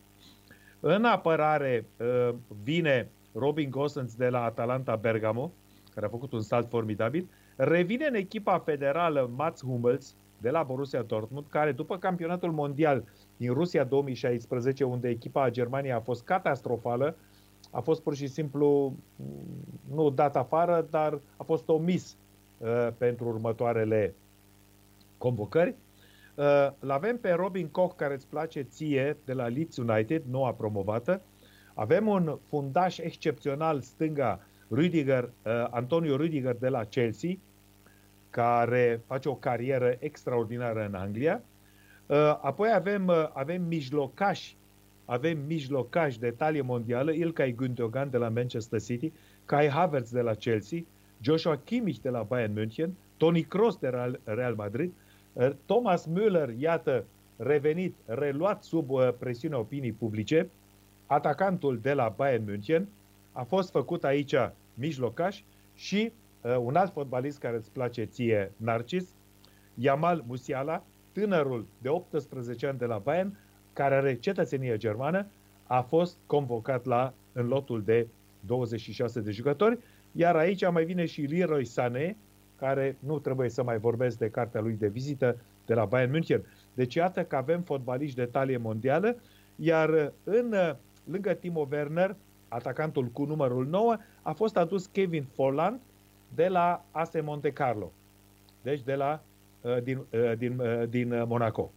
În 0.81 1.05
apărare 1.05 1.87
uh, 1.97 2.35
vine 2.63 3.09
Robin 3.35 3.71
Gosens 3.71 4.15
de 4.15 4.29
la 4.29 4.43
Atalanta 4.43 4.97
Bergamo, 4.97 5.53
care 5.95 6.07
a 6.07 6.09
făcut 6.09 6.33
un 6.33 6.41
salt 6.41 6.69
formidabil. 6.69 7.29
Revine 7.57 8.07
în 8.07 8.15
echipa 8.15 8.59
federală 8.59 9.31
Mats 9.37 9.65
Hummels 9.65 10.17
de 10.41 10.51
la 10.51 10.63
Borussia 10.63 11.03
Dortmund, 11.03 11.47
care 11.49 11.73
după 11.73 11.99
campionatul 11.99 12.53
mondial 12.53 13.05
din 13.37 13.53
Rusia 13.53 13.85
2016, 13.85 14.85
unde 14.85 15.09
echipa 15.09 15.51
Germaniei 15.51 15.93
a 15.93 16.01
fost 16.01 16.25
catastrofală, 16.25 17.17
a 17.71 17.81
fost 17.81 18.03
pur 18.03 18.15
și 18.15 18.27
simplu 18.27 18.95
mm, 19.17 19.95
nu 19.95 20.11
dat 20.11 20.37
afară, 20.37 20.87
dar 20.91 21.21
a 21.37 21.43
fost 21.43 21.69
omis 21.69 22.13
uh, 22.13 22.30
pentru 22.99 23.25
următoarele 23.29 24.15
convocări. 25.19 25.75
Uh, 26.35 26.71
L-avem 26.79 27.19
pe 27.19 27.31
Robin 27.31 27.69
Koch, 27.69 27.97
care 27.97 28.15
îți 28.15 28.27
place 28.27 28.61
ție, 28.61 29.17
de 29.25 29.33
la 29.33 29.47
Leeds 29.47 29.77
United, 29.77 30.23
noua 30.31 30.53
promovată. 30.53 31.21
Avem 31.75 32.07
un 32.07 32.39
fundaș 32.49 32.99
excepțional 32.99 33.81
stânga, 33.81 34.41
Rüdiger, 34.77 35.23
uh, 35.23 35.67
Antonio 35.71 36.17
Rüdiger 36.17 36.59
de 36.59 36.69
la 36.69 36.85
Chelsea, 36.85 37.31
care 38.31 39.01
face 39.07 39.29
o 39.29 39.35
carieră 39.35 39.97
extraordinară 39.99 40.85
în 40.85 40.95
Anglia. 40.95 41.43
Uh, 42.07 42.17
Apoi 42.43 42.73
avem, 42.75 43.07
uh, 43.07 43.29
avem 43.33 43.63
mijlocași, 43.63 44.57
avem 45.05 45.39
mijlocași 45.47 46.19
de 46.19 46.31
talie 46.31 46.61
mondială, 46.61 47.13
Ilkay 47.13 47.55
Gündogan 47.55 48.11
de 48.11 48.17
la 48.17 48.29
Manchester 48.29 48.81
City, 48.81 49.13
Kai 49.45 49.69
Havertz 49.69 50.11
de 50.11 50.21
la 50.21 50.35
Chelsea, 50.35 50.79
Joshua 51.21 51.57
Kimmich 51.65 52.01
de 52.01 52.11
la 52.11 52.23
Bayern 52.23 52.53
München, 52.53 52.95
Toni 53.17 53.43
Kroos 53.43 53.79
de 53.79 53.89
la 53.89 54.11
Real 54.25 54.55
Madrid, 54.55 54.93
uh, 55.33 55.51
Thomas 55.67 56.09
Müller, 56.09 56.55
iată, 56.59 57.05
revenit, 57.37 57.95
reluat 58.07 58.65
sub 58.65 58.91
uh, 58.91 59.09
presiunea 59.19 59.59
opinii 59.59 59.93
publice, 59.93 60.49
atacantul 61.07 61.79
de 61.83 61.93
la 61.93 62.15
Bayern 62.17 62.45
München, 62.45 62.89
a 63.33 63.43
fost 63.43 63.71
făcut 63.71 64.05
aici 64.05 64.35
mijlocaș 64.75 65.43
și 65.75 66.13
uh, 66.41 66.57
un 66.57 66.77
alt 66.77 66.93
fotbalist 66.93 67.39
care 67.39 67.57
îți 67.57 67.71
place 67.71 68.05
ție, 68.05 68.53
Narcis, 68.57 69.09
Yamal 69.75 70.25
Musiala, 70.27 70.85
tânărul 71.13 71.67
de 71.83 71.89
18 71.89 72.67
ani 72.67 72.79
de 72.79 72.85
la 72.85 72.99
Bayern, 72.99 73.37
care 73.73 73.95
are 73.95 74.15
cetățenie 74.15 74.77
germană, 74.77 75.27
a 75.67 75.81
fost 75.81 76.17
convocat 76.27 76.85
la 76.85 77.13
în 77.33 77.47
lotul 77.47 77.83
de 77.83 78.07
26 78.47 79.21
de 79.21 79.31
jucători, 79.31 79.79
iar 80.13 80.37
aici 80.37 80.71
mai 80.71 80.85
vine 80.85 81.07
și 81.07 81.21
Leroy 81.21 81.65
Sané, 81.65 82.17
care 82.57 82.97
nu 82.99 83.19
trebuie 83.19 83.49
să 83.49 83.63
mai 83.63 83.79
vorbesc 83.79 84.19
de 84.19 84.31
cartea 84.31 84.61
lui 84.61 84.73
de 84.73 84.89
vizită 84.89 85.37
de 85.67 85.75
la 85.75 85.85
Bayern 85.85 86.11
München. 86.11 86.43
Deci 86.75 86.95
iată 86.95 87.25
că 87.25 87.37
avem 87.37 87.63
fotbaliști 87.63 88.17
de 88.17 88.25
talie 88.25 88.57
mondială, 88.57 89.17
iar 89.57 90.13
în, 90.25 90.55
lângă 91.05 91.33
Timo 91.33 91.69
Werner, 91.71 92.17
atacantul 92.49 93.07
cu 93.07 93.25
numărul 93.25 93.67
9, 93.67 93.97
a 94.23 94.33
fost 94.33 94.57
adus 94.57 94.87
Kevin 94.87 95.25
Folland 95.35 95.81
de 96.35 96.49
la 96.49 96.85
AS 96.91 97.11
Monte 97.23 97.53
Carlo. 97.53 97.93
Deci 98.63 98.83
de 98.83 98.95
la, 98.95 99.23
din, 99.83 100.05
din, 100.39 100.63
din 100.89 101.25
Monaco. 101.27 101.73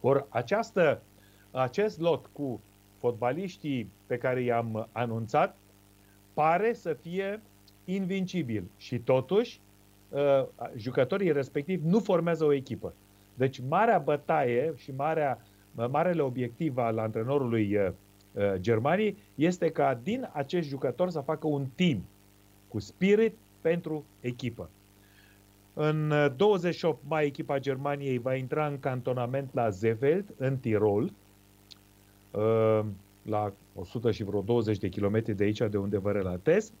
Ori 0.00 0.24
această, 0.28 1.02
acest 1.50 2.00
lot 2.00 2.26
cu 2.32 2.60
fotbaliștii 2.98 3.90
pe 4.06 4.18
care 4.18 4.42
i-am 4.42 4.88
anunțat 4.92 5.56
pare 6.38 6.72
să 6.72 6.92
fie 6.92 7.40
invincibil 7.84 8.64
și 8.76 8.98
totuși 8.98 9.60
jucătorii 10.76 11.32
respectivi 11.32 11.86
nu 11.86 12.00
formează 12.00 12.44
o 12.44 12.52
echipă. 12.52 12.92
Deci 13.34 13.60
marea 13.68 13.98
bătaie 13.98 14.72
și 14.76 14.92
marea, 14.96 15.42
marele 15.90 16.22
obiectiv 16.22 16.76
al 16.76 16.98
antrenorului 16.98 17.78
Germaniei 18.54 19.16
este 19.34 19.70
ca 19.70 20.00
din 20.02 20.28
acești 20.32 20.70
jucători 20.70 21.12
să 21.12 21.20
facă 21.20 21.46
un 21.46 21.66
team 21.74 22.04
cu 22.68 22.78
spirit 22.78 23.36
pentru 23.60 24.04
echipă. 24.20 24.68
În 25.74 26.12
28 26.36 26.98
mai, 27.08 27.26
echipa 27.26 27.58
Germaniei 27.58 28.18
va 28.18 28.34
intra 28.34 28.66
în 28.66 28.78
cantonament 28.78 29.54
la 29.54 29.68
Zeveld, 29.68 30.34
în 30.36 30.56
Tirol, 30.56 31.12
la 33.22 33.52
100 33.78 34.10
și 34.10 34.24
vreo 34.24 34.40
20 34.40 34.78
de 34.78 34.88
kilometri 34.88 35.34
de 35.34 35.44
aici, 35.44 35.62
de 35.70 35.76
unde 35.76 35.98
vă 35.98 36.12
relatez. 36.12 36.72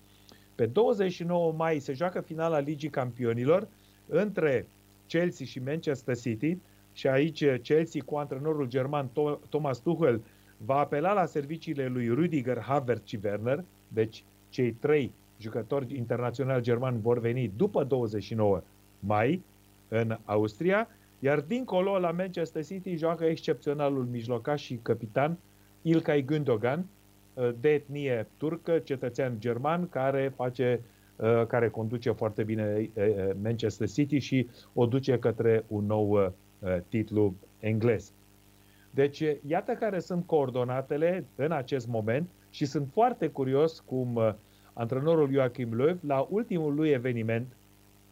Pe 0.54 0.66
29 0.66 1.52
mai 1.52 1.78
se 1.78 1.92
joacă 1.92 2.20
finala 2.20 2.58
Ligii 2.58 2.88
Campionilor 2.88 3.68
între 4.06 4.66
Chelsea 5.06 5.46
și 5.46 5.58
Manchester 5.58 6.16
City 6.16 6.58
și 6.92 7.08
aici 7.08 7.44
Chelsea 7.62 8.02
cu 8.04 8.16
antrenorul 8.16 8.68
german 8.68 9.10
Thomas 9.48 9.78
Tuchel 9.78 10.22
va 10.56 10.78
apela 10.78 11.12
la 11.12 11.26
serviciile 11.26 11.86
lui 11.86 12.14
Rüdiger, 12.14 12.58
Havertz 12.60 13.08
și 13.08 13.18
Werner, 13.24 13.64
deci 13.88 14.24
cei 14.48 14.72
trei 14.72 15.12
jucători 15.38 15.96
internaționali 15.96 16.62
germani 16.62 17.00
vor 17.00 17.18
veni 17.18 17.52
după 17.56 17.84
29 17.84 18.62
mai 19.00 19.42
în 19.88 20.18
Austria, 20.24 20.88
iar 21.18 21.40
dincolo 21.40 21.98
la 21.98 22.10
Manchester 22.10 22.64
City 22.64 22.96
joacă 22.96 23.24
excepționalul 23.24 24.04
mijlocaș 24.04 24.62
și 24.62 24.78
capitan 24.82 25.38
Ilkay 25.82 26.24
Gündogan, 26.24 26.84
de 27.60 27.68
etnie 27.68 28.26
turcă, 28.36 28.78
cetățean 28.78 29.36
german, 29.38 29.88
care 29.88 30.32
face 30.36 30.80
care 31.46 31.68
conduce 31.68 32.10
foarte 32.10 32.42
bine 32.42 32.90
Manchester 33.42 33.88
City 33.88 34.18
și 34.18 34.48
o 34.74 34.86
duce 34.86 35.18
către 35.18 35.64
un 35.66 35.86
nou 35.86 36.32
titlu 36.88 37.34
englez. 37.60 38.12
Deci, 38.90 39.22
iată 39.46 39.72
care 39.72 39.98
sunt 40.00 40.26
coordonatele 40.26 41.24
în 41.34 41.52
acest 41.52 41.86
moment 41.86 42.28
și 42.50 42.64
sunt 42.64 42.88
foarte 42.92 43.28
curios 43.28 43.80
cum 43.80 44.36
antrenorul 44.72 45.32
Joachim 45.32 45.74
Löw, 45.74 45.96
la 46.00 46.26
ultimul 46.30 46.74
lui 46.74 46.88
eveniment, 46.88 47.56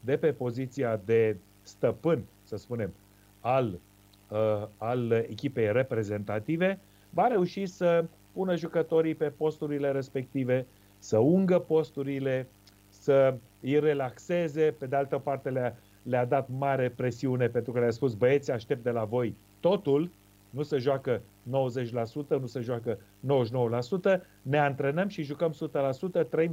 de 0.00 0.16
pe 0.16 0.32
poziția 0.32 1.00
de 1.04 1.36
stăpân, 1.62 2.22
să 2.42 2.56
spunem, 2.56 2.92
al, 3.40 3.78
uh, 4.30 4.66
al 4.76 5.10
echipei 5.10 5.72
reprezentative, 5.72 6.78
va 7.16 7.26
reuși 7.26 7.66
să 7.66 8.04
pună 8.32 8.56
jucătorii 8.56 9.14
pe 9.14 9.32
posturile 9.36 9.90
respective, 9.90 10.66
să 10.98 11.18
ungă 11.18 11.58
posturile, 11.58 12.48
să 12.88 13.34
îi 13.60 13.78
relaxeze, 13.78 14.74
pe 14.78 14.86
de 14.86 14.96
altă 14.96 15.18
parte 15.18 15.50
le-a, 15.50 15.76
le-a 16.02 16.24
dat 16.24 16.48
mare 16.58 16.88
presiune 16.88 17.48
pentru 17.48 17.72
că 17.72 17.78
le-a 17.78 17.90
spus 17.90 18.14
băieți 18.14 18.50
aștept 18.50 18.82
de 18.82 18.90
la 18.90 19.04
voi 19.04 19.34
totul, 19.60 20.10
nu 20.50 20.62
se 20.62 20.78
joacă 20.78 21.20
90%, 21.20 21.20
nu 22.28 22.46
se 22.46 22.60
joacă 22.60 22.98
99%, 24.18 24.20
ne 24.42 24.58
antrenăm 24.58 25.08
și 25.08 25.22
jucăm 25.22 25.54
100%, 26.22 26.28
trăim 26.28 26.52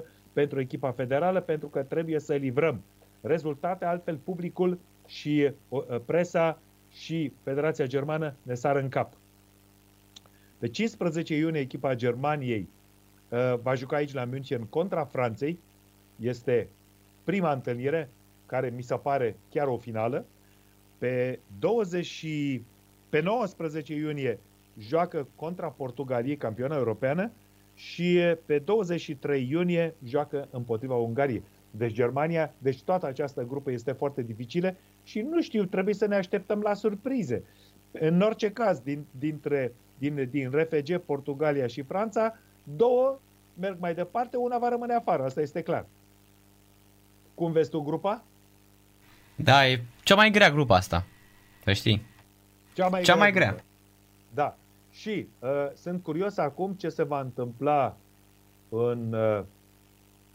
100% 0.00 0.02
pentru 0.32 0.60
echipa 0.60 0.90
federală 0.90 1.40
pentru 1.40 1.68
că 1.68 1.82
trebuie 1.82 2.18
să 2.18 2.34
livrăm 2.34 2.82
rezultate, 3.20 3.84
altfel 3.84 4.16
publicul 4.24 4.78
și 5.06 5.50
presa 6.04 6.58
și 6.90 7.32
Federația 7.42 7.86
Germană 7.86 8.34
ne 8.42 8.54
sar 8.54 8.76
în 8.76 8.88
cap. 8.88 9.12
Pe 10.58 10.68
15 10.68 11.36
iunie 11.36 11.60
echipa 11.60 11.94
Germaniei 11.94 12.68
uh, 13.28 13.54
va 13.62 13.74
juca 13.74 13.96
aici 13.96 14.12
la 14.12 14.24
München 14.24 14.64
contra 14.64 15.04
Franței. 15.04 15.58
Este 16.20 16.68
prima 17.24 17.52
întâlnire 17.52 18.08
care 18.46 18.72
mi 18.76 18.82
se 18.82 18.94
pare 18.94 19.36
chiar 19.50 19.66
o 19.66 19.76
finală. 19.76 20.24
Pe 20.98 21.38
20 21.58 22.26
pe 23.08 23.20
19 23.20 23.94
iunie 23.94 24.38
joacă 24.78 25.26
contra 25.36 25.68
Portugaliei, 25.68 26.36
campioana 26.36 26.76
europeană, 26.76 27.30
și 27.74 28.18
pe 28.46 28.58
23 28.58 29.48
iunie 29.50 29.94
joacă 30.04 30.48
împotriva 30.50 30.94
Ungariei. 30.94 31.42
Deci 31.70 31.92
Germania, 31.92 32.54
deci 32.58 32.82
toată 32.82 33.06
această 33.06 33.44
grupă 33.44 33.70
este 33.70 33.92
foarte 33.92 34.22
dificilă 34.22 34.74
și 35.04 35.20
nu 35.20 35.42
știu, 35.42 35.64
trebuie 35.64 35.94
să 35.94 36.06
ne 36.06 36.14
așteptăm 36.14 36.60
la 36.60 36.74
surprize. 36.74 37.42
În 37.92 38.20
orice 38.20 38.52
caz, 38.52 38.78
din, 38.78 39.04
dintre, 39.18 39.72
din, 39.98 40.28
din 40.30 40.50
RFG, 40.50 40.98
Portugalia 40.98 41.66
și 41.66 41.82
Franța, 41.82 42.38
două 42.62 43.18
merg 43.54 43.76
mai 43.80 43.94
departe, 43.94 44.36
una 44.36 44.58
va 44.58 44.68
rămâne 44.68 44.94
afară, 44.94 45.24
asta 45.24 45.40
este 45.40 45.62
clar. 45.62 45.86
Cum 47.34 47.52
vezi 47.52 47.70
tu 47.70 47.80
grupa? 47.80 48.22
Da, 49.34 49.68
e 49.68 49.80
cea 50.02 50.14
mai 50.14 50.30
grea 50.30 50.50
grupa 50.50 50.76
asta, 50.76 51.06
să 51.64 51.72
știi. 51.72 52.02
Cea 52.74 52.88
mai 52.88 53.02
cea 53.02 53.12
grea. 53.12 53.24
Mai 53.24 53.32
grea. 53.32 53.64
Da. 54.34 54.56
Și 54.90 55.28
uh, 55.38 55.48
sunt 55.74 56.02
curios 56.02 56.36
acum 56.36 56.72
ce 56.72 56.88
se 56.88 57.02
va 57.02 57.20
întâmpla 57.20 57.96
în, 58.68 59.12
uh, 59.12 59.42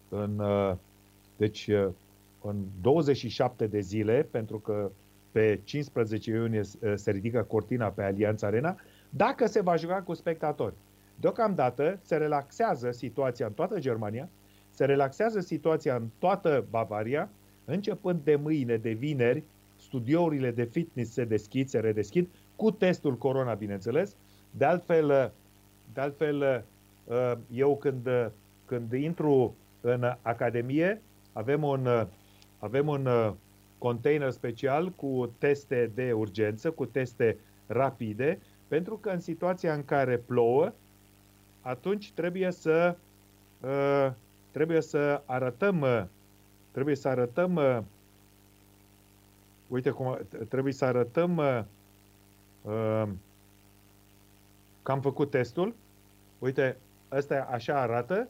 în 0.09 0.39
uh, 0.39 0.73
deci 1.37 1.67
uh, 1.67 1.87
în 2.41 2.55
27 2.81 3.67
de 3.67 3.79
zile, 3.79 4.27
pentru 4.31 4.59
că 4.59 4.91
pe 5.31 5.59
15 5.63 6.31
iunie 6.31 6.59
uh, 6.59 6.93
se 6.95 7.11
ridică 7.11 7.41
cortina 7.43 7.87
pe 7.87 8.03
Alianța 8.03 8.47
Arena, 8.47 8.75
dacă 9.15 9.47
se 9.47 9.61
va 9.61 9.75
juca 9.75 10.01
cu 10.01 10.13
spectatori. 10.13 10.73
Deocamdată 11.15 11.99
se 12.01 12.17
relaxează 12.17 12.91
situația 12.91 13.45
în 13.45 13.53
toată 13.53 13.79
Germania, 13.79 14.29
se 14.69 14.85
relaxează 14.85 15.39
situația 15.39 15.95
în 15.95 16.07
toată 16.19 16.65
Bavaria, 16.69 17.29
începând 17.65 18.19
de 18.23 18.35
mâine, 18.35 18.77
de 18.77 18.91
vineri, 18.91 19.43
studiourile 19.75 20.51
de 20.51 20.63
fitness 20.63 21.11
se 21.11 21.25
deschid, 21.25 21.67
se 21.67 21.79
redeschid, 21.79 22.27
cu 22.55 22.71
testul 22.71 23.17
corona, 23.17 23.53
bineînțeles. 23.53 24.15
De 24.51 24.65
altfel, 24.65 25.33
de 25.93 26.01
altfel 26.01 26.65
eu 27.51 27.77
când, 27.77 28.09
când 28.65 28.93
intru 28.93 29.55
în 29.81 30.15
academie, 30.21 31.01
avem 31.33 31.63
un, 31.63 32.07
avem 32.59 32.87
un 32.87 33.07
container 33.77 34.31
special 34.31 34.89
cu 34.89 35.33
teste 35.37 35.91
de 35.95 36.11
urgență, 36.11 36.71
cu 36.71 36.85
teste 36.85 37.37
rapide, 37.67 38.39
pentru 38.73 38.97
că 38.97 39.09
în 39.09 39.19
situația 39.19 39.73
în 39.73 39.85
care 39.85 40.17
plouă, 40.17 40.73
atunci 41.61 42.11
trebuie 42.11 42.51
să 42.51 42.95
trebuie 44.51 44.81
să 44.81 45.21
arătăm 45.25 46.09
trebuie 46.71 46.95
să 46.95 47.07
arătăm 47.07 47.59
uite 49.67 49.89
cum 49.89 50.17
trebuie 50.49 50.73
să 50.73 50.85
arătăm 50.85 51.35
că 54.83 54.91
am 54.91 55.01
făcut 55.01 55.29
testul. 55.29 55.75
Uite, 56.39 56.77
ăsta 57.11 57.47
așa 57.51 57.81
arată 57.81 58.27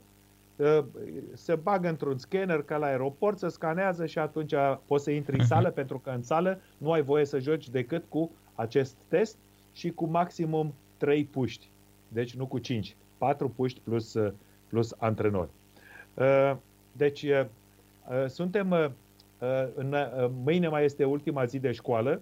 se 1.34 1.56
bagă 1.56 1.88
într-un 1.88 2.18
scanner 2.18 2.62
ca 2.64 2.78
la 2.78 2.86
aeroport, 2.86 3.38
se 3.38 3.48
scanează 3.48 4.06
și 4.06 4.20
atunci 4.20 4.54
poți 4.86 5.04
să 5.04 5.12
intri 5.12 5.34
în 5.34 5.40
mhm. 5.40 5.48
sală, 5.48 5.72
pentru 5.72 6.00
că 6.00 6.10
în 6.10 6.22
sală 6.22 6.60
nu 6.78 6.92
ai 6.92 7.02
voie 7.02 7.26
să 7.26 7.40
joci 7.40 7.70
decât 7.70 8.04
cu 8.10 8.32
acest 8.56 8.96
test 9.08 9.38
și 9.74 9.90
cu 9.92 10.06
maximum 10.06 10.74
3 10.98 11.26
puști. 11.26 11.70
Deci 12.08 12.36
nu 12.36 12.46
cu 12.46 12.58
5. 12.58 12.96
4 13.18 13.50
puști 13.50 13.80
plus, 13.84 14.18
plus 14.68 14.96
antrenori. 14.98 15.50
Deci 16.92 17.26
suntem 18.28 18.94
în, 19.76 19.96
mâine 20.44 20.68
mai 20.68 20.84
este 20.84 21.04
ultima 21.04 21.46
zi 21.46 21.60
de 21.60 21.72
școală 21.72 22.22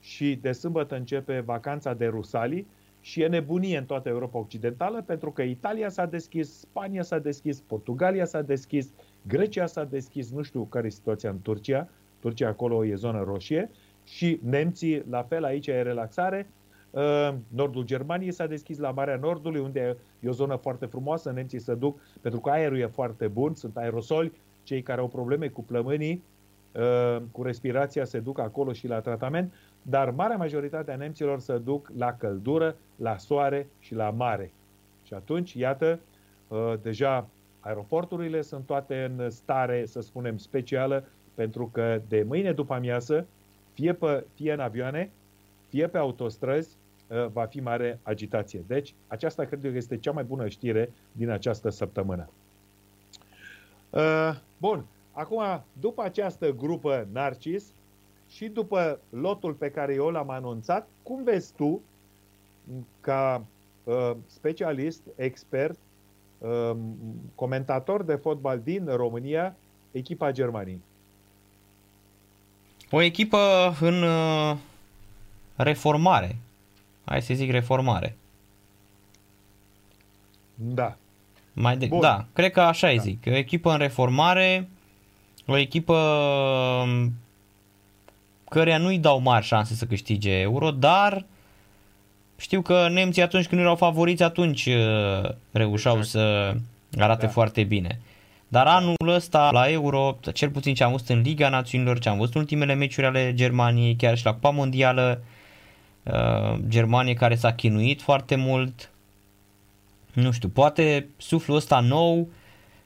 și 0.00 0.38
de 0.42 0.52
sâmbătă 0.52 0.96
începe 0.96 1.40
vacanța 1.40 1.94
de 1.94 2.06
Rusalii 2.06 2.66
și 3.00 3.22
e 3.22 3.28
nebunie 3.28 3.78
în 3.78 3.84
toată 3.84 4.08
Europa 4.08 4.38
Occidentală 4.38 5.02
pentru 5.02 5.30
că 5.30 5.42
Italia 5.42 5.88
s-a 5.88 6.06
deschis, 6.06 6.58
Spania 6.58 7.02
s-a 7.02 7.18
deschis, 7.18 7.60
Portugalia 7.60 8.24
s-a 8.24 8.42
deschis, 8.42 8.92
Grecia 9.26 9.66
s-a 9.66 9.84
deschis, 9.84 10.30
nu 10.30 10.42
știu 10.42 10.64
care 10.64 10.86
e 10.86 10.90
situația 10.90 11.30
în 11.30 11.42
Turcia, 11.42 11.88
Turcia 12.20 12.48
acolo 12.48 12.86
e 12.86 12.94
zonă 12.94 13.22
roșie 13.22 13.70
și 14.04 14.40
nemții, 14.42 15.04
la 15.10 15.22
fel, 15.22 15.44
aici 15.44 15.66
e 15.66 15.82
relaxare. 15.82 16.46
Uh, 16.90 17.34
nordul 17.48 17.84
Germaniei 17.84 18.32
s-a 18.32 18.46
deschis 18.46 18.78
la 18.78 18.90
Marea 18.90 19.16
Nordului, 19.16 19.60
unde 19.60 19.96
e 20.20 20.28
o 20.28 20.32
zonă 20.32 20.56
foarte 20.56 20.86
frumoasă, 20.86 21.30
nemții 21.30 21.58
se 21.58 21.74
duc, 21.74 22.00
pentru 22.20 22.40
că 22.40 22.50
aerul 22.50 22.78
e 22.78 22.86
foarte 22.86 23.26
bun, 23.26 23.54
sunt 23.54 23.76
aerosoli, 23.76 24.32
cei 24.62 24.82
care 24.82 25.00
au 25.00 25.08
probleme 25.08 25.48
cu 25.48 25.62
plămânii, 25.62 26.22
uh, 26.72 27.22
cu 27.32 27.42
respirația 27.42 28.04
se 28.04 28.20
duc 28.20 28.38
acolo 28.38 28.72
și 28.72 28.86
la 28.86 29.00
tratament 29.00 29.52
dar 29.88 30.10
marea 30.10 30.36
majoritate 30.36 30.92
a 30.92 30.96
nemților 30.96 31.40
se 31.40 31.58
duc 31.58 31.90
la 31.96 32.12
căldură, 32.12 32.76
la 32.96 33.16
soare 33.16 33.68
și 33.78 33.94
la 33.94 34.10
mare. 34.10 34.52
Și 35.02 35.14
atunci, 35.14 35.52
iată, 35.52 36.00
uh, 36.48 36.74
deja 36.82 37.28
aeroporturile 37.60 38.42
sunt 38.42 38.66
toate 38.66 39.14
în 39.16 39.30
stare, 39.30 39.84
să 39.86 40.00
spunem, 40.00 40.36
specială, 40.36 41.04
pentru 41.34 41.70
că 41.72 42.00
de 42.08 42.24
mâine 42.28 42.52
după 42.52 42.74
amiază, 42.74 43.26
fie, 43.72 43.92
pe, 43.92 44.24
fie 44.34 44.52
în 44.52 44.60
avioane, 44.60 45.10
fie 45.68 45.86
pe 45.86 45.98
autostrăzi, 45.98 46.76
uh, 47.06 47.26
va 47.26 47.44
fi 47.44 47.60
mare 47.60 48.00
agitație. 48.02 48.64
Deci, 48.66 48.94
aceasta 49.06 49.44
cred 49.44 49.60
că 49.60 49.66
este 49.66 49.98
cea 49.98 50.12
mai 50.12 50.24
bună 50.24 50.48
știre 50.48 50.92
din 51.12 51.30
această 51.30 51.70
săptămână. 51.70 52.28
Uh, 53.90 54.34
bun, 54.58 54.84
acum, 55.12 55.64
după 55.80 56.02
această 56.02 56.52
grupă 56.52 57.08
Narcis, 57.12 57.72
și 58.28 58.48
după 58.48 59.00
lotul 59.10 59.52
pe 59.52 59.70
care 59.70 59.94
eu 59.94 60.08
l-am 60.08 60.30
anunțat, 60.30 60.88
cum 61.02 61.22
vezi 61.22 61.52
tu, 61.54 61.80
ca 63.00 63.44
uh, 63.84 64.10
specialist, 64.26 65.02
expert, 65.16 65.78
uh, 66.38 66.70
comentator 67.34 68.02
de 68.02 68.14
fotbal 68.14 68.60
din 68.64 68.86
România, 68.86 69.56
echipa 69.90 70.30
Germaniei? 70.30 70.80
O 72.90 73.00
echipă 73.00 73.38
în 73.80 74.02
uh, 74.02 74.56
reformare. 75.62 76.36
Hai 77.04 77.22
să 77.22 77.34
zic 77.34 77.50
reformare. 77.50 78.16
Da. 80.54 80.96
Mai 81.52 81.76
de, 81.76 81.88
da, 82.00 82.26
cred 82.32 82.50
că 82.50 82.60
așa 82.60 82.94
da. 82.94 83.00
zic. 83.02 83.22
O 83.26 83.36
echipă 83.36 83.70
în 83.70 83.78
reformare, 83.78 84.68
o 85.46 85.56
echipă 85.56 85.94
um, 86.84 87.12
căreia 88.48 88.78
nu-i 88.78 88.98
dau 88.98 89.20
mari 89.20 89.44
șanse 89.44 89.74
să 89.74 89.84
câștige 89.84 90.30
euro, 90.30 90.70
dar 90.70 91.24
știu 92.36 92.62
că 92.62 92.88
nemții 92.88 93.22
atunci 93.22 93.46
când 93.46 93.60
erau 93.60 93.76
favoriți, 93.76 94.22
atunci 94.22 94.66
uh, 94.66 95.30
reușeau 95.50 95.96
exact. 95.96 96.10
să 96.10 96.54
arate 97.02 97.26
da. 97.26 97.32
foarte 97.32 97.62
bine. 97.62 98.00
Dar 98.48 98.64
da. 98.64 98.74
anul 98.76 99.08
ăsta 99.08 99.50
la 99.52 99.70
Euro, 99.70 100.18
cel 100.32 100.50
puțin 100.50 100.74
ce 100.74 100.84
am 100.84 100.90
văzut 100.90 101.08
în 101.08 101.20
Liga 101.20 101.48
Națiunilor, 101.48 101.98
ce 101.98 102.08
am 102.08 102.18
văzut 102.18 102.34
ultimele 102.34 102.74
meciuri 102.74 103.06
ale 103.06 103.34
Germaniei, 103.34 103.96
chiar 103.96 104.16
și 104.16 104.24
la 104.24 104.32
Cupa 104.32 104.50
Mondială, 104.50 105.20
uh, 105.20 105.36
Germanie 106.68 107.14
care 107.14 107.34
s-a 107.34 107.52
chinuit 107.52 108.02
foarte 108.02 108.34
mult, 108.34 108.90
nu 110.12 110.30
știu, 110.30 110.48
poate 110.48 111.08
suflul 111.16 111.56
ăsta 111.56 111.80
nou, 111.80 112.28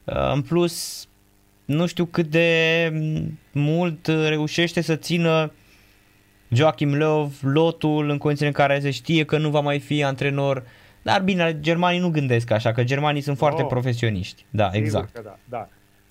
uh, 0.05 0.32
în 0.32 0.43
plus 0.43 1.07
nu 1.65 1.86
știu 1.86 2.05
cât 2.05 2.27
de 2.27 2.93
mult 3.53 4.07
reușește 4.07 4.81
să 4.81 4.97
țină 4.97 5.53
Joachim 6.49 6.97
Löw 6.97 7.31
lotul 7.40 8.09
în 8.09 8.19
condițiile 8.19 8.49
în 8.49 8.66
care 8.66 8.81
se 8.81 8.90
știe 8.90 9.24
că 9.24 9.39
nu 9.39 9.51
va 9.51 9.61
mai 9.61 9.78
fi 9.78 10.05
antrenor. 10.05 10.65
Dar 11.03 11.23
bine, 11.23 11.57
germanii 11.61 12.01
nu 12.01 12.11
gândesc 12.11 12.51
așa, 12.51 12.73
că 12.73 12.85
germanii 12.85 13.20
sunt 13.20 13.36
foarte 13.36 13.62
oh, 13.62 13.69
profesioniști. 13.69 14.44
Da, 14.51 14.70
exact. 14.73 15.23
da, 15.23 15.39
da. 15.44 15.69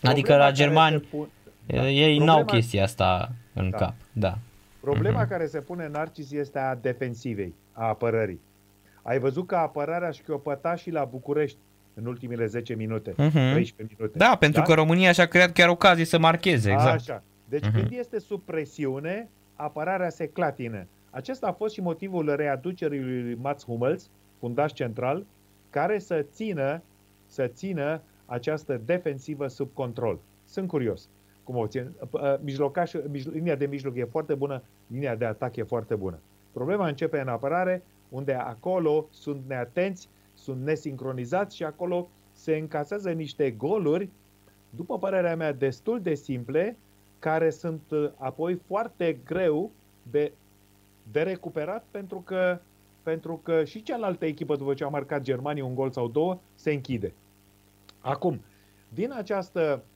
Adică 0.10 0.36
la 0.36 0.52
germani 0.52 1.00
pun... 1.00 1.30
da. 1.66 1.90
ei 1.90 2.16
Problema... 2.16 2.26
n-au 2.26 2.46
chestia 2.46 2.84
asta 2.84 3.32
în 3.54 3.70
da. 3.70 3.78
cap. 3.78 3.94
Da. 4.12 4.38
Problema 4.82 5.26
uh-huh. 5.26 5.30
care 5.30 5.46
se 5.46 5.62
pune 5.62 5.86
în 5.86 5.92
Narcis 5.92 6.32
este 6.32 6.60
a 6.60 6.76
defensivei, 6.76 7.54
a 7.72 7.88
apărării. 7.88 8.40
Ai 9.02 9.20
văzut 9.20 9.48
că 9.48 9.56
apărarea 9.56 10.12
șchiopăta 10.12 10.76
și 10.76 10.92
la 10.92 11.04
București 11.04 11.58
în 11.94 12.06
ultimele 12.06 12.46
10 12.46 12.74
minute, 12.74 13.10
Mhm. 13.18 13.30
13 13.32 13.96
minute. 13.98 14.18
Da, 14.18 14.36
pentru 14.40 14.62
că 14.62 14.74
România 14.74 15.12
și-a 15.12 15.26
creat 15.28 15.52
chiar 15.52 15.70
ocazii 15.70 16.06
să 16.06 16.20
marcheze, 16.20 16.72
exact. 16.72 16.94
Așa. 17.10 17.24
Deci 17.50 17.64
Mhm. 17.66 17.74
când 17.74 17.92
este 17.92 18.20
sub 18.20 18.42
presiune, 18.42 19.30
apărarea 19.56 20.10
se 20.10 20.28
clatină. 20.28 20.86
Acesta 21.10 21.48
a 21.48 21.52
fost 21.52 21.74
și 21.74 21.82
motivul 21.82 22.36
readucerii 22.36 23.02
lui 23.02 23.38
Mats 23.42 23.66
Hummels, 23.66 24.10
fundaș 24.40 24.72
central, 24.72 25.26
care 25.70 26.00
să 26.00 26.26
țină, 26.32 26.82
să 27.26 27.48
țină 27.48 28.02
această 28.26 28.82
defensivă 28.86 29.48
sub 29.48 29.70
control. 29.74 30.20
Sunt 30.46 30.68
curios 30.68 31.10
cum 31.52 31.60
o 31.62 31.68
țin. 31.68 31.92
Uh, 32.12 32.22
Mijlocaș, 32.42 32.94
mijlo, 33.10 33.32
linia 33.32 33.56
de 33.56 33.66
mijloc 33.66 33.96
e 33.96 34.04
foarte 34.04 34.36
bună, 34.36 34.64
linia 34.88 35.16
de 35.16 35.26
atac 35.26 35.56
e 35.56 35.64
foarte 35.64 35.96
bună. 35.96 36.20
Problema 36.52 36.88
începe 36.88 37.20
în 37.20 37.28
apărare, 37.28 37.84
unde 38.10 38.34
acolo 38.34 39.08
sunt 39.10 39.42
neatenți, 39.48 40.10
sunt 40.34 40.64
nesincronizați 40.64 41.56
și 41.56 41.64
acolo 41.64 42.10
se 42.32 42.56
încasează 42.56 43.12
niște 43.12 43.52
goluri, 43.52 44.10
după 44.70 44.98
părerea 44.98 45.36
mea, 45.36 45.54
destul 45.54 46.02
de 46.02 46.14
simple, 46.14 46.78
care 47.20 47.50
sunt 47.50 47.82
uh, 47.92 48.10
apoi 48.18 48.56
foarte 48.56 49.20
greu 49.26 49.72
de, 50.12 50.32
de 51.12 51.22
recuperat 51.22 51.86
pentru 51.92 52.22
că, 52.26 52.60
pentru 53.04 53.40
că 53.44 53.64
și 53.64 53.84
cealaltă 53.84 54.26
echipă, 54.26 54.56
după 54.56 54.74
ce 54.74 54.84
a 54.84 54.88
marcat 54.88 55.22
Germania 55.22 55.66
un 55.66 55.76
gol 55.76 55.92
sau 55.92 56.08
două, 56.08 56.40
se 56.56 56.72
închide. 56.72 57.14
Acum, 58.00 58.42
din 58.90 59.12
această, 59.12 59.84
uh, 59.84 59.91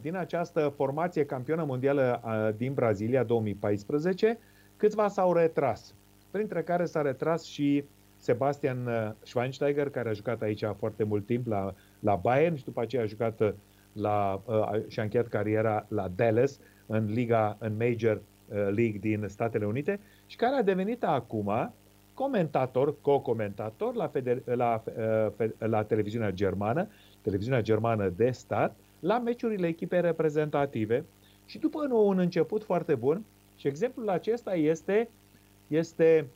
din 0.00 0.16
această 0.16 0.72
formație 0.76 1.24
campionă 1.24 1.64
mondială 1.64 2.20
uh, 2.24 2.56
din 2.56 2.72
Brazilia 2.72 3.22
2014, 3.22 4.38
câțiva 4.76 5.08
s-au 5.08 5.32
retras, 5.32 5.94
printre 6.30 6.62
care 6.62 6.84
s-a 6.84 7.02
retras 7.02 7.44
și 7.44 7.84
Sebastian 8.16 8.86
uh, 8.86 9.10
Schweinsteiger, 9.22 9.90
care 9.90 10.08
a 10.08 10.12
jucat 10.12 10.42
aici 10.42 10.64
foarte 10.78 11.04
mult 11.04 11.26
timp 11.26 11.46
la, 11.46 11.74
la 12.00 12.14
Bayern 12.14 12.56
și 12.56 12.64
după 12.64 12.80
aceea 12.80 13.02
a 13.02 13.06
jucat 13.06 13.40
uh, 13.40 13.52
la, 13.92 14.42
uh, 14.44 14.70
și-a 14.88 15.02
încheiat 15.02 15.26
cariera 15.28 15.86
la 15.88 16.08
Dallas 16.16 16.58
în 16.86 17.04
liga, 17.04 17.56
în 17.60 17.76
Major 17.76 18.16
uh, 18.16 18.56
League 18.56 18.98
din 19.00 19.24
Statele 19.28 19.64
Unite 19.64 20.00
și 20.26 20.36
care 20.36 20.56
a 20.56 20.62
devenit 20.62 21.04
acum 21.04 21.72
comentator, 22.14 22.94
co-comentator 23.00 23.94
la, 23.94 24.06
feder, 24.06 24.42
la, 24.44 24.82
uh, 24.86 25.32
fe- 25.36 25.54
la 25.58 25.82
televiziunea 25.82 26.30
germană, 26.30 26.88
televiziunea 27.22 27.60
germană 27.62 28.08
de 28.08 28.30
stat, 28.30 28.76
la 29.04 29.18
meciurile 29.18 29.66
echipei 29.66 30.00
reprezentative 30.00 31.04
și 31.44 31.58
după 31.58 31.88
un 31.92 32.18
început 32.18 32.64
foarte 32.64 32.94
bun 32.94 33.24
și 33.56 33.66
exemplul 33.66 34.08
acesta 34.08 34.54
este, 34.54 35.08
este 35.68 36.26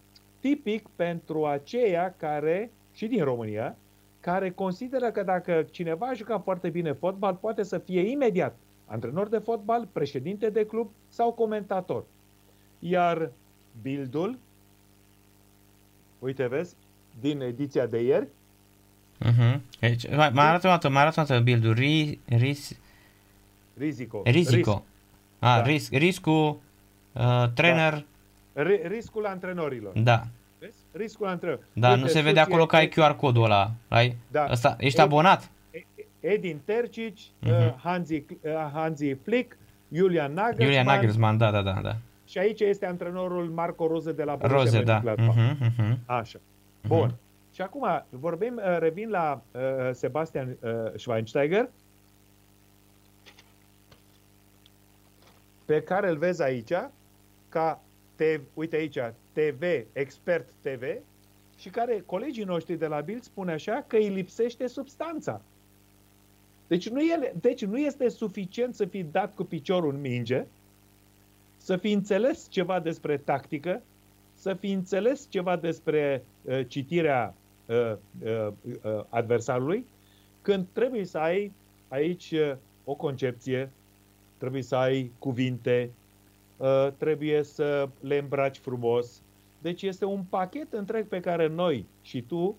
tipic 0.40 0.88
pentru 0.96 1.46
aceia 1.46 2.14
care, 2.16 2.70
și 2.92 3.06
din 3.06 3.24
România, 3.24 3.76
care 4.20 4.50
consideră 4.50 5.10
că 5.10 5.22
dacă 5.22 5.66
cineva 5.70 6.06
a 6.06 6.14
jucat 6.14 6.42
foarte 6.42 6.68
bine 6.68 6.92
fotbal, 6.92 7.34
poate 7.34 7.62
să 7.62 7.78
fie 7.78 8.00
imediat 8.00 8.56
antrenor 8.86 9.28
de 9.28 9.38
fotbal, 9.38 9.88
președinte 9.92 10.50
de 10.50 10.66
club 10.66 10.90
sau 11.08 11.32
comentator. 11.32 12.04
Iar 12.78 13.32
Bildul, 13.82 14.38
uite 16.18 16.46
vezi, 16.46 16.76
din 17.20 17.40
ediția 17.40 17.86
de 17.86 18.02
ieri, 18.02 18.28
Uh-huh. 19.24 19.58
Deci, 19.80 20.14
mai, 20.16 20.30
mai 20.32 20.46
arată 20.48 20.66
o 20.66 20.70
dată, 20.70 20.88
mai 20.88 21.02
arată 21.02 21.20
o 21.20 21.24
dată 21.24 21.40
build-ul. 21.40 21.74
Ri, 21.74 22.18
ris, 22.26 22.78
Risico. 23.78 24.22
risico. 24.24 24.84
A, 25.38 25.56
Da. 25.56 25.62
risc, 25.62 25.92
riscul, 25.92 26.60
uh, 27.12 27.44
trainer, 27.54 28.04
Ri- 28.54 28.86
riscul 28.88 29.26
antrenorilor. 29.26 29.92
da. 29.98 30.26
Vezi? 30.58 30.74
Riscul 30.92 31.26
antrenorilor. 31.26 31.68
Da, 31.72 31.94
nu 31.94 32.06
se 32.06 32.20
vede 32.20 32.40
acolo 32.40 32.66
că 32.66 32.76
ai 32.76 32.88
QR 32.88 33.16
codul 33.16 33.44
ăla. 33.44 33.70
Ai? 33.88 34.16
Da. 34.30 34.44
Asta, 34.44 34.76
ești 34.78 34.98
E- 34.98 35.02
abonat? 35.02 35.50
Edin 36.20 36.60
Tercic, 36.64 37.16
Mhm. 37.38 37.50
uh, 37.50 37.74
Hansi, 37.82 38.14
uh, 38.14 38.50
Hansi 38.72 39.14
Flick, 39.14 39.56
Julian 39.92 40.32
Nagelsmann, 40.32 40.62
Iulia 40.70 40.82
Nagelsmann, 40.82 41.38
da, 41.38 41.50
da, 41.50 41.62
da, 41.62 41.78
da. 41.82 41.96
și 42.26 42.38
aici 42.38 42.60
este 42.60 42.86
antrenorul 42.86 43.44
Marco 43.54 43.86
Rose 43.86 44.12
de 44.12 44.22
la 44.22 44.34
Borussia 44.34 44.58
Roze, 44.62 44.82
da. 44.82 45.00
Mönchengladbach. 45.04 45.36
Uh-huh, 45.36 45.68
uh-huh. 45.68 45.96
Așa. 46.06 46.38
Bun. 46.86 47.14
Și 47.58 47.64
acum 47.64 48.04
vorbim, 48.10 48.56
uh, 48.56 48.78
revin 48.78 49.10
la 49.10 49.42
uh, 49.52 49.60
Sebastian 49.92 50.56
uh, 50.62 50.70
Schweinsteiger, 50.96 51.70
pe 55.64 55.82
care 55.82 56.08
îl 56.08 56.16
vezi 56.16 56.42
aici, 56.42 56.72
ca 57.48 57.82
TV, 58.14 58.40
uite 58.54 58.76
aici, 58.76 58.98
TV, 59.32 59.62
expert 59.92 60.48
TV, 60.60 60.82
și 61.56 61.68
care 61.68 62.02
colegii 62.06 62.44
noștri 62.44 62.76
de 62.76 62.86
la 62.86 63.00
Bild 63.00 63.22
spune 63.22 63.52
așa 63.52 63.84
că 63.86 63.96
îi 63.96 64.08
lipsește 64.08 64.66
substanța. 64.66 65.42
Deci 66.66 66.88
nu, 66.88 67.00
e, 67.00 67.32
deci 67.40 67.64
nu 67.64 67.78
este 67.78 68.08
suficient 68.08 68.74
să 68.74 68.84
fii 68.84 69.04
dat 69.04 69.34
cu 69.34 69.44
piciorul 69.44 69.94
în 69.94 70.00
minge, 70.00 70.46
să 71.56 71.76
fi 71.76 71.92
înțeles 71.92 72.48
ceva 72.50 72.80
despre 72.80 73.16
tactică, 73.16 73.82
să 74.34 74.54
fi 74.54 74.70
înțeles 74.70 75.26
ceva 75.28 75.56
despre 75.56 76.24
uh, 76.42 76.60
citirea 76.68 77.34
uh, 77.68 77.96
uh, 78.24 78.52
uh, 78.82 79.04
adversarului, 79.08 79.86
când 80.42 80.66
trebuie 80.72 81.04
să 81.04 81.18
ai 81.18 81.52
aici 81.88 82.30
uh, 82.30 82.56
o 82.84 82.94
concepție, 82.94 83.72
trebuie 84.36 84.62
să 84.62 84.76
ai 84.76 85.12
cuvinte, 85.18 85.90
uh, 86.56 86.88
trebuie 86.96 87.42
să 87.42 87.88
le 88.00 88.18
îmbraci 88.18 88.58
frumos. 88.58 89.22
Deci 89.62 89.82
este 89.82 90.04
un 90.04 90.22
pachet 90.28 90.72
întreg 90.72 91.08
pe 91.08 91.20
care 91.20 91.46
noi 91.46 91.86
și 92.02 92.22
tu 92.22 92.58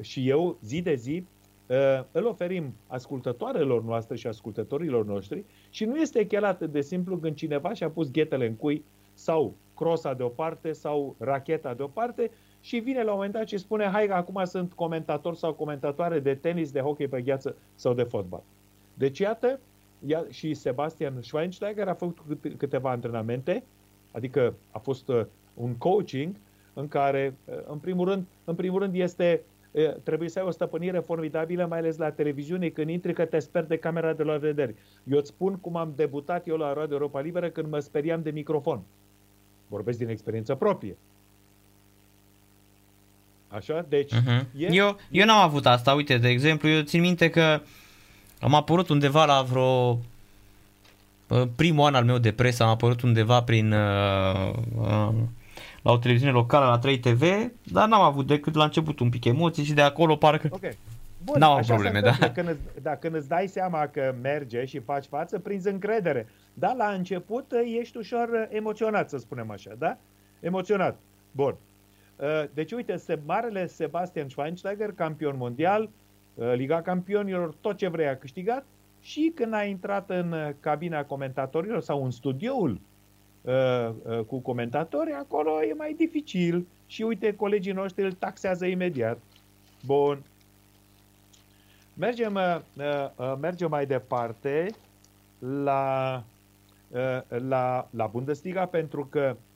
și 0.00 0.28
eu 0.28 0.58
zi 0.62 0.82
de 0.82 0.94
zi 0.94 1.24
uh, 1.66 1.76
îl 2.12 2.26
oferim 2.26 2.74
ascultătoarelor 2.86 3.82
noastre 3.82 4.16
și 4.16 4.26
ascultătorilor 4.26 5.06
noștri 5.06 5.44
și 5.70 5.84
nu 5.84 5.96
este 5.96 6.26
chiar 6.26 6.44
atât 6.44 6.72
de 6.72 6.80
simplu 6.80 7.16
când 7.18 7.34
cineva 7.34 7.72
și-a 7.72 7.90
pus 7.90 8.10
ghetele 8.10 8.46
în 8.46 8.54
cui 8.54 8.84
sau 9.14 9.54
crosa 9.74 10.14
deoparte 10.14 10.72
sau 10.72 11.14
racheta 11.18 11.74
deoparte 11.74 12.30
și 12.68 12.78
vine 12.78 13.02
la 13.02 13.10
un 13.10 13.16
moment 13.16 13.32
dat 13.32 13.48
și 13.48 13.58
spune 13.58 13.84
hai 13.84 14.06
că 14.06 14.14
acum 14.14 14.44
sunt 14.44 14.72
comentator 14.72 15.34
sau 15.34 15.52
comentatoare 15.54 16.18
de 16.20 16.34
tenis, 16.34 16.70
de 16.70 16.80
hockey 16.80 17.08
pe 17.08 17.22
gheață 17.22 17.56
sau 17.74 17.94
de 17.94 18.02
fotbal. 18.02 18.42
Deci 18.94 19.18
iată, 19.18 19.60
ia, 20.06 20.24
și 20.28 20.54
Sebastian 20.54 21.20
Schweinsteiger 21.20 21.88
a 21.88 21.94
făcut 21.94 22.18
câte- 22.26 22.56
câteva 22.56 22.90
antrenamente, 22.90 23.64
adică 24.12 24.54
a 24.70 24.78
fost 24.78 25.08
uh, 25.08 25.24
un 25.54 25.74
coaching 25.76 26.36
în 26.74 26.88
care, 26.88 27.34
uh, 27.44 27.54
în 27.70 27.78
primul 27.78 28.08
rând, 28.08 28.26
în 28.44 28.54
primul 28.54 28.80
rând 28.80 28.94
este 28.94 29.42
uh, 29.70 29.94
trebuie 30.02 30.28
să 30.28 30.38
ai 30.38 30.46
o 30.46 30.50
stăpânire 30.50 30.98
formidabilă, 30.98 31.66
mai 31.66 31.78
ales 31.78 31.96
la 31.96 32.10
televiziune, 32.10 32.68
când 32.68 32.88
intri 32.88 33.12
că 33.12 33.24
te 33.24 33.38
sper 33.38 33.64
de 33.64 33.76
camera 33.76 34.12
de 34.12 34.22
la 34.22 34.36
vedere. 34.36 34.74
Eu 35.04 35.18
îți 35.18 35.28
spun 35.28 35.56
cum 35.56 35.76
am 35.76 35.92
debutat 35.96 36.46
eu 36.46 36.56
la 36.56 36.72
Radio 36.72 36.94
Europa 36.94 37.20
Liberă 37.20 37.50
când 37.50 37.70
mă 37.70 37.78
speriam 37.78 38.22
de 38.22 38.30
microfon. 38.30 38.82
Vorbesc 39.68 39.98
din 39.98 40.08
experiență 40.08 40.54
proprie. 40.54 40.96
Așa? 43.48 43.86
Deci, 43.88 44.12
Uh-huh. 44.14 44.44
e, 44.56 44.68
Eu, 44.70 44.96
eu 45.10 45.26
n-am 45.26 45.38
avut 45.42 45.66
asta, 45.66 45.92
uite, 45.94 46.18
de 46.18 46.28
exemplu, 46.28 46.68
eu 46.68 46.80
țin 46.82 47.00
minte 47.00 47.30
că 47.30 47.60
am 48.40 48.54
apărut 48.54 48.88
undeva 48.88 49.24
la 49.24 49.42
vreo 49.42 49.98
uh, 51.28 51.42
primul 51.56 51.84
an 51.86 51.94
al 51.94 52.04
meu 52.04 52.18
de 52.18 52.32
presă, 52.32 52.62
am 52.62 52.68
apărut 52.68 53.02
undeva 53.02 53.42
prin 53.42 53.72
uh, 53.72 54.52
uh, 54.78 55.14
la 55.82 55.92
o 55.92 55.98
televiziune 55.98 56.32
locală, 56.32 56.66
la 56.66 56.78
3 56.78 56.98
TV, 56.98 57.22
dar 57.62 57.88
n-am 57.88 58.00
avut 58.00 58.26
decât 58.26 58.54
la 58.54 58.64
început 58.64 58.98
un 59.00 59.08
pic 59.08 59.24
emoții 59.24 59.64
și 59.64 59.72
de 59.72 59.82
acolo 59.82 60.16
parcă... 60.16 60.48
Ok. 60.50 60.62
Bun, 61.24 61.38
N-au 61.38 61.54
așa 61.54 61.72
probleme, 61.72 61.98
se 61.98 62.04
da. 62.04 62.10
întâmplă 62.10 62.42
Când 62.42 62.48
îți, 62.48 62.82
da, 62.82 62.96
când 62.96 63.14
îți 63.14 63.28
dai 63.28 63.46
seama 63.46 63.86
că 63.86 64.14
merge 64.22 64.64
și 64.64 64.78
faci 64.78 65.04
față, 65.04 65.38
prinzi 65.38 65.68
încredere. 65.68 66.26
Dar 66.54 66.74
la 66.76 66.88
început 66.88 67.52
uh, 67.52 67.76
ești 67.80 67.96
ușor 67.96 68.28
uh, 68.28 68.56
emoționat, 68.56 69.08
să 69.08 69.18
spunem 69.18 69.50
așa, 69.50 69.70
da? 69.78 69.96
Emoționat. 70.40 70.98
Bun. 71.30 71.56
Uh, 72.20 72.44
Deci, 72.54 72.72
uite, 72.72 72.96
se, 72.96 73.18
marele 73.26 73.66
Sebastian 73.66 74.28
Schweinsteiger, 74.28 74.92
campion 74.92 75.36
mondial, 75.36 75.90
uh, 76.34 76.52
Liga 76.54 76.82
Campionilor, 76.82 77.54
tot 77.60 77.76
ce 77.76 77.88
vrei 77.88 78.08
a 78.08 78.16
câștigat 78.16 78.64
și 79.00 79.32
când 79.34 79.52
a 79.52 79.64
intrat 79.64 80.10
în 80.10 80.32
uh, 80.32 80.50
cabina 80.60 81.04
comentatorilor 81.04 81.80
sau 81.80 82.04
în 82.04 82.10
studioul 82.10 82.80
uh, 83.40 83.54
uh, 84.02 84.20
cu 84.24 84.38
comentatori, 84.38 85.12
acolo 85.12 85.62
e 85.62 85.72
mai 85.72 85.92
dificil 85.92 86.66
și 86.86 87.02
uite, 87.02 87.34
colegii 87.34 87.72
noștri 87.72 88.04
îl 88.04 88.12
taxează 88.12 88.66
imediat. 88.66 89.18
Bun. 89.86 90.22
Mergem, 91.94 92.34
uh, 92.34 92.60
uh, 93.16 93.34
mergem 93.40 93.70
mai 93.70 93.86
departe 93.86 94.70
la, 95.38 96.24
uh, 96.88 97.38
la, 97.48 97.88
la 97.90 98.06
Bundesliga 98.06 98.66
pentru 98.66 99.06
că 99.06 99.36
uh, 99.36 99.47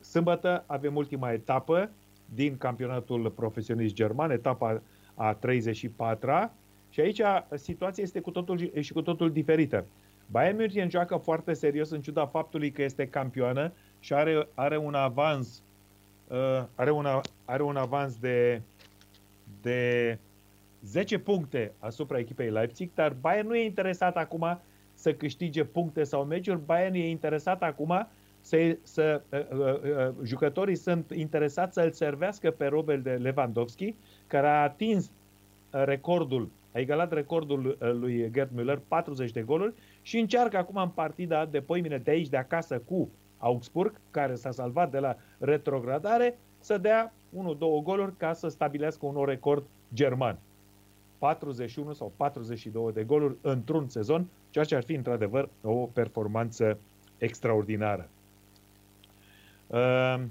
sâmbătă 0.00 0.64
avem 0.66 0.96
ultima 0.96 1.32
etapă 1.32 1.90
din 2.34 2.56
campionatul 2.56 3.30
profesionist 3.30 3.94
german, 3.94 4.30
etapa 4.30 4.82
a 5.14 5.38
34-a 5.38 6.52
și 6.90 7.00
aici 7.00 7.20
situația 7.54 8.02
este 8.02 8.20
cu 8.20 8.30
totul, 8.30 8.70
și 8.80 8.92
cu 8.92 9.02
totul 9.02 9.32
diferită. 9.32 9.84
Bayern 10.30 10.56
München 10.56 10.90
joacă 10.90 11.16
foarte 11.16 11.52
serios 11.52 11.90
în 11.90 12.00
ciuda 12.00 12.26
faptului 12.26 12.70
că 12.70 12.82
este 12.82 13.08
campioană 13.08 13.72
și 14.00 14.14
are, 14.14 14.48
are 14.54 14.76
un 14.76 14.94
avans 14.94 15.62
uh, 16.28 16.64
are, 16.74 16.90
una, 16.90 17.20
are 17.44 17.62
un 17.62 17.76
avans 17.76 18.16
de, 18.16 18.62
de 19.60 20.18
10 20.84 21.18
puncte 21.18 21.72
asupra 21.78 22.18
echipei 22.18 22.50
Leipzig, 22.50 22.90
dar 22.94 23.16
Bayern 23.20 23.46
nu 23.46 23.56
e 23.56 23.64
interesat 23.64 24.16
acum 24.16 24.60
să 24.94 25.14
câștige 25.14 25.64
puncte 25.64 26.04
sau 26.04 26.24
meciuri, 26.24 26.64
Bayern 26.64 26.94
e 26.94 27.08
interesat 27.08 27.62
acum 27.62 28.08
să, 28.44 28.76
să 28.82 29.22
uh, 29.32 29.40
uh, 29.50 29.58
uh, 29.58 30.14
jucătorii 30.22 30.76
sunt 30.76 31.10
interesați 31.10 31.74
să-l 31.74 31.92
servească 31.92 32.50
pe 32.50 32.66
Robel 32.66 33.02
de 33.02 33.10
Lewandowski, 33.10 33.94
care 34.26 34.46
a 34.46 34.62
atins 34.62 35.04
uh, 35.04 35.82
recordul, 35.84 36.50
a 36.74 36.78
egalat 36.78 37.12
recordul 37.12 37.66
uh, 37.66 37.92
lui 37.92 38.30
Gerd 38.30 38.50
Müller, 38.56 38.78
40 38.88 39.30
de 39.30 39.42
goluri 39.42 39.74
și 40.02 40.18
încearcă 40.18 40.56
acum 40.56 40.76
în 40.76 40.88
partida 40.88 41.46
de 41.46 41.60
poimine 41.60 41.98
de 41.98 42.10
aici, 42.10 42.28
de 42.28 42.36
acasă 42.36 42.78
cu 42.78 43.10
Augsburg, 43.38 44.00
care 44.10 44.34
s-a 44.34 44.50
salvat 44.50 44.90
de 44.90 44.98
la 44.98 45.16
retrogradare, 45.38 46.38
să 46.58 46.78
dea 46.78 47.12
1-2 47.36 47.38
goluri 47.82 48.16
ca 48.16 48.32
să 48.32 48.48
stabilească 48.48 49.06
un 49.06 49.12
nou 49.12 49.24
record 49.24 49.64
german. 49.94 50.38
41 51.18 51.92
sau 51.92 52.12
42 52.16 52.92
de 52.92 53.04
goluri 53.04 53.36
într-un 53.40 53.88
sezon, 53.88 54.26
ceea 54.50 54.64
ce 54.64 54.74
ar 54.74 54.82
fi 54.82 54.94
într-adevăr 54.94 55.48
o 55.62 55.74
performanță 55.74 56.78
extraordinară. 57.18 58.08
Uh, 59.66 60.22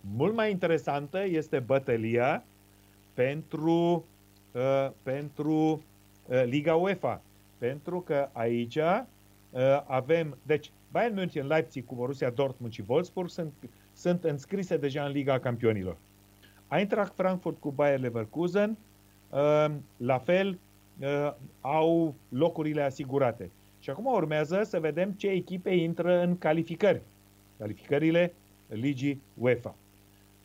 mult 0.00 0.34
mai 0.34 0.50
interesantă 0.50 1.24
este 1.24 1.58
bătălia 1.58 2.44
pentru, 3.14 4.04
uh, 4.52 4.90
pentru 5.02 5.82
uh, 6.26 6.42
Liga 6.44 6.74
UEFA. 6.74 7.22
Pentru 7.58 8.00
că 8.00 8.28
aici 8.32 8.76
uh, 8.76 9.82
avem... 9.86 10.36
Deci, 10.42 10.70
Bayern 10.90 11.14
München, 11.14 11.46
Leipzig 11.46 11.84
cu 11.84 11.94
Borussia 11.94 12.30
Dortmund 12.30 12.72
și 12.72 12.84
Wolfsburg 12.86 13.28
sunt, 13.28 13.52
sunt 13.92 14.24
înscrise 14.24 14.76
deja 14.76 15.04
în 15.04 15.12
Liga 15.12 15.38
Campionilor. 15.38 15.96
Eintracht 16.70 17.14
Frankfurt 17.14 17.60
cu 17.60 17.70
Bayer 17.70 18.00
Leverkusen, 18.00 18.76
uh, 19.30 19.66
la 19.96 20.18
fel, 20.18 20.58
uh, 21.00 21.32
au 21.60 22.14
locurile 22.28 22.82
asigurate. 22.82 23.50
Și 23.78 23.90
acum 23.90 24.06
urmează 24.06 24.62
să 24.62 24.80
vedem 24.80 25.10
ce 25.10 25.28
echipe 25.28 25.70
intră 25.70 26.22
în 26.22 26.38
calificări. 26.38 27.02
Calificările 27.58 28.34
ligii 28.68 29.22
UEFA. 29.34 29.74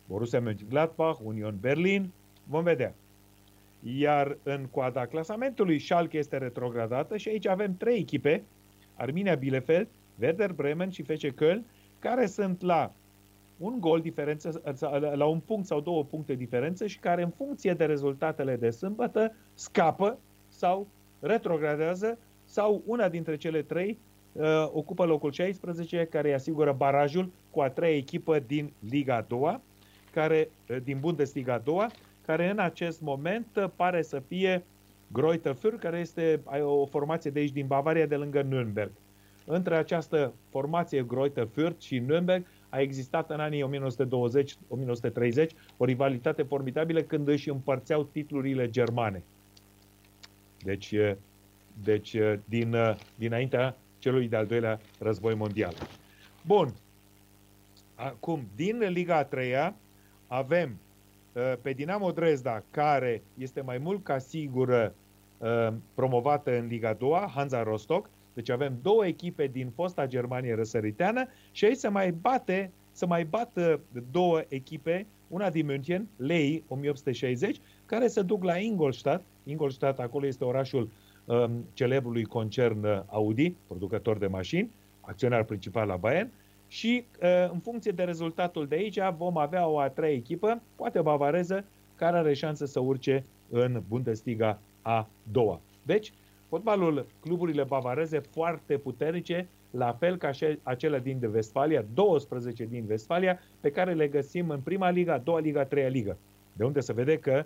Borussia 0.06 0.40
Mönchengladbach, 0.40 1.18
Union 1.22 1.58
Berlin, 1.60 2.12
vom 2.44 2.62
vedea. 2.62 2.94
Iar 3.82 4.36
în 4.42 4.66
coada 4.70 5.06
clasamentului, 5.06 5.78
Schalke 5.78 6.18
este 6.18 6.38
retrogradată 6.38 7.16
și 7.16 7.28
aici 7.28 7.46
avem 7.46 7.76
trei 7.76 7.98
echipe, 7.98 8.44
Arminia 8.94 9.34
Bielefeld, 9.34 9.88
Werder 10.20 10.52
Bremen 10.52 10.90
și 10.90 11.02
FC 11.02 11.26
Köln, 11.26 11.60
care 11.98 12.26
sunt 12.26 12.62
la 12.62 12.92
un 13.58 13.80
gol 13.80 14.00
diferență, 14.00 14.62
la 15.14 15.26
un 15.26 15.40
punct 15.40 15.66
sau 15.66 15.80
două 15.80 16.04
puncte 16.04 16.34
diferență 16.34 16.86
și 16.86 16.98
care 16.98 17.22
în 17.22 17.30
funcție 17.30 17.72
de 17.74 17.84
rezultatele 17.84 18.56
de 18.56 18.70
sâmbătă 18.70 19.34
scapă 19.54 20.18
sau 20.48 20.86
retrogradează 21.20 22.18
sau 22.44 22.82
una 22.86 23.08
dintre 23.08 23.36
cele 23.36 23.62
trei 23.62 23.90
uh, 23.90 24.13
ocupă 24.72 25.04
locul 25.04 25.32
16 25.32 26.06
care 26.10 26.28
îi 26.28 26.34
asigură 26.34 26.72
barajul 26.72 27.30
cu 27.50 27.60
a 27.60 27.68
treia 27.68 27.96
echipă 27.96 28.38
din 28.38 28.72
Liga 28.88 29.16
a 29.16 29.24
doua, 29.28 29.60
care, 30.14 30.50
uh, 30.68 30.76
din 30.84 30.98
Bundesliga 31.00 31.54
a 31.54 31.58
doua, 31.58 31.90
care 32.26 32.50
în 32.50 32.58
acest 32.58 33.00
moment 33.00 33.46
uh, 33.56 33.64
pare 33.76 34.02
să 34.02 34.22
fie 34.28 34.64
Greuther 35.12 35.54
Fürth, 35.54 35.80
care 35.80 35.98
este 35.98 36.40
o 36.62 36.86
formație 36.86 37.30
de 37.30 37.38
aici 37.38 37.52
din 37.52 37.66
Bavaria, 37.66 38.06
de 38.06 38.16
lângă 38.16 38.42
Nürnberg. 38.42 38.90
Între 39.46 39.76
această 39.76 40.32
formație 40.50 41.02
Greuther 41.02 41.46
Fürth 41.46 41.78
și 41.78 42.00
Nürnberg 42.00 42.42
a 42.68 42.80
existat 42.80 43.30
în 43.30 43.40
anii 43.40 43.64
1920-1930 45.44 45.46
o 45.76 45.84
rivalitate 45.84 46.42
formidabilă 46.42 47.00
când 47.00 47.28
își 47.28 47.50
împărțeau 47.50 48.04
titlurile 48.04 48.70
germane. 48.70 49.22
Deci, 50.64 50.94
deci 51.84 52.16
din, 52.44 52.76
dinaintea 53.18 53.76
celui 54.04 54.28
de-al 54.28 54.46
doilea 54.46 54.80
război 54.98 55.34
mondial. 55.34 55.74
Bun. 56.46 56.74
Acum, 57.94 58.46
din 58.56 58.78
Liga 58.78 59.16
a 59.16 59.24
treia 59.24 59.74
avem 60.26 60.76
pe 61.62 61.72
Dinamo 61.72 62.12
Dresda, 62.12 62.62
care 62.70 63.22
este 63.38 63.60
mai 63.60 63.78
mult 63.78 64.04
ca 64.04 64.18
sigură 64.18 64.94
promovată 65.94 66.58
în 66.58 66.66
Liga 66.66 66.92
2, 66.92 67.10
Hansa 67.34 67.62
Rostock, 67.62 68.10
deci 68.34 68.50
avem 68.50 68.78
două 68.82 69.06
echipe 69.06 69.46
din 69.46 69.70
fosta 69.74 70.06
Germanie 70.06 70.54
răsăriteană 70.54 71.26
și 71.52 71.64
aici 71.64 71.76
se 71.76 71.88
mai 71.88 72.12
bate, 72.12 72.70
să 72.92 73.06
mai 73.06 73.24
bată 73.24 73.80
două 74.10 74.42
echipe, 74.48 75.06
una 75.28 75.50
din 75.50 75.66
München, 75.66 76.08
Lei 76.16 76.64
1860, 76.68 77.60
care 77.86 78.06
se 78.06 78.22
duc 78.22 78.44
la 78.44 78.58
Ingolstadt. 78.58 79.24
Ingolstadt, 79.44 79.98
acolo 79.98 80.26
este 80.26 80.44
orașul 80.44 80.82
um, 80.82 80.88
celebrului 81.72 82.24
concern 82.24 83.04
Audi, 83.06 83.54
producător 83.66 84.18
de 84.18 84.26
mașini, 84.26 84.70
acționar 85.00 85.42
principal 85.42 85.86
la 85.86 85.96
Bayern, 85.96 86.30
și 86.68 87.04
uh, 87.22 87.50
în 87.52 87.58
funcție 87.58 87.92
de 87.92 88.02
rezultatul 88.02 88.66
de 88.66 88.74
aici 88.74 88.98
vom 89.16 89.38
avea 89.38 89.66
o 89.66 89.78
a 89.78 89.88
treia 89.88 90.14
echipă, 90.14 90.62
poate 90.76 91.00
bavareză, 91.00 91.64
care 91.96 92.16
are 92.16 92.34
șanse 92.34 92.66
să 92.66 92.80
urce 92.80 93.24
în 93.50 93.82
Bundesliga 93.88 94.58
a 94.82 95.08
doua. 95.32 95.60
Deci, 95.82 96.12
Fotbalul, 96.48 97.06
cluburile 97.20 97.62
bavareze 97.62 98.18
foarte 98.18 98.76
puternice, 98.76 99.48
la 99.70 99.92
fel 99.92 100.16
ca 100.16 100.32
și 100.32 100.58
acele 100.62 101.00
din 101.00 101.18
de 101.18 101.26
Vestfalia, 101.26 101.84
12 101.94 102.64
din 102.64 102.84
Vestfalia, 102.86 103.38
pe 103.60 103.70
care 103.70 103.92
le 103.92 104.08
găsim 104.08 104.48
în 104.48 104.60
prima 104.60 104.90
liga, 104.90 105.12
a 105.12 105.18
doua 105.18 105.38
liga, 105.38 105.60
a 105.60 105.64
treia 105.64 105.88
ligă. 105.88 106.16
De 106.52 106.64
unde 106.64 106.80
se 106.80 106.92
vede 106.92 107.18
că 107.18 107.44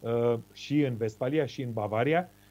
uh, 0.00 0.38
și 0.52 0.80
în 0.80 0.96
Vestfalia 0.96 1.46
și 1.46 1.62
în 1.62 1.72
Bavaria, 1.72 2.28
uh, 2.30 2.45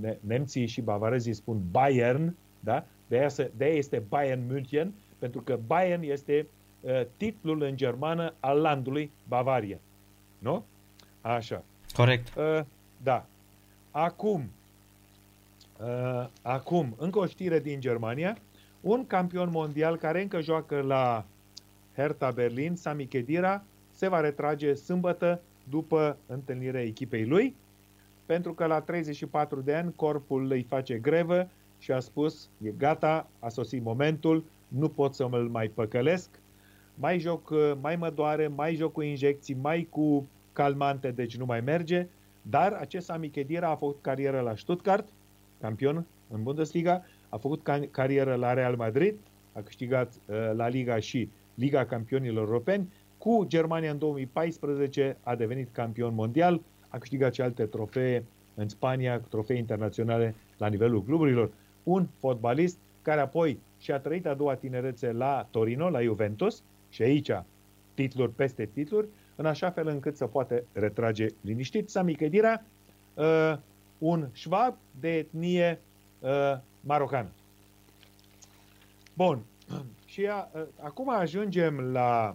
ne- 0.00 0.18
nemții 0.20 0.66
și 0.66 0.80
bavarezii 0.80 1.32
spun 1.32 1.62
Bayern, 1.70 2.34
da? 2.60 2.84
de, 3.06 3.18
aia 3.18 3.28
se, 3.28 3.50
de 3.56 3.64
aia 3.64 3.74
este 3.74 4.02
Bayern 4.08 4.42
München, 4.48 4.92
pentru 5.18 5.40
că 5.40 5.58
Bayern 5.66 6.02
este 6.02 6.46
uh, 6.80 7.02
titlul 7.16 7.62
în 7.62 7.76
germană 7.76 8.34
al 8.40 8.58
landului 8.58 9.10
Bavaria. 9.28 9.78
Nu? 10.38 10.64
Așa. 11.20 11.64
Corect. 11.92 12.34
Uh, 12.36 12.60
da. 13.02 13.26
Acum, 13.90 14.50
Uh, 15.84 16.26
acum, 16.42 16.94
încă 16.98 17.18
o 17.18 17.26
știre 17.26 17.60
din 17.60 17.80
Germania. 17.80 18.36
Un 18.80 19.06
campion 19.06 19.50
mondial 19.50 19.96
care 19.96 20.22
încă 20.22 20.40
joacă 20.40 20.80
la 20.80 21.24
Hertha 21.94 22.30
Berlin, 22.30 22.76
Sami 22.76 23.06
Khedira, 23.06 23.62
se 23.90 24.08
va 24.08 24.20
retrage 24.20 24.74
sâmbătă 24.74 25.40
după 25.70 26.16
întâlnirea 26.26 26.82
echipei 26.82 27.24
lui, 27.26 27.54
pentru 28.30 28.54
că 28.54 28.66
la 28.66 28.80
34 28.80 29.60
de 29.60 29.74
ani 29.74 29.92
corpul 29.96 30.50
îi 30.50 30.62
face 30.62 30.98
grevă 30.98 31.48
și 31.78 31.92
a 31.92 32.00
spus, 32.00 32.48
e 32.62 32.70
gata, 32.70 33.28
a 33.38 33.48
sosit 33.48 33.82
momentul, 33.82 34.44
nu 34.68 34.88
pot 34.88 35.14
să 35.14 35.28
mă 35.28 35.38
mai 35.50 35.68
păcălesc, 35.68 36.28
mai 36.94 37.18
joc, 37.18 37.52
mai 37.80 37.96
mă 37.96 38.10
doare, 38.10 38.48
mai 38.48 38.74
joc 38.74 38.92
cu 38.92 39.00
injecții, 39.00 39.56
mai 39.62 39.86
cu 39.90 40.26
calmante, 40.52 41.10
deci 41.10 41.36
nu 41.36 41.44
mai 41.44 41.60
merge, 41.60 42.06
dar 42.42 42.72
acest 42.72 43.06
Sami 43.06 43.30
Khedira 43.30 43.68
a 43.68 43.76
făcut 43.76 43.98
carieră 44.00 44.40
la 44.40 44.56
Stuttgart, 44.56 45.08
campion 45.60 46.06
în 46.28 46.42
Bundesliga, 46.42 47.04
a 47.28 47.36
făcut 47.36 47.88
carieră 47.90 48.34
la 48.34 48.52
Real 48.52 48.76
Madrid, 48.76 49.14
a 49.52 49.60
câștigat 49.60 50.12
uh, 50.26 50.36
la 50.54 50.68
Liga 50.68 50.98
și 50.98 51.28
Liga 51.54 51.84
Campionilor 51.84 52.46
Europeni, 52.46 52.92
cu 53.18 53.44
Germania 53.48 53.90
în 53.90 53.98
2014 53.98 55.16
a 55.22 55.34
devenit 55.34 55.68
campion 55.72 56.14
mondial, 56.14 56.60
a 56.90 56.98
câștigat 56.98 57.34
și 57.34 57.40
alte 57.40 57.66
trofee 57.66 58.24
în 58.54 58.68
Spania, 58.68 59.20
trofee 59.20 59.56
internaționale 59.56 60.34
la 60.58 60.66
nivelul 60.66 61.04
cluburilor. 61.04 61.50
Un 61.82 62.08
fotbalist 62.18 62.78
care 63.02 63.20
apoi 63.20 63.58
și-a 63.78 63.98
trăit 63.98 64.26
a 64.26 64.34
doua 64.34 64.54
tinerețe 64.54 65.12
la 65.12 65.48
Torino, 65.50 65.90
la 65.90 66.02
Juventus, 66.02 66.62
și 66.88 67.02
aici 67.02 67.30
titluri 67.94 68.32
peste 68.32 68.66
titluri, 68.72 69.08
în 69.36 69.46
așa 69.46 69.70
fel 69.70 69.88
încât 69.88 70.16
să 70.16 70.26
poate 70.26 70.64
retrage 70.72 71.26
liniștit. 71.40 71.90
Sami 71.90 72.14
Khedira, 72.14 72.62
uh, 73.14 73.56
un 73.98 74.28
șvab 74.32 74.76
de 75.00 75.16
etnie 75.16 75.80
uh, 76.18 76.58
marocană. 76.80 77.28
Bun. 79.14 79.42
Și 80.04 80.26
a, 80.26 80.48
uh, 80.54 80.62
acum 80.80 81.08
ajungem 81.08 81.80
la, 81.80 82.34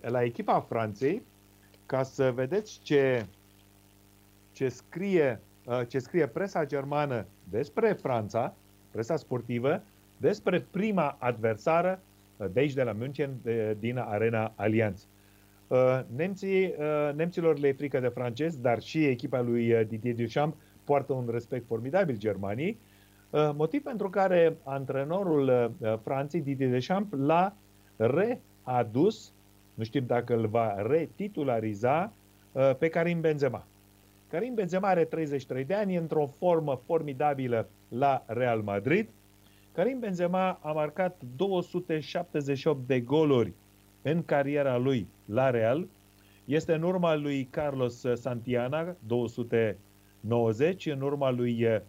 la 0.00 0.22
echipa 0.22 0.60
Franței 0.60 1.22
ca 1.86 2.02
să 2.02 2.32
vedeți 2.32 2.80
ce, 2.82 3.26
ce, 4.56 4.68
scrie, 4.68 5.40
uh, 5.64 5.80
ce 5.88 5.98
scrie 5.98 6.26
presa 6.26 6.64
germană 6.64 7.26
despre 7.50 7.92
Franța, 7.92 8.54
presa 8.90 9.16
sportivă, 9.16 9.82
despre 10.16 10.66
prima 10.70 11.16
adversară 11.20 12.00
uh, 12.36 12.46
de 12.52 12.60
aici 12.60 12.72
de 12.72 12.82
la 12.82 12.92
München, 12.92 13.30
de, 13.42 13.76
din 13.78 13.98
arena 13.98 14.52
Allianz. 14.56 15.08
Uh, 15.68 16.00
nemții, 16.16 16.64
uh, 16.64 17.14
nemților 17.14 17.58
le 17.58 17.68
e 17.68 17.72
frică 17.72 18.00
de 18.00 18.08
francezi, 18.08 18.60
dar 18.60 18.82
și 18.82 19.04
echipa 19.04 19.40
lui 19.40 19.84
Didier 19.84 20.14
Deschamps 20.14 20.56
poartă 20.84 21.12
un 21.12 21.28
respect 21.30 21.66
formidabil 21.66 22.16
Germanii, 22.16 22.78
uh, 23.30 23.50
motiv 23.54 23.82
pentru 23.82 24.10
care 24.10 24.56
antrenorul 24.62 25.48
uh, 25.48 25.94
Franței, 26.02 26.40
Didier 26.40 26.70
Deschamps, 26.70 27.16
l-a 27.18 27.54
readus, 27.96 29.32
nu 29.74 29.84
știm 29.84 30.04
dacă 30.06 30.34
îl 30.36 30.46
va 30.46 30.82
retitulariza, 30.86 32.12
uh, 32.52 32.76
pe 32.78 32.88
Karim 32.88 33.20
Benzema. 33.20 33.66
Karim 34.28 34.54
Benzema 34.54 34.88
are 34.88 35.04
33 35.04 35.64
de 35.64 35.74
ani, 35.74 35.96
într-o 35.96 36.26
formă 36.26 36.80
formidabilă 36.84 37.68
la 37.88 38.24
Real 38.26 38.60
Madrid. 38.60 39.08
Karim 39.72 39.98
Benzema 39.98 40.58
a 40.62 40.72
marcat 40.72 41.22
278 41.36 42.86
de 42.86 43.00
goluri 43.00 43.52
în 44.02 44.24
cariera 44.24 44.76
lui 44.76 45.06
la 45.24 45.50
Real. 45.50 45.86
Este 46.44 46.74
în 46.74 46.82
urma 46.82 47.14
lui 47.14 47.44
Carlos 47.50 48.04
Santiana, 48.14 48.96
290, 49.06 50.86
în 50.86 51.00
urma 51.00 51.30
lui 51.30 51.60
eh, 51.60 51.80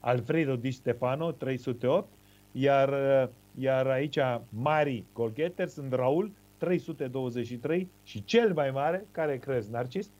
Alfredo 0.00 0.56
Di 0.56 0.70
Stefano, 0.70 1.32
308, 1.32 2.08
iar, 2.52 2.92
eh, 2.92 3.28
iar 3.58 3.86
aici 3.86 4.18
mari 4.48 5.04
golgeter 5.12 5.68
sunt 5.68 5.92
Raul, 5.92 6.32
323 6.56 7.88
și 8.02 8.24
cel 8.24 8.52
mai 8.54 8.70
mare, 8.70 9.06
care 9.10 9.38
crezi, 9.38 9.70
Narcis? 9.70 10.10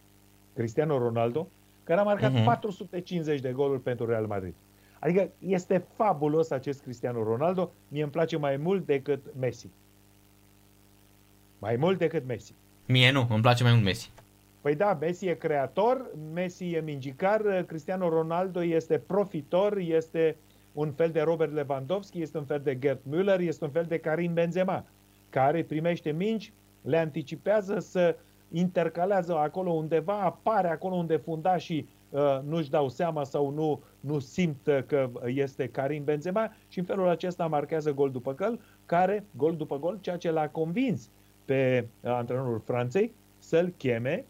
Cristiano 0.54 0.98
Ronaldo, 0.98 1.48
care 1.84 2.00
a 2.00 2.02
marcat 2.02 2.32
uh-huh. 2.32 2.44
450 2.44 3.40
de 3.40 3.52
goluri 3.52 3.80
pentru 3.80 4.06
Real 4.06 4.26
Madrid. 4.26 4.54
Adică 4.98 5.30
este 5.38 5.86
fabulos 5.94 6.50
acest 6.50 6.82
Cristiano 6.82 7.22
Ronaldo, 7.22 7.72
mie 7.88 8.02
îmi 8.02 8.12
place 8.12 8.36
mai 8.36 8.56
mult 8.56 8.86
decât 8.86 9.24
Messi. 9.40 9.70
Mai 11.58 11.76
mult 11.76 11.98
decât 11.98 12.26
Messi. 12.26 12.54
Mie 12.86 13.10
nu, 13.10 13.26
îmi 13.30 13.42
place 13.42 13.62
mai 13.62 13.72
mult 13.72 13.84
Messi. 13.84 14.10
Păi 14.60 14.74
da, 14.74 14.96
Messi 15.00 15.26
e 15.26 15.34
creator, 15.34 16.10
Messi 16.32 16.74
e 16.74 16.80
mingicar, 16.80 17.64
Cristiano 17.66 18.08
Ronaldo 18.08 18.62
este 18.62 18.98
profitor, 18.98 19.76
este 19.78 20.36
un 20.72 20.92
fel 20.92 21.10
de 21.10 21.20
Robert 21.20 21.52
Lewandowski, 21.52 22.22
este 22.22 22.38
un 22.38 22.44
fel 22.44 22.60
de 22.60 22.78
Gerd 22.80 23.00
Müller, 23.10 23.40
este 23.40 23.64
un 23.64 23.70
fel 23.70 23.84
de 23.84 23.98
Karim 23.98 24.32
Benzema, 24.32 24.84
care 25.30 25.62
primește 25.62 26.10
mingi, 26.10 26.52
le 26.82 26.96
anticipează 26.96 27.78
să 27.78 28.16
intercalează 28.52 29.36
acolo 29.36 29.70
undeva, 29.70 30.20
apare 30.20 30.68
acolo 30.68 30.94
unde 30.94 31.16
fundașii 31.16 31.88
uh, 32.10 32.40
nu-și 32.44 32.70
dau 32.70 32.88
seama 32.88 33.24
sau 33.24 33.50
nu, 33.50 33.82
nu 34.00 34.18
simt 34.18 34.68
că 34.86 35.10
este 35.26 35.68
Karim 35.68 36.04
Benzema 36.04 36.52
și 36.68 36.78
în 36.78 36.84
felul 36.84 37.08
acesta 37.08 37.46
marchează 37.46 37.92
gol 37.92 38.10
după 38.10 38.34
gol, 38.34 38.60
care, 38.86 39.24
gol 39.36 39.56
după 39.56 39.78
gol, 39.78 39.98
ceea 40.00 40.16
ce 40.16 40.30
l-a 40.30 40.48
convins 40.48 41.10
pe 41.44 41.86
uh, 42.00 42.10
antrenorul 42.10 42.62
Franței 42.64 43.12
să-l 43.38 43.72
cheme 43.76 44.24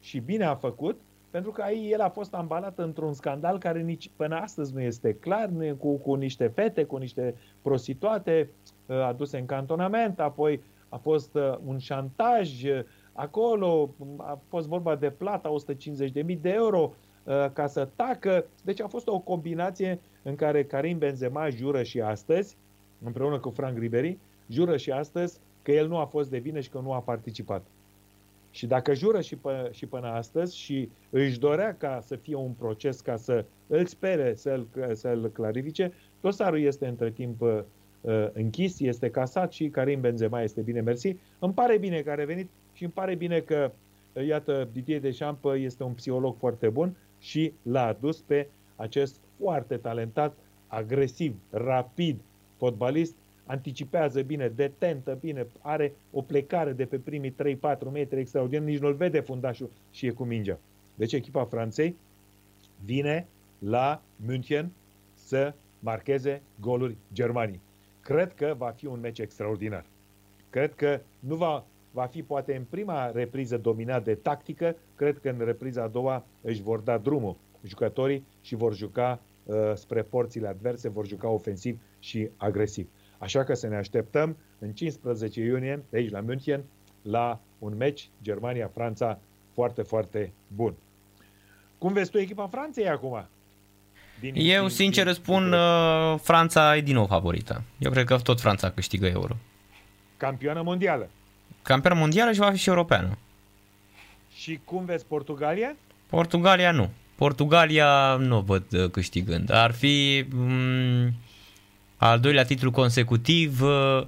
și 0.00 0.18
bine 0.18 0.44
a 0.44 0.54
făcut, 0.54 1.00
pentru 1.30 1.50
că 1.50 1.62
aici 1.62 1.92
el 1.92 2.00
a 2.00 2.08
fost 2.08 2.34
ambalat 2.34 2.78
într-un 2.78 3.12
scandal 3.12 3.58
care 3.58 3.80
nici 3.80 4.10
până 4.16 4.36
astăzi 4.36 4.74
nu 4.74 4.80
este 4.80 5.12
clar, 5.12 5.50
cu, 5.78 5.96
cu 5.96 6.14
niște 6.14 6.46
fete, 6.46 6.84
cu 6.84 6.96
niște 6.96 7.34
prostituate 7.62 8.50
uh, 8.86 8.96
aduse 8.96 9.38
în 9.38 9.46
cantonament, 9.46 10.20
apoi 10.20 10.62
a 10.88 10.96
fost 10.96 11.34
uh, 11.34 11.54
un 11.64 11.78
șantaj 11.78 12.62
acolo, 13.20 13.90
a 14.16 14.38
fost 14.48 14.66
vorba 14.68 14.96
de 14.96 15.10
plata 15.10 15.54
150.000 16.26 16.40
de 16.40 16.50
euro 16.50 16.92
ca 17.52 17.66
să 17.66 17.88
tacă. 17.96 18.44
Deci 18.64 18.80
a 18.80 18.86
fost 18.86 19.08
o 19.08 19.18
combinație 19.18 20.00
în 20.22 20.34
care 20.34 20.64
Karim 20.64 20.98
Benzema 20.98 21.48
jură 21.48 21.82
și 21.82 22.00
astăzi, 22.00 22.56
împreună 23.04 23.38
cu 23.38 23.50
Frank 23.50 23.78
Ribery, 23.78 24.18
jură 24.48 24.76
și 24.76 24.90
astăzi 24.90 25.38
că 25.62 25.72
el 25.72 25.88
nu 25.88 25.96
a 25.96 26.04
fost 26.04 26.30
de 26.30 26.38
vină 26.38 26.60
și 26.60 26.70
că 26.70 26.78
nu 26.78 26.92
a 26.92 27.00
participat. 27.00 27.62
Și 28.50 28.66
dacă 28.66 28.94
jură 28.94 29.20
și, 29.20 29.36
pă, 29.36 29.68
și 29.72 29.86
până 29.86 30.06
astăzi 30.06 30.56
și 30.56 30.88
își 31.10 31.38
dorea 31.38 31.74
ca 31.78 32.00
să 32.02 32.16
fie 32.16 32.34
un 32.34 32.52
proces, 32.58 33.00
ca 33.00 33.16
să 33.16 33.44
îl 33.66 33.86
spere, 33.86 34.34
să-l, 34.34 34.66
să-l 34.92 35.30
clarifice, 35.32 35.92
dosarul 36.20 36.60
este 36.60 36.86
între 36.86 37.10
timp 37.10 37.40
uh, 37.40 37.62
închis, 38.32 38.80
este 38.80 39.10
casat 39.10 39.52
și 39.52 39.68
Karim 39.68 40.00
Benzema 40.00 40.42
este 40.42 40.60
bine 40.60 40.80
mersi. 40.80 41.16
Îmi 41.38 41.52
pare 41.52 41.78
bine 41.78 42.00
că 42.00 42.10
a 42.10 42.14
revenit 42.14 42.48
și 42.80 42.86
îmi 42.86 42.94
pare 42.94 43.14
bine 43.14 43.40
că, 43.40 43.72
uh, 44.12 44.26
iată, 44.26 44.68
Didier 44.72 45.00
Deschamps 45.00 45.40
este 45.54 45.82
un 45.82 45.92
psiholog 45.92 46.36
foarte 46.38 46.68
bun 46.68 46.96
și 47.18 47.52
l-a 47.62 47.86
adus 47.86 48.20
pe 48.20 48.48
acest 48.76 49.20
foarte 49.38 49.76
talentat, 49.76 50.36
agresiv, 50.66 51.36
rapid 51.50 52.20
fotbalist 52.56 53.14
anticipează 53.46 54.22
bine, 54.22 54.48
detentă 54.48 55.18
bine, 55.20 55.46
are 55.60 55.92
o 56.10 56.22
plecare 56.22 56.72
de 56.72 56.84
pe 56.84 56.98
primii 56.98 57.34
3-4 57.34 57.90
metri 57.92 58.20
extraordinar, 58.20 58.64
nici 58.64 58.78
nu-l 58.78 58.94
vede 58.94 59.20
fundașul 59.20 59.70
și 59.90 60.06
e 60.06 60.10
cu 60.10 60.24
mingea. 60.24 60.58
Deci 60.94 61.12
echipa 61.12 61.44
Franței 61.44 61.96
vine 62.84 63.26
la 63.58 64.02
München 64.16 64.70
să 65.14 65.54
marcheze 65.78 66.42
goluri 66.60 66.96
Germanii. 67.12 67.60
Cred 68.00 68.34
că 68.34 68.54
va 68.56 68.70
fi 68.70 68.86
un 68.86 69.00
meci 69.00 69.18
extraordinar. 69.18 69.84
Cred 70.50 70.74
că 70.74 71.00
nu 71.18 71.34
va, 71.34 71.64
va 71.90 72.06
fi 72.06 72.22
poate 72.22 72.56
în 72.56 72.64
prima 72.70 73.10
repriză 73.10 73.58
dominat 73.58 74.04
de 74.04 74.14
tactică, 74.14 74.76
cred 74.94 75.18
că 75.18 75.28
în 75.28 75.44
repriza 75.44 75.82
a 75.82 75.88
doua 75.88 76.24
își 76.40 76.62
vor 76.62 76.78
da 76.80 76.98
drumul 76.98 77.36
jucătorii 77.62 78.26
și 78.40 78.54
vor 78.54 78.74
juca 78.74 79.20
uh, 79.44 79.56
spre 79.74 80.02
porțile 80.02 80.48
adverse, 80.48 80.88
vor 80.88 81.06
juca 81.06 81.28
ofensiv 81.28 81.78
și 81.98 82.28
agresiv. 82.36 82.88
Așa 83.18 83.44
că 83.44 83.54
să 83.54 83.66
ne 83.66 83.76
așteptăm 83.76 84.36
în 84.58 84.72
15 84.72 85.40
iunie, 85.40 85.84
de 85.90 85.96
aici 85.96 86.10
la 86.10 86.20
München, 86.20 86.64
la 87.02 87.40
un 87.58 87.76
meci 87.76 88.10
Germania-Franța 88.22 89.18
foarte, 89.54 89.82
foarte 89.82 90.32
bun. 90.54 90.74
Cum 91.78 91.92
vezi 91.92 92.10
tu 92.10 92.18
echipa 92.18 92.46
Franței 92.46 92.88
acum? 92.88 93.26
Din, 94.20 94.34
Eu, 94.36 94.60
din, 94.60 94.68
sincer, 94.68 95.04
din, 95.04 95.14
spun 95.14 95.42
din... 95.42 95.52
Uh, 95.52 96.18
Franța 96.18 96.76
e 96.76 96.80
din 96.80 96.94
nou 96.94 97.06
favorită. 97.06 97.62
Eu 97.78 97.90
cred 97.90 98.04
că 98.04 98.18
tot 98.18 98.40
Franța 98.40 98.70
câștigă 98.70 99.06
euro. 99.06 99.36
Campioană 100.16 100.62
mondială. 100.62 101.10
Campioană 101.62 102.00
mondială 102.00 102.32
și 102.32 102.38
va 102.38 102.50
fi 102.50 102.58
și 102.58 102.68
europeană. 102.68 103.18
Și 104.34 104.60
cum 104.64 104.84
vezi 104.84 105.04
Portugalia? 105.04 105.76
Portugalia 106.06 106.70
nu. 106.70 106.90
Portugalia 107.14 108.16
nu 108.16 108.40
văd 108.40 108.72
uh, 108.72 108.90
câștigând. 108.90 109.52
Ar 109.52 109.72
fi... 109.72 110.24
Mm, 110.30 111.14
al 111.96 112.20
doilea 112.20 112.44
titlu 112.44 112.70
consecutiv, 112.70 113.62
uh, 113.62 114.06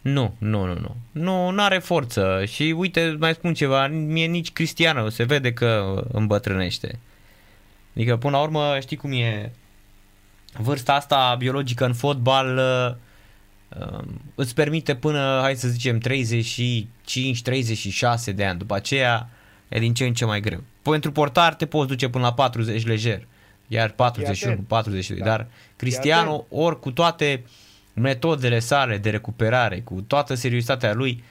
nu, 0.00 0.34
nu, 0.38 0.64
nu, 0.64 0.74
nu. 0.74 0.96
Nu, 1.12 1.50
nu 1.50 1.62
are 1.62 1.78
forță 1.78 2.44
și 2.44 2.74
uite, 2.76 3.16
mai 3.18 3.34
spun 3.34 3.54
ceva, 3.54 3.86
mie 3.86 4.26
nici 4.26 4.52
Cristiano 4.52 5.08
se 5.08 5.24
vede 5.24 5.52
că 5.52 6.02
îmbătrânește. 6.12 6.98
Adică, 7.94 8.16
până 8.16 8.36
la 8.36 8.42
urmă, 8.42 8.76
știi 8.80 8.96
cum 8.96 9.12
e, 9.12 9.52
vârsta 10.52 10.94
asta 10.94 11.34
biologică 11.38 11.84
în 11.84 11.94
fotbal 11.94 12.56
uh, 12.56 12.90
uh, 12.90 13.07
îți 14.34 14.54
permite 14.54 14.94
până, 14.94 15.38
hai 15.42 15.56
să 15.56 15.68
zicem, 15.68 16.00
35-36 16.00 16.02
de 18.34 18.44
ani. 18.44 18.58
După 18.58 18.74
aceea 18.74 19.28
e 19.68 19.78
din 19.78 19.94
ce 19.94 20.04
în 20.04 20.12
ce 20.12 20.24
mai 20.24 20.40
greu. 20.40 20.62
Pentru 20.82 21.12
portar 21.12 21.54
te 21.54 21.66
poți 21.66 21.88
duce 21.88 22.08
până 22.08 22.24
la 22.24 22.32
40 22.32 22.86
lejer. 22.86 23.26
Iar 23.66 23.90
41, 23.90 24.56
42, 24.68 25.18
da. 25.18 25.24
dar 25.24 25.46
Cristiano, 25.76 26.46
ori 26.48 26.80
cu 26.80 26.90
toate 26.90 27.44
metodele 27.94 28.58
sale 28.58 28.98
de 28.98 29.10
recuperare, 29.10 29.80
cu 29.80 30.00
toată 30.00 30.34
seriozitatea 30.34 30.94
lui, 30.94 31.24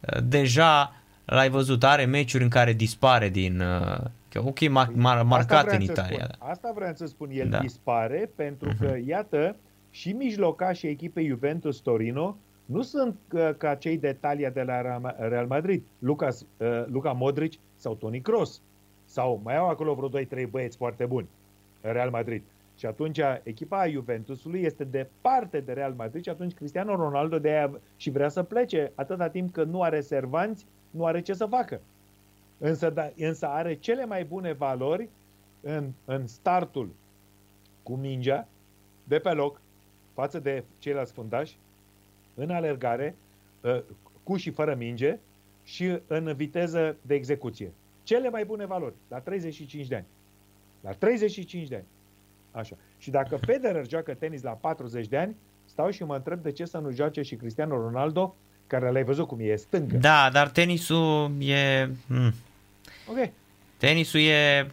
uh, 0.00 0.22
deja 0.22 0.92
l-ai 1.24 1.48
văzut, 1.48 1.84
are 1.84 2.04
meciuri 2.04 2.42
în 2.42 2.48
care 2.48 2.72
dispare 2.72 3.28
din... 3.28 3.60
Uh, 3.60 3.98
ok, 4.36 4.58
mar- 4.58 4.92
mar- 4.92 5.22
marcat 5.24 5.72
în 5.72 5.80
Italia. 5.80 6.28
Spun, 6.32 6.48
asta 6.50 6.72
vreau 6.74 6.92
să 6.94 7.06
spun, 7.06 7.30
el 7.32 7.48
da. 7.48 7.58
dispare 7.58 8.30
pentru 8.36 8.70
uh-huh. 8.72 8.78
că, 8.78 8.96
iată, 9.06 9.56
și 9.94 10.12
mijlocașii 10.12 10.88
echipei 10.88 11.26
Juventus 11.26 11.78
Torino 11.78 12.36
nu 12.64 12.82
sunt 12.82 13.18
uh, 13.32 13.50
ca 13.56 13.74
cei 13.74 13.98
de 13.98 14.12
talia 14.20 14.50
de 14.50 14.62
la 14.62 15.00
Real 15.28 15.46
Madrid, 15.46 15.82
Lucas, 15.98 16.40
uh, 16.40 16.84
Luca 16.86 17.12
Modric 17.12 17.52
sau 17.74 17.94
Toni 17.94 18.20
Kroos. 18.20 18.62
Sau 19.04 19.40
mai 19.44 19.56
au 19.56 19.68
acolo 19.68 19.94
vreo 19.94 20.44
2-3 20.46 20.50
băieți 20.50 20.76
foarte 20.76 21.06
buni. 21.06 21.28
Real 21.80 22.10
Madrid. 22.10 22.42
Și 22.76 22.86
atunci 22.86 23.20
echipa 23.42 23.88
Juventusului 23.88 24.60
este 24.60 24.84
departe 24.84 25.60
de 25.60 25.72
Real 25.72 25.94
Madrid 25.96 26.22
și 26.22 26.30
atunci 26.30 26.54
Cristiano 26.54 26.96
Ronaldo 26.96 27.38
de 27.38 27.48
aia 27.48 27.80
și 27.96 28.10
vrea 28.10 28.28
să 28.28 28.42
plece 28.42 28.92
atâta 28.94 29.28
timp 29.28 29.52
că 29.52 29.64
nu 29.64 29.82
are 29.82 30.00
servanți, 30.00 30.66
nu 30.90 31.04
are 31.04 31.20
ce 31.20 31.32
să 31.34 31.46
facă. 31.46 31.80
Însă, 32.58 32.90
da, 32.90 33.10
însă 33.16 33.46
are 33.46 33.74
cele 33.74 34.04
mai 34.04 34.24
bune 34.24 34.52
valori 34.52 35.08
în, 35.60 35.90
în 36.04 36.26
startul 36.26 36.90
cu 37.82 37.94
mingea, 37.94 38.48
de 39.04 39.18
pe 39.18 39.32
loc, 39.32 39.60
față 40.14 40.38
de 40.38 40.64
ceilalți 40.78 41.12
fundași, 41.12 41.56
în 42.34 42.50
alergare, 42.50 43.14
ă, 43.64 43.82
cu 44.22 44.36
și 44.36 44.50
fără 44.50 44.74
minge 44.74 45.18
și 45.64 45.98
în 46.06 46.34
viteză 46.36 46.96
de 47.02 47.14
execuție. 47.14 47.72
Cele 48.02 48.30
mai 48.30 48.44
bune 48.44 48.66
valori, 48.66 48.94
la 49.08 49.18
35 49.18 49.86
de 49.86 49.94
ani. 49.94 50.06
La 50.80 50.92
35 50.92 51.68
de 51.68 51.74
ani. 51.74 51.84
Așa. 52.50 52.76
Și 52.98 53.10
dacă 53.10 53.36
Federer 53.36 53.88
joacă 53.88 54.14
tenis 54.14 54.42
la 54.42 54.50
40 54.50 55.06
de 55.06 55.16
ani, 55.16 55.36
stau 55.64 55.90
și 55.90 56.04
mă 56.04 56.14
întreb 56.14 56.42
de 56.42 56.52
ce 56.52 56.64
să 56.64 56.78
nu 56.78 56.90
joace 56.90 57.22
și 57.22 57.34
Cristiano 57.34 57.76
Ronaldo, 57.76 58.34
care 58.66 58.90
l-ai 58.90 59.04
văzut 59.04 59.26
cum 59.26 59.38
e 59.40 59.56
stângă. 59.56 59.96
Da, 59.96 60.28
dar 60.32 60.48
tenisul 60.48 61.32
e... 61.40 61.90
Mm. 62.06 62.34
Ok. 63.08 63.30
Tenisul 63.76 64.20
e 64.20 64.70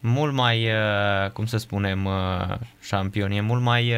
mult 0.00 0.32
mai, 0.32 0.66
uh, 0.66 1.30
cum 1.30 1.46
să 1.46 1.56
spunem, 1.56 2.04
uh, 2.04 2.54
șampion, 2.80 3.30
e 3.30 3.40
mult 3.40 3.62
mai... 3.62 3.92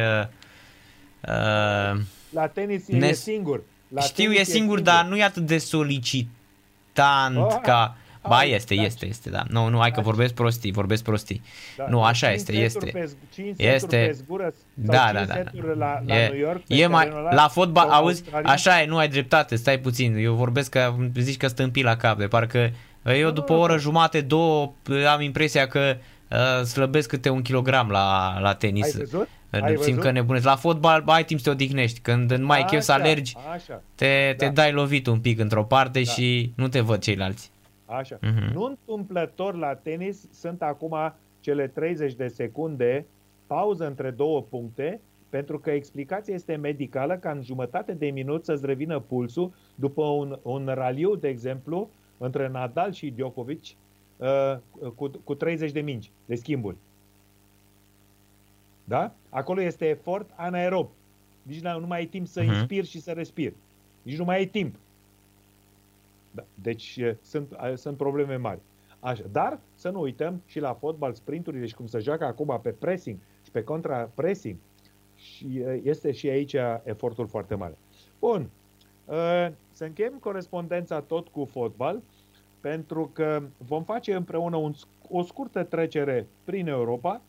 Uh, 1.27 1.95
uh, 1.95 2.01
la 2.29 2.47
tenis 2.47 2.87
ne... 2.87 3.07
e 3.07 3.13
singur. 3.13 3.63
La 3.87 4.01
Știu, 4.01 4.31
e 4.31 4.35
singur, 4.35 4.39
e 4.39 4.43
singur, 4.43 4.79
dar 4.79 5.05
nu 5.05 5.17
e 5.17 5.23
atât 5.23 5.45
de 5.45 5.57
solicitant 5.57 7.37
oh. 7.37 7.59
ca 7.61 7.97
Ba, 8.27 8.35
Hai, 8.35 8.51
este, 8.51 8.75
da, 8.75 8.81
este, 8.81 9.05
este, 9.07 9.29
da. 9.29 9.43
Nu, 9.49 9.67
nu, 9.67 9.79
hai 9.79 9.89
că 9.89 9.95
Da. 9.95 10.01
vorbesc 10.01 10.33
prostii, 10.33 10.71
vorbesc 10.71 11.03
prostii. 11.03 11.41
Da, 11.77 11.85
nu, 11.89 12.03
așa 12.03 12.27
cinci 12.27 12.39
este, 12.39 12.51
centuri 12.51 12.65
este. 12.65 12.99
Pe, 12.99 13.05
z- 13.05 13.33
cinci 13.33 13.59
Este. 13.59 13.77
centuri 13.77 14.05
pe 14.05 14.11
zgură 14.11 14.53
sau 14.85 14.95
Da, 14.95 14.97
cinci 14.97 15.13
da, 15.13 15.25
da. 15.25 15.33
centuri 15.33 15.77
La, 15.77 16.01
la 16.05 16.15
e, 16.15 16.27
New 16.27 16.39
York, 16.39 16.61
pe 16.67 16.75
e 16.75 16.87
mai, 16.87 17.03
terenul 17.03 17.25
ăla, 17.25 17.35
la 17.35 17.47
fotbal, 17.47 17.87
sau 17.87 17.95
auzi, 17.95 18.21
Australia? 18.21 18.51
așa 18.51 18.81
e, 18.81 18.85
nu 18.85 18.97
ai 18.97 19.07
dreptate, 19.07 19.55
stai 19.55 19.79
puțin. 19.79 20.15
Eu 20.15 20.33
vorbesc 20.33 20.69
că 20.69 20.95
zici 21.17 21.37
că 21.37 21.47
stâmpi 21.47 21.81
la 21.81 21.95
cap, 21.95 22.17
de 22.17 22.27
parcă 22.27 22.71
eu 23.03 23.31
după 23.31 23.53
o 23.53 23.59
oră 23.59 23.77
jumate, 23.77 24.21
două, 24.21 24.73
am 25.13 25.21
impresia 25.21 25.67
că 25.67 25.97
uh, 26.29 26.65
slăbesc 26.65 27.09
câte 27.09 27.29
un 27.29 27.41
kilogram 27.41 27.89
la, 27.89 28.39
la 28.39 28.53
tenis. 28.53 28.85
Ai 28.85 28.91
văzut? 28.91 29.27
Uh, 29.59 29.63
Ai 29.63 29.75
Simt 29.77 29.95
că 29.95 30.01
văzut? 30.01 30.13
nebunesc. 30.13 30.45
La 30.45 30.55
fotbal 30.55 31.03
ai 31.05 31.25
timp 31.25 31.39
să 31.39 31.45
te 31.45 31.51
odihnești. 31.55 31.99
Când 31.99 32.31
nu 32.33 32.45
mai 32.45 32.57
ai 32.57 32.65
chef 32.65 32.81
să 32.81 32.91
Așa, 32.91 33.01
alergi, 33.03 33.35
Așa, 33.53 33.81
te, 33.95 34.33
te 34.37 34.45
Da. 34.45 34.51
dai 34.51 34.71
lovit 34.71 35.07
un 35.07 35.19
pic 35.19 35.39
într-o 35.39 35.63
parte 35.63 36.01
Da. 36.03 36.11
și 36.11 36.51
nu 36.55 36.67
te 36.67 36.79
văd 36.79 36.99
ceilalți. 36.99 37.51
așa. 37.85 38.17
Mhm. 38.21 38.53
Nu 38.53 38.63
întâmplător 38.63 39.55
la 39.55 39.73
tenis 39.75 40.27
sunt 40.33 40.61
acum 40.61 41.13
cele 41.39 41.67
30 41.67 42.13
de 42.13 42.27
secunde 42.27 43.05
pauză 43.47 43.87
între 43.87 44.09
două 44.11 44.41
puncte 44.41 44.99
pentru 45.29 45.59
că 45.59 45.69
explicația 45.71 46.33
este 46.33 46.55
medicală 46.55 47.15
ca 47.15 47.31
în 47.31 47.41
jumătate 47.43 47.91
de 47.93 48.05
minut 48.07 48.45
să-ți 48.45 48.65
revină 48.65 48.99
pulsul 48.99 49.51
după 49.75 50.03
un, 50.03 50.39
un 50.41 50.71
raliu, 50.73 51.15
de 51.15 51.27
exemplu, 51.27 51.89
între 52.17 52.49
Nadal 52.51 52.91
și 52.93 53.09
Djokovic 53.15 53.61
uh, 54.17 54.55
cu, 54.95 55.11
cu 55.23 55.35
30 55.35 55.71
de 55.71 55.79
mingi 55.79 56.11
de 56.25 56.35
schimburi. 56.35 56.75
Da? 58.87 59.13
Acolo 59.29 59.61
este 59.61 59.85
efort 59.87 60.29
anaerob. 60.35 60.87
Nici 61.41 61.59
nu 61.61 61.79
nu 61.79 61.87
mai 61.87 61.97
ai 61.99 62.05
timp 62.05 62.27
să 62.27 62.41
Mhm. 62.41 62.51
inspiri 62.53 62.87
și 62.87 62.99
să 62.99 63.11
respiri. 63.11 63.55
Nici 64.01 64.17
nu 64.17 64.23
mai 64.23 64.35
ai 64.37 64.45
timp. 64.45 64.75
Da. 66.31 66.43
Deci 66.61 66.95
e, 66.97 67.17
sunt, 67.21 67.51
a, 67.57 67.75
sunt 67.75 67.97
probleme 67.97 68.35
mari. 68.35 68.59
Așa. 68.99 69.23
Dar 69.31 69.59
să 69.75 69.89
nu 69.89 69.99
uităm 70.01 70.41
și 70.45 70.59
la 70.59 70.73
fotbal 70.73 71.13
sprinturile 71.13 71.65
și 71.65 71.73
cum 71.75 71.87
se 71.87 71.99
joacă 71.99 72.25
acum 72.25 72.59
pe 72.61 72.69
pressing 72.69 73.17
și 73.43 73.51
pe 73.51 73.63
contra-pressing. 73.63 74.57
Și 75.15 75.57
e, 75.57 75.81
este 75.83 76.11
și 76.11 76.27
aici 76.29 76.55
efortul 76.83 77.27
foarte 77.27 77.55
mare. 77.55 77.77
Bun. 78.19 78.49
Uh, 79.05 79.47
Să 79.71 79.83
încheiem 79.85 80.13
corespondența 80.19 81.01
tot 81.01 81.27
cu 81.27 81.45
fotbal 81.45 82.01
pentru 82.59 83.09
că 83.13 83.43
vom 83.57 83.83
face 83.83 84.13
împreună 84.13 84.55
un, 84.55 84.73
sc- 84.73 85.09
o 85.09 85.21
scurtă 85.23 85.63
trecere 85.63 86.27
prin 86.43 86.67
Europa. 86.67 87.21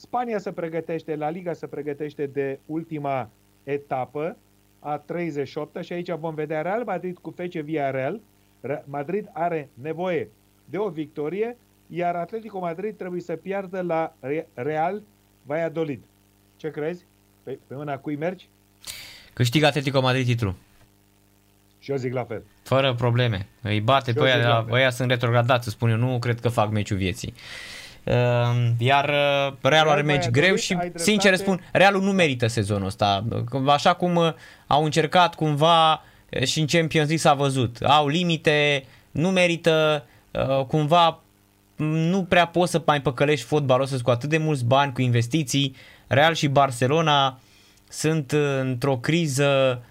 Spania 0.00 0.38
se 0.38 0.52
pregătește, 0.52 1.16
La 1.16 1.28
Liga 1.28 1.52
se 1.52 1.66
pregătește 1.66 2.26
de 2.26 2.58
ultima 2.66 3.30
etapă 3.64 4.36
a 4.78 4.96
38 4.98 5.82
și 5.84 5.92
aici 5.92 6.10
vom 6.10 6.34
vedea 6.34 6.62
Real 6.62 6.82
Madrid 6.84 7.18
cu 7.18 7.34
FC 7.36 7.52
Villarreal. 7.52 8.20
Re- 8.60 8.84
Madrid 8.86 9.30
are 9.32 9.68
nevoie 9.74 10.28
de 10.64 10.78
o 10.78 10.88
victorie, 10.88 11.56
iar 11.86 12.14
Atletico 12.14 12.58
Madrid 12.58 12.96
trebuie 12.96 13.20
să 13.20 13.36
piardă 13.36 13.80
la 13.80 14.14
Re- 14.20 14.48
Real 14.54 15.02
Valladolid. 15.42 16.00
Ce 16.56 16.70
crezi? 16.70 17.04
Pe, 17.42 17.58
pe 17.66 17.74
mâna 17.74 17.98
cui 17.98 18.16
mergi? 18.16 18.48
Câștigă 19.32 19.66
Atletico 19.66 20.00
Madrid 20.00 20.26
titlul. 20.26 20.54
Și 21.78 21.90
eu 21.90 21.96
zic 21.96 22.12
la 22.12 22.24
fel. 22.24 22.42
Fără 22.62 22.94
probleme. 22.94 23.46
Îi 23.62 23.80
bate 23.80 24.10
Și 24.10 24.16
pe 24.16 24.22
eu 24.22 24.26
ăia, 24.26 24.34
zic 24.34 24.42
de 24.44 24.48
la 24.48 24.58
la, 24.58 24.64
fel. 24.64 24.74
ăia 24.74 24.90
sunt 24.90 25.10
retrogradați, 25.10 25.70
spun 25.70 25.90
eu, 25.90 25.96
nu 25.96 26.18
cred 26.18 26.40
că 26.40 26.48
fac 26.48 26.70
meciul 26.70 26.96
vieții. 26.96 27.34
Uh, 28.08 28.70
Iar 28.78 29.08
uh, 29.08 29.54
Realul 29.60 29.90
are 29.90 30.02
meci 30.02 30.16
Valladolid, 30.16 30.32
greu 30.32 30.52
ai 30.52 30.58
și, 30.58 30.74
dreptate. 30.74 31.02
sincer 31.02 31.36
spun, 31.36 31.60
Realul 31.72 32.02
nu 32.02 32.12
merită 32.12 32.46
sezonul 32.46 32.86
ăsta. 32.86 33.24
Așa 33.66 33.94
cum 33.94 34.16
uh, 34.16 34.32
au 34.66 34.84
încercat 34.84 35.34
cumva 35.34 35.92
uh, 35.92 36.42
și 36.42 36.60
în 36.60 36.66
Champions 36.66 37.08
League 37.08 37.16
s-a 37.16 37.34
văzut. 37.34 37.76
Au 37.82 38.06
limite, 38.06 38.84
nu 39.10 39.30
merită, 39.30 40.04
uh, 40.30 40.64
cumva 40.64 41.20
m, 41.76 41.84
nu 41.84 42.24
prea 42.24 42.46
poți 42.46 42.70
să 42.70 42.82
mai 42.86 43.02
păcălești 43.02 43.46
fotbalul 43.46 43.82
ăsta 43.82 43.98
cu 44.02 44.10
atât 44.10 44.28
de 44.28 44.38
mulți 44.38 44.64
bani, 44.64 44.92
cu 44.92 45.00
investiții. 45.00 45.76
Real 46.06 46.34
și 46.34 46.48
Barcelona 46.48 47.38
sunt 47.88 48.32
uh, 48.32 48.58
într-o 48.60 48.96
criză 48.96 49.82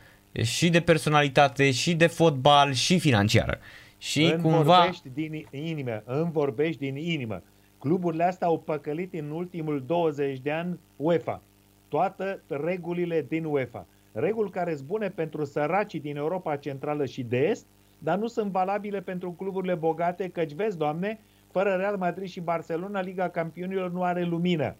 și 0.41 0.69
de 0.69 0.79
personalitate, 0.79 1.71
și 1.71 1.93
de 1.93 2.07
fotbal, 2.07 2.73
și 2.73 2.99
financiară. 2.99 3.59
Și 3.97 4.23
îmi 4.23 4.41
cumva... 4.41 4.77
vorbești 4.77 5.09
din 5.13 5.47
inimă, 5.51 6.01
îmi 6.05 6.31
vorbești 6.31 6.79
din 6.79 6.95
inimă. 6.95 7.41
Cluburile 7.79 8.23
astea 8.23 8.47
au 8.47 8.59
păcălit 8.59 9.13
în 9.13 9.29
ultimul 9.31 9.83
20 9.85 10.39
de 10.39 10.51
ani 10.51 10.79
UEFA. 10.95 11.41
Toate 11.87 12.41
regulile 12.47 13.25
din 13.27 13.45
UEFA. 13.45 13.85
Reguli 14.11 14.49
care 14.49 14.75
sunt 14.75 14.87
bune 14.87 15.09
pentru 15.09 15.43
săracii 15.45 15.99
din 15.99 16.15
Europa 16.17 16.55
Centrală 16.55 17.05
și 17.05 17.23
de 17.23 17.37
Est, 17.37 17.65
dar 17.99 18.17
nu 18.17 18.27
sunt 18.27 18.51
valabile 18.51 19.01
pentru 19.01 19.31
cluburile 19.31 19.75
bogate, 19.75 20.29
căci 20.29 20.53
vezi, 20.53 20.77
doamne, 20.77 21.19
fără 21.51 21.69
Real 21.69 21.97
Madrid 21.97 22.27
și 22.27 22.39
Barcelona, 22.39 23.01
Liga 23.01 23.29
Campionilor 23.29 23.91
nu 23.91 24.03
are 24.03 24.23
lumină. 24.23 24.75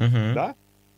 Uh-huh. 0.00 0.32
Da? 0.34 0.54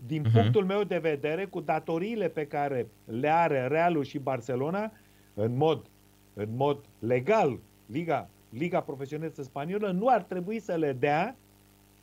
Din 0.06 0.20
Mhm. 0.22 0.32
punctul 0.32 0.64
meu 0.64 0.82
de 0.84 0.98
vedere, 0.98 1.44
cu 1.44 1.60
datoriile 1.60 2.28
pe 2.28 2.46
care 2.46 2.86
le 3.04 3.28
are 3.28 3.66
Realul 3.66 4.04
și 4.04 4.18
Barcelona, 4.18 4.92
în 5.34 5.56
mod, 5.56 5.86
în 6.34 6.48
mod 6.56 6.78
legal, 6.98 7.58
Liga, 7.86 8.28
Liga 8.50 8.80
Profesionistă 8.80 9.42
Spaniolă 9.42 9.90
nu 9.90 10.08
ar 10.08 10.22
trebui 10.22 10.60
să 10.60 10.74
le 10.74 10.92
dea 10.92 11.36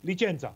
licența. 0.00 0.54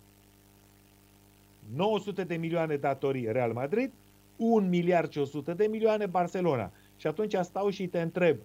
900 1.74 2.24
de 2.24 2.36
milioane 2.36 2.77
datorii 2.77 3.32
Real 3.32 3.52
Madrid, 3.52 3.93
1 4.36 4.66
miliard 4.66 5.10
și 5.10 5.19
100 5.19 5.55
de 5.55 5.66
milioane 5.66 6.06
Barcelona. 6.06 6.73
Și 6.97 7.06
atunci 7.06 7.35
stau 7.43 7.70
și 7.70 7.86
te 7.86 8.01
întreb, 8.01 8.36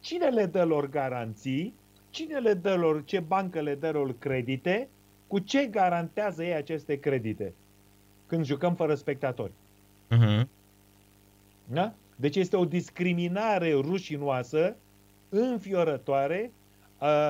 cine 0.00 0.28
le 0.28 0.46
dă 0.46 0.64
lor 0.64 0.88
garanții, 0.88 1.74
cine 2.10 2.38
le 2.38 2.54
dă 2.54 2.74
lor, 2.74 3.04
ce 3.04 3.20
bancă 3.20 3.60
le 3.60 3.74
dă 3.74 3.90
lor 3.90 4.18
credite, 4.18 4.88
cu 5.26 5.38
ce 5.38 5.66
garantează 5.66 6.44
ei 6.44 6.54
aceste 6.54 7.00
credite 7.00 7.54
când 8.26 8.44
jucăm 8.44 8.74
fără 8.74 8.94
spectatori. 8.94 9.52
Uh-huh. 10.10 10.46
Da? 11.64 11.94
Deci 12.16 12.36
este 12.36 12.56
o 12.56 12.64
discriminare 12.64 13.72
rușinoasă, 13.72 14.76
înfiorătoare, 15.28 16.50
uh, 16.54 16.61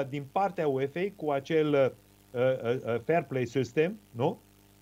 din 0.09 0.25
partea 0.33 0.69
UEFA 0.69 1.01
cu 1.17 1.31
acel 1.31 1.73
uh, 1.73 2.41
uh, 2.41 2.75
uh, 2.75 3.01
fair 3.05 3.23
play 3.23 3.45
system, 3.47 3.99
nu? 4.11 4.39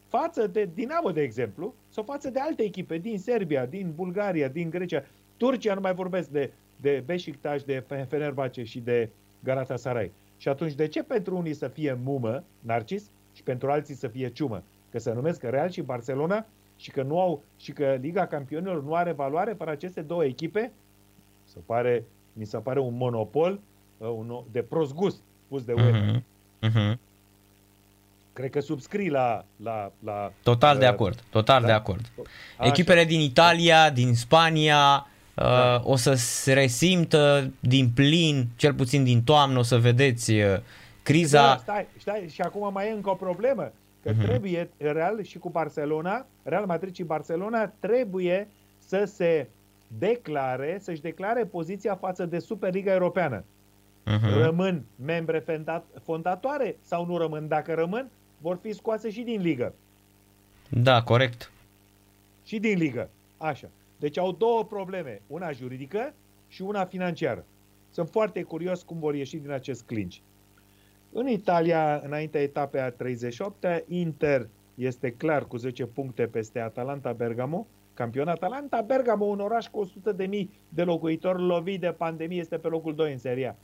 Față 0.08 0.46
de 0.46 0.70
Dinamo, 0.74 1.10
de 1.10 1.22
exemplu, 1.22 1.74
sau 1.88 2.04
față 2.04 2.30
de 2.30 2.40
alte 2.40 2.62
echipe 2.62 2.98
din 2.98 3.18
Serbia, 3.18 3.66
din 3.66 3.92
Bulgaria, 3.94 4.48
din 4.48 4.70
Grecia. 4.70 5.04
Turcia 5.36 5.74
nu 5.74 5.80
mai 5.80 5.94
vorbesc 5.94 6.28
de, 6.28 6.52
de 6.80 7.02
Beşiktaş, 7.06 7.62
de 7.62 7.84
Fenerbahce 8.08 8.64
și 8.64 8.80
de 8.80 9.08
Galatasaray. 9.44 10.12
Și 10.36 10.48
atunci, 10.48 10.74
de 10.74 10.86
ce 10.86 11.02
pentru 11.02 11.36
unii 11.36 11.54
să 11.54 11.68
fie 11.68 11.98
mumă, 12.04 12.44
Narcis, 12.60 13.10
și 13.32 13.42
pentru 13.42 13.70
alții 13.70 13.94
să 13.94 14.08
fie 14.08 14.28
ciumă? 14.28 14.62
Că 14.90 14.98
se 14.98 15.12
numesc 15.12 15.42
Real 15.42 15.70
și 15.70 15.80
Barcelona 15.80 16.46
și 16.76 16.90
că, 16.90 17.02
nu 17.02 17.20
au, 17.20 17.42
și 17.56 17.72
că 17.72 17.98
Liga 18.00 18.26
Campionilor 18.26 18.82
nu 18.82 18.94
are 18.94 19.12
valoare 19.12 19.52
fără 19.52 19.70
aceste 19.70 20.00
două 20.00 20.24
echipe? 20.24 20.72
Se 21.44 21.58
pare, 21.66 22.04
mi 22.32 22.44
se 22.44 22.58
pare 22.58 22.80
un 22.80 22.96
monopol 22.96 23.52
uh, 23.52 23.58
un, 24.08 24.42
de 24.52 24.60
prost 24.62 24.94
gust 24.94 25.16
pus 25.48 25.64
de 25.64 25.72
UEFA. 25.72 26.12
Uh-huh. 26.12 26.68
Uh-huh. 26.70 26.98
Cred 28.32 28.50
că 28.50 28.60
subscrii 28.60 29.08
la... 29.10 29.44
la, 29.56 29.92
la 30.04 30.32
Total 30.42 30.78
de 30.78 30.84
uh, 30.84 30.90
acord, 30.90 31.20
total 31.30 31.60
da? 31.60 31.66
de 31.66 31.72
acord. 31.72 32.00
Așa. 32.58 32.68
Echipele 32.68 33.04
din 33.04 33.20
Italia, 33.20 33.90
din 33.90 34.14
Spania, 34.14 35.06
uh, 35.34 35.44
Da. 35.44 35.80
o 35.84 35.96
să 35.96 36.14
se 36.14 36.52
resimtă 36.52 37.50
din 37.60 37.90
plin, 37.94 38.46
cel 38.56 38.74
puțin 38.74 39.04
din 39.04 39.22
toamnă, 39.22 39.58
o 39.58 39.62
să 39.62 39.78
vedeți 39.78 40.30
uh, 40.32 40.50
Da, 40.52 40.62
criza. 41.02 41.56
stai, 41.56 41.86
stai, 41.98 42.28
și 42.32 42.40
acum 42.40 42.72
mai 42.72 42.88
e 42.88 42.92
încă 42.92 43.10
o 43.10 43.14
problemă. 43.14 43.72
Că 44.02 44.10
Mhm. 44.10 44.22
trebuie 44.24 44.70
Real 44.76 45.22
și 45.22 45.38
cu 45.38 45.48
Barcelona, 45.50 46.26
Real 46.42 46.66
Madrid 46.66 46.94
și 46.94 47.02
Barcelona 47.02 47.66
trebuie 47.78 48.48
să 48.86 49.04
se 49.14 49.46
declare, 49.98 50.78
să-și 50.82 51.00
declare 51.00 51.44
poziția 51.44 51.94
față 51.94 52.24
de 52.26 52.38
Superliga 52.38 52.92
Europeană. 52.92 53.44
Uh-huh. 54.06 54.42
Rămân 54.42 54.84
membre 55.04 55.38
fondat- 55.38 56.00
fondatoare 56.02 56.76
sau 56.80 57.06
nu 57.06 57.18
rămân? 57.18 57.48
Dacă 57.48 57.74
rămân, 57.74 58.10
vor 58.38 58.58
fi 58.62 58.72
scoase 58.72 59.10
și 59.10 59.22
din 59.22 59.40
ligă. 59.40 59.74
Da, 60.68 61.02
corect. 61.02 61.52
Și 62.44 62.58
din 62.58 62.78
ligă. 62.78 63.10
Așa. 63.36 63.68
Deci 63.98 64.18
au 64.18 64.32
două 64.32 64.64
probleme. 64.64 65.22
Una 65.26 65.52
juridică 65.52 66.14
și 66.48 66.62
una 66.62 66.84
financiară. 66.84 67.44
Sunt 67.90 68.08
foarte 68.08 68.42
curios 68.42 68.82
cum 68.82 68.98
vor 68.98 69.14
ieși 69.14 69.36
din 69.36 69.50
acest 69.50 69.82
clinch. 69.82 70.16
În 71.12 71.28
Italia, 71.28 72.00
înaintea 72.04 72.40
etapei 72.40 72.80
a 72.80 72.90
38 72.90 73.66
Inter 73.88 74.48
este 74.74 75.10
clar 75.12 75.46
cu 75.46 75.56
10 75.56 75.86
puncte 75.86 76.26
peste 76.26 76.60
Atalanta 76.60 77.12
Bergamo. 77.12 77.66
Campion 77.94 78.28
Atalanta 78.28 78.80
Bergamo, 78.80 79.24
un 79.24 79.40
oraș 79.40 79.66
cu 79.68 79.78
100 79.80 80.12
de 80.12 80.26
mii 80.26 80.50
de 80.68 80.82
locuitori 80.82 81.42
lovit 81.42 81.80
de 81.80 81.94
pandemie, 81.96 82.40
este 82.40 82.56
pe 82.56 82.68
locul 82.68 82.94
2 82.94 83.12
în 83.12 83.18
seria. 83.18 83.56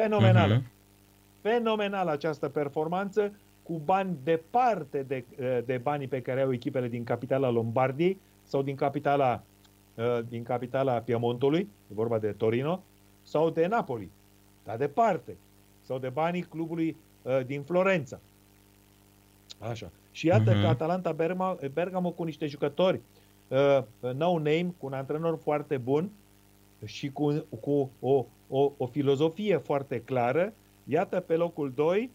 Fenomenală. 0.00 0.54
Mhm. 0.54 0.64
Fenomenală 1.40 2.10
această 2.10 2.48
performanță 2.48 3.32
cu 3.62 3.80
bani 3.84 4.16
departe 4.24 5.02
de, 5.02 5.24
de 5.64 5.78
banii 5.82 6.08
pe 6.08 6.22
care 6.22 6.40
au 6.40 6.52
echipele 6.52 6.88
din 6.88 7.04
capitala 7.04 7.50
Lombardiei 7.50 8.20
sau 8.42 8.62
din 8.62 8.74
capitala, 8.74 9.42
din 10.28 10.42
capitala 10.42 10.92
Piemontului, 10.92 11.60
e 11.60 11.94
vorba 11.94 12.18
de 12.18 12.32
Torino, 12.32 12.82
sau 13.22 13.50
de 13.50 13.66
Napoli, 13.66 14.10
dar 14.64 14.76
departe, 14.76 15.36
sau 15.82 15.98
de 15.98 16.08
banii 16.08 16.42
clubului 16.42 16.96
uh, 17.22 17.40
din 17.46 17.62
Florența. 17.62 18.20
Așa. 19.58 19.90
Și 20.10 20.26
iată 20.26 20.52
uh-huh. 20.52 20.60
că 20.60 20.66
Atalanta 20.66 21.12
Bergamo, 21.12 21.56
Bergamo 21.72 22.10
cu 22.10 22.22
niște 22.22 22.46
jucători 22.46 23.00
uh, 23.48 23.78
no 24.14 24.32
name, 24.32 24.74
cu 24.78 24.86
un 24.86 24.92
antrenor 24.92 25.38
foarte 25.42 25.76
bun 25.76 26.10
și 26.86 27.10
cu, 27.10 27.46
cu 27.60 27.90
o, 28.00 28.26
o, 28.48 28.72
o 28.76 28.86
filozofie 28.86 29.56
foarte 29.56 30.00
clară, 30.00 30.52
iată 30.84 31.20
pe 31.20 31.36
locul 31.36 31.72
2, 31.74 32.10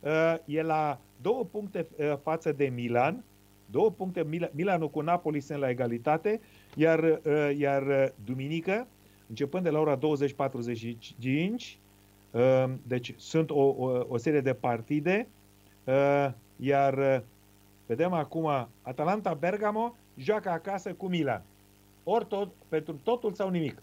uh, 0.00 0.34
e 0.44 0.62
la 0.62 1.00
două 1.20 1.44
puncte 1.44 1.86
uh, 1.96 2.16
față 2.22 2.52
de 2.52 2.64
Milan, 2.74 3.24
două 3.66 3.90
puncte, 3.90 4.24
Mil- 4.24 4.50
Milanul 4.54 4.90
cu 4.90 5.00
Napoli 5.00 5.40
sunt 5.40 5.58
la 5.58 5.68
egalitate, 5.68 6.40
iar, 6.74 7.02
uh, 7.02 7.50
iar 7.56 7.86
uh, 7.86 8.06
duminică, 8.24 8.86
începând 9.28 9.64
de 9.64 9.70
la 9.70 9.78
ora 9.78 9.98
20.45, 9.98 10.02
uh, 12.30 12.64
deci 12.82 13.14
sunt 13.16 13.50
o, 13.50 13.60
o, 13.60 14.04
o 14.08 14.16
serie 14.16 14.40
de 14.40 14.54
partide, 14.54 15.28
uh, 15.84 16.30
iar 16.56 16.98
uh, 16.98 17.20
vedem 17.86 18.12
acum 18.12 18.68
Atalanta 18.82 19.34
Bergamo 19.34 19.96
joacă 20.16 20.50
acasă 20.50 20.92
cu 20.92 21.06
Milan. 21.06 21.42
Ori 22.04 22.26
tot, 22.26 22.50
pentru 22.68 23.00
totul 23.02 23.32
sau 23.32 23.48
nimic. 23.48 23.82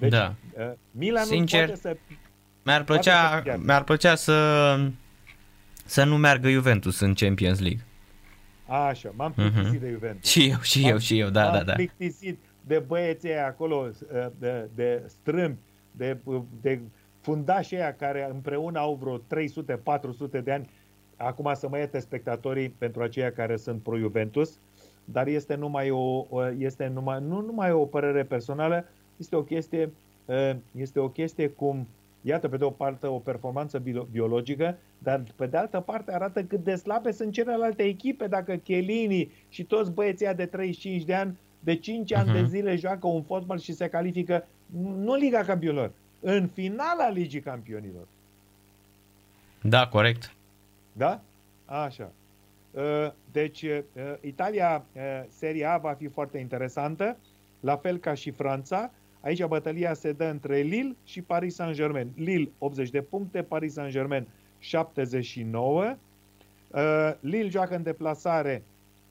Deci, 0.00 0.10
Da. 0.10 0.34
uh, 0.58 0.72
Milan 0.90 1.24
Sincer, 1.24 1.64
poate 1.64 1.80
să... 1.80 1.96
Mi-ar 2.64 2.84
Poate 2.84 3.02
plăcea, 3.02 3.30
să 3.36 3.40
piardă. 3.42 3.62
mi-ar 3.64 3.84
plăcea 3.84 4.14
să, 4.14 4.76
să 5.84 6.04
nu 6.04 6.16
meargă 6.16 6.48
Juventus 6.48 7.00
în 7.00 7.14
Champions 7.14 7.60
League. 7.60 7.84
Așa, 8.66 9.10
m-am 9.16 9.32
plictisit 9.32 9.64
Mhm. 9.70 9.78
de 9.80 9.90
Juventus. 9.90 10.30
Și 10.30 10.48
eu, 10.48 10.58
și 10.60 10.88
eu, 10.88 10.98
și 10.98 11.18
eu, 11.18 11.28
da, 11.28 11.42
m-am 11.42 11.52
da, 11.52 11.62
da. 11.62 11.72
plictisit 11.72 12.38
de 12.66 12.78
băieții 12.78 13.28
aia 13.30 13.46
acolo, 13.46 13.88
uh, 14.12 14.26
de, 14.38 14.68
de 14.74 15.02
strâmbi, 15.06 15.58
de, 15.90 16.16
de 16.60 16.80
fundașii 17.20 17.76
aia 17.76 17.94
care 17.94 18.28
împreună 18.32 18.78
au 18.78 18.94
vreo 19.00 19.18
300-400 19.18 20.42
de 20.44 20.52
ani. 20.52 20.70
Acum 21.16 21.50
să 21.54 21.68
mă 21.68 21.78
ierte 21.78 21.98
spectatorii 21.98 22.68
pentru 22.68 23.02
aceia 23.02 23.32
care 23.32 23.56
sunt 23.56 23.82
pro-Juventus, 23.82 24.58
dar 25.04 25.26
este 25.26 25.54
numai 25.54 25.90
o, 25.90 26.26
o- 26.28 26.50
este 26.58 26.86
numai, 26.86 27.18
nu 27.20 27.40
numai 27.40 27.70
o 27.72 27.84
părere 27.84 28.22
personală, 28.24 28.84
este 29.20 29.36
o 29.36 29.42
chestie, 29.42 29.92
uh, 30.24 30.50
este 30.76 30.98
o 30.98 31.08
chestie 31.08 31.48
cum, 31.48 31.86
iată, 32.22 32.48
pe 32.48 32.56
de 32.56 32.64
o 32.64 32.70
parte 32.70 33.06
o 33.06 33.18
performanță 33.18 33.78
bio- 33.78 34.08
biologică, 34.10 34.78
dar 34.98 35.22
pe 35.36 35.46
de 35.46 35.56
altă 35.56 35.80
parte 35.80 36.14
arată 36.14 36.42
cât 36.44 36.64
de 36.64 36.74
slabe 36.74 37.12
sunt 37.12 37.32
celelalte 37.32 37.82
echipe 37.82 38.26
dacă 38.26 38.54
Chiellini 38.54 39.32
și 39.48 39.64
toți 39.64 39.92
băieții 39.92 40.24
ăia 40.26 40.34
de 40.34 40.46
35 40.46 41.04
de 41.04 41.14
ani 41.14 41.38
de 41.62 41.76
5 41.76 42.12
ani 42.14 42.32
de 42.32 42.40
Mhm. 42.40 42.48
zile 42.48 42.76
joacă 42.76 43.06
un 43.06 43.22
fotbal 43.22 43.58
și 43.58 43.72
se 43.72 43.88
califică 43.88 44.46
nu 44.96 45.12
în 45.12 45.18
Liga 45.18 45.42
Campionilor, 45.42 45.92
în 46.20 46.48
finala 46.52 47.08
Ligii 47.10 47.40
Campionilor. 47.40 48.06
Da, 49.62 49.88
corect. 49.88 50.34
Da? 50.92 51.20
Așa. 51.64 52.12
Uh, 52.70 53.12
Deci, 53.32 53.62
uh, 53.62 53.80
Italia, 54.20 54.84
uh, 54.96 55.02
Serie 55.28 55.64
A 55.64 55.76
va 55.78 55.92
fi 55.92 56.08
foarte 56.08 56.38
interesantă, 56.38 57.16
la 57.60 57.76
fel 57.76 57.96
ca 57.98 58.14
și 58.14 58.30
Franța. 58.30 58.90
Aici 59.20 59.44
bătălia 59.44 59.94
se 59.94 60.12
dă 60.12 60.24
între 60.24 60.56
Lille 60.60 60.96
și 61.04 61.22
Paris 61.22 61.54
Saint-Germain. 61.54 62.10
Lille 62.16 62.50
80 62.58 62.90
de 62.90 63.02
puncte, 63.02 63.42
Paris 63.42 63.72
Saint-Germain 63.72 64.26
79. 64.58 65.96
Uh, 66.70 67.12
Lille 67.20 67.48
joacă 67.48 67.74
în 67.74 67.82
deplasare 67.82 68.62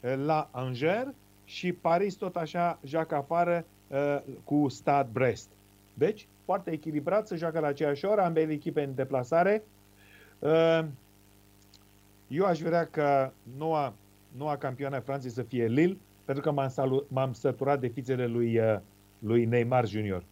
uh, 0.01 0.13
la 0.25 0.49
Angers 0.51 1.09
și 1.45 1.73
Paris 1.73 2.15
tot 2.15 2.35
așa 2.35 2.79
joacă 2.83 3.15
afară 3.15 3.65
uh, 3.87 4.17
cu 4.43 4.67
Stade 4.67 5.09
Brest. 5.13 5.49
Deci, 5.93 6.27
foarte 6.45 6.71
echilibrat, 6.71 7.27
se 7.27 7.35
joacă 7.35 7.59
la 7.59 7.67
aceeași 7.67 8.05
oră, 8.05 8.21
ambele 8.21 8.51
echipe 8.51 8.83
în 8.83 8.95
deplasare. 8.95 9.63
Uh, 10.39 10.85
Eu 12.27 12.45
aș 12.45 12.59
vrea 12.59 12.85
ca 12.85 13.33
noua, 13.57 13.93
noua 14.37 14.57
campioană 14.57 14.95
a 14.95 14.99
Franței 15.01 15.31
să 15.31 15.41
fie 15.41 15.67
Lille, 15.67 15.97
pentru 16.25 16.43
că 16.43 16.51
m-am, 16.51 16.69
salu- 16.69 17.05
m-am 17.07 17.33
săturat 17.33 17.79
de 17.79 17.87
fițele 17.87 18.27
lui, 18.27 18.59
uh, 18.59 18.79
lui 19.19 19.45
Neymar 19.45 19.87
Junior. 19.87 20.23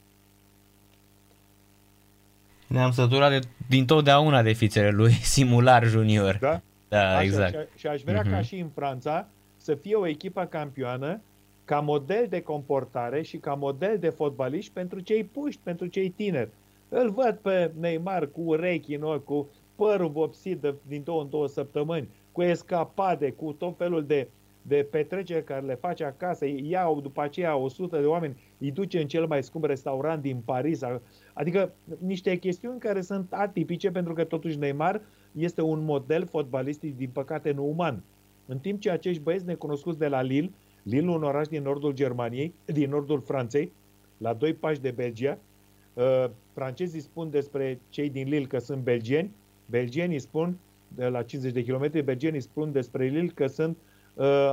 Ne-am 2.68 2.92
săturat 2.92 3.30
de, 3.30 3.48
din 3.68 3.86
totdeauna 3.86 4.42
de 4.42 4.52
fițele 4.52 4.90
lui 4.90 5.12
Simular 5.34 5.86
Junior. 5.86 6.38
Da? 6.42 6.62
Da, 6.88 7.10
Așa, 7.10 7.22
exact. 7.24 7.54
Și, 7.54 7.80
și 7.80 7.88
aș 7.88 8.02
vrea 8.02 8.22
Mhm. 8.22 8.30
ca 8.32 8.42
și 8.42 8.56
în 8.56 8.70
Franța 8.76 9.28
să 9.58 9.76
fie 9.76 9.96
o 9.96 10.08
echipă 10.08 10.46
campioană 10.46 11.22
ca 11.66 11.80
model 11.80 12.26
de 12.30 12.42
comportare 12.42 13.22
și 13.22 13.38
ca 13.38 13.54
model 13.54 13.98
de 14.00 14.10
fotbaliști 14.10 14.72
pentru 14.74 15.00
cei 15.00 15.24
puști, 15.24 15.60
pentru 15.64 15.86
cei 15.88 16.10
tineri. 16.10 16.50
Îl 16.90 17.10
văd 17.12 17.38
pe 17.42 17.72
Neymar 17.80 18.26
cu 18.28 18.42
urechi 18.42 18.94
în 18.96 19.04
ochi, 19.04 19.24
cu 19.24 19.48
părul 19.76 20.10
vopsit 20.10 20.58
de, 20.62 20.74
din 20.88 21.02
două 21.04 21.22
în 21.22 21.30
două 21.30 21.48
săptămâni, 21.48 22.08
cu 22.32 22.42
escapade, 22.42 23.32
cu 23.32 23.52
tot 23.52 23.78
felul 23.78 24.06
de, 24.06 24.28
de 24.68 24.88
petreceri 24.92 25.44
care 25.44 25.66
le 25.66 25.76
face 25.76 26.04
acasă, 26.04 26.46
iau 26.46 27.02
după 27.02 27.22
aceea 27.22 27.56
100 27.56 28.00
de 28.00 28.06
oameni, 28.06 28.38
îi 28.58 28.72
duce 28.72 29.00
în 29.00 29.08
cel 29.08 29.26
mai 29.28 29.44
scump 29.44 29.66
restaurant 29.66 30.22
din 30.22 30.42
Paris. 30.46 30.82
Adică 31.34 31.74
niște 31.98 32.36
chestiuni 32.36 32.80
care 32.80 33.02
sunt 33.02 33.34
atipice 33.34 33.92
pentru 33.92 34.14
că 34.14 34.24
totuși 34.24 34.58
Neymar 34.58 35.02
este 35.32 35.62
un 35.62 35.84
model 35.84 36.26
fotbalistic, 36.26 36.96
din 36.96 37.10
păcate, 37.14 37.52
nu 37.52 37.68
uman. 37.68 38.04
În 38.46 38.60
timp 38.60 38.80
ce 38.80 38.90
acești 38.90 39.22
băieți 39.22 39.46
necunoscuți 39.46 39.98
de 39.98 40.08
la 40.08 40.22
Lille, 40.22 40.52
Lille, 40.84 41.10
un 41.10 41.24
oraș 41.24 41.48
din 41.48 41.64
nordul 41.64 41.94
Germaniei, 41.94 42.54
din 42.66 42.90
nordul 42.90 43.22
Franței, 43.22 43.72
la 44.18 44.34
doi 44.34 44.54
pași 44.54 44.82
de 44.82 44.92
Belgia, 44.92 45.38
uh, 45.94 46.26
francezii 46.54 47.00
spun 47.00 47.30
despre 47.30 47.80
cei 47.90 48.10
din 48.10 48.28
Lille 48.28 48.46
că 48.46 48.60
sunt 48.60 48.84
belgieni, 48.84 49.32
belgienii 49.66 50.20
spun, 50.20 50.58
de 50.88 51.08
la 51.08 51.24
50 51.24 51.54
de 51.54 51.64
kilometri, 51.64 52.02
belgienii 52.02 52.42
spun 52.42 52.72
despre 52.72 53.06
Lille 53.06 53.32
că 53.34 53.48
sunt 53.48 53.78
uh, 53.78 53.87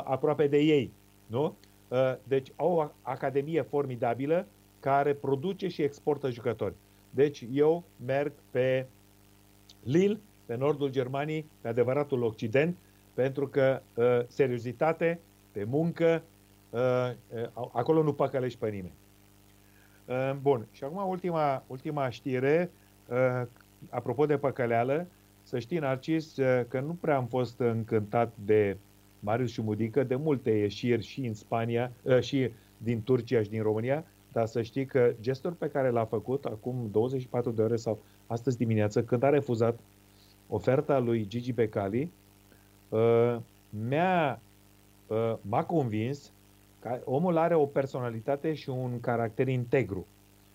aproape 0.04 0.46
de 0.46 0.58
ei. 0.58 0.92
Nu? 1.26 1.56
Uh, 1.88 2.14
deci 2.28 2.52
au 2.56 2.72
o 2.72 2.90
academie 3.02 3.62
formidabilă 3.62 4.46
care 4.80 5.14
produce 5.14 5.68
și 5.68 5.82
exportă 5.82 6.30
jucători. 6.30 6.74
Deci 7.10 7.46
eu 7.52 7.84
merg 8.04 8.32
pe 8.50 8.86
Lille, 9.82 10.18
pe 10.46 10.56
nordul 10.56 10.90
Germaniei, 10.90 11.46
pe 11.60 11.68
adevăratul 11.68 12.22
Occident, 12.22 12.76
pentru 13.14 13.48
că 13.48 13.80
uh, 13.94 14.20
seriozitate, 14.26 15.20
pe 15.52 15.64
muncă, 15.64 16.22
uh, 16.70 16.80
uh, 17.34 17.68
acolo 17.72 18.02
nu 18.02 18.12
păcălești 18.12 18.58
pe 18.58 18.68
nimeni. 18.68 18.94
Uh, 20.04 20.36
bun, 20.42 20.66
și 20.72 20.84
acum 20.84 21.08
ultima, 21.08 21.62
ultima 21.66 22.10
știre, 22.10 22.70
uh, 23.08 23.46
apropo 23.90 24.26
de 24.26 24.36
păcăleală, 24.36 25.06
să 25.42 25.58
știi, 25.58 25.78
Narcis, 25.78 26.36
uh, 26.36 26.64
că 26.68 26.80
nu 26.80 26.96
prea 27.00 27.16
am 27.16 27.26
fost 27.26 27.58
încântat 27.58 28.32
de 28.44 28.76
Marius 29.24 29.50
Șumudică, 29.50 30.02
de 30.02 30.14
multe 30.14 30.50
ieșiri 30.50 31.02
și 31.02 31.26
în 31.26 31.34
Spania, 31.34 31.92
uh, 32.02 32.20
și 32.20 32.50
din 32.76 33.02
Turcia 33.02 33.42
și 33.42 33.48
din 33.48 33.62
România, 33.62 34.04
dar 34.32 34.46
să 34.46 34.62
știi 34.62 34.86
că 34.86 35.12
gestul 35.20 35.52
pe 35.52 35.68
care 35.68 35.90
l-a 35.90 36.04
făcut 36.04 36.44
acum 36.44 36.88
24 36.90 37.50
de 37.50 37.62
ore 37.62 37.76
sau 37.76 37.98
astăzi 38.26 38.56
dimineață, 38.56 39.02
când 39.02 39.22
a 39.22 39.28
refuzat 39.28 39.78
oferta 40.48 40.98
lui 40.98 41.26
Gigi 41.26 41.52
Becali, 41.52 42.10
uh, 42.88 43.36
mi-a, 43.88 44.40
uh, 45.06 45.34
m-a 45.40 45.64
convins 45.64 46.32
că 46.80 47.00
omul 47.04 47.36
are 47.36 47.54
o 47.54 47.66
personalitate 47.66 48.54
și 48.54 48.68
un 48.68 49.00
caracter 49.00 49.48
integru. 49.48 50.06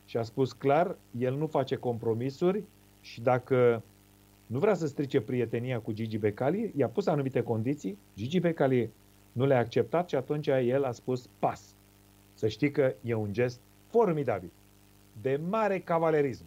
Și 0.05 0.17
a 0.17 0.23
spus 0.23 0.51
clar, 0.51 0.95
el 1.17 1.35
nu 1.35 1.47
face 1.47 1.75
compromisuri 1.75 2.63
și 3.01 3.21
dacă 3.21 3.83
nu 4.49 4.59
vrea 4.59 4.73
să 4.73 4.87
strice 4.87 5.21
prietenia 5.21 5.79
cu 5.79 5.91
Gigi 5.91 6.17
Becali, 6.17 6.71
i-a 6.75 6.87
pus 6.87 7.07
anumite 7.07 7.41
condiții, 7.41 7.97
Gigi 8.15 8.39
Becali 8.39 8.89
nu 9.31 9.45
le-a 9.45 9.57
acceptat 9.57 10.09
și 10.09 10.15
atunci 10.15 10.47
el 10.47 10.83
a 10.83 10.91
spus 10.91 11.29
pas. 11.39 11.75
Să 12.33 12.47
știi 12.47 12.71
că 12.71 12.93
e 13.01 13.13
un 13.13 13.33
gest 13.33 13.59
formidabil, 13.87 14.51
de 15.21 15.39
mare 15.49 15.79
cavalerism. 15.79 16.43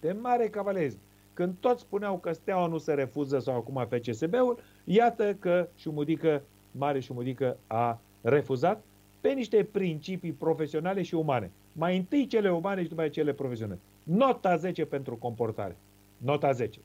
De 0.00 0.12
mare 0.12 0.48
cavalerism. 0.48 0.98
Când 1.34 1.54
toți 1.60 1.80
spuneau 1.80 2.18
că 2.18 2.32
Steaua 2.32 2.66
nu 2.66 2.78
se 2.78 2.94
refuză 2.94 3.38
sau 3.38 3.56
acum 3.56 3.86
FCSB-ul, 3.90 4.58
iată 4.84 5.34
că 5.34 5.68
Șumudică, 5.74 6.42
mare 6.70 7.00
Șumudică, 7.00 7.56
a 7.66 8.00
refuzat 8.20 8.84
pe 9.20 9.32
niște 9.32 9.64
principii 9.64 10.32
profesionale 10.32 11.02
și 11.02 11.14
umane. 11.14 11.50
Mai 11.72 11.96
întâi 11.96 12.26
cele 12.26 12.52
umane 12.52 12.82
și 12.82 12.88
după 12.88 13.00
aceea 13.00 13.24
cele 13.24 13.36
profesionale. 13.36 13.80
Nota 14.02 14.56
10 14.56 14.84
pentru 14.84 15.16
comportare. 15.16 15.76
Nota 16.16 16.52
10. 16.52 16.80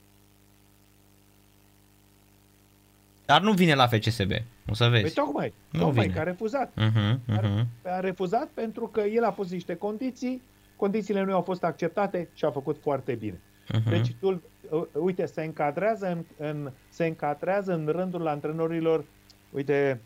Dar 3.26 3.42
nu 3.42 3.52
vine 3.52 3.74
la 3.74 3.88
FCSB, 3.88 4.32
o 4.70 4.74
să 4.74 4.90
Păi 4.90 5.02
vezi. 5.02 5.14
tocmai, 5.14 5.54
Nu 5.72 5.80
tocmai 5.80 6.02
vine. 6.04 6.14
că 6.16 6.20
a 6.20 6.24
refuzat. 6.24 6.72
Uh-huh, 6.72 7.38
uh-huh. 7.38 7.66
A 7.84 8.00
refuzat 8.00 8.48
pentru 8.54 8.88
că 8.88 9.02
el 9.02 9.24
a 9.24 9.32
pus 9.32 9.52
niște 9.52 9.76
condiții, 9.76 10.42
condițiile 10.76 11.24
nu 11.24 11.34
au 11.34 11.42
fost 11.42 11.64
acceptate 11.64 12.30
și 12.34 12.46
a 12.46 12.52
făcut 12.52 12.78
foarte 12.82 13.14
bine. 13.14 13.40
uh-huh. 13.74 13.90
Deci, 13.90 14.16
tu, 14.20 14.42
uh, 14.70 14.84
uite, 14.94 15.26
se 15.26 15.44
încadrează 15.44 16.08
în, 16.08 16.48
în, 16.48 16.72
se 16.90 17.06
încadrează 17.06 17.74
în 17.74 17.88
rândul 17.88 18.28
antrenorilor, 18.28 19.06
uite, 19.52 20.02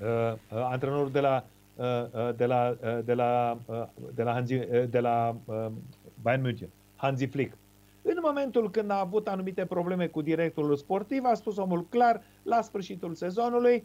uh, 0.00 0.32
uh, 0.32 0.38
antrenorul 0.50 1.10
de 1.10 1.20
la 1.20 1.44
de 2.36 2.44
la, 2.46 2.76
de 3.04 3.14
la, 3.14 3.58
de 4.14 4.22
la, 4.22 4.32
Hansi, 4.32 4.54
de 4.88 4.98
la 5.00 5.36
Bayern 6.22 6.42
München, 6.42 6.68
Hansi 6.96 7.26
Flick. 7.26 7.56
În 8.08 8.18
momentul 8.22 8.70
când 8.70 8.90
a 8.90 9.00
avut 9.00 9.28
anumite 9.28 9.64
probleme 9.64 10.06
cu 10.06 10.20
directorul 10.20 10.76
sportiv, 10.76 11.24
a 11.24 11.34
spus 11.34 11.56
omul 11.56 11.86
clar, 11.88 12.22
la 12.42 12.62
sfârșitul 12.62 13.14
sezonului, 13.14 13.84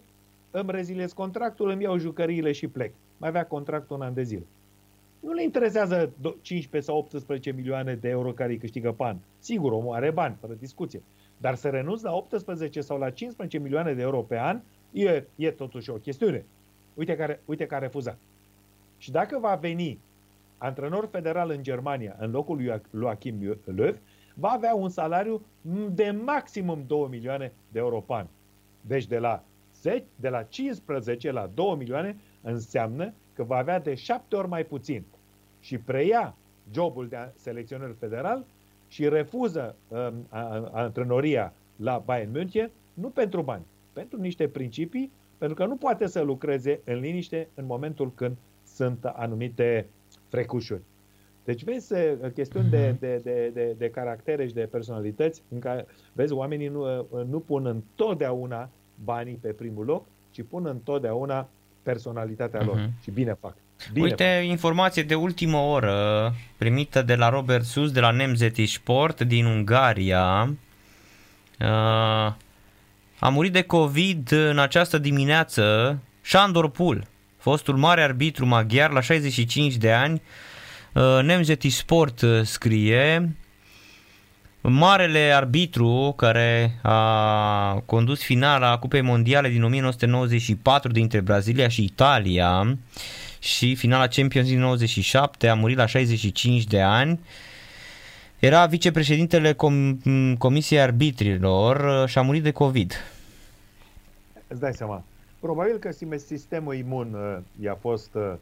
îmi 0.52 0.72
reziliez 0.72 1.14
contractul, 1.14 1.70
îmi 1.70 1.84
iau 1.84 1.98
jucăriile 1.98 2.52
și 2.52 2.68
plec. 2.68 2.94
Mai 3.18 3.30
avea 3.30 3.46
contractul 3.46 3.96
un 3.96 4.02
an 4.02 4.14
de 4.14 4.24
zile. 4.24 4.46
Nu 5.20 5.32
le 5.32 5.44
interesează 5.44 6.14
15 6.42 6.92
sau 6.92 6.98
18 6.98 7.52
milioane 7.52 7.96
de 7.96 8.10
euro 8.10 8.32
care 8.32 8.52
îi 8.52 8.58
câștigă 8.58 8.92
pan. 8.92 9.18
Sigur, 9.40 9.72
omul 9.72 9.96
are 9.96 10.12
bani, 10.12 10.38
fără 10.40 10.54
discuție. 10.54 11.02
Dar 11.38 11.56
să 11.56 11.70
renunți 11.70 12.04
la 12.04 12.14
18 12.14 12.82
sau 12.82 12.98
la 12.98 13.10
15 13.10 13.58
milioane 13.58 13.94
de 13.94 14.02
euro 14.02 14.22
pe 14.22 14.40
an 14.40 14.62
e, 14.92 15.24
e 15.36 15.52
totuși 15.52 15.90
o 15.90 15.94
chestiune. 15.94 16.46
Uite 16.94 17.16
care, 17.16 17.42
uite 17.46 17.66
care 17.66 17.82
a 17.82 17.86
refuzat. 17.86 18.18
Și 18.98 19.12
dacă 19.12 19.40
va 19.40 19.56
veni 19.56 20.00
antrenor 20.58 21.08
federal 21.12 21.50
în 21.50 21.64
Germania 21.64 22.16
în 22.20 22.32
locul 22.32 22.56
lui 22.56 22.82
Joachim 22.94 23.58
Löw, 23.66 23.96
va 24.42 24.50
avea 24.50 24.76
un 24.76 24.90
salariu 24.90 25.42
de 25.92 26.12
maximum 26.26 26.84
2 26.88 27.08
milioane 27.10 27.54
de 27.72 27.80
euro 27.80 28.00
pe 28.00 28.14
an. 28.14 28.26
Deci 28.82 29.06
de 29.08 29.18
la, 29.18 29.44
10, 29.82 30.04
de 30.16 30.30
la 30.30 30.44
15 30.44 31.32
la 31.32 31.50
2 31.54 31.76
milioane 31.78 32.18
înseamnă 32.42 33.14
că 33.34 33.44
va 33.44 33.56
avea 33.58 33.80
de 33.80 33.94
7 33.94 34.36
ori 34.36 34.48
mai 34.48 34.64
puțin. 34.66 35.04
Și 35.60 35.78
preia 35.78 36.36
jobul 36.72 37.08
de 37.08 37.18
selecționer 37.36 37.96
federal 38.00 38.46
și 38.88 39.10
refuză 39.10 39.76
um, 39.88 40.14
antrenoria 40.72 41.54
la 41.76 42.02
Bayern 42.06 42.32
München, 42.32 42.72
nu 42.94 43.10
pentru 43.10 43.42
bani, 43.42 43.66
pentru 43.94 44.20
niște 44.20 44.48
principii, 44.48 45.12
pentru 45.38 45.58
că 45.58 45.66
nu 45.66 45.76
poate 45.76 46.08
să 46.08 46.22
lucreze 46.22 46.82
în 46.84 47.00
liniște 47.00 47.48
în 47.54 47.66
momentul 47.66 48.14
când 48.14 48.38
sunt 48.64 49.06
anumite 49.06 49.88
frecușuri. 50.30 50.82
Deci 51.44 51.64
vezi 51.64 51.94
chestiuni 52.34 52.70
de, 52.70 52.88
mhm. 52.90 53.00
de, 53.00 53.22
de, 53.24 53.52
de, 53.54 53.76
de 53.78 53.90
caractere 53.90 54.48
și 54.48 54.54
de 54.54 54.68
personalități 54.72 55.42
în 55.50 55.60
care, 55.60 55.86
vezi, 56.14 56.34
oamenii 56.34 56.68
nu, 56.68 57.08
nu 57.30 57.40
pun 57.40 57.66
întotdeauna 57.66 58.70
banii 59.04 59.40
pe 59.42 59.48
primul 59.48 59.86
loc, 59.86 60.06
ci 60.32 60.42
pun 60.50 60.66
întotdeauna 60.66 61.50
personalitatea 61.84 62.64
lor. 62.64 62.78
Uh-huh. 62.78 63.04
Și 63.04 63.12
bine 63.12 63.38
fac. 63.40 63.56
Bine 63.94 64.06
Uite, 64.06 64.38
fac. 64.40 64.50
informație 64.50 65.04
de 65.04 65.16
ultimă 65.16 65.58
oră 65.58 66.34
primită 66.58 67.02
de 67.02 67.16
la 67.16 67.30
Robert 67.30 67.64
Sus 67.64 67.92
de 67.92 68.00
la 68.00 68.12
Nemzeti 68.12 68.66
Sport 68.66 69.22
din 69.22 69.46
Ungaria. 69.46 70.54
Uh, 71.60 71.68
a 73.20 73.30
murit 73.30 73.54
de 73.54 73.62
COVID 73.62 74.32
în 74.32 74.60
această 74.60 74.98
dimineață 74.98 75.98
Sandor 76.22 76.70
Pul, 76.70 77.04
fostul 77.38 77.78
mare 77.78 78.02
arbitru 78.02 78.46
maghiar 78.46 78.92
la 78.92 79.02
65 79.02 79.76
de 79.76 79.92
ani. 79.92 80.14
Uh, 80.14 80.51
Nemzeti 81.22 81.70
Sport 81.70 82.22
uh, 82.22 82.42
scrie 82.44 83.36
Marele 84.62 85.32
arbitru 85.32 86.14
care 86.18 86.80
a 86.82 87.84
condus 87.86 88.24
finala 88.24 88.78
Cupei 88.80 89.02
Mondiale 89.02 89.50
din 89.50 89.64
1994 89.64 90.92
dintre 90.92 91.22
Brazilia 91.22 91.68
și 91.68 91.84
Italia 91.84 92.78
și 93.40 93.76
finala 93.76 94.08
Champions 94.08 94.48
din 94.48 94.60
97 94.60 95.48
a 95.48 95.54
murit 95.54 95.78
la 95.78 95.86
65 95.86 96.64
de 96.64 96.82
ani. 96.82 97.20
Era 98.40 98.66
vicepreședintele 98.66 99.54
Com- 99.54 100.38
Comisiei 100.38 100.80
Arbitrilor 100.80 102.08
și 102.10 102.18
a 102.18 102.22
murit 102.22 102.44
de 102.44 102.52
COVID. 102.52 102.94
Îți 104.48 104.60
dai 104.60 104.74
seama. 104.74 105.04
Probabil 105.40 105.78
că 105.78 105.90
sistemul 106.18 106.76
imun 106.76 107.14
uh, 107.14 107.38
i-a 107.64 107.78
fost 107.82 108.10
uh, 108.14 108.34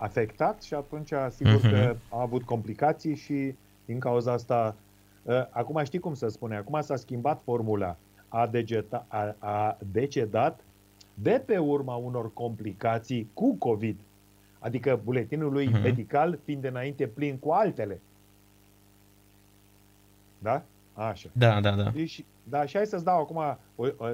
afectat 0.00 0.62
și 0.62 0.74
atunci 0.74 1.12
sigur 1.30 1.60
uh-huh. 1.60 1.70
că 1.70 1.96
a 2.08 2.20
avut 2.20 2.42
complicații 2.42 3.14
și 3.14 3.54
din 3.84 3.98
cauza 3.98 4.32
asta 4.32 4.74
uh, 5.22 5.46
acum 5.50 5.84
știi 5.84 5.98
cum 5.98 6.14
să 6.14 6.28
spune, 6.28 6.56
acum 6.56 6.80
s-a 6.80 6.96
schimbat 6.96 7.40
formula 7.44 7.96
a, 8.28 8.46
degeta, 8.46 9.06
a, 9.08 9.36
a 9.38 9.78
decedat 9.92 10.60
de 11.14 11.42
pe 11.46 11.58
urma 11.58 11.94
unor 11.94 12.32
complicații 12.32 13.30
cu 13.34 13.54
COVID. 13.54 14.00
Adică 14.58 15.00
buletinul 15.04 15.52
lui 15.52 15.68
uh-huh. 15.68 15.82
medical 15.82 16.38
fiind 16.44 16.64
înainte 16.64 17.06
plin 17.06 17.38
cu 17.38 17.50
altele. 17.50 18.00
Da? 20.38 20.62
Așa. 20.94 21.28
Da, 21.32 21.60
da, 21.60 21.70
da. 21.70 21.92
Și, 22.04 22.24
da, 22.50 22.64
și 22.64 22.76
hai 22.76 22.86
să-ți 22.86 23.04
dau 23.04 23.20
acum, 23.20 23.58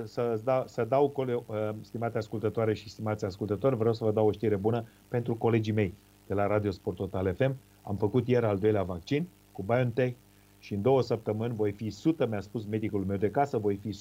să 0.05 0.41
dau, 0.45 0.65
să 0.67 0.85
dau, 0.85 1.13
uh, 1.17 1.71
stimate 1.81 2.19
ascultătoare 2.19 2.75
și 2.75 2.89
stimați 2.89 3.25
ascultători, 3.25 3.77
vreau 3.77 3.95
să 3.95 4.05
vă 4.05 4.11
dau 4.11 4.27
o 4.27 4.33
știre 4.33 4.57
bună 4.57 4.85
pentru 5.09 5.35
colegii 5.35 5.73
mei 5.73 5.95
de 6.27 6.35
la 6.35 6.47
Radio 6.47 6.71
Sport 6.71 6.97
Total 6.97 7.35
FM. 7.35 7.57
Am 7.83 7.97
făcut 7.97 8.29
ieri 8.29 8.47
al 8.47 8.59
doilea 8.59 8.83
vaccin 8.83 9.29
cu 9.53 9.63
BioNTech 9.63 10.17
și 10.59 10.75
în 10.75 10.83
două 10.83 11.03
săptămâni 11.03 11.55
voi 11.55 11.73
fi 11.73 11.87
100, 11.87 12.27
mi-a 12.27 12.41
spus 12.41 12.65
medicul 12.65 13.05
meu 13.05 13.17
de 13.17 13.31
casă, 13.31 13.59
voi 13.59 13.77
fi 13.77 13.99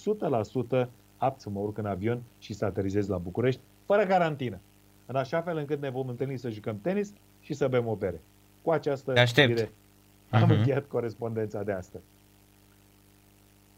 100% 0.84 0.88
apt 1.18 1.42
să 1.42 1.50
mă 1.50 1.60
urc 1.60 1.78
în 1.78 1.86
avion 1.86 2.22
și 2.40 2.54
să 2.54 2.66
aterizez 2.66 3.08
la 3.08 3.18
București, 3.18 3.62
fără 3.86 4.06
carantină. 4.06 4.60
În 5.06 5.16
așa 5.16 5.42
fel 5.42 5.58
încât 5.58 5.82
ne 5.82 5.90
vom 5.90 6.08
întâlni 6.08 6.38
să 6.38 6.50
jucăm 6.50 6.80
tenis 6.82 7.14
și 7.40 7.54
să 7.54 7.68
bem 7.68 7.88
o 7.88 7.96
bere. 7.96 8.22
Cu 8.62 8.72
această 8.72 9.14
știre 9.26 9.72
am 10.30 10.50
uh-huh. 10.50 10.58
încheiat 10.58 10.86
corespondența 10.86 11.64
de 11.64 11.72
astăzi. 11.72 12.04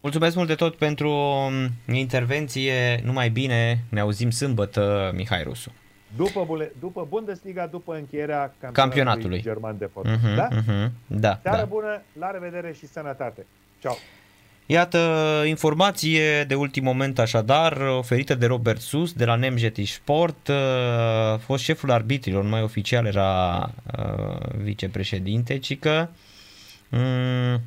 Mulțumesc 0.02 0.36
mult 0.36 0.48
de 0.48 0.56
tot 0.56 0.76
pentru 0.76 1.12
um, 1.12 1.96
intervenție. 1.96 3.02
Numai 3.04 3.30
bine, 3.30 3.84
ne 3.90 4.00
auzim 4.00 4.30
sâmbătă, 4.30 5.12
Mihai 5.16 5.44
Rusu. 5.44 5.72
După, 6.16 6.44
bule, 6.46 6.72
după 6.80 7.06
Bundesliga, 7.10 7.68
după 7.68 7.96
încheierea 7.96 8.38
campionatului, 8.60 8.74
campionatului. 8.74 9.42
german 9.42 9.78
de 9.78 9.90
fotbal. 9.94 10.18
Uh-huh, 10.18 10.36
da? 10.36 10.48
Uh-huh, 10.48 10.92
da, 11.08 11.40
Seară 11.42 11.58
da. 11.58 11.66
bună, 11.66 12.02
la 12.20 12.32
revedere 12.32 12.74
și 12.74 12.88
sănătate. 12.88 13.46
Ciao. 13.80 13.96
Iată, 14.66 14.98
informație 15.46 16.44
de 16.44 16.56
ultim 16.56 16.84
moment 16.84 17.20
așadar, 17.20 17.78
oferită 17.78 18.36
de 18.36 18.46
Robert 18.46 18.82
Sus 18.82 19.14
de 19.14 19.26
la 19.26 19.36
Nemjeti 19.36 19.86
Sport, 19.86 20.50
a 20.50 21.38
fost 21.38 21.64
șeful 21.64 21.92
arbitrilor, 21.92 22.44
mai 22.44 22.62
oficial 22.62 23.06
era 23.06 23.60
uh, 23.98 24.38
vicepreședinte, 24.58 25.58
ci 25.58 25.80
că 25.80 26.08
um, 26.90 27.62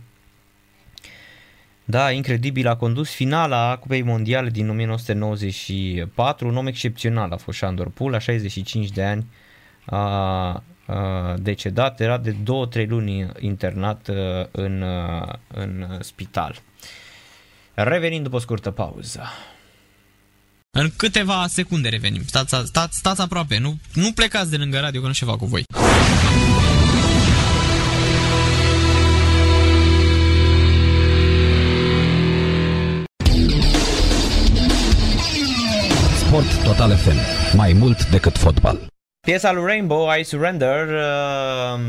da, 1.90 2.10
incredibil, 2.10 2.66
a 2.66 2.76
condus 2.76 3.10
finala 3.10 3.76
Cupei 3.76 4.02
Mondiale 4.02 4.50
din 4.50 4.68
1994, 4.68 6.48
un 6.48 6.56
om 6.56 6.66
excepțional 6.66 7.30
a 7.30 7.36
fost 7.36 7.58
Șandor 7.58 7.88
Pul, 7.88 8.10
la 8.10 8.18
65 8.18 8.88
de 8.88 9.02
ani 9.02 9.26
a, 9.84 9.98
a 9.98 10.62
decedat, 11.38 12.00
era 12.00 12.18
de 12.18 12.36
2-3 12.82 12.88
luni 12.88 13.30
internat 13.38 14.10
în, 14.50 14.84
în 15.48 15.98
spital. 16.00 16.56
Revenind 17.74 18.22
după 18.22 18.36
o 18.36 18.38
scurtă 18.38 18.70
pauză. 18.70 19.22
În 20.70 20.90
câteva 20.96 21.46
secunde 21.48 21.88
revenim. 21.88 22.22
Stați, 22.26 22.54
stați, 22.64 22.98
stați 22.98 23.20
aproape, 23.20 23.58
nu, 23.58 23.78
nu 23.94 24.12
plecați 24.12 24.50
de 24.50 24.56
lângă 24.56 24.78
radio 24.78 25.00
că 25.00 25.06
nu 25.06 25.12
ceva 25.12 25.36
cu 25.36 25.46
voi. 25.46 25.64
Total 36.80 36.96
FM. 36.96 37.16
Mai 37.56 37.72
mult 37.72 38.10
decât 38.10 38.36
fotbal. 38.36 38.78
Piesa 39.20 39.52
lui 39.52 39.64
Rainbow, 39.64 40.08
I 40.18 40.22
Surrender, 40.22 40.86
uh, 40.86 41.80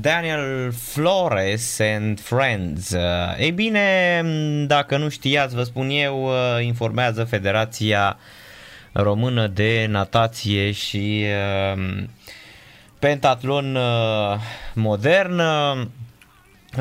Daniel 0.00 0.72
Flores 0.72 1.78
and 1.96 2.20
Friends. 2.20 2.90
Uh, 2.90 3.00
ei 3.38 3.50
bine, 3.50 4.22
dacă 4.66 4.96
nu 4.96 5.08
știați, 5.08 5.54
vă 5.54 5.62
spun 5.62 5.88
eu, 5.90 6.24
uh, 6.24 6.64
informează 6.64 7.24
Federația 7.24 8.18
Română 8.92 9.46
de 9.46 9.86
Natație 9.88 10.72
și 10.72 11.24
uh, 11.74 12.02
Pentatlon 12.98 13.74
uh, 13.74 14.40
Modern. 14.74 15.40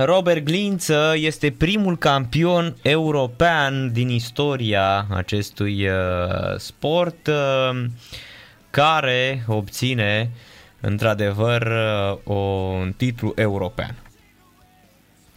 Robert 0.06 0.44
Glință 0.44 1.14
este 1.16 1.52
primul 1.52 1.98
campion 1.98 2.76
european 2.82 3.92
din 3.92 4.10
istoria 4.10 5.06
acestui 5.10 5.88
uh, 5.88 5.96
sport 6.58 7.28
uh, 7.28 7.86
care 8.70 9.44
obține 9.48 10.30
într-adevăr 10.82 11.62
uh, 11.62 12.36
un 12.36 12.94
titlu 12.98 13.34
european. 13.36 13.96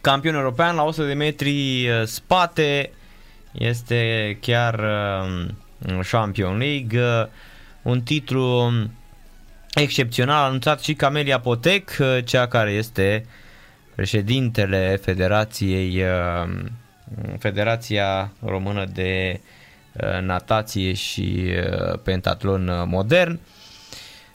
Campion 0.00 0.34
european 0.34 0.74
la 0.74 0.82
100 0.82 1.06
de 1.06 1.14
metri 1.14 1.88
spate 2.04 2.90
este 3.52 4.38
chiar 4.40 4.80
Champion 6.10 6.58
League, 6.58 7.28
un 7.82 8.00
titlu 8.00 8.72
excepțional 9.74 10.44
anunțat 10.44 10.80
și 10.80 10.94
Camelia 10.94 11.40
Potec, 11.40 11.90
cea 12.24 12.46
care 12.46 12.70
este 12.70 13.24
uh, 13.26 13.39
președintele 14.00 14.98
Federației 15.02 16.02
uh, 16.02 16.50
Federația 17.38 18.32
Română 18.44 18.84
de 18.92 19.40
uh, 19.92 20.22
Natație 20.22 20.92
și 20.92 21.44
uh, 21.46 21.98
Pentatlon 22.02 22.70
Modern. 22.86 23.40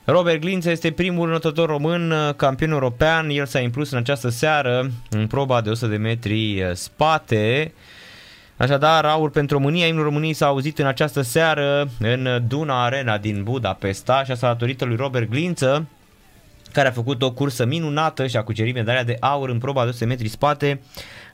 Robert 0.04 0.40
Glință 0.40 0.70
este 0.70 0.92
primul 0.92 1.30
notător 1.30 1.70
român 1.70 2.12
uh, 2.12 2.34
campion 2.36 2.72
european. 2.72 3.30
El 3.30 3.46
s-a 3.46 3.60
impus 3.60 3.92
în 3.92 3.98
această 3.98 4.30
seară 4.30 4.92
în 5.10 5.28
proba 5.28 5.62
de 5.62 5.70
100 5.70 5.92
de 5.92 5.98
metri 5.98 6.62
uh, 6.62 6.72
spate. 6.74 7.74
Așadar, 8.58 9.06
aur 9.06 9.30
pentru 9.30 9.58
România, 9.58 9.88
imnul 9.88 10.04
României 10.04 10.34
s-a 10.34 10.46
auzit 10.46 10.80
în 10.80 10.86
această 10.86 11.22
seară 11.22 11.90
în 12.00 12.44
Duna 12.48 12.84
Arena 12.84 13.18
din 13.18 13.44
Budapesta 13.44 14.24
și 14.24 14.32
asta 14.32 14.48
datorită 14.48 14.86
lui 14.86 14.96
Robert 14.96 15.30
Glință, 15.30 15.88
care 16.76 16.88
a 16.88 16.91
făcut 16.91 17.22
o 17.22 17.31
cursă 17.31 17.65
minunată 17.65 18.27
și 18.27 18.38
a 18.38 18.43
cucerit 18.43 18.73
medalia 18.73 19.03
de 19.03 19.18
aur 19.19 19.49
în 19.49 19.57
proba 19.57 19.84
de 19.84 19.89
100 19.89 20.06
metri 20.06 20.27
spate 20.27 20.81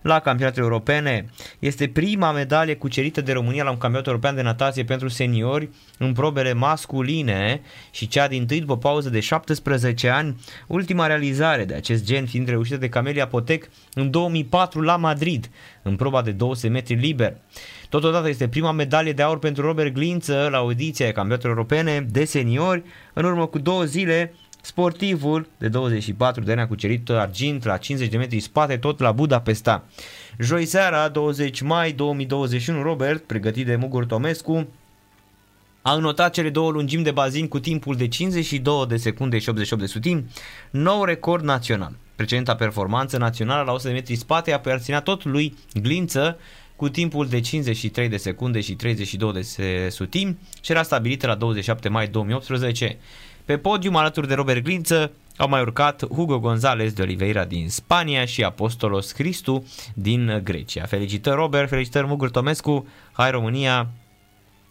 la 0.02 0.20
campionatele 0.20 0.64
europene. 0.64 1.26
Este 1.60 1.88
prima 1.88 2.32
medalie 2.32 2.76
cucerită 2.76 3.22
de 3.22 3.32
România 3.32 3.64
la 3.64 3.70
un 3.70 3.78
campionat 3.78 4.08
european 4.08 4.36
de 4.36 4.42
natație 4.42 4.84
pentru 4.84 5.08
seniori 5.08 5.70
în 5.98 6.14
probele 6.14 6.54
masculine 6.54 7.62
și 7.92 8.08
cea 8.08 8.28
din 8.28 8.46
tâi 8.46 8.60
după 8.60 8.78
pauză 8.78 9.10
de 9.10 9.20
17 9.20 10.10
ani, 10.10 10.36
ultima 10.68 11.06
realizare 11.06 11.66
de 11.66 11.74
acest 11.74 12.06
gen 12.06 12.26
fiind 12.26 12.48
reușită 12.48 12.78
de 12.78 12.90
Camelia 12.90 13.28
Potec 13.28 13.70
în 13.94 14.10
2004 14.10 14.82
la 14.82 14.96
Madrid, 14.96 15.50
în 15.82 15.96
proba 15.96 16.22
de 16.22 16.32
200 16.32 16.68
metri 16.68 16.96
liber. 16.96 17.38
Totodată 17.90 18.30
este 18.30 18.48
prima 18.48 18.72
medalie 18.72 19.14
de 19.14 19.22
aur 19.22 19.40
pentru 19.40 19.66
Robert 19.66 19.94
Glință 19.94 20.48
la 20.52 20.58
audiția 20.58 21.12
campionatelor 21.12 21.56
europene 21.56 22.08
de 22.10 22.26
seniori. 22.26 22.84
În 23.14 23.26
urmă 23.26 23.46
cu 23.46 23.60
două 23.60 23.84
zile, 23.84 24.34
Sportivul 24.62 25.48
de 25.58 25.68
24 25.68 26.44
de 26.44 26.52
ani 26.52 26.62
a 26.62 26.68
cucerit 26.68 27.10
argint 27.10 27.64
la 27.64 27.78
50 27.78 28.12
de 28.12 28.18
metri 28.18 28.40
spate 28.40 28.78
tot 28.78 29.00
la 29.00 29.12
Budapesta. 29.12 29.84
Joi 30.40 30.66
seara, 30.66 31.10
20 31.10 31.62
mai 31.62 31.92
2021, 31.92 32.82
Robert, 32.82 33.24
pregătit 33.24 33.66
de 33.66 33.76
Mugur 33.76 34.06
Tomescu, 34.06 34.68
a 35.82 35.94
înotat 35.94 36.34
cele 36.34 36.50
două 36.50 36.72
lungimi 36.72 37.04
de 37.04 37.12
bazin 37.12 37.48
cu 37.48 37.60
timpul 37.60 37.96
de 37.96 38.08
52 38.08 38.86
de 38.88 38.98
secunde 38.98 39.40
și 39.40 39.50
88 39.50 39.82
de 39.82 39.88
sutimi, 39.88 40.26
nou 40.72 41.04
record 41.04 41.44
național. 41.44 41.92
Precedenta 42.16 42.56
performanță 42.56 43.18
națională 43.18 43.64
la 43.64 43.72
100 43.72 43.88
de 43.88 43.94
metri 43.94 44.16
spate 44.16 44.54
aparținea 44.54 45.02
tot 45.02 45.24
lui 45.24 45.58
Glință 45.74 46.38
cu 46.76 46.90
timpul 46.90 47.28
de 47.28 47.40
53 47.40 48.10
de 48.10 48.18
secunde 48.18 48.60
și 48.62 48.74
32 48.74 49.32
de 49.32 49.90
sutimi 49.90 50.38
și 50.62 50.72
era 50.72 50.84
stabilită 50.84 51.28
la 51.28 51.36
27 51.36 51.90
mai 51.90 52.08
2018. 52.08 52.98
Pe 53.46 53.58
podium, 53.58 53.96
alături 53.96 54.28
de 54.28 54.34
Robert 54.34 54.64
Glință, 54.64 55.12
au 55.38 55.50
mai 55.50 55.62
urcat 55.62 56.06
Hugo 56.08 56.40
González 56.40 56.94
de 56.94 57.02
Oliveira 57.02 57.46
din 57.46 57.70
Spania 57.70 58.26
și 58.26 58.44
Apostolos 58.44 59.12
Christu 59.12 59.68
din 59.94 60.42
Grecia. 60.44 60.86
Felicitări 60.86 61.36
Robert, 61.36 61.70
felicitări 61.70 62.08
Mugur 62.08 62.30
Tomescu, 62.30 62.88
hai 63.12 63.32
România, 63.32 63.88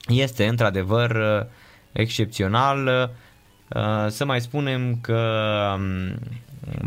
este 0.09 0.47
într-adevăr 0.47 1.10
uh, 1.10 1.47
excepțional. 1.92 3.10
Uh, 3.68 4.06
să 4.09 4.24
mai 4.24 4.40
spunem 4.40 4.98
că 5.01 5.20
um, 5.76 6.18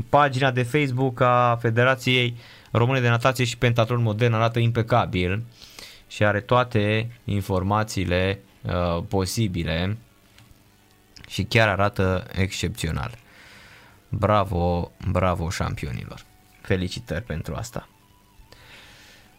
pagina 0.09 0.51
de 0.51 0.63
Facebook 0.63 1.21
a 1.21 1.57
Federației 1.61 2.35
Române 2.71 2.99
de 2.99 3.09
Natație 3.09 3.45
și 3.45 3.57
Pentatlon 3.57 4.01
Modern 4.01 4.33
arată 4.33 4.59
impecabil 4.59 5.43
și 6.07 6.23
are 6.23 6.39
toate 6.39 7.11
informațiile 7.25 8.39
uh, 8.61 9.03
posibile 9.07 9.97
și 11.33 11.43
chiar 11.43 11.67
arată 11.67 12.27
excepțional. 12.31 13.11
Bravo, 14.09 14.91
bravo 15.11 15.49
șampionilor. 15.49 16.19
Felicitări 16.61 17.23
pentru 17.23 17.55
asta. 17.55 17.87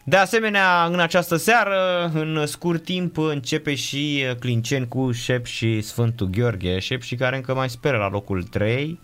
De 0.03 0.15
asemenea, 0.15 0.85
în 0.85 0.99
această 0.99 1.35
seară, 1.35 2.11
în 2.13 2.45
scurt 2.45 2.83
timp, 2.83 3.17
începe 3.17 3.75
și 3.75 4.25
Clinceni 4.39 4.87
cu 4.87 5.11
Șep 5.11 5.45
și 5.45 5.81
Sfântul 5.81 6.27
Gheorghe. 6.27 6.79
Șep 6.79 7.01
și 7.01 7.15
care 7.15 7.35
încă 7.35 7.53
mai 7.53 7.69
speră 7.69 7.97
la 7.97 8.09
locul 8.09 8.43
3, 8.43 8.99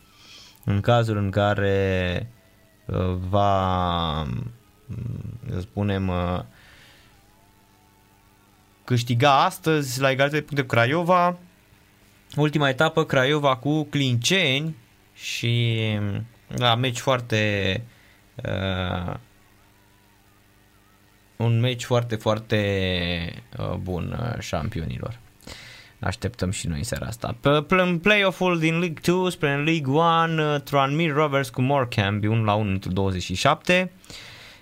în 0.66 0.82
cazul 0.82 1.18
în 1.18 1.30
care 1.30 2.28
uh, 2.86 3.18
va, 3.30 4.28
să 5.50 5.60
spunem, 5.60 6.08
uh, 6.08 6.40
câștiga 8.84 9.44
astăzi 9.44 10.02
la 10.02 10.12
egalitate 10.12 10.40
de 10.40 10.46
puncte 10.46 10.66
cu 10.66 10.76
Craiova, 10.76 11.38
ultima 12.36 12.70
etapă 12.70 13.06
Craiova 13.06 13.56
cu 13.56 13.84
Clinceni 13.84 14.76
și 15.14 15.80
la 16.48 16.76
meci 16.76 17.00
foarte 17.00 17.84
uh, 18.36 19.14
un 21.36 21.60
meci 21.60 21.84
foarte, 21.84 22.16
foarte 22.16 23.44
uh, 23.58 23.76
bun 23.76 24.20
uh, 24.20 24.40
șampionilor. 24.40 25.20
Așteptăm 26.00 26.52
și 26.52 26.68
noi 26.68 26.78
în 26.78 26.84
seara 26.84 27.06
asta. 27.06 27.36
Pe 27.40 27.66
în 27.68 28.00
play-off-ul 28.00 28.60
din 28.60 28.80
League 28.80 29.00
2 29.02 29.32
spre 29.32 29.64
League 29.64 29.94
1, 29.94 30.54
uh, 30.54 30.62
Tranmere 30.62 31.14
Rovers 31.14 31.50
cu 31.50 31.62
Morecambe 31.62 32.28
1 32.28 32.44
la 32.44 32.54
1 32.54 32.70
într 32.72 32.88
27. 32.88 33.92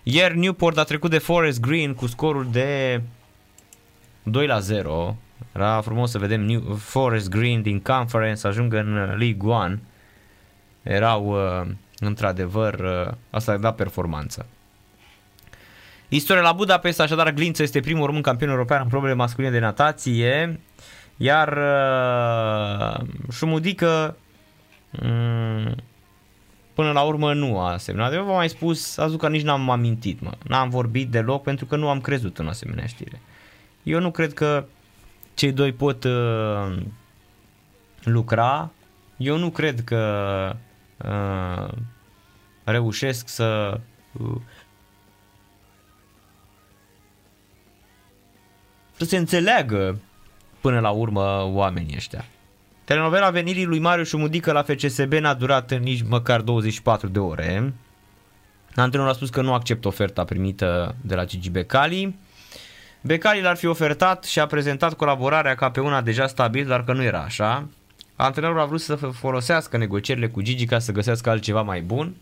Ieri 0.04 0.38
Newport 0.38 0.78
a 0.78 0.84
trecut 0.84 1.10
de 1.10 1.18
Forest 1.18 1.60
Green 1.60 1.94
cu 1.94 2.08
scorul 2.08 2.48
de 2.52 3.02
2 4.24 4.48
la 4.48 4.60
0 4.60 5.18
era 5.52 5.82
frumos 5.82 6.12
să 6.12 6.18
vedem 6.18 6.42
New 6.42 6.62
Forest 6.76 7.30
Green 7.30 7.62
din 7.62 7.80
Conference 7.80 8.40
să 8.40 8.48
ajungă 8.48 8.80
în 8.80 8.98
uh, 8.98 9.08
League 9.18 9.50
One. 9.50 9.80
Erau 10.84 11.26
uh, 11.26 11.72
într-adevăr, 12.00 12.74
uh, 12.74 13.14
asta 13.30 13.52
a 13.52 13.58
dat 13.58 13.76
performanță. 13.76 14.46
Istoria 16.08 16.42
la 16.42 16.52
Budapest, 16.52 17.00
așadar 17.00 17.32
Glință 17.32 17.64
este 17.64 17.80
primul 17.80 18.06
român 18.06 18.22
campion 18.22 18.50
european 18.50 18.82
în 18.84 18.88
probele 18.88 19.14
masculine 19.14 19.52
de 19.52 19.60
natație, 19.60 20.60
iar 21.18 21.58
uh, 21.58 23.08
Șumudică 23.32 24.18
um, 25.02 25.76
până 26.74 26.92
la 26.92 27.02
urmă 27.02 27.34
nu 27.34 27.60
a 27.60 27.78
semnat. 27.78 28.14
Eu 28.14 28.24
v-am 28.24 28.36
mai 28.36 28.50
spus, 28.50 28.98
azi 28.98 29.18
că 29.18 29.30
nici 29.30 29.42
n-am 29.42 29.70
amintit, 29.70 30.22
mă. 30.22 30.32
N-am 30.44 30.70
vorbit 30.70 31.10
deloc 31.10 31.44
pentru 31.44 31.66
că 31.66 31.76
nu 31.76 31.90
am 31.90 32.02
crezut 32.02 32.38
în 32.38 32.48
asemenea 32.48 32.86
știre. 32.86 33.22
Eu 33.84 34.00
nu 34.00 34.12
cred 34.12 34.34
că 34.34 34.66
cei 35.40 35.52
doi 35.52 35.72
pot 35.72 36.04
uh, 36.04 36.78
lucra. 38.04 38.72
Eu 39.18 39.38
nu 39.38 39.50
cred 39.50 39.84
că 39.84 40.56
uh, 41.06 41.78
reușesc 42.64 43.28
să 43.28 43.80
uh, 44.12 44.36
să 48.98 49.06
se 49.06 49.18
înțeleagă 49.18 50.00
până 50.62 50.80
la 50.80 50.90
urmă 50.90 51.44
oamenii 51.44 51.96
ăștia. 51.96 52.26
Telenovela 52.84 53.30
venirii 53.30 53.66
lui 53.66 53.80
Mariu 53.80 54.04
Șumudică 54.04 54.52
la 54.52 54.64
FCSB 54.64 55.14
n-a 55.14 55.34
durat 55.34 55.80
nici 55.80 56.04
măcar 56.04 56.42
24 56.42 57.08
de 57.08 57.20
ore. 57.20 57.74
Antrenorul 58.76 59.14
a 59.14 59.16
spus 59.16 59.30
că 59.30 59.42
nu 59.42 59.54
acceptă 59.54 59.88
oferta 59.88 60.24
primită 60.24 60.96
de 61.02 61.16
la 61.16 61.26
Gigi 61.26 61.50
Becali. 61.50 62.16
Becali 63.02 63.42
l-ar 63.42 63.56
fi 63.56 63.66
ofertat 63.66 64.24
și 64.24 64.40
a 64.40 64.46
prezentat 64.46 64.94
colaborarea 64.94 65.56
ca 65.56 65.72
pe 65.72 65.80
una 65.80 66.02
deja 66.02 66.28
stabil, 66.28 66.68
dar 66.68 66.84
că 66.84 66.94
nu 66.94 67.04
era 67.04 67.22
așa. 67.22 67.68
Antrenorul 68.16 68.60
a 68.60 68.66
vrut 68.66 68.82
să 68.82 68.96
folosească 68.96 69.78
negocierile 69.78 70.28
cu 70.28 70.42
Gigi 70.42 70.66
ca 70.66 70.80
să 70.80 70.92
găsească 70.92 71.30
altceva 71.30 71.62
mai 71.62 71.82
bun. 71.82 72.16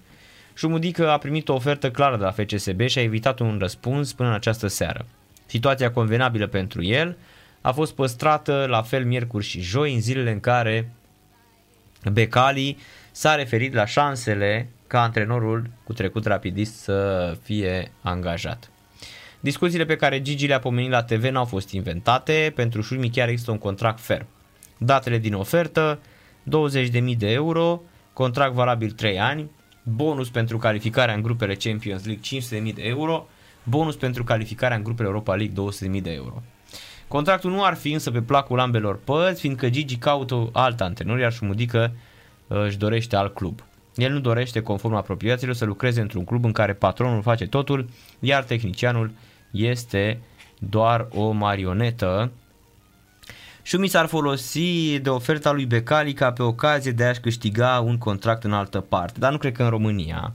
Șumudică 0.53 1.09
a 1.11 1.17
primit 1.17 1.49
o 1.49 1.53
ofertă 1.53 1.91
clară 1.91 2.17
de 2.17 2.23
la 2.23 2.31
FCSB 2.31 2.87
și 2.87 2.97
a 2.97 3.01
evitat 3.01 3.39
un 3.39 3.57
răspuns 3.59 4.13
până 4.13 4.29
în 4.29 4.35
această 4.35 4.67
seară. 4.67 5.05
Situația 5.45 5.91
convenabilă 5.91 6.47
pentru 6.47 6.83
el 6.83 7.17
a 7.61 7.71
fost 7.71 7.95
păstrată 7.95 8.65
la 8.69 8.81
fel 8.81 9.05
miercuri 9.05 9.45
și 9.45 9.61
joi 9.61 9.93
în 9.93 10.01
zilele 10.01 10.31
în 10.31 10.39
care 10.39 10.91
Becali 12.11 12.77
s-a 13.11 13.35
referit 13.35 13.73
la 13.73 13.85
șansele 13.85 14.69
ca 14.87 15.01
antrenorul 15.01 15.69
cu 15.83 15.93
trecut 15.93 16.25
rapidist 16.25 16.79
să 16.79 17.37
fie 17.43 17.91
angajat. 18.01 18.69
Discuțiile 19.39 19.85
pe 19.85 19.95
care 19.95 20.21
Gigi 20.21 20.47
le-a 20.47 20.59
pomenit 20.59 20.89
la 20.89 21.03
TV 21.03 21.23
n-au 21.23 21.45
fost 21.45 21.71
inventate, 21.71 22.51
pentru 22.55 22.81
Șurmi 22.81 23.09
chiar 23.09 23.29
există 23.29 23.51
un 23.51 23.57
contract 23.57 23.99
ferm. 23.99 24.27
Datele 24.77 25.17
din 25.17 25.33
ofertă, 25.33 25.99
20.000 26.43 27.17
de 27.17 27.31
euro, 27.31 27.81
contract 28.13 28.53
valabil 28.53 28.91
3 28.91 29.19
ani, 29.19 29.49
bonus 29.83 30.29
pentru 30.29 30.57
calificarea 30.57 31.13
în 31.13 31.21
grupele 31.21 31.55
Champions 31.55 32.05
League 32.05 32.39
500.000 32.69 32.73
de 32.73 32.81
euro, 32.81 33.27
bonus 33.63 33.95
pentru 33.95 34.23
calificarea 34.23 34.77
în 34.77 34.83
grupele 34.83 35.07
Europa 35.07 35.35
League 35.35 35.63
200.000 35.95 36.01
de 36.01 36.11
euro. 36.11 36.43
Contractul 37.07 37.51
nu 37.51 37.63
ar 37.63 37.75
fi 37.75 37.91
însă 37.91 38.11
pe 38.11 38.21
placul 38.21 38.59
ambelor 38.59 38.99
părți, 39.03 39.39
fiindcă 39.39 39.69
Gigi 39.69 39.97
caută 39.97 40.49
alt 40.53 40.81
antrenor, 40.81 41.19
iar 41.19 41.33
Șumudică 41.33 41.91
uh, 42.47 42.63
își 42.63 42.77
dorește 42.77 43.15
alt 43.15 43.33
club. 43.33 43.63
El 43.97 44.11
nu 44.11 44.19
dorește, 44.19 44.61
conform 44.61 44.93
apropiațiilor, 44.93 45.55
să 45.55 45.65
lucreze 45.65 46.01
într-un 46.01 46.23
club 46.23 46.45
în 46.45 46.51
care 46.51 46.73
patronul 46.73 47.21
face 47.21 47.47
totul, 47.47 47.89
iar 48.19 48.43
tehnicianul 48.43 49.11
este 49.51 50.19
doar 50.59 51.07
o 51.13 51.31
marionetă. 51.31 52.31
Șumiț 53.61 53.91
s-ar 53.91 54.05
folosi 54.05 54.99
de 54.99 55.09
oferta 55.09 55.51
lui 55.51 55.65
Becali 55.65 56.13
ca 56.13 56.31
pe 56.31 56.43
ocazie 56.43 56.91
de 56.91 57.03
a-și 57.03 57.19
câștiga 57.19 57.79
un 57.79 57.97
contract 57.97 58.43
în 58.43 58.53
altă 58.53 58.79
parte, 58.79 59.19
dar 59.19 59.31
nu 59.31 59.37
cred 59.37 59.53
că 59.53 59.63
în 59.63 59.69
România, 59.69 60.33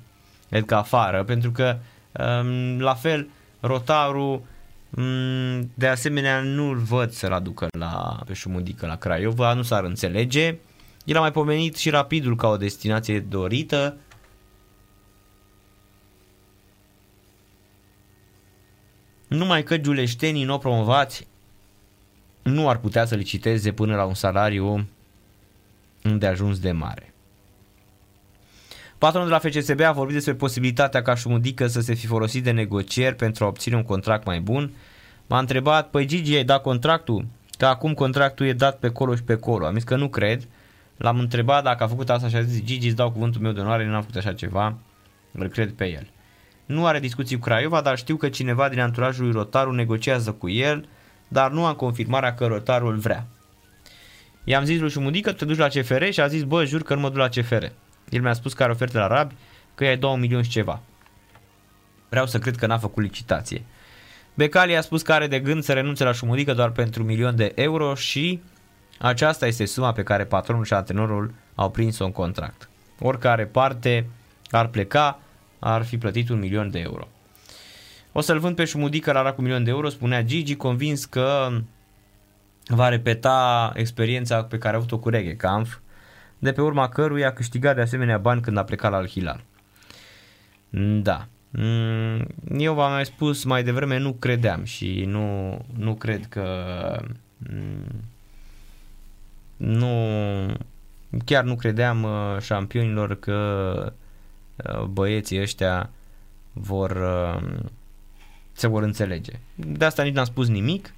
cred 0.48 0.64
că 0.64 0.74
afară, 0.74 1.24
pentru 1.24 1.51
că 1.51 1.76
um, 2.12 2.80
la 2.80 2.94
fel 2.94 3.28
Rotaru 3.60 4.47
um, 4.90 5.70
de 5.74 5.86
asemenea 5.86 6.40
nu-l 6.40 6.76
văd 6.76 7.10
să-l 7.10 7.32
aducă 7.32 7.66
la, 7.78 8.22
pe 8.26 8.32
Șumudică 8.32 8.86
la 8.86 8.97
Craiova, 8.97 9.52
nu 9.52 9.62
s-ar 9.62 9.84
înțelege. 9.84 10.56
El 11.04 11.16
a 11.16 11.20
mai 11.20 11.32
pomenit 11.32 11.76
și 11.76 11.90
Rapidul 11.90 12.36
ca 12.36 12.48
o 12.48 12.56
destinație 12.56 13.20
dorită. 13.20 13.96
Numai 19.28 19.62
că 19.62 19.76
giuleștenii 19.76 20.44
nou 20.44 20.58
promovați 20.58 21.26
nu 22.42 22.68
ar 22.68 22.78
putea 22.78 23.04
să 23.04 23.14
liciteze 23.14 23.72
până 23.72 23.96
la 23.96 24.04
un 24.04 24.14
salariu 24.14 24.88
unde 26.04 26.26
ajuns 26.26 26.58
de 26.58 26.72
mare. 26.72 27.14
Patronul 28.98 29.28
de 29.28 29.34
la 29.34 29.38
FCSB 29.38 29.80
a 29.80 29.92
vorbit 29.92 30.14
despre 30.14 30.34
posibilitatea 30.34 31.02
ca 31.02 31.14
Șumudică 31.14 31.66
să 31.66 31.80
se 31.80 31.94
fi 31.94 32.06
folosit 32.06 32.44
de 32.44 32.50
negocieri 32.50 33.16
pentru 33.16 33.44
a 33.44 33.46
obține 33.46 33.76
un 33.76 33.82
contract 33.82 34.26
mai 34.26 34.40
bun. 34.40 34.72
M-a 35.26 35.38
întrebat, 35.38 35.90
păi 35.90 36.06
Gigi, 36.06 36.36
ai 36.36 36.44
dat 36.44 36.62
contractul? 36.62 37.26
Că 37.58 37.66
acum 37.66 37.94
contractul 37.94 38.46
e 38.46 38.52
dat 38.52 38.78
pe 38.78 38.88
colo 38.88 39.14
și 39.14 39.22
pe 39.22 39.36
colo. 39.36 39.66
Am 39.66 39.74
zis 39.74 39.84
că 39.84 39.96
nu 39.96 40.08
cred. 40.08 40.48
L-am 41.02 41.18
întrebat 41.18 41.62
dacă 41.62 41.82
a 41.82 41.86
făcut 41.86 42.10
asta 42.10 42.28
și 42.28 42.36
a 42.36 42.42
zis, 42.42 42.64
Gigi, 42.64 42.86
îți 42.86 42.96
dau 42.96 43.10
cuvântul 43.10 43.40
meu 43.40 43.52
de 43.52 43.60
onoare, 43.60 43.86
nu 43.86 43.94
am 43.94 44.00
făcut 44.00 44.16
așa 44.16 44.32
ceva. 44.32 44.74
Îl 45.32 45.48
cred 45.48 45.72
pe 45.72 45.86
el. 45.90 46.10
Nu 46.66 46.86
are 46.86 47.00
discuții 47.00 47.36
cu 47.36 47.42
Craiova, 47.42 47.80
dar 47.80 47.98
știu 47.98 48.16
că 48.16 48.28
cineva 48.28 48.68
din 48.68 48.80
anturajul 48.80 49.24
lui 49.24 49.32
Rotaru 49.32 49.72
negociază 49.72 50.32
cu 50.32 50.48
el, 50.48 50.88
dar 51.28 51.50
nu 51.50 51.64
am 51.64 51.74
confirmarea 51.74 52.34
că 52.34 52.46
Rotarul 52.46 52.96
vrea. 52.96 53.26
I-am 54.44 54.64
zis 54.64 54.80
lui 54.80 54.90
Șumudică, 54.90 55.32
te 55.32 55.44
duci 55.44 55.56
la 55.56 55.68
CFR 55.68 56.04
și 56.10 56.20
a 56.20 56.26
zis, 56.26 56.42
bă, 56.42 56.64
jur 56.64 56.82
că 56.82 56.94
nu 56.94 57.00
mă 57.00 57.08
duc 57.08 57.18
la 57.18 57.28
CFR. 57.28 57.64
El 58.08 58.22
mi-a 58.22 58.32
spus 58.32 58.52
că 58.52 58.62
are 58.62 58.72
oferte 58.72 58.98
la 58.98 59.06
Rabi, 59.06 59.34
că 59.74 59.84
e 59.84 59.96
2 59.96 60.16
milioni 60.16 60.44
și 60.44 60.50
ceva. 60.50 60.80
Vreau 62.08 62.26
să 62.26 62.38
cred 62.38 62.56
că 62.56 62.66
n-a 62.66 62.78
făcut 62.78 63.02
licitație. 63.02 63.64
Becali 64.34 64.76
a 64.76 64.80
spus 64.80 65.02
că 65.02 65.12
are 65.12 65.26
de 65.26 65.40
gând 65.40 65.62
să 65.62 65.72
renunțe 65.72 66.04
la 66.04 66.12
Șumudică 66.12 66.54
doar 66.54 66.70
pentru 66.70 67.02
un 67.02 67.08
milion 67.08 67.36
de 67.36 67.52
euro 67.54 67.94
și 67.94 68.40
aceasta 69.02 69.46
este 69.46 69.64
suma 69.64 69.92
pe 69.92 70.02
care 70.02 70.24
patronul 70.24 70.64
și 70.64 70.72
antrenorul 70.72 71.34
au 71.54 71.70
prins-o 71.70 72.04
în 72.04 72.12
contract. 72.12 72.68
Oricare 72.98 73.46
parte 73.46 74.06
ar 74.50 74.66
pleca, 74.66 75.18
ar 75.58 75.84
fi 75.84 75.98
plătit 75.98 76.28
un 76.28 76.38
milion 76.38 76.70
de 76.70 76.78
euro. 76.78 77.08
O 78.12 78.20
să-l 78.20 78.38
vând 78.38 78.56
pe 78.56 78.64
Șumudică 78.64 79.12
la 79.12 79.32
cu 79.32 79.42
milion 79.42 79.64
de 79.64 79.70
euro, 79.70 79.88
spunea 79.88 80.22
Gigi, 80.22 80.56
convins 80.56 81.04
că 81.04 81.48
va 82.66 82.88
repeta 82.88 83.72
experiența 83.74 84.44
pe 84.44 84.58
care 84.58 84.74
a 84.74 84.78
avut-o 84.78 84.98
cu 84.98 85.08
Reghe 85.08 85.36
Kampf, 85.36 85.78
de 86.38 86.52
pe 86.52 86.60
urma 86.60 86.88
căruia 86.88 87.28
a 87.28 87.32
câștigat 87.32 87.74
de 87.74 87.80
asemenea 87.80 88.18
bani 88.18 88.40
când 88.40 88.56
a 88.56 88.64
plecat 88.64 88.90
la 88.90 88.96
Al 88.96 89.08
Hilal. 89.08 89.44
Da. 91.02 91.26
Mm, 91.50 92.26
eu 92.58 92.74
v-am 92.74 92.92
mai 92.92 93.04
spus 93.04 93.44
mai 93.44 93.62
devreme, 93.62 93.98
nu 93.98 94.12
credeam 94.12 94.64
și 94.64 95.04
nu, 95.06 95.58
nu 95.76 95.94
cred 95.94 96.26
că 96.26 96.46
mm, 97.36 98.11
nu 99.62 99.97
chiar 101.24 101.44
nu 101.44 101.56
credeam 101.56 102.02
uh, 102.02 102.40
șampionilor 102.40 103.14
că 103.14 103.93
uh, 104.56 104.82
băieții 104.82 105.40
ăștia 105.40 105.90
vor 106.52 106.90
uh, 106.90 107.60
se 108.52 108.66
vor 108.66 108.82
înțelege. 108.82 109.32
De 109.55 109.84
asta 109.84 110.02
nici 110.02 110.14
n-am 110.14 110.24
spus 110.24 110.48
nimic 110.48 110.94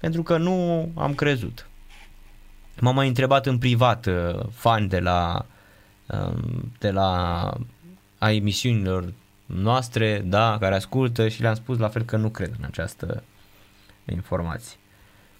pentru 0.00 0.22
că 0.22 0.36
nu 0.36 0.88
am 0.94 1.14
crezut. 1.14 1.68
M-am 2.80 2.94
mai 2.94 3.08
întrebat 3.08 3.46
în 3.46 3.58
privat 3.58 4.06
uh, 4.06 4.46
fani 4.50 4.88
de 4.88 5.00
la, 5.00 5.46
uh, 6.06 6.38
de 6.78 6.90
la 6.90 7.50
a 8.18 8.30
emisiunilor 8.30 9.12
noastre, 9.46 10.22
da, 10.24 10.58
care 10.60 10.74
ascultă 10.74 11.28
și 11.28 11.40
le-am 11.40 11.54
spus 11.54 11.78
la 11.78 11.88
fel 11.88 12.02
că 12.02 12.16
nu 12.16 12.28
cred 12.28 12.54
în 12.58 12.64
această 12.64 13.22
informație. 14.04 14.76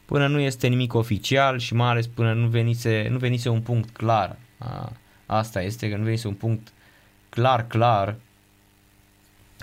Până 0.04 0.26
nu 0.26 0.38
este 0.38 0.66
nimic 0.66 0.94
oficial 0.94 1.58
și 1.58 1.74
mai 1.74 1.88
ales 1.88 2.06
până 2.06 2.32
nu 2.32 2.46
venise, 2.46 3.06
nu 3.10 3.18
venise 3.18 3.48
un 3.48 3.60
punct 3.60 3.90
clar. 3.90 4.36
A, 4.58 4.92
asta 5.26 5.62
este 5.62 5.90
că 5.90 5.96
nu 5.96 6.02
venise 6.04 6.28
un 6.28 6.34
punct 6.34 6.72
clar, 7.28 7.66
clar 7.66 8.16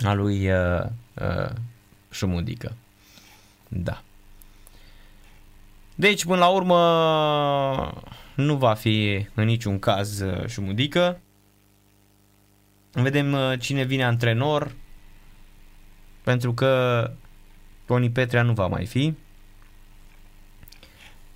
a 0.04 0.12
lui 0.12 0.50
uh, 0.50 0.84
uh, 1.14 1.50
Șumudică. 2.10 2.76
Da. 3.68 4.02
Deci, 5.94 6.24
până 6.24 6.38
la 6.38 6.48
urmă, 6.48 8.02
nu 8.34 8.56
va 8.56 8.74
fi 8.74 9.26
în 9.34 9.44
niciun 9.44 9.78
caz 9.78 10.20
uh, 10.20 10.46
șumudică. 10.46 11.20
Vedem 12.92 13.32
uh, 13.32 13.52
cine 13.58 13.82
vine 13.82 14.04
antrenor, 14.04 14.72
pentru 16.22 16.52
că 16.52 17.10
Toni 17.86 18.10
Petrea 18.10 18.42
nu 18.42 18.52
va 18.52 18.66
mai 18.66 18.86
fi. 18.86 19.14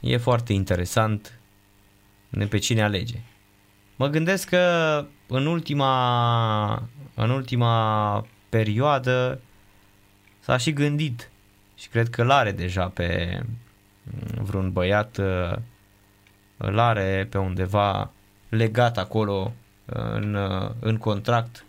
E 0.00 0.16
foarte 0.16 0.52
interesant 0.52 1.38
de 2.28 2.46
pe 2.46 2.58
cine 2.58 2.82
alege. 2.82 3.18
Mă 3.96 4.06
gândesc 4.06 4.48
că 4.48 5.04
în 5.26 5.46
ultima, 5.46 6.82
în 7.14 7.30
ultima 7.30 8.26
perioadă 8.48 9.40
s-a 10.38 10.56
și 10.56 10.72
gândit 10.72 11.30
și 11.74 11.88
cred 11.88 12.08
că 12.08 12.24
l-are 12.24 12.52
deja 12.52 12.88
pe, 12.88 13.40
vreun 14.42 14.72
băiat 14.72 15.16
uh, 15.16 15.52
îl 16.56 16.78
are 16.78 17.26
pe 17.30 17.38
undeva 17.38 18.10
legat 18.48 18.98
acolo 18.98 19.52
uh, 19.84 19.94
în, 19.94 20.34
uh, 20.34 20.70
în 20.80 20.96
contract 20.96 21.64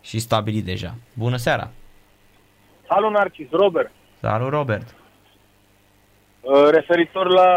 și 0.00 0.18
stabilit 0.18 0.64
deja. 0.64 0.94
Bună 1.14 1.36
seara! 1.36 1.70
Salut 2.88 3.12
Narcis, 3.12 3.50
Robert! 3.50 3.90
Salut 4.20 4.48
Robert! 4.48 4.94
Referitor 6.70 7.26
la 7.28 7.50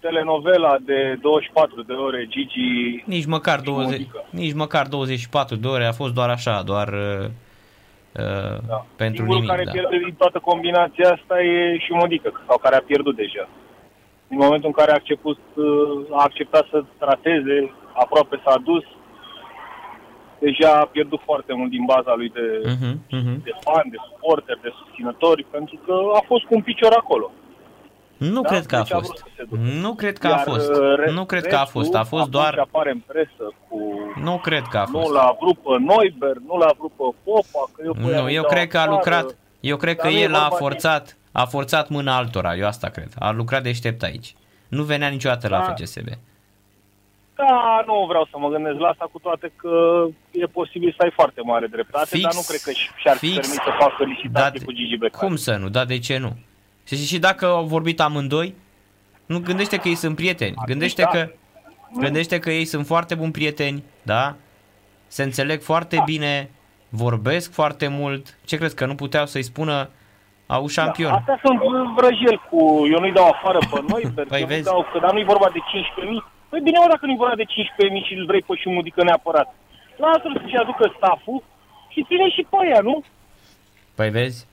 telenovela 0.00 0.76
de 0.84 1.18
24 1.20 1.82
de 1.82 1.92
ore, 1.92 2.26
Gigi... 2.28 3.02
Nici 3.04 3.26
măcar, 3.26 3.60
20, 3.60 4.06
nici 4.30 4.52
măcar 4.54 4.86
24 4.86 5.56
de 5.56 5.68
ore, 5.68 5.84
a 5.84 5.92
fost 5.92 6.14
doar 6.14 6.28
așa, 6.28 6.62
doar 6.62 6.88
uh, 6.88 8.58
da. 8.68 8.86
pentru 8.96 9.16
Singurul 9.16 9.40
nimic. 9.40 9.50
care 9.50 9.64
da. 9.64 9.70
pierde 9.70 9.98
din 9.98 10.14
toată 10.14 10.38
combinația 10.38 11.10
asta 11.12 11.42
e 11.42 11.78
și 11.78 11.92
Modică, 11.92 12.42
sau 12.46 12.58
care 12.58 12.76
a 12.76 12.88
pierdut 12.90 13.16
deja. 13.16 13.48
În 14.28 14.36
momentul 14.36 14.68
în 14.68 14.78
care 14.80 14.90
a 14.90 14.94
acceptat, 14.94 15.38
a 16.10 16.22
acceptat 16.22 16.66
să 16.70 16.84
trateze, 16.98 17.74
aproape 17.92 18.40
s-a 18.44 18.56
dus, 18.64 18.84
deja 20.38 20.70
a 20.72 20.90
pierdut 20.94 21.20
foarte 21.24 21.52
mult 21.54 21.70
din 21.70 21.84
baza 21.84 22.14
lui 22.14 22.28
de, 22.28 22.46
uh-huh, 22.72 22.94
uh-huh. 23.18 23.36
de 23.48 23.54
fani, 23.66 23.90
de 23.90 24.00
suporteri, 24.08 24.62
de 24.62 24.72
susținători, 24.78 25.46
pentru 25.50 25.76
că 25.84 25.94
a 26.18 26.22
fost 26.26 26.44
cu 26.44 26.54
un 26.54 26.62
picior 26.62 26.92
acolo. 27.02 27.30
Nu 28.30 28.40
Da? 28.40 28.48
cred 28.48 28.66
că 28.66 28.76
a 28.76 28.82
Deci 28.82 28.92
a 28.92 28.96
fost. 28.96 29.08
vrut 29.08 29.18
să 29.18 29.24
se 29.36 29.44
ducă. 29.48 29.60
Nu 29.80 29.94
cred 29.94 30.18
că 30.18 30.26
a 30.26 30.30
Iar, 30.30 30.40
fost. 30.48 30.70
uh, 30.70 30.94
re- 30.96 31.10
Nu 31.12 31.24
cred 31.24 31.46
că 31.46 31.56
a 31.56 31.58
restul, 31.58 31.80
fost. 31.82 31.94
A 31.94 32.02
fost 32.04 32.20
acum 32.22 32.30
doar... 32.30 32.54
ce 32.54 32.60
apare 32.60 32.90
în 32.90 32.98
presă 33.06 33.44
cu... 33.68 33.78
Nu 34.22 34.38
cred 34.38 34.62
că 34.70 34.78
a 34.78 34.84
Nu 34.92 34.98
fost. 35.00 35.12
l-a 35.12 35.36
vrut 35.40 35.58
pe 35.58 35.70
Neuber, 35.78 36.36
nu 36.46 36.56
l-a 36.58 36.72
vrut 36.78 36.90
pe 36.90 37.16
Popa, 37.24 37.62
că 37.74 37.82
eu 37.84 37.92
pe 37.92 38.00
ea 38.12 38.20
Nu, 38.20 38.24
îi 38.26 38.34
eu 38.34 38.42
dau 38.42 38.50
cred 38.50 38.68
că 38.68 38.76
a 38.76 38.80
afară. 38.80 38.94
lucrat, 38.96 39.36
eu 39.60 39.76
cred 39.76 39.96
că 39.96 40.02
Dar 40.02 40.12
nu 40.12 40.18
e 40.18 40.22
el 40.22 40.34
a 40.34 40.38
vorba 40.38 40.48
de- 40.48 40.56
forțat, 40.62 41.16
a 41.32 41.44
forțat 41.44 41.88
mâna 41.88 42.16
altora, 42.16 42.54
eu 42.56 42.66
asta 42.66 42.88
cred. 42.88 43.08
A 43.18 43.30
lucrat 43.30 43.62
deștept 43.62 44.02
aici. 44.02 44.34
Nu 44.68 44.82
venea 44.82 45.08
niciodată 45.08 45.48
la 45.48 45.58
Da. 45.58 45.64
FCSB. 45.64 46.08
Da, 47.36 47.82
nu 47.86 48.04
vreau 48.08 48.24
să 48.30 48.36
mă 48.38 48.48
gândesc 48.48 48.78
la 48.78 48.88
asta, 48.88 49.08
cu 49.12 49.18
toate 49.18 49.52
că 49.56 50.04
e 50.30 50.46
posibil 50.46 50.94
să 50.96 51.02
ai 51.02 51.10
foarte 51.10 51.40
mare 51.44 51.66
dreptate, 51.66 52.06
Fix- 52.08 52.22
dar 52.22 52.34
nu 52.34 52.44
cred 52.48 52.60
că 52.60 52.70
și- 52.70 52.90
și-ar 52.96 53.16
fix- 53.16 53.34
permit 53.34 53.60
să 53.68 53.70
facă 53.78 54.04
licitație 54.04 54.58
Da, 54.58 54.64
cu 54.64 54.72
Gigi 54.72 54.96
Becali. 54.96 55.26
Cum 55.26 55.36
să 55.36 55.56
nu? 55.56 55.68
Da, 55.68 55.84
de 55.84 55.98
ce 55.98 56.18
nu? 56.18 56.36
Și, 56.86 56.96
și, 56.96 57.06
și 57.06 57.18
dacă 57.18 57.46
au 57.46 57.64
vorbit 57.64 58.00
amândoi, 58.00 58.54
nu 59.26 59.38
gândește 59.40 59.76
că 59.76 59.88
ei 59.88 59.94
sunt 59.94 60.16
prieteni. 60.16 60.54
Gândește 60.66 61.02
da. 61.02 61.08
că, 61.08 61.30
gândește 61.98 62.38
că 62.38 62.50
ei 62.50 62.64
sunt 62.64 62.86
foarte 62.86 63.14
buni 63.14 63.32
prieteni, 63.32 63.82
da? 64.02 64.34
Se 65.06 65.22
înțeleg 65.22 65.62
foarte 65.62 65.96
Da. 65.96 66.02
bine, 66.02 66.50
vorbesc 66.88 67.52
foarte 67.52 67.88
mult. 67.88 68.38
Ce 68.44 68.56
crezi 68.56 68.74
că 68.74 68.86
nu 68.86 68.94
puteau 68.94 69.26
să-i 69.26 69.42
spună 69.42 69.88
au 70.46 70.66
șampion? 70.66 71.10
Da, 71.10 71.16
astea 71.16 71.40
sunt 71.44 71.60
vrăjeli 71.96 72.40
cu... 72.50 72.86
Eu 72.92 72.98
nu-i 73.00 73.12
dau 73.12 73.28
afară 73.28 73.58
pe 73.58 73.80
noi, 73.88 74.02
Păi 74.14 74.24
păi 74.24 74.40
eu 74.40 74.46
vezi. 74.46 74.64
nu 74.64 74.70
dau, 74.72 74.86
că, 74.92 74.98
dar 74.98 75.12
nu-i 75.12 75.24
vorba 75.24 75.48
de 75.52 75.58
15.000. 75.58 76.30
Păi 76.48 76.60
bine, 76.60 76.78
mă, 76.78 76.86
dacă 76.88 77.06
nu-i 77.06 77.16
vorba 77.16 77.34
de 77.34 77.44
15.000 77.44 78.06
și 78.06 78.14
îl 78.14 78.26
vrei 78.26 78.42
pe 78.42 78.54
Șumudică 78.62 79.02
neapărat. 79.02 79.54
Lasă-l 79.96 80.40
să-și 80.42 80.56
aducă 80.56 80.92
staful 80.96 81.42
și 81.88 82.04
ține 82.08 82.28
și 82.30 82.46
pe 82.50 82.56
aia, 82.60 82.80
nu? 82.82 83.04
Păi 83.94 84.10
vezi? 84.10 84.46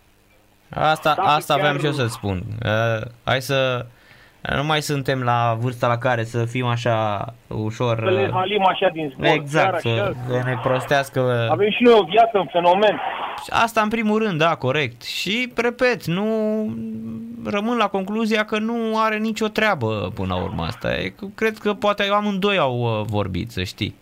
Asta, 0.73 1.13
Dacă 1.15 1.27
asta 1.27 1.53
chiar- 1.53 1.63
aveam 1.63 1.79
și 1.79 1.85
eu 1.85 1.91
să-ți 1.91 2.13
spun. 2.13 2.43
Uh, 2.65 3.07
hai 3.23 3.41
să... 3.41 3.85
Nu 4.55 4.63
mai 4.63 4.81
suntem 4.81 5.21
la 5.23 5.57
vârsta 5.59 5.87
la 5.87 5.97
care 5.97 6.23
să 6.23 6.45
fim 6.45 6.65
așa 6.65 7.25
ușor... 7.47 7.97
Să 8.03 8.09
le 8.09 8.23
uh, 8.23 8.31
halim 8.33 8.65
așa 8.65 8.89
din 8.93 9.13
zbor. 9.15 9.25
Exact, 9.25 9.69
chiar 9.69 9.79
să, 9.79 9.89
așa. 9.89 10.15
să 10.27 10.41
ne 10.45 10.57
prostească... 10.63 11.47
Avem 11.51 11.69
și 11.69 11.83
noi 11.83 11.93
o 11.93 12.03
viață 12.03 12.37
în 12.37 12.45
fenomen. 12.51 13.01
Asta 13.49 13.81
în 13.81 13.89
primul 13.89 14.23
rând, 14.23 14.39
da, 14.39 14.55
corect. 14.55 15.01
Și, 15.03 15.51
repet, 15.55 16.05
nu 16.05 16.25
rămân 17.45 17.77
la 17.77 17.87
concluzia 17.87 18.45
că 18.45 18.59
nu 18.59 18.75
are 18.97 19.17
nicio 19.17 19.47
treabă 19.47 20.11
până 20.15 20.33
la 20.33 20.41
urmă 20.41 20.63
asta. 20.63 20.93
E, 20.93 21.13
cred 21.35 21.57
că 21.57 21.73
poate 21.73 22.03
amândoi 22.03 22.57
au 22.57 22.79
uh, 22.79 23.05
vorbit, 23.05 23.51
să 23.51 23.63
știi. 23.63 23.95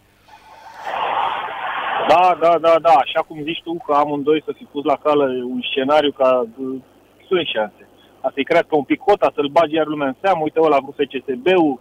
Da, 2.08 2.38
da, 2.40 2.58
da, 2.58 2.74
da. 2.80 2.94
Așa 3.06 3.22
cum 3.28 3.44
zici 3.44 3.62
tu 3.64 3.74
că 3.86 3.94
amândoi 3.94 4.44
să 4.46 4.52
fi 4.58 4.64
pus 4.64 4.84
la 4.84 4.96
cală 4.96 5.24
un 5.26 5.62
scenariu 5.70 6.12
ca 6.12 6.46
uh, 6.58 6.82
sunt 7.28 7.48
șanse. 7.48 7.84
A 8.22 8.32
să-i 8.34 8.50
crească 8.50 8.76
un 8.76 8.84
pic 8.84 9.00
cota, 9.00 9.32
să-l 9.36 9.48
bagi 9.48 9.76
iar 9.76 9.86
lumea 9.86 10.08
în 10.08 10.16
seamă. 10.22 10.42
Uite, 10.44 10.60
ăla 10.62 10.76
a 10.76 10.80
vrut 10.86 10.96
FCSB-ul, 10.96 11.80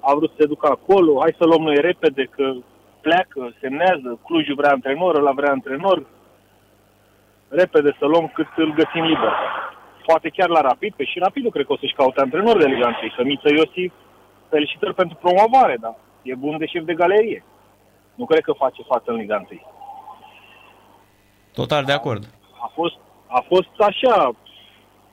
a 0.00 0.14
vrut 0.14 0.30
să 0.30 0.36
se 0.38 0.46
ducă 0.46 0.66
acolo, 0.66 1.20
hai 1.20 1.34
să 1.38 1.44
luăm 1.44 1.62
noi 1.62 1.80
repede 1.80 2.24
că 2.24 2.52
pleacă, 3.00 3.40
semnează, 3.60 4.18
Clujul 4.26 4.54
vrea 4.54 4.70
antrenor, 4.70 5.14
ăla 5.14 5.32
vrea 5.32 5.50
antrenor, 5.50 6.06
repede 7.48 7.96
să 7.98 8.04
luăm 8.06 8.26
cât 8.34 8.46
îl 8.56 8.72
găsim 8.80 9.04
liber. 9.04 9.34
Poate 10.06 10.28
chiar 10.28 10.48
la 10.48 10.60
Rapid, 10.60 10.92
pe 10.94 11.04
și 11.04 11.18
Rapidul 11.18 11.50
cred 11.50 11.66
că 11.66 11.72
o 11.72 11.76
să-și 11.76 11.94
caute 11.94 12.20
antrenor 12.20 12.56
de 12.58 12.66
Liga 12.66 12.98
1. 13.02 13.10
Sămiță 13.16 13.48
Iosif, 13.48 13.92
felicitări 14.48 14.94
pentru 14.94 15.16
promovare, 15.20 15.76
dar 15.80 15.94
e 16.22 16.34
bun 16.34 16.58
de 16.58 16.66
șef 16.66 16.84
de 16.84 16.94
galerie. 16.94 17.44
Nu 18.14 18.24
cred 18.24 18.42
că 18.42 18.52
face 18.52 18.82
față 18.82 19.04
în 19.10 19.16
Liga 19.16 19.44
1. 19.50 19.60
Total 21.52 21.84
de 21.84 21.92
acord. 21.92 22.22
A 22.60 22.70
fost, 22.74 22.96
a 23.26 23.44
fost 23.48 23.68
așa, 23.90 24.30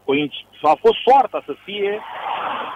coinci- 0.06 0.46
a 0.62 0.78
fost 0.80 0.98
soarta 1.06 1.42
să 1.46 1.54
fie 1.64 2.00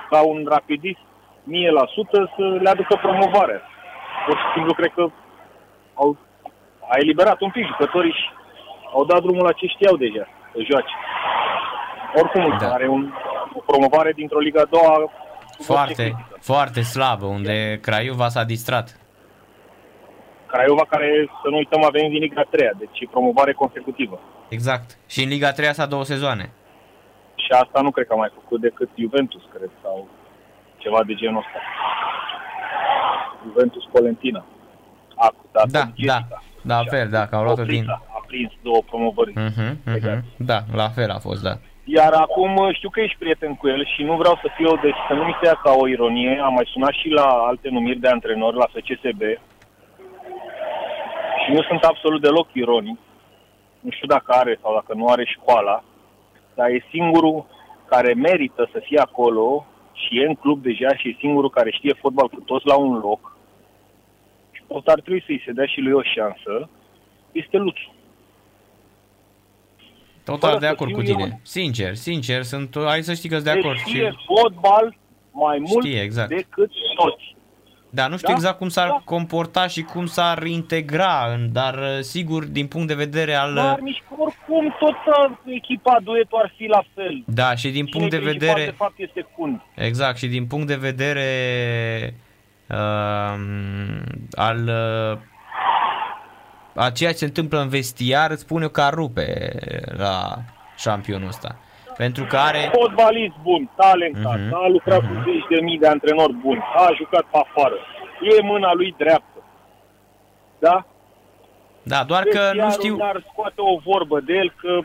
ca 0.09 0.21
un 0.25 0.45
rapidist 0.49 0.99
1000% 1.47 2.25
să 2.35 2.43
le 2.61 2.69
aducă 2.69 2.95
promovarea. 3.01 3.61
Pur 4.27 4.37
și 4.37 4.45
simplu 4.53 4.73
cred 4.73 4.91
că 4.95 5.07
au, 5.93 6.17
a 6.91 6.95
eliberat 6.99 7.41
un 7.41 7.51
pic 7.51 7.65
jucătorii 7.65 8.11
și 8.11 8.25
au 8.93 9.05
dat 9.05 9.21
drumul 9.21 9.43
la 9.43 9.51
ce 9.51 9.65
știau 9.67 9.95
deja 9.95 10.27
să 10.53 10.59
joace. 10.69 10.93
Oricum, 12.15 12.49
Da. 12.49 12.65
da. 12.67 12.73
are 12.73 12.87
un, 12.87 13.13
o 13.53 13.59
promovare 13.59 14.11
dintr-o 14.11 14.39
Liga 14.39 14.61
a 14.61 14.65
doua 14.69 14.93
cu 14.95 15.11
orice 15.57 15.63
Foarte, 15.63 15.93
critică. 15.93 16.37
foarte 16.41 16.81
slabă, 16.81 17.25
unde 17.25 17.79
Craiova 17.81 18.27
s-a 18.27 18.43
distrat. 18.43 18.99
Craiova 20.47 20.85
care, 20.89 21.29
să 21.41 21.49
nu 21.49 21.57
uităm, 21.57 21.83
a 21.83 21.89
venit 21.89 22.11
din 22.11 22.19
Liga 22.21 22.41
3 22.49 22.69
deci 22.77 22.99
e 22.99 23.07
promovare 23.11 23.53
consecutivă. 23.53 24.19
Exact. 24.49 24.97
Și 25.07 25.23
în 25.23 25.29
Liga 25.29 25.51
3 25.51 25.73
sa 25.73 25.85
două 25.85 26.03
sezoane. 26.03 26.49
Și 27.35 27.51
asta 27.51 27.81
nu 27.81 27.91
cred 27.91 28.07
că 28.07 28.13
a 28.13 28.17
mai 28.23 28.31
făcut 28.33 28.61
decât 28.61 28.89
Juventus, 28.99 29.41
cred, 29.53 29.69
sau 29.81 30.07
ceva 30.77 31.03
de 31.03 31.13
genul 31.13 31.37
ăsta. 31.37 31.59
Juventus 33.43 33.83
Colentina. 33.91 34.45
A, 35.15 35.33
da, 35.51 35.61
Da, 35.71 35.79
Jessica. 35.79 36.27
da. 36.29 36.37
La 36.75 36.81
Și 36.81 36.89
fel, 36.89 37.09
da, 37.09 37.27
că 37.27 37.35
au 37.35 37.43
luat-o 37.43 37.63
din... 37.63 37.75
Oprita, 37.83 38.01
A 38.17 38.23
prins 38.27 38.51
două 38.61 38.81
promovări. 38.89 39.33
Mhm, 39.35 39.79
mhm. 39.85 40.23
Da, 40.37 40.59
la 40.73 40.89
fel 40.89 41.09
a 41.09 41.19
fost, 41.19 41.41
da. 41.41 41.53
Iar 41.83 42.13
acum 42.13 42.69
știu 42.73 42.89
că 42.89 42.99
ești 42.99 43.17
prieten 43.17 43.55
cu 43.55 43.67
el 43.67 43.85
și 43.95 44.03
nu 44.03 44.15
vreau 44.15 44.35
să 44.41 44.47
fiu, 44.55 44.77
deci 44.77 44.99
să 45.07 45.13
nu 45.13 45.23
mi 45.23 45.35
se 45.41 45.45
ia 45.47 45.53
ca 45.63 45.71
o 45.77 45.87
ironie. 45.87 46.39
Am 46.43 46.53
mai 46.53 46.69
sunat 46.73 46.91
și 46.91 47.09
la 47.09 47.25
alte 47.25 47.69
numiri 47.69 47.99
de 47.99 48.07
antrenori, 48.07 48.57
la 48.57 48.67
FCSB. 48.73 49.21
Și 51.45 51.51
nu 51.51 51.61
sunt 51.63 51.83
absolut 51.83 52.21
deloc 52.21 52.47
ironic. 52.53 52.97
Nu 53.79 53.89
știu 53.91 54.07
dacă 54.07 54.31
are 54.31 54.59
sau 54.61 54.73
dacă 54.73 54.93
nu 54.93 55.07
are 55.07 55.25
școala, 55.25 55.83
dar 56.55 56.69
e 56.69 56.85
singurul 56.89 57.45
care 57.85 58.13
merită 58.13 58.69
să 58.71 58.79
fie 58.83 58.99
acolo 58.99 59.65
și 59.93 60.19
e 60.19 60.25
în 60.25 60.35
club 60.35 60.61
deja 60.61 60.95
și 60.95 61.07
e 61.09 61.15
singurul 61.19 61.49
care 61.49 61.71
știe 61.71 61.93
fotbal 61.93 62.27
cu 62.27 62.39
toți 62.39 62.65
la 62.65 62.75
un 62.75 62.97
loc. 62.97 63.37
Și 64.51 64.61
pot 64.67 64.87
ar 64.87 64.99
trebui 64.99 65.23
să-i 65.25 65.41
se 65.45 65.51
dea 65.51 65.65
și 65.65 65.79
lui 65.79 65.91
o 65.91 66.01
șansă. 66.01 66.69
Este 67.31 67.57
Luțu. 67.57 67.93
Total 70.23 70.49
Fără 70.49 70.59
de 70.59 70.65
să 70.65 70.71
acord 70.71 70.89
fiu 70.89 70.99
cu 70.99 71.03
tine. 71.05 71.15
ironic. 71.23 71.39
Sincer, 71.45 71.93
sincer, 71.93 72.41
sunt, 72.43 72.75
hai 72.85 73.01
să 73.03 73.13
știi 73.13 73.29
că 73.29 73.35
sunt 73.39 73.47
de 73.53 73.59
acord. 73.59 73.75
Deci 73.77 73.87
știe 73.87 74.09
Și, 74.09 74.17
fotbal 74.25 74.97
mai 75.31 75.57
mult 75.59 75.85
Știe, 75.85 76.01
exact. 76.01 76.29
decât 76.29 76.71
toți. 76.95 77.24
Da, 77.95 78.07
nu 78.07 78.15
știu 78.17 78.27
Da? 78.27 78.33
exact 78.33 78.57
cum 78.57 78.69
s-ar 78.69 78.87
Da. 78.87 79.01
comporta 79.05 79.67
și 79.67 79.81
cum 79.81 80.05
s-ar 80.05 80.43
integra, 80.43 81.25
în- 81.33 81.49
dar 81.51 81.73
uh, 81.77 81.99
sigur, 81.99 82.43
din 82.45 82.67
punct 82.67 82.87
de 82.87 82.93
vedere 82.93 83.33
al... 83.33 83.53
Dar 83.53 83.79
nici 83.79 84.03
oricum 84.17 84.75
tot 84.79 84.95
uh, 85.29 85.37
echipa 85.45 85.97
duetul 86.03 86.39
ar 86.43 86.53
fi 86.57 86.65
la 86.65 86.83
fel. 86.95 87.23
Da, 87.25 87.55
și 87.55 87.69
din 87.69 87.85
punct 87.87 88.09
de 88.09 88.17
Cine 88.17 88.29
e 88.29 88.31
principal, 88.31 88.55
vedere... 88.55 88.69
De 88.71 88.75
fapt 88.77 88.93
este 88.97 89.25
Cund. 89.37 89.61
Exact, 89.75 90.17
și 90.17 90.27
din 90.27 90.45
punct 90.47 90.67
de 90.67 90.75
vedere 90.75 91.29
uh, 92.69 93.39
al 94.31 94.67
uh, 94.67 95.17
a 96.83 96.89
ceea 96.89 97.11
ce 97.11 97.17
se 97.17 97.25
întâmplă 97.25 97.59
în 97.61 97.69
vestiar, 97.69 98.31
îți 98.31 98.41
spun 98.41 98.61
eu 98.61 98.69
că 98.69 98.81
ar 98.81 98.93
rupe 98.93 99.51
la 99.97 100.35
șampionul 100.77 101.27
ăsta. 101.27 101.55
Pentru 101.97 102.23
că 102.23 102.37
are... 102.37 102.71
Fotbalist 102.73 103.35
bun, 103.43 103.69
talentat, 103.75 104.39
Mhm, 104.39 104.53
a 104.53 104.67
lucrat 104.67 104.99
cu 104.99 105.13
zeci 105.25 105.47
de 105.49 105.59
mii 105.61 105.77
de 105.79 105.87
antrenori 105.87 106.33
buni, 106.33 106.63
a 106.75 106.89
jucat 106.97 107.21
pe 107.31 107.37
afară. 107.45 107.75
E 108.21 108.41
mâna 108.41 108.73
lui 108.73 108.95
dreaptă. 108.97 109.43
Da? 110.59 110.85
Da, 111.83 112.03
doar 112.03 112.23
că 112.23 112.39
nu 112.39 112.43
Vestiarul 112.45 112.71
știu... 112.71 112.95
Dar 112.95 113.23
scoate 113.31 113.61
o 113.61 113.77
vorbă 113.85 114.19
de 114.19 114.33
el 114.33 114.53
că 114.61 114.79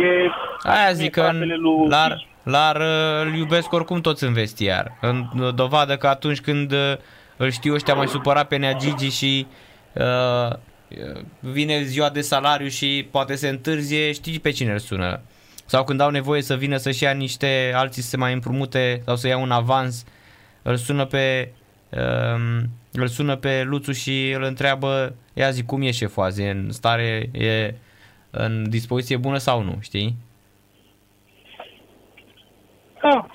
e... 0.00 0.30
Aia 0.62 0.92
zic 0.92 1.10
că 1.10 1.20
fratele 1.20 1.54
lui 1.54 1.88
l-ar, 1.88 2.16
Cici. 2.16 2.28
l-ar, 2.42 2.76
uh, 2.76 3.26
îl 3.26 3.34
iubesc 3.34 3.72
oricum 3.72 4.00
toți 4.00 4.24
în 4.24 4.32
vestiar. 4.32 4.92
În 5.00 5.24
dovadă 5.54 5.96
că 5.96 6.06
atunci 6.06 6.40
când 6.40 6.72
uh, 6.72 6.92
îl 7.36 7.50
știu 7.50 7.74
ăștia 7.74 7.94
mai 7.94 8.08
supărat 8.08 8.48
pe 8.48 8.56
Nea 8.56 8.72
Gigi 8.72 9.16
și 9.16 9.46
uh, 9.92 10.56
vine 11.40 11.82
ziua 11.82 12.08
de 12.08 12.20
salariu 12.20 12.68
și 12.68 13.08
poate 13.10 13.34
se 13.34 13.48
întârzie, 13.48 14.12
știi 14.12 14.40
pe 14.40 14.50
cine 14.50 14.72
îl 14.72 14.78
sună. 14.78 15.20
Sau 15.66 15.84
când 15.84 16.00
au 16.00 16.10
nevoie 16.10 16.42
să 16.42 16.54
vină 16.54 16.76
să-și 16.76 17.02
ia 17.02 17.12
niște, 17.12 17.72
alții 17.74 18.02
să 18.02 18.08
se 18.08 18.16
mai 18.16 18.32
împrumute 18.32 19.00
sau 19.04 19.16
să 19.16 19.28
ia 19.28 19.38
un 19.38 19.50
avans, 19.50 20.04
îl 20.62 20.76
sună 20.76 21.04
pe 21.04 21.52
uh, 21.90 22.62
îl 22.92 23.06
sună 23.06 23.36
pe 23.36 23.62
Luțu 23.62 23.92
și 23.92 24.30
îl 24.30 24.42
întreabă, 24.42 25.14
ia 25.34 25.50
zi 25.50 25.64
cum 25.64 25.82
e 25.82 25.90
șeful 25.90 26.22
azi, 26.22 26.42
e 26.42 26.50
în 26.50 26.70
stare, 26.70 27.28
e 27.32 27.74
în 28.30 28.70
dispoziție 28.70 29.16
bună 29.16 29.36
sau 29.36 29.62
nu, 29.62 29.76
știi? 29.80 30.14
Da. 33.02 33.26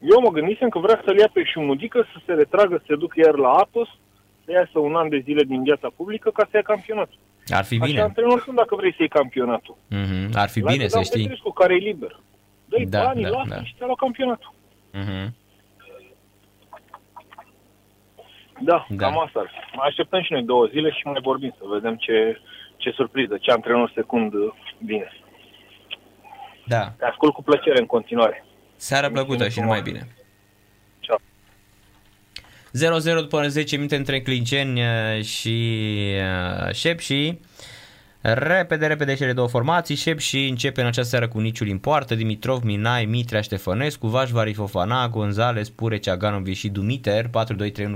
Eu 0.00 0.20
mă 0.20 0.30
gândisem 0.30 0.68
că 0.68 0.78
vrea 0.78 1.02
să-l 1.04 1.18
ia 1.18 1.30
pe 1.32 1.42
Șumudică 1.44 2.06
să 2.12 2.20
se 2.26 2.32
retragă, 2.32 2.76
să 2.76 2.84
se 2.86 2.96
ducă 2.96 3.14
iar 3.24 3.34
la 3.34 3.50
Atos, 3.50 3.88
să 4.44 4.50
iasă 4.52 4.78
un 4.78 4.94
an 4.94 5.08
de 5.08 5.18
zile 5.18 5.42
din 5.42 5.62
viața 5.62 5.88
publică 5.96 6.30
ca 6.30 6.42
să 6.50 6.56
ia 6.56 6.62
campionatul. 6.62 7.18
Ar 7.48 7.64
fi 7.64 7.74
Așa 7.76 7.84
bine. 7.86 8.00
antrenor 8.00 8.40
sunt 8.40 8.56
dacă 8.56 8.74
vrei 8.74 8.90
să 8.90 8.96
iei 8.98 9.08
campionatul. 9.08 9.76
Mhm, 9.88 10.30
Ar 10.34 10.48
fi 10.48 10.60
Lasă 10.60 10.72
bine 10.76 10.86
să 10.88 10.94
Dan 10.94 11.04
știi. 11.04 11.20
Petrescu, 11.22 11.50
care 11.50 11.74
e 11.74 11.76
liber. 11.76 12.20
Dă-i 12.64 12.86
Da, 12.86 13.02
banii, 13.04 13.22
da, 13.22 13.28
lasă 13.28 13.48
da. 13.54 13.64
și 13.64 13.74
ți-a 13.76 13.86
luat 13.86 13.98
campionatul. 13.98 14.52
Mhm. 14.92 15.34
Da, 18.60 18.86
Da. 18.88 19.06
cam 19.06 19.18
asta 19.18 19.40
ar 19.40 19.46
fi. 19.52 19.76
Mai 19.76 19.86
așteptăm 19.88 20.22
și 20.22 20.32
noi 20.32 20.42
două 20.42 20.66
zile 20.66 20.90
și 20.90 21.06
mai 21.06 21.20
vorbim 21.22 21.54
să 21.58 21.64
vedem 21.72 21.96
ce, 21.96 22.40
ce 22.76 22.90
surpriză, 22.90 23.36
ce 23.40 23.50
antrenor 23.50 23.92
secund 23.94 24.34
uh, 24.34 24.52
vine. 24.78 25.12
Da. 26.66 26.88
Te 26.98 27.04
ascult 27.04 27.32
cu 27.34 27.42
plăcere 27.42 27.78
în 27.78 27.86
continuare. 27.86 28.44
Seară 28.76 29.10
plăcută 29.10 29.48
și 29.48 29.60
numai 29.60 29.82
bine. 29.82 30.08
Ciao. 32.78 33.00
0-0 33.00 33.02
după 33.02 33.48
10 33.48 33.76
minute 33.76 33.96
între 33.96 34.20
Clinceni 34.20 34.80
uh, 34.80 35.24
și 35.24 35.88
uh, 36.66 36.74
Șep 36.74 36.98
și 36.98 37.38
repede, 38.20 38.86
repede 38.86 39.14
cele 39.14 39.32
două 39.32 39.48
formații. 39.48 39.94
Șep 39.94 40.18
și 40.18 40.46
începe 40.46 40.80
în 40.80 40.86
această 40.86 41.10
seară 41.10 41.28
cu 41.28 41.38
Niciul 41.38 41.68
în 41.68 41.78
poartă, 41.78 42.14
Dimitrov, 42.14 42.62
Minai, 42.62 43.04
Mitrea, 43.04 43.40
Ștefănescu, 43.40 44.06
Vașvari, 44.06 44.52
Fofana, 44.52 45.08
Gonzales, 45.08 45.68
Pure, 45.68 45.98
Ceaganovi 45.98 46.52
și 46.52 46.68
Dumiter, 46.68 47.26
4-2-3-1 47.26 47.30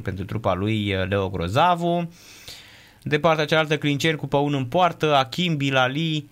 pentru 0.02 0.24
trupa 0.24 0.54
lui 0.54 0.94
uh, 0.94 1.08
Leo 1.08 1.28
Grozavu. 1.28 2.12
De 3.02 3.18
partea 3.18 3.44
cealaltă 3.44 3.76
Clinceni 3.76 4.16
cu 4.16 4.26
Păun 4.26 4.54
în 4.54 4.64
poartă, 4.64 5.14
Achim, 5.14 5.56
Bilali, 5.56 6.28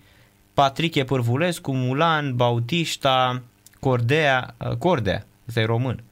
Patrick 0.53 1.03
Pârvulescu, 1.03 1.73
Mulan, 1.73 2.35
Bautista, 2.35 3.41
Cordea, 3.79 4.55
uh, 4.57 4.75
Cordea, 4.77 5.25
ăsta 5.47 5.59
e 5.59 5.65
român, 5.65 6.03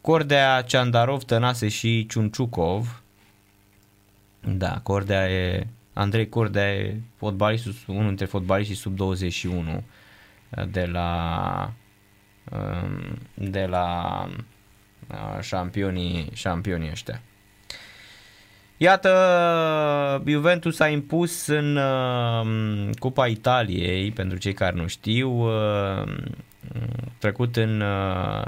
Cordea, 0.00 0.62
Ciandarov, 0.62 1.22
Tănase 1.22 1.68
și 1.68 2.06
Ciunciucov. 2.06 3.02
Da, 4.40 4.80
Cordea 4.82 5.30
e... 5.30 5.66
Andrei 5.92 6.28
Cordea 6.28 6.74
e 6.74 7.00
fotbalistul, 7.16 7.74
unul 7.86 8.06
dintre 8.06 8.24
fotbaliștii 8.26 8.76
sub 8.76 8.96
21 8.96 9.84
de 10.70 10.84
la 10.84 11.72
um, 12.52 13.18
de 13.34 13.66
la 13.66 14.26
uh, 15.08 15.42
șampionii, 15.42 16.30
șampionii 16.32 16.90
ăștia. 16.90 17.20
Iată, 18.76 20.22
Juventus 20.26 20.80
a 20.80 20.88
impus 20.88 21.46
în 21.46 21.76
uh, 21.76 22.90
Cupa 22.98 23.26
Italiei, 23.26 24.12
pentru 24.12 24.38
cei 24.38 24.52
care 24.52 24.76
nu 24.76 24.86
știu, 24.86 25.30
uh, 25.30 26.14
trecut 27.18 27.56
în 27.56 27.80
uh, 27.80 28.44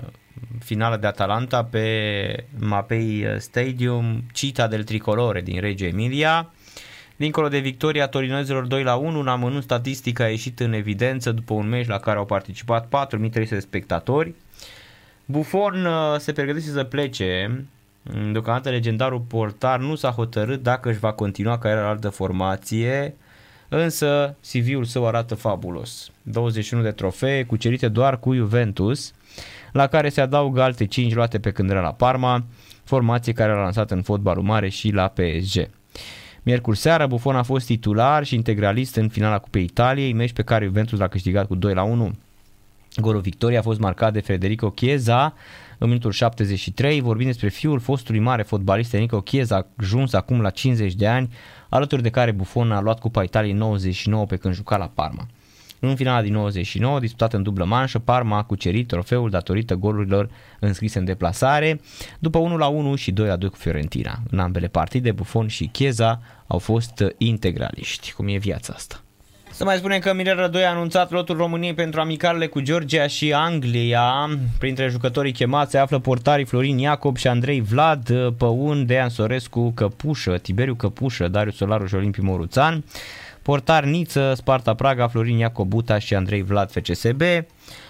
finală 0.65 0.97
de 0.97 1.07
Atalanta 1.07 1.65
pe 1.65 2.45
Mapei 2.59 3.27
Stadium, 3.39 4.25
Cita 4.33 4.67
del 4.67 4.85
Tricolore 4.85 5.41
din 5.41 5.61
Reggio 5.61 5.87
Emilia. 5.87 6.53
Dincolo 7.17 7.49
de 7.49 7.59
victoria 7.59 8.07
torinezilor 8.07 8.67
2 8.67 8.83
la 8.83 8.95
1, 8.95 9.19
un 9.19 9.29
amănunt 9.29 9.63
statistic 9.63 10.21
a 10.21 10.29
ieșit 10.29 10.61
în 10.61 10.73
evidență 10.73 11.33
după 11.33 11.55
un 11.55 11.69
meci 11.69 11.87
la 11.87 11.99
care 11.99 12.19
au 12.19 12.25
participat 12.25 12.89
4300 12.89 13.55
de 13.55 13.61
spectatori. 13.61 14.35
Buffon 15.25 15.85
uh, 15.85 16.19
se 16.19 16.33
pregătește 16.33 16.71
să 16.71 16.85
plece, 16.85 17.61
Deocamdată 18.33 18.71
legendarul 18.71 19.21
portar 19.21 19.81
nu 19.81 19.95
s-a 19.95 20.11
hotărât 20.11 20.63
dacă 20.63 20.91
își 20.91 20.99
va 20.99 21.13
continua 21.13 21.59
cariera 21.59 21.83
în 21.83 21.89
altă 21.89 22.09
formație. 22.09 23.15
însă 23.69 24.37
CV-ul 24.41 24.85
său 24.85 25.07
arată 25.07 25.35
fabulos. 25.35 26.11
21 26.23 26.83
de 26.83 26.91
trofee 26.91 27.45
cucerite 27.45 27.89
doar 27.89 28.19
cu 28.19 28.35
Juventus, 28.35 29.13
la 29.73 29.87
care 29.87 30.09
se 30.09 30.21
adaugă 30.21 30.63
alte 30.63 30.87
5 30.87 31.15
luate 31.15 31.39
pe 31.39 31.51
când 31.51 31.71
era 31.71 31.81
la 31.81 31.93
Parma, 31.93 32.45
formație 32.85 33.33
care 33.33 33.53
a 33.53 33.55
lansat 33.55 33.91
în 33.91 34.03
fotbalul 34.03 34.43
mare 34.43 34.69
și 34.69 34.91
la 34.91 35.09
PSG. 35.09 35.69
Miercuri 36.43 36.79
seara, 36.79 37.07
Buffon 37.07 37.37
a 37.37 37.43
fost 37.43 37.67
titular 37.67 38.25
și 38.25 38.35
integralist 38.35 38.97
în 38.97 39.09
finala 39.09 39.39
Cupei 39.39 39.65
Italiei, 39.65 40.13
meci 40.13 40.33
pe 40.33 40.43
care 40.43 40.65
Juventus 40.65 40.99
l-a 40.99 41.09
câștigat 41.09 41.47
cu 41.47 41.55
2 41.55 41.75
la 41.75 41.83
1. 41.83 42.15
Golul 42.97 43.21
victoriei 43.21 43.59
a 43.59 43.63
fost 43.63 43.81
marcat 43.81 44.13
de 44.13 44.21
Federico 44.21 44.71
Chiesa 44.71 45.35
în 45.79 45.89
minutul 45.89 46.13
73. 46.13 47.01
Vorbim 47.01 47.27
despre 47.27 47.49
fiul 47.49 47.81
fostului 47.81 48.21
mare 48.21 48.43
fotbalist 48.43 48.95
Enrico 48.95 49.21
Chiesa, 49.21 49.67
ajuns 49.77 50.13
acum 50.13 50.41
la 50.41 50.51
50 50.51 50.95
de 50.95 51.07
ani, 51.07 51.35
alături 51.69 52.03
de 52.03 52.11
care 52.11 52.31
Buffon 52.31 52.73
a 52.73 52.81
luat 52.81 52.99
Cupa 52.99 53.23
Italiei 53.23 53.53
99 53.53 54.27
pe 54.27 54.37
când 54.37 54.55
juca 54.55 54.77
la 54.77 54.91
Parma. 54.95 55.27
În 55.81 55.97
finala 55.97 56.23
din 56.23 56.33
99, 56.33 57.01
disputată 57.01 57.37
în 57.37 57.43
dublă 57.43 57.65
manșă, 57.65 57.99
Parma 57.99 58.37
a 58.37 58.43
cucerit 58.43 58.87
trofeul 58.87 59.31
datorită 59.31 59.75
golurilor 59.75 60.31
înscrise 60.59 60.99
în 60.99 61.05
deplasare, 61.05 61.81
după 62.19 62.39
1 62.39 62.57
la 62.57 62.67
1 62.67 62.95
și 62.95 63.13
2 63.13 63.27
la 63.27 63.37
2 63.37 63.49
cu 63.49 63.57
Fiorentina. 63.57 64.19
În 64.31 64.39
ambele 64.39 64.67
partide, 64.67 65.13
Buffon 65.13 65.47
și 65.49 65.67
Chiesa 65.73 66.21
au 66.47 66.59
fost 66.59 67.05
integraliști. 67.19 68.13
Cum 68.13 68.29
e 68.29 68.37
viața 68.37 68.73
asta? 68.77 69.01
Să 69.53 69.65
mai 69.65 69.77
spunem 69.77 69.99
că 69.99 70.15
Mirel 70.15 70.37
Rădoi 70.37 70.65
a 70.65 70.71
anunțat 70.71 71.11
lotul 71.11 71.37
României 71.37 71.75
pentru 71.75 72.01
amicalele 72.01 72.47
cu 72.47 72.61
Georgia 72.61 73.07
și 73.07 73.33
Anglia. 73.33 74.29
Printre 74.59 74.89
jucătorii 74.89 75.33
chemați 75.33 75.71
se 75.71 75.79
află 75.79 75.99
portarii 75.99 76.45
Florin 76.45 76.79
Iacob 76.79 77.17
și 77.17 77.29
Andrei 77.29 77.61
Vlad, 77.61 78.11
Păun, 78.37 78.87
Dean 78.87 79.09
Sorescu, 79.09 79.73
Căpușă, 79.75 80.39
Tiberiu 80.39 80.75
Căpușă, 80.75 81.29
Darius 81.29 81.57
Solaru 81.57 81.87
și 81.87 81.95
Olimpiu 81.95 82.23
Moruțan, 82.23 82.85
portar 83.51 83.85
Niță, 83.85 84.35
Sparta 84.35 84.75
Praga, 84.75 85.09
Florin 85.09 85.39
Iacob 85.39 85.69
Buta 85.69 85.99
și 85.99 86.15
Andrei 86.15 86.43
Vlad 86.43 86.71
FCSB, 86.71 87.23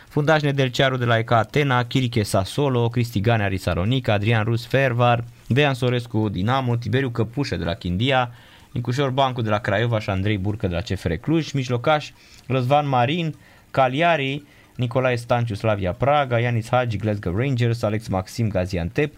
fundaș 0.09 0.43
Nedelcearu 0.43 0.97
de 0.97 1.05
la 1.05 1.19
ECA 1.19 1.37
Atena, 1.37 1.85
Chiriche 1.85 2.23
Sasolo, 2.23 2.89
Cristi 2.89 3.21
Ganea 3.21 3.47
Risaronic, 3.47 4.09
Adrian 4.09 4.45
Rus 4.45 4.67
Fervar, 4.67 5.25
Dean 5.47 5.75
Sorescu 5.75 6.29
Dinamo, 6.29 6.77
Tiberiu 6.77 7.11
Căpușă 7.11 7.57
de 7.57 7.65
la 7.65 7.75
Chindia, 7.75 8.31
Nicușor 8.73 9.11
Bancu 9.11 9.43
de 9.43 9.51
la 9.51 9.59
Craiova 9.59 9.99
și 9.99 10.11
Andrei 10.11 10.39
Burcă 10.39 10.67
de 10.67 10.75
la 10.75 10.81
CFR 10.81 11.13
Cluj, 11.13 11.53
mijlocaș 11.53 12.11
Răzvan 12.47 12.89
Marin, 12.89 13.35
Caliari, 13.71 14.43
Nicolae 14.77 15.17
Stanciu 15.17 15.55
Slavia 15.55 15.93
Praga, 15.93 16.39
Ianis 16.39 16.69
Hagi 16.69 16.97
Glasgow 16.97 17.37
Rangers, 17.37 17.83
Alex 17.83 18.09
Maxim 18.09 18.49
Gaziantep, 18.49 19.15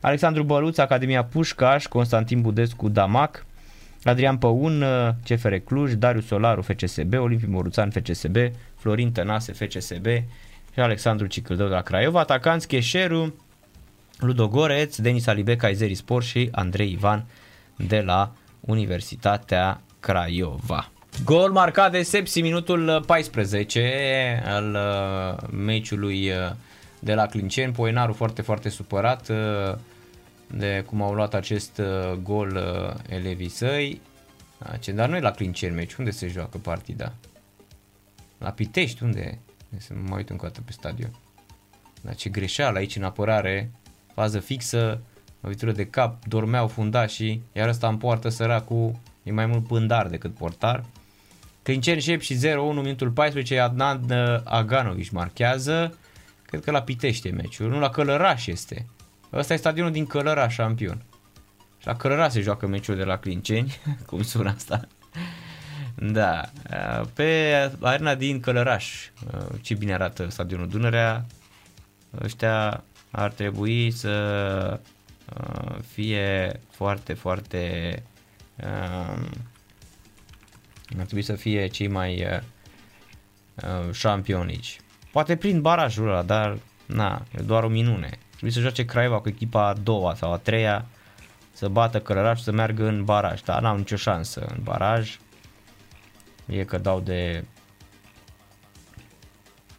Alexandru 0.00 0.42
Băluț, 0.42 0.78
Academia 0.78 1.24
Pușcaș, 1.24 1.86
Constantin 1.86 2.40
Budescu 2.40 2.88
Damac, 2.88 3.45
Adrian 4.06 4.36
Păun, 4.36 4.84
CFR 5.24 5.54
Cluj, 5.54 5.92
Darius 5.92 6.26
Solaru 6.26 6.62
FCSB, 6.62 7.14
Olimpiu 7.14 7.48
Moruțan 7.50 7.90
FCSB, 7.90 8.36
Florin 8.76 9.12
Tănase 9.12 9.52
FCSB 9.52 10.06
și 10.72 10.80
Alexandru 10.80 11.26
Cicâldău 11.26 11.66
de 11.68 11.74
la 11.74 11.80
Craiova, 11.80 12.20
atacanți 12.20 12.66
Cheșeru, 12.66 13.34
Ludo 14.18 14.48
Goreț, 14.48 14.96
Denis 14.96 15.26
Alibe, 15.26 15.56
Kaizeri 15.56 15.94
Sport 15.94 16.24
și 16.24 16.48
Andrei 16.52 16.92
Ivan 16.92 17.26
de 17.76 18.00
la 18.00 18.32
Universitatea 18.60 19.80
Craiova. 20.00 20.90
Gol 21.24 21.52
marcat 21.52 21.90
de 21.90 22.02
Sepsi, 22.02 22.40
minutul 22.40 23.02
14 23.06 24.42
al 24.46 24.74
uh, 24.74 25.48
meciului 25.50 26.30
uh, 26.30 26.36
de 26.98 27.14
la 27.14 27.26
Clinceni. 27.26 27.72
Poenaru 27.72 28.12
foarte, 28.12 28.42
foarte 28.42 28.68
supărat 28.68 29.28
uh, 29.28 29.74
de 30.50 30.84
cum 30.86 31.02
au 31.02 31.12
luat 31.12 31.34
acest 31.34 31.80
gol 32.22 32.58
elevii 33.08 33.48
săi. 33.48 34.00
Ce, 34.80 34.92
dar 34.92 35.08
nu 35.08 35.16
e 35.16 35.20
la 35.20 35.30
Clinceni 35.30 35.74
meci, 35.74 35.94
unde 35.94 36.10
se 36.10 36.28
joacă 36.28 36.58
partida? 36.58 37.12
La 38.38 38.50
Pitești, 38.50 39.02
unde? 39.02 39.38
Să 39.76 39.92
mă 40.08 40.16
uit 40.16 40.30
încă 40.30 40.44
o 40.44 40.48
dată 40.48 40.60
pe 40.60 40.72
stadion. 40.72 41.10
Dar 42.02 42.14
ce 42.14 42.28
greșeală 42.28 42.78
aici 42.78 42.96
în 42.96 43.02
apărare, 43.02 43.70
fază 44.14 44.38
fixă, 44.38 45.02
lovitură 45.40 45.72
de 45.72 45.86
cap, 45.86 46.24
dormeau 46.24 46.66
fundașii, 46.68 47.42
iar 47.52 47.68
ăsta 47.68 47.88
în 47.88 47.96
poartă 47.96 48.28
săracul 48.28 48.98
e 49.22 49.32
mai 49.32 49.46
mult 49.46 49.66
pândar 49.66 50.06
decât 50.06 50.34
portar. 50.34 50.84
Clinceni 51.62 52.00
șep 52.00 52.20
și 52.20 52.34
0-1 52.34 52.38
minutul 52.74 53.10
14, 53.10 53.58
Adnan 53.58 54.10
uh, 54.10 54.40
Aganovici 54.44 55.10
marchează, 55.10 55.98
cred 56.42 56.64
că 56.64 56.70
la 56.70 56.82
Pitește 56.82 57.30
meciul, 57.30 57.68
nu 57.68 57.78
la 57.78 57.90
Călăraș 57.90 58.46
este. 58.46 58.86
Ăsta 59.32 59.54
e 59.54 59.56
stadionul 59.56 59.92
din 59.92 60.06
Călăraș, 60.06 60.54
șampion. 60.54 61.02
Și 61.78 61.86
la 61.86 61.96
Călăraș 61.96 62.32
se 62.32 62.40
joacă 62.40 62.66
meciul 62.66 62.96
de 62.96 63.04
la 63.04 63.18
Clinceni, 63.18 63.76
cum 64.06 64.22
sună 64.22 64.52
asta. 64.56 64.80
Da, 65.94 66.40
uh, 66.70 67.06
pe 67.14 67.52
arena 67.80 68.14
din 68.14 68.40
Călăraș, 68.40 69.08
uh, 69.34 69.46
ce 69.60 69.74
bine 69.74 69.94
arată 69.94 70.28
stadionul 70.28 70.68
Dunărea, 70.68 71.26
ăștia 72.22 72.84
ar 73.10 73.30
trebui 73.30 73.90
să 73.90 74.80
Uh, 75.34 75.76
fie 75.92 76.60
foarte, 76.70 77.12
foarte 77.14 78.02
uh, 78.56 79.26
ar 80.98 81.04
trebui 81.04 81.22
să 81.22 81.34
fie 81.34 81.66
cei 81.66 81.88
mai 81.88 82.24
uh, 82.24 82.38
uh, 83.54 83.92
șampionici. 83.92 84.80
Poate 85.12 85.36
prin 85.36 85.60
barajul 85.60 86.08
ăla, 86.08 86.22
dar 86.22 86.58
na, 86.86 87.22
e 87.38 87.42
doar 87.42 87.64
o 87.64 87.68
minune. 87.68 88.18
Trebuie 88.36 88.52
să 88.52 88.60
joace 88.60 88.84
Craiova 88.84 89.20
cu 89.20 89.28
echipa 89.28 89.66
a 89.66 89.72
doua 89.72 90.14
sau 90.14 90.32
a 90.32 90.36
treia, 90.36 90.86
să 91.52 91.68
bată 91.68 92.00
Călăraș 92.00 92.40
să 92.40 92.52
meargă 92.52 92.86
în 92.86 93.04
baraj, 93.04 93.40
dar 93.40 93.62
n-au 93.62 93.76
nicio 93.76 93.96
șansă 93.96 94.46
în 94.56 94.62
baraj. 94.62 95.18
E 96.46 96.64
că 96.64 96.78
dau 96.78 97.00
de 97.00 97.44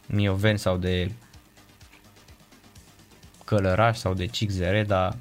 Mioveni 0.06 0.58
sau 0.58 0.76
de 0.76 1.12
Călăraș 3.44 3.96
sau 3.98 4.14
de 4.14 4.26
Cixere, 4.26 4.84
dar 4.84 5.16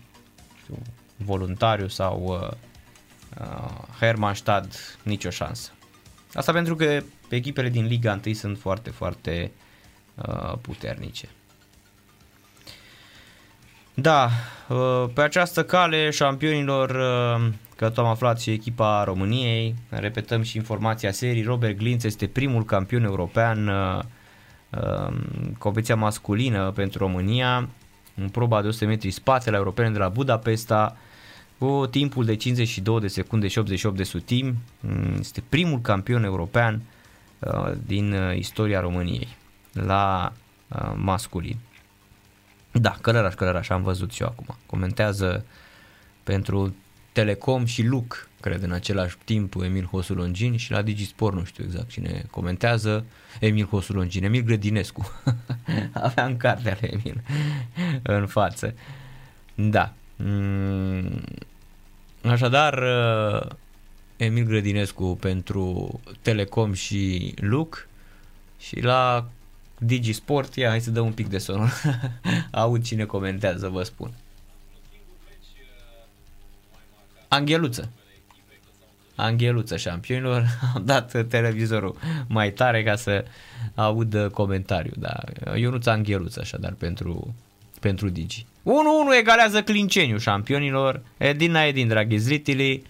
știu, 0.61 0.81
voluntariu 1.15 1.87
sau 1.87 2.23
uh, 2.23 2.51
uh, 3.39 3.97
Hermannstad, 3.99 4.73
nicio 5.03 5.29
șansă. 5.29 5.71
Asta 6.33 6.51
pentru 6.51 6.75
că 6.75 7.03
echipele 7.29 7.69
din 7.69 7.85
Liga 7.85 8.19
1 8.25 8.33
sunt 8.33 8.59
foarte, 8.59 8.89
foarte 8.89 9.51
uh, 10.15 10.53
puternice. 10.61 11.29
Da, 14.01 14.29
uh, 14.67 15.09
pe 15.13 15.21
această 15.21 15.63
cale 15.63 16.09
șampionilor, 16.09 16.89
uh, 16.89 17.47
că 17.75 17.89
tot 17.89 17.97
am 17.97 18.05
aflat 18.05 18.39
și 18.39 18.51
echipa 18.51 19.03
României, 19.03 19.75
repetăm 19.89 20.41
și 20.41 20.57
informația 20.57 21.11
serii, 21.11 21.43
Robert 21.43 21.77
Glinț 21.77 22.03
este 22.03 22.27
primul 22.27 22.63
campion 22.63 23.03
european 23.03 23.67
uh, 23.67 24.03
competiția 25.57 25.95
masculină 25.95 26.71
pentru 26.71 26.99
România, 26.99 27.69
în 28.15 28.29
proba 28.29 28.61
de 28.61 28.67
100 28.67 28.85
metri 28.85 29.11
spațiale 29.11 29.57
europene 29.57 29.89
de 29.89 29.97
la 29.97 30.09
Budapesta 30.09 30.97
cu 31.57 31.87
timpul 31.91 32.25
de 32.25 32.35
52 32.35 32.99
de 32.99 33.07
secunde 33.07 33.47
și 33.47 33.57
88 33.57 33.97
de 33.97 34.03
sutim. 34.03 34.55
Mm, 34.79 35.15
este 35.19 35.43
primul 35.49 35.79
campion 35.81 36.23
european 36.23 36.81
uh, 37.39 37.71
din 37.85 38.13
uh, 38.13 38.37
istoria 38.37 38.79
României 38.79 39.27
la 39.71 40.33
uh, 40.67 40.91
masculin. 40.95 41.57
Da, 42.71 42.97
Călăraș, 43.01 43.33
Călăraș, 43.33 43.69
am 43.69 43.83
văzut 43.83 44.11
și 44.11 44.21
eu 44.21 44.27
acum. 44.27 44.55
Comentează 44.65 45.45
pentru 46.23 46.75
Telecom 47.11 47.65
și 47.65 47.83
Luc, 47.83 48.29
cred, 48.39 48.63
în 48.63 48.71
același 48.71 49.17
timp, 49.23 49.53
Emil 49.63 49.85
Hosu 49.85 50.13
Longin 50.13 50.57
și 50.57 50.71
la 50.71 50.81
Digisport, 50.81 51.35
nu 51.35 51.43
știu 51.43 51.63
exact 51.63 51.89
cine 51.89 52.25
comentează, 52.31 53.05
Emil 53.39 53.65
Hosu 53.65 53.93
Longin, 53.93 54.23
Emil 54.23 54.43
Grădinescu. 54.43 55.11
Aveam 55.93 56.37
cartea 56.37 56.77
lui 56.81 56.89
Emil 56.93 57.21
în 58.19 58.27
față. 58.27 58.73
Da. 59.55 59.93
Mm. 60.15 61.23
Așadar, 62.23 62.77
uh, 62.77 63.49
Emil 64.17 64.43
Grădinescu 64.43 65.17
pentru 65.19 65.99
Telecom 66.21 66.73
și 66.73 67.33
Luc 67.35 67.87
și 68.59 68.81
la 68.81 69.29
Digisport, 69.77 70.55
ia, 70.55 70.69
hai 70.69 70.81
să 70.81 70.91
dăm 70.91 71.05
un 71.05 71.11
pic 71.11 71.27
de 71.27 71.37
sonor. 71.37 71.81
Aud 72.51 72.83
cine 72.83 73.05
comentează, 73.05 73.67
vă 73.67 73.83
spun. 73.83 74.11
Angheluță. 77.27 77.89
Angheluță 79.15 79.77
șampionilor, 79.77 80.45
am 80.75 80.85
dat 80.85 81.27
televizorul 81.27 81.97
mai 82.27 82.51
tare 82.51 82.83
ca 82.83 82.95
să 82.95 83.25
aud 83.75 84.29
comentariu, 84.33 84.91
da. 84.97 85.19
Ionuț 85.55 85.85
Angheluță 85.85 86.39
așadar 86.39 86.71
pentru, 86.71 87.35
pentru 87.79 88.09
Digi. 88.09 88.45
1-1 88.45 89.19
egalează 89.19 89.63
Clinceniu 89.63 90.17
șampionilor, 90.17 91.01
Edina 91.17 91.63
Edin 91.63 91.87
Draghezritili, 91.87 92.83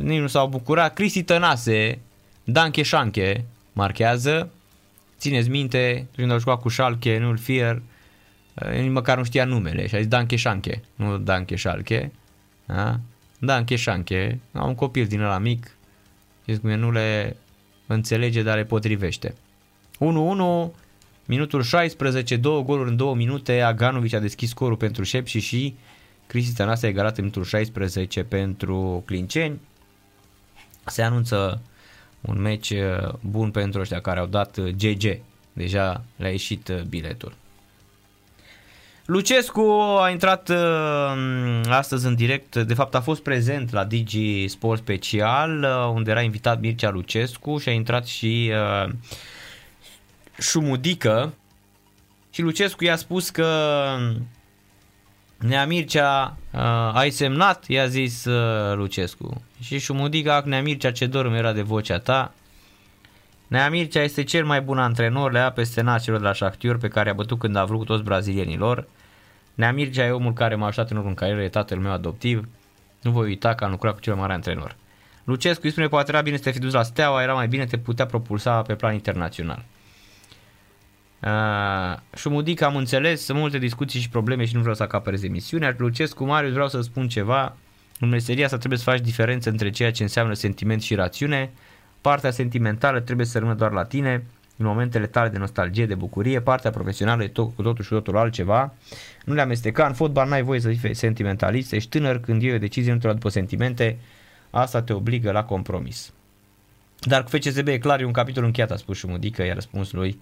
nici 0.00 0.20
nu 0.20 0.26
s-au 0.26 0.48
bucurat, 0.48 0.94
Cristi 0.94 1.22
Tănase, 1.22 1.98
Danche 2.44 2.82
Șanche 2.82 3.44
marchează, 3.72 4.50
țineți 5.20 5.48
minte, 5.48 6.06
când 6.16 6.30
au 6.30 6.38
jucat 6.38 6.60
cu 6.60 6.68
Schalke, 6.68 7.18
nu-l 7.18 7.36
fier, 7.36 7.82
nici 8.80 8.90
măcar 8.90 9.16
nu 9.16 9.24
știa 9.24 9.44
numele 9.44 9.86
și 9.86 9.94
a 9.94 9.98
zis 9.98 10.06
Danche 10.06 10.36
Șanche, 10.36 10.82
nu 10.94 11.18
Danche 11.18 11.56
Schalke, 11.56 12.12
da? 12.66 13.00
Da, 13.42 13.56
în 13.56 13.64
Cheșanche, 13.64 14.40
am 14.52 14.68
un 14.68 14.74
copil 14.74 15.06
din 15.06 15.20
ăla 15.20 15.38
mic, 15.38 15.70
Știți 16.42 16.60
cum 16.60 16.70
e, 16.70 16.74
nu 16.74 16.90
le 16.90 17.36
înțelege, 17.86 18.42
dar 18.42 18.56
le 18.56 18.64
potrivește. 18.64 19.34
1-1, 19.94 20.70
minutul 21.26 21.62
16, 21.62 22.36
două 22.36 22.62
goluri 22.62 22.88
în 22.88 22.96
două 22.96 23.14
minute, 23.14 23.60
Aganovic 23.60 24.14
a 24.14 24.18
deschis 24.18 24.48
scorul 24.48 24.76
pentru 24.76 25.02
Șepși 25.02 25.38
și 25.38 25.76
Cristi 26.26 26.54
Tănase 26.54 26.86
a 26.86 26.88
egalat 26.88 27.16
în 27.16 27.22
minutul 27.22 27.44
16 27.44 28.22
pentru 28.22 29.02
Clinceni. 29.06 29.60
Se 30.86 31.02
anunță 31.02 31.62
un 32.20 32.40
meci 32.40 32.70
uh, 32.70 33.12
bun 33.20 33.50
pentru 33.50 33.80
ăștia 33.80 34.00
care 34.00 34.20
au 34.20 34.26
dat 34.26 34.60
GG. 34.60 35.04
Uh, 35.04 35.16
Deja 35.52 36.04
le-a 36.16 36.30
ieșit 36.30 36.68
uh, 36.68 36.80
biletul. 36.80 37.32
Lucescu 39.04 39.60
a 40.00 40.10
intrat 40.10 40.50
astăzi 41.68 42.06
în 42.06 42.14
direct, 42.14 42.56
de 42.56 42.74
fapt 42.74 42.94
a 42.94 43.00
fost 43.00 43.22
prezent 43.22 43.72
la 43.72 43.84
Digi 43.84 44.48
Sport 44.48 44.80
Special, 44.80 45.62
unde 45.94 46.10
era 46.10 46.20
invitat 46.20 46.60
Mircea 46.60 46.90
Lucescu 46.90 47.58
și 47.58 47.68
a 47.68 47.72
intrat 47.72 48.06
și 48.06 48.52
uh, 48.52 48.92
Șumudică 50.38 51.34
și 52.30 52.42
Lucescu 52.42 52.84
i-a 52.84 52.96
spus 52.96 53.30
că 53.30 53.46
Nea 55.40 55.66
Mircea, 55.66 56.36
uh, 56.52 56.90
ai 56.92 57.10
semnat? 57.10 57.68
I-a 57.68 57.86
zis 57.86 58.24
uh, 58.24 58.74
Lucescu. 58.76 59.42
Și 59.60 59.78
Șumudica, 59.78 60.42
Nea 60.44 60.62
Mircea, 60.62 60.92
ce 60.92 61.06
dorm 61.06 61.32
era 61.32 61.52
de 61.52 61.62
vocea 61.62 61.98
ta. 61.98 62.34
Nea 63.46 63.70
Mircea 63.70 64.02
este 64.02 64.22
cel 64.22 64.44
mai 64.44 64.60
bun 64.60 64.78
antrenor, 64.78 65.32
le-a 65.32 65.50
peste 65.50 65.80
naților 65.80 66.18
de 66.18 66.24
la 66.24 66.32
Shakhtyor 66.32 66.78
pe 66.78 66.88
care 66.88 67.10
a 67.10 67.12
bătut 67.12 67.38
când 67.38 67.56
a 67.56 67.64
vrut 67.64 67.78
cu 67.78 67.84
toți 67.84 68.02
brazilienilor. 68.02 68.88
Nea 69.54 69.72
Mircea 69.72 70.06
e 70.06 70.10
omul 70.10 70.32
care 70.32 70.54
m-a 70.54 70.66
ajutat 70.66 70.90
în 70.90 70.96
urmă 70.96 71.08
în 71.08 71.14
carieră, 71.14 71.42
e 71.42 71.48
tatăl 71.48 71.78
meu 71.78 71.92
adoptiv. 71.92 72.48
Nu 73.02 73.10
voi 73.10 73.26
uita 73.26 73.54
că 73.54 73.64
am 73.64 73.70
lucrat 73.70 73.94
cu 73.94 74.00
cel 74.00 74.12
mai 74.12 74.22
mare 74.22 74.32
antrenor. 74.32 74.76
Lucescu 75.24 75.60
îi 75.64 75.70
spune, 75.70 75.88
poate 75.88 76.10
era 76.10 76.20
bine 76.20 76.36
să 76.36 76.42
te 76.42 76.50
fi 76.50 76.58
dus 76.58 76.72
la 76.72 76.82
Steaua, 76.82 77.22
era 77.22 77.34
mai 77.34 77.48
bine, 77.48 77.64
te 77.64 77.78
putea 77.78 78.06
propulsa 78.06 78.62
pe 78.62 78.74
plan 78.74 78.94
internațional. 78.94 79.64
Uh, 81.22 81.98
Șumudic 82.16 82.60
am 82.60 82.76
înțeles, 82.76 83.24
sunt 83.24 83.38
multe 83.38 83.58
discuții 83.58 84.00
și 84.00 84.08
probleme 84.08 84.44
și 84.44 84.54
nu 84.54 84.60
vreau 84.60 84.74
să 84.74 84.82
acaperez 84.82 85.22
emisiunea. 85.22 85.74
Lucescu 85.78 86.24
Marius 86.24 86.52
vreau 86.52 86.68
să 86.68 86.80
spun 86.80 87.08
ceva. 87.08 87.56
În 88.00 88.08
meseria 88.08 88.44
asta 88.44 88.56
trebuie 88.56 88.78
să 88.78 88.90
faci 88.90 89.00
diferență 89.00 89.50
între 89.50 89.70
ceea 89.70 89.92
ce 89.92 90.02
înseamnă 90.02 90.34
sentiment 90.34 90.82
și 90.82 90.94
rațiune. 90.94 91.50
Partea 92.00 92.30
sentimentală 92.30 93.00
trebuie 93.00 93.26
să 93.26 93.38
rămână 93.38 93.56
doar 93.56 93.72
la 93.72 93.84
tine, 93.84 94.24
în 94.56 94.66
momentele 94.66 95.06
tale 95.06 95.28
de 95.28 95.38
nostalgie, 95.38 95.86
de 95.86 95.94
bucurie. 95.94 96.40
Partea 96.40 96.70
profesională 96.70 97.22
e 97.22 97.28
tot, 97.28 97.54
cu 97.54 97.62
totul 97.62 97.84
și 97.84 97.90
totul 97.90 98.16
altceva. 98.16 98.74
Nu 99.24 99.34
le 99.34 99.40
amesteca. 99.40 99.86
În 99.86 99.92
fotbal 99.92 100.28
n-ai 100.28 100.42
voie 100.42 100.60
să 100.60 100.68
fii 100.68 100.94
sentimentalist. 100.94 101.72
Ești 101.72 101.88
tânăr 101.88 102.20
când 102.20 102.42
iei 102.42 102.54
o 102.54 102.58
decizie, 102.58 102.92
nu 102.92 102.98
te 102.98 103.12
după 103.12 103.28
sentimente. 103.28 103.98
Asta 104.50 104.82
te 104.82 104.92
obligă 104.92 105.30
la 105.32 105.44
compromis. 105.44 106.12
Dar 107.00 107.22
cu 107.22 107.30
FCSB 107.30 107.68
e 107.68 107.78
clar, 107.78 108.00
e 108.00 108.04
un 108.04 108.12
capitol 108.12 108.44
încheiat, 108.44 108.70
a 108.70 108.76
spus 108.76 108.98
Șumudică, 108.98 109.44
i-a 109.44 109.54
răspuns 109.54 109.92
lui 109.92 110.20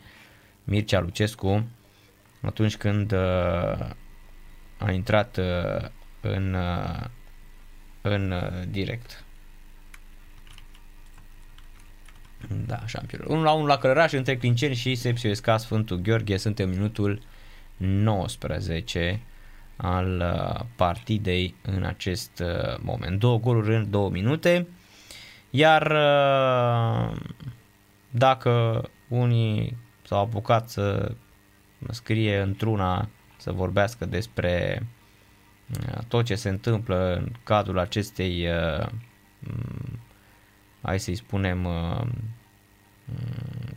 Mircea 0.64 1.00
Lucescu 1.00 1.66
atunci 2.42 2.76
când 2.76 3.12
uh, 3.12 3.88
a 4.78 4.90
intrat 4.92 5.36
uh, 5.36 5.88
în, 6.20 6.55
uh, 6.55 7.05
în 8.10 8.30
uh, 8.30 8.62
direct. 8.70 9.24
Da, 12.66 12.86
șampionul. 12.86 13.26
1 13.30 13.43
la 13.43 13.52
1 13.52 13.66
la 13.66 13.76
Călăraș 13.76 14.12
între 14.12 14.36
Clinceni 14.36 14.74
și 14.74 14.94
Sepsiu 14.94 15.32
Sfântul 15.56 15.97
Gheorghe. 15.97 16.36
Suntem 16.36 16.68
minutul 16.68 17.20
19 17.76 19.20
al 19.76 20.20
uh, 20.20 20.64
partidei 20.76 21.55
în 21.62 21.85
acest 21.85 22.43
uh, 22.44 22.78
moment. 22.80 23.18
Două 23.18 23.39
goluri 23.39 23.74
în 23.74 23.90
două 23.90 24.10
minute. 24.10 24.68
Iar 25.51 25.90
uh, 25.90 27.16
dacă 28.10 28.82
unii 29.09 29.76
s-au 30.02 30.20
apucat 30.20 30.68
să 30.68 31.14
scrie 31.90 32.40
într-una, 32.40 33.09
să 33.36 33.52
vorbească 33.52 34.06
despre 34.06 34.78
uh, 34.82 34.97
tot 36.09 36.24
ce 36.24 36.35
se 36.35 36.49
întâmplă 36.49 37.15
în 37.15 37.32
cadrul 37.43 37.78
acestei, 37.78 38.49
uh, 38.49 38.86
mm, 39.39 39.99
hai 40.82 41.01
să-i 41.01 41.15
spunem, 41.15 41.65
uh, 41.65 42.01
mm, 43.05 43.77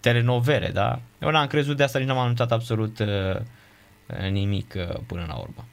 telenovele, 0.00 0.68
da? 0.68 1.00
Eu 1.20 1.30
n-am 1.30 1.46
crezut 1.46 1.76
de 1.76 1.82
asta, 1.82 1.98
nici 1.98 2.08
n-am 2.08 2.18
anunțat 2.18 2.52
absolut 2.52 2.98
nimic 4.30 4.74
până 5.06 5.24
la 5.28 5.34
urmă. 5.34 5.64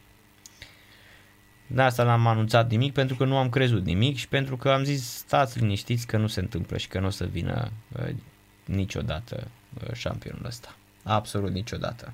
De 1.67 1.81
asta 1.81 2.03
n-am 2.03 2.27
anunțat 2.27 2.69
nimic 2.69 2.93
pentru 2.93 3.15
că 3.15 3.25
nu 3.25 3.37
am 3.37 3.49
crezut 3.49 3.85
nimic 3.85 4.17
și 4.17 4.27
pentru 4.27 4.57
că 4.57 4.69
am 4.69 4.83
zis 4.83 5.13
stați 5.13 5.59
liniștiți 5.59 6.07
că 6.07 6.17
nu 6.17 6.27
se 6.27 6.39
întâmplă 6.39 6.77
și 6.77 6.87
că 6.87 6.99
nu 6.99 7.05
o 7.05 7.09
să 7.09 7.25
vină 7.25 7.71
niciodată 8.65 9.47
uh, 9.83 9.93
șampionul 9.93 10.45
ăsta. 10.45 10.75
Absolut 11.03 11.51
niciodată. 11.51 12.13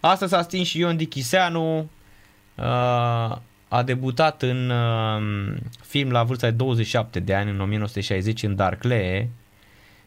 Astăzi 0.00 0.32
s-a 0.32 0.42
stins 0.42 0.68
și 0.68 0.78
Ion 0.78 0.96
Dichiseanu, 0.96 1.78
uh, 1.78 3.36
a 3.68 3.82
debutat 3.84 4.42
în 4.42 4.70
uh, 4.70 5.56
film 5.82 6.10
la 6.10 6.22
vârsta 6.22 6.50
de 6.50 6.56
27 6.56 7.20
de 7.20 7.34
ani, 7.34 7.50
în 7.50 7.60
1960, 7.60 8.42
în 8.42 8.56
Darklee, 8.56 9.30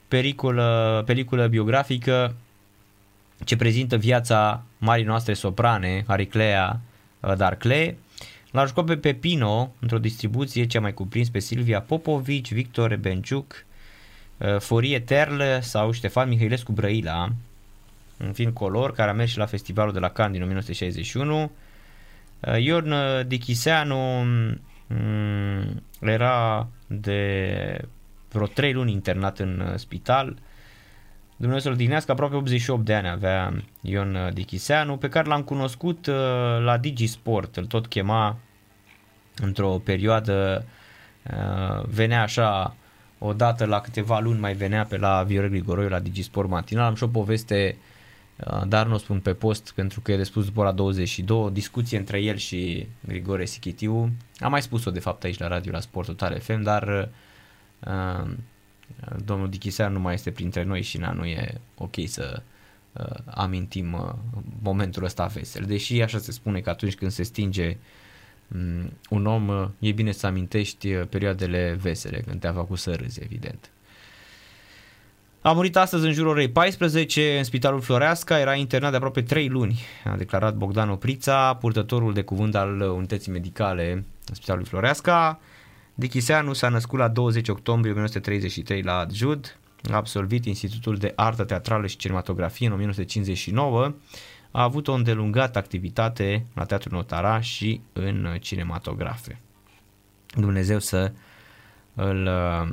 periculă, 0.07 1.03
peliculă 1.05 1.47
biografică 1.47 2.35
ce 3.43 3.55
prezintă 3.55 3.95
viața 3.95 4.63
marii 4.77 5.05
noastre 5.05 5.33
soprane, 5.33 6.03
Hariclea 6.07 6.81
Darklee. 7.37 7.97
L-a 8.51 8.65
jucat 8.65 8.85
pe 8.85 8.97
Pepino 8.97 9.73
într-o 9.79 9.99
distribuție 9.99 10.65
ce 10.65 10.77
a 10.77 10.81
mai 10.81 10.93
cuprins 10.93 11.29
pe 11.29 11.39
Silvia 11.39 11.81
Popovici, 11.81 12.53
Victor 12.53 12.95
Benciuc, 12.95 13.65
Uh, 14.41 14.59
Forie 14.59 14.99
Terlă 14.99 15.59
sau 15.61 15.91
Ștefan 15.91 16.29
Mihailescu 16.29 16.71
Brăila, 16.71 17.29
un 18.25 18.33
film 18.33 18.51
color 18.51 18.91
care 18.91 19.09
a 19.09 19.13
mers 19.13 19.31
și 19.31 19.37
la 19.37 19.45
festivalul 19.45 19.93
de 19.93 19.99
la 19.99 20.09
Cannes 20.09 20.33
din 20.33 20.41
1961. 20.41 21.51
Uh, 22.39 22.63
Ion 22.63 22.91
uh, 22.91 23.25
Dichiseanu 23.27 24.23
mm, 24.87 25.83
era 26.01 26.67
de 26.87 27.81
vreo 28.31 28.47
3 28.47 28.73
luni 28.73 28.91
internat 28.91 29.39
în 29.39 29.73
spital. 29.75 30.37
Dumnezeu 31.35 31.71
să-l 31.71 31.79
dignească, 31.79 32.11
aproape 32.11 32.35
88 32.35 32.85
de 32.85 32.93
ani 32.93 33.09
avea 33.09 33.53
Ion 33.81 34.29
Dichiseanu, 34.33 34.97
pe 34.97 35.09
care 35.09 35.27
l-am 35.27 35.43
cunoscut 35.43 36.05
la 36.59 36.77
Digisport, 36.77 37.57
îl 37.57 37.65
tot 37.65 37.87
chema 37.87 38.37
într-o 39.35 39.69
perioadă, 39.69 40.65
venea 41.83 42.21
așa 42.21 42.75
o 43.19 43.33
dată 43.33 43.65
la 43.65 43.79
câteva 43.79 44.19
luni 44.19 44.39
mai 44.39 44.53
venea 44.53 44.85
pe 44.85 44.97
la 44.97 45.23
Viorel 45.23 45.49
Grigoroiu 45.49 45.89
la 45.89 45.99
Digisport 45.99 46.49
Matinal. 46.49 46.85
Am 46.85 46.95
și 46.95 47.03
o 47.03 47.07
poveste, 47.07 47.75
uh, 47.77 47.90
dar 48.67 48.87
nu 48.87 48.93
o 48.93 48.97
spun 48.97 49.19
pe 49.19 49.33
post 49.33 49.71
pentru 49.75 50.01
că 50.01 50.11
e 50.11 50.17
de 50.17 50.23
spus 50.23 50.45
după 50.45 50.63
la 50.63 50.71
22, 50.71 51.49
discuție 51.51 51.97
între 51.97 52.21
el 52.21 52.35
și 52.35 52.87
Grigore 53.07 53.45
Sichitiu. 53.45 54.11
Am 54.37 54.51
mai 54.51 54.61
spus-o 54.61 54.91
de 54.91 54.99
fapt 54.99 55.23
aici 55.23 55.37
la 55.37 55.47
radio 55.47 55.71
la 55.71 55.79
Sport 55.79 56.07
Total 56.07 56.39
FM, 56.39 56.61
dar 56.61 57.09
uh, 57.79 58.31
domnul 59.25 59.49
Dichisean 59.49 59.93
nu 59.93 59.99
mai 59.99 60.13
este 60.13 60.31
printre 60.31 60.63
noi 60.63 60.81
și 60.81 60.97
na, 60.97 61.11
nu 61.11 61.25
e 61.25 61.61
ok 61.75 61.95
să 62.05 62.41
uh, 62.93 63.15
amintim 63.25 63.93
uh, 63.93 64.13
momentul 64.61 65.03
ăsta 65.03 65.25
vesel. 65.25 65.63
Deși 65.63 66.01
așa 66.01 66.17
se 66.17 66.31
spune 66.31 66.59
că 66.59 66.69
atunci 66.69 66.95
când 66.95 67.11
se 67.11 67.23
stinge 67.23 67.67
uh, 67.67 67.75
Mm, 68.53 68.91
un 69.09 69.25
om, 69.25 69.47
uh, 69.47 69.67
e 69.79 69.91
bine 69.91 70.11
să 70.11 70.27
amintești 70.27 70.93
uh, 70.93 71.07
perioadele 71.07 71.77
vesele, 71.81 72.19
când 72.19 72.39
te-a 72.39 72.53
făcut 72.53 72.77
să 72.77 72.95
râzi, 72.95 73.21
evident. 73.23 73.71
A 75.43 75.51
murit 75.51 75.75
astăzi 75.75 76.05
în 76.05 76.11
jurul 76.11 76.31
orei 76.31 76.49
14 76.49 77.37
în 77.37 77.43
spitalul 77.43 77.81
Floreasca, 77.81 78.39
era 78.39 78.55
internat 78.55 78.89
de 78.89 78.95
aproape 78.95 79.21
3 79.21 79.47
luni, 79.47 79.79
a 80.05 80.15
declarat 80.15 80.55
Bogdan 80.55 80.89
Oprița, 80.89 81.53
purtătorul 81.55 82.13
de 82.13 82.21
cuvânt 82.21 82.55
al 82.55 82.81
unității 82.81 83.31
medicale 83.31 83.91
în 84.25 84.35
spitalul 84.35 84.65
Floreasca. 84.65 85.39
Dichiseanu 85.93 86.53
s-a 86.53 86.69
născut 86.69 86.99
la 86.99 87.07
20 87.07 87.47
octombrie 87.47 87.91
1933 87.91 88.81
la 88.81 89.05
Jud, 89.11 89.57
a 89.91 89.95
absolvit 89.95 90.45
Institutul 90.45 90.95
de 90.95 91.13
Artă 91.15 91.43
Teatrală 91.43 91.87
și 91.87 91.97
Cinematografie 91.97 92.67
în 92.67 92.73
1959 92.73 93.93
a 94.51 94.63
avut 94.63 94.87
o 94.87 94.93
îndelungată 94.93 95.57
activitate 95.57 96.45
la 96.53 96.65
Teatrul 96.65 96.97
Notara 96.97 97.41
și 97.41 97.81
în 97.93 98.37
cinematografe. 98.39 99.41
Dumnezeu 100.35 100.79
să 100.79 101.11
îl 101.95 102.25
uh, 102.25 102.67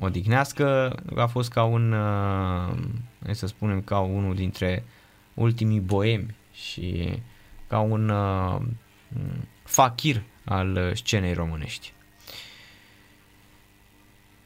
odihnească, 0.00 0.96
a 1.16 1.26
fost 1.26 1.50
ca 1.50 1.62
un, 1.62 1.92
uh, 1.92 2.74
să 3.30 3.46
spunem, 3.46 3.80
ca 3.80 3.98
unul 3.98 4.34
dintre 4.34 4.84
ultimii 5.34 5.80
boemi 5.80 6.34
și 6.52 7.18
ca 7.66 7.78
un 7.78 8.08
uh, 8.08 8.60
fakir 9.62 10.22
al 10.44 10.92
scenei 10.94 11.32
românești. 11.32 11.92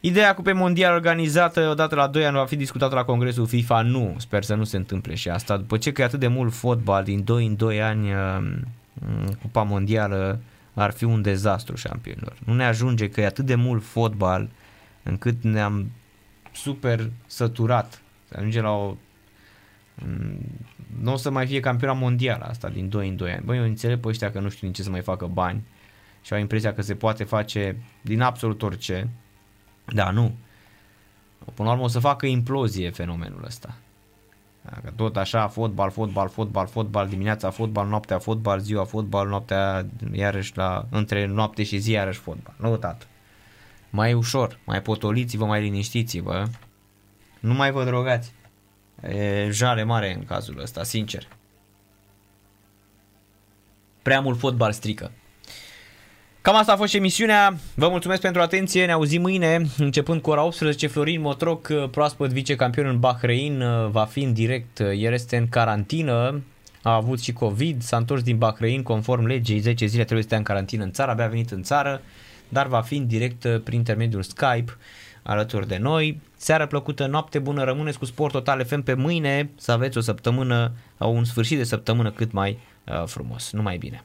Ideea 0.00 0.34
Cupei 0.34 0.52
Mondial 0.52 0.94
organizată 0.94 1.68
odată 1.70 1.94
la 1.94 2.06
2 2.06 2.26
ani 2.26 2.36
va 2.36 2.44
fi 2.44 2.56
discutată 2.56 2.94
la 2.94 3.04
Congresul 3.04 3.46
FIFA? 3.46 3.82
Nu, 3.82 4.14
sper 4.18 4.42
să 4.42 4.54
nu 4.54 4.64
se 4.64 4.76
întâmple 4.76 5.14
și 5.14 5.28
asta. 5.28 5.56
După 5.56 5.76
ce 5.76 5.92
că 5.92 6.00
e 6.00 6.04
atât 6.04 6.20
de 6.20 6.26
mult 6.26 6.52
fotbal, 6.52 7.04
din 7.04 7.24
2 7.24 7.46
în 7.46 7.56
2 7.56 7.82
ani 7.82 8.08
um, 8.12 8.66
Cupa 9.42 9.62
Mondială 9.62 10.40
ar 10.80 10.90
fi 10.90 11.04
un 11.04 11.22
dezastru 11.22 11.76
șampionilor. 11.76 12.36
Nu 12.44 12.54
ne 12.54 12.64
ajunge 12.64 13.08
că 13.08 13.20
e 13.20 13.26
atât 13.26 13.44
de 13.44 13.54
mult 13.54 13.84
fotbal 13.84 14.50
încât 15.02 15.42
ne-am 15.42 15.90
super 16.52 17.10
săturat. 17.26 18.02
Se 18.28 18.36
ajunge 18.36 18.60
la 18.60 18.70
o... 18.70 18.96
Mm, 19.94 20.38
nu 21.00 21.12
o 21.12 21.16
să 21.16 21.30
mai 21.30 21.46
fie 21.46 21.60
campionat 21.60 21.98
mondial 21.98 22.40
asta 22.40 22.68
din 22.68 22.88
2 22.88 23.08
în 23.08 23.16
2 23.16 23.32
ani. 23.32 23.44
Băi, 23.44 23.56
eu 23.56 23.64
înțeleg 23.64 24.00
pe 24.00 24.08
ăștia 24.08 24.30
că 24.30 24.40
nu 24.40 24.48
știu 24.48 24.66
din 24.66 24.72
ce 24.72 24.82
să 24.82 24.90
mai 24.90 25.00
facă 25.00 25.26
bani 25.26 25.64
și 26.22 26.32
au 26.32 26.38
impresia 26.38 26.74
că 26.74 26.82
se 26.82 26.94
poate 26.94 27.24
face 27.24 27.76
din 28.00 28.20
absolut 28.20 28.62
orice. 28.62 29.08
Da, 29.84 30.10
nu. 30.10 30.34
Până 31.54 31.68
la 31.68 31.74
urmă 31.74 31.84
o 31.84 31.88
să 31.88 31.98
facă 31.98 32.26
implozie 32.26 32.90
fenomenul 32.90 33.44
ăsta. 33.44 33.76
Dacă 34.62 34.92
tot 34.96 35.16
așa, 35.16 35.48
fotbal, 35.48 35.90
fotbal, 35.90 36.28
fotbal, 36.28 36.66
fotbal, 36.66 37.08
dimineața 37.08 37.50
fotbal, 37.50 37.88
noaptea 37.88 38.18
fotbal, 38.18 38.58
ziua 38.58 38.84
fotbal, 38.84 39.28
noaptea 39.28 39.86
iarăși 40.12 40.56
la, 40.56 40.86
între 40.90 41.26
noapte 41.26 41.62
și 41.62 41.78
zi 41.78 41.90
iarăși 41.90 42.18
fotbal. 42.18 42.54
Nu, 42.58 42.76
tată. 42.76 43.06
Mai 43.90 44.12
ușor, 44.12 44.58
mai 44.64 44.82
potoliți-vă, 44.82 45.44
mai 45.44 45.60
liniștiți-vă. 45.60 46.46
Nu 47.40 47.54
mai 47.54 47.70
vă 47.70 47.84
drogați. 47.84 48.32
E 49.02 49.48
jale 49.50 49.82
mare 49.82 50.14
în 50.14 50.24
cazul 50.24 50.60
ăsta, 50.60 50.82
sincer. 50.82 51.28
Prea 54.02 54.20
mult 54.20 54.38
fotbal 54.38 54.72
strică. 54.72 55.12
Cam 56.42 56.56
asta 56.56 56.72
a 56.72 56.76
fost 56.76 56.90
și 56.90 56.96
emisiunea. 56.96 57.56
Vă 57.74 57.88
mulțumesc 57.88 58.20
pentru 58.20 58.40
atenție. 58.40 58.86
Ne 58.86 58.92
auzim 58.92 59.20
mâine, 59.20 59.62
începând 59.78 60.20
cu 60.20 60.30
ora 60.30 60.42
18. 60.42 60.86
Florin 60.86 61.20
Motroc, 61.20 61.72
proaspăt 61.90 62.30
vicecampion 62.30 62.86
în 62.86 62.98
Bahrein, 62.98 63.62
va 63.90 64.04
fi 64.04 64.22
în 64.22 64.32
direct. 64.32 64.80
El 64.80 65.12
este 65.12 65.36
în 65.36 65.48
carantină, 65.48 66.42
a 66.82 66.94
avut 66.94 67.20
și 67.20 67.32
COVID, 67.32 67.82
s-a 67.82 67.96
întors 67.96 68.22
din 68.22 68.38
Bahrein 68.38 68.82
conform 68.82 69.24
legii, 69.26 69.58
10 69.58 69.86
zile 69.86 70.02
trebuie 70.02 70.22
să 70.22 70.26
stea 70.26 70.38
în 70.38 70.44
carantină 70.44 70.84
în 70.84 70.92
țară, 70.92 71.10
abia 71.10 71.24
a 71.24 71.28
venit 71.28 71.50
în 71.50 71.62
țară, 71.62 72.00
dar 72.48 72.66
va 72.66 72.80
fi 72.80 72.96
în 72.96 73.06
direct 73.06 73.60
prin 73.64 73.78
intermediul 73.78 74.22
Skype 74.22 74.76
alături 75.22 75.68
de 75.68 75.76
noi. 75.76 76.20
Seară 76.36 76.66
plăcută, 76.66 77.06
noapte 77.06 77.38
bună, 77.38 77.64
rămâneți 77.64 77.98
cu 77.98 78.04
Sport 78.04 78.32
Total 78.32 78.64
FM 78.64 78.82
pe 78.82 78.94
mâine, 78.94 79.50
să 79.56 79.72
aveți 79.72 79.98
o 79.98 80.00
săptămână, 80.00 80.72
un 80.98 81.24
sfârșit 81.24 81.56
de 81.56 81.64
săptămână 81.64 82.10
cât 82.10 82.32
mai 82.32 82.58
uh, 82.86 83.02
frumos. 83.06 83.52
Numai 83.52 83.76
bine! 83.76 84.04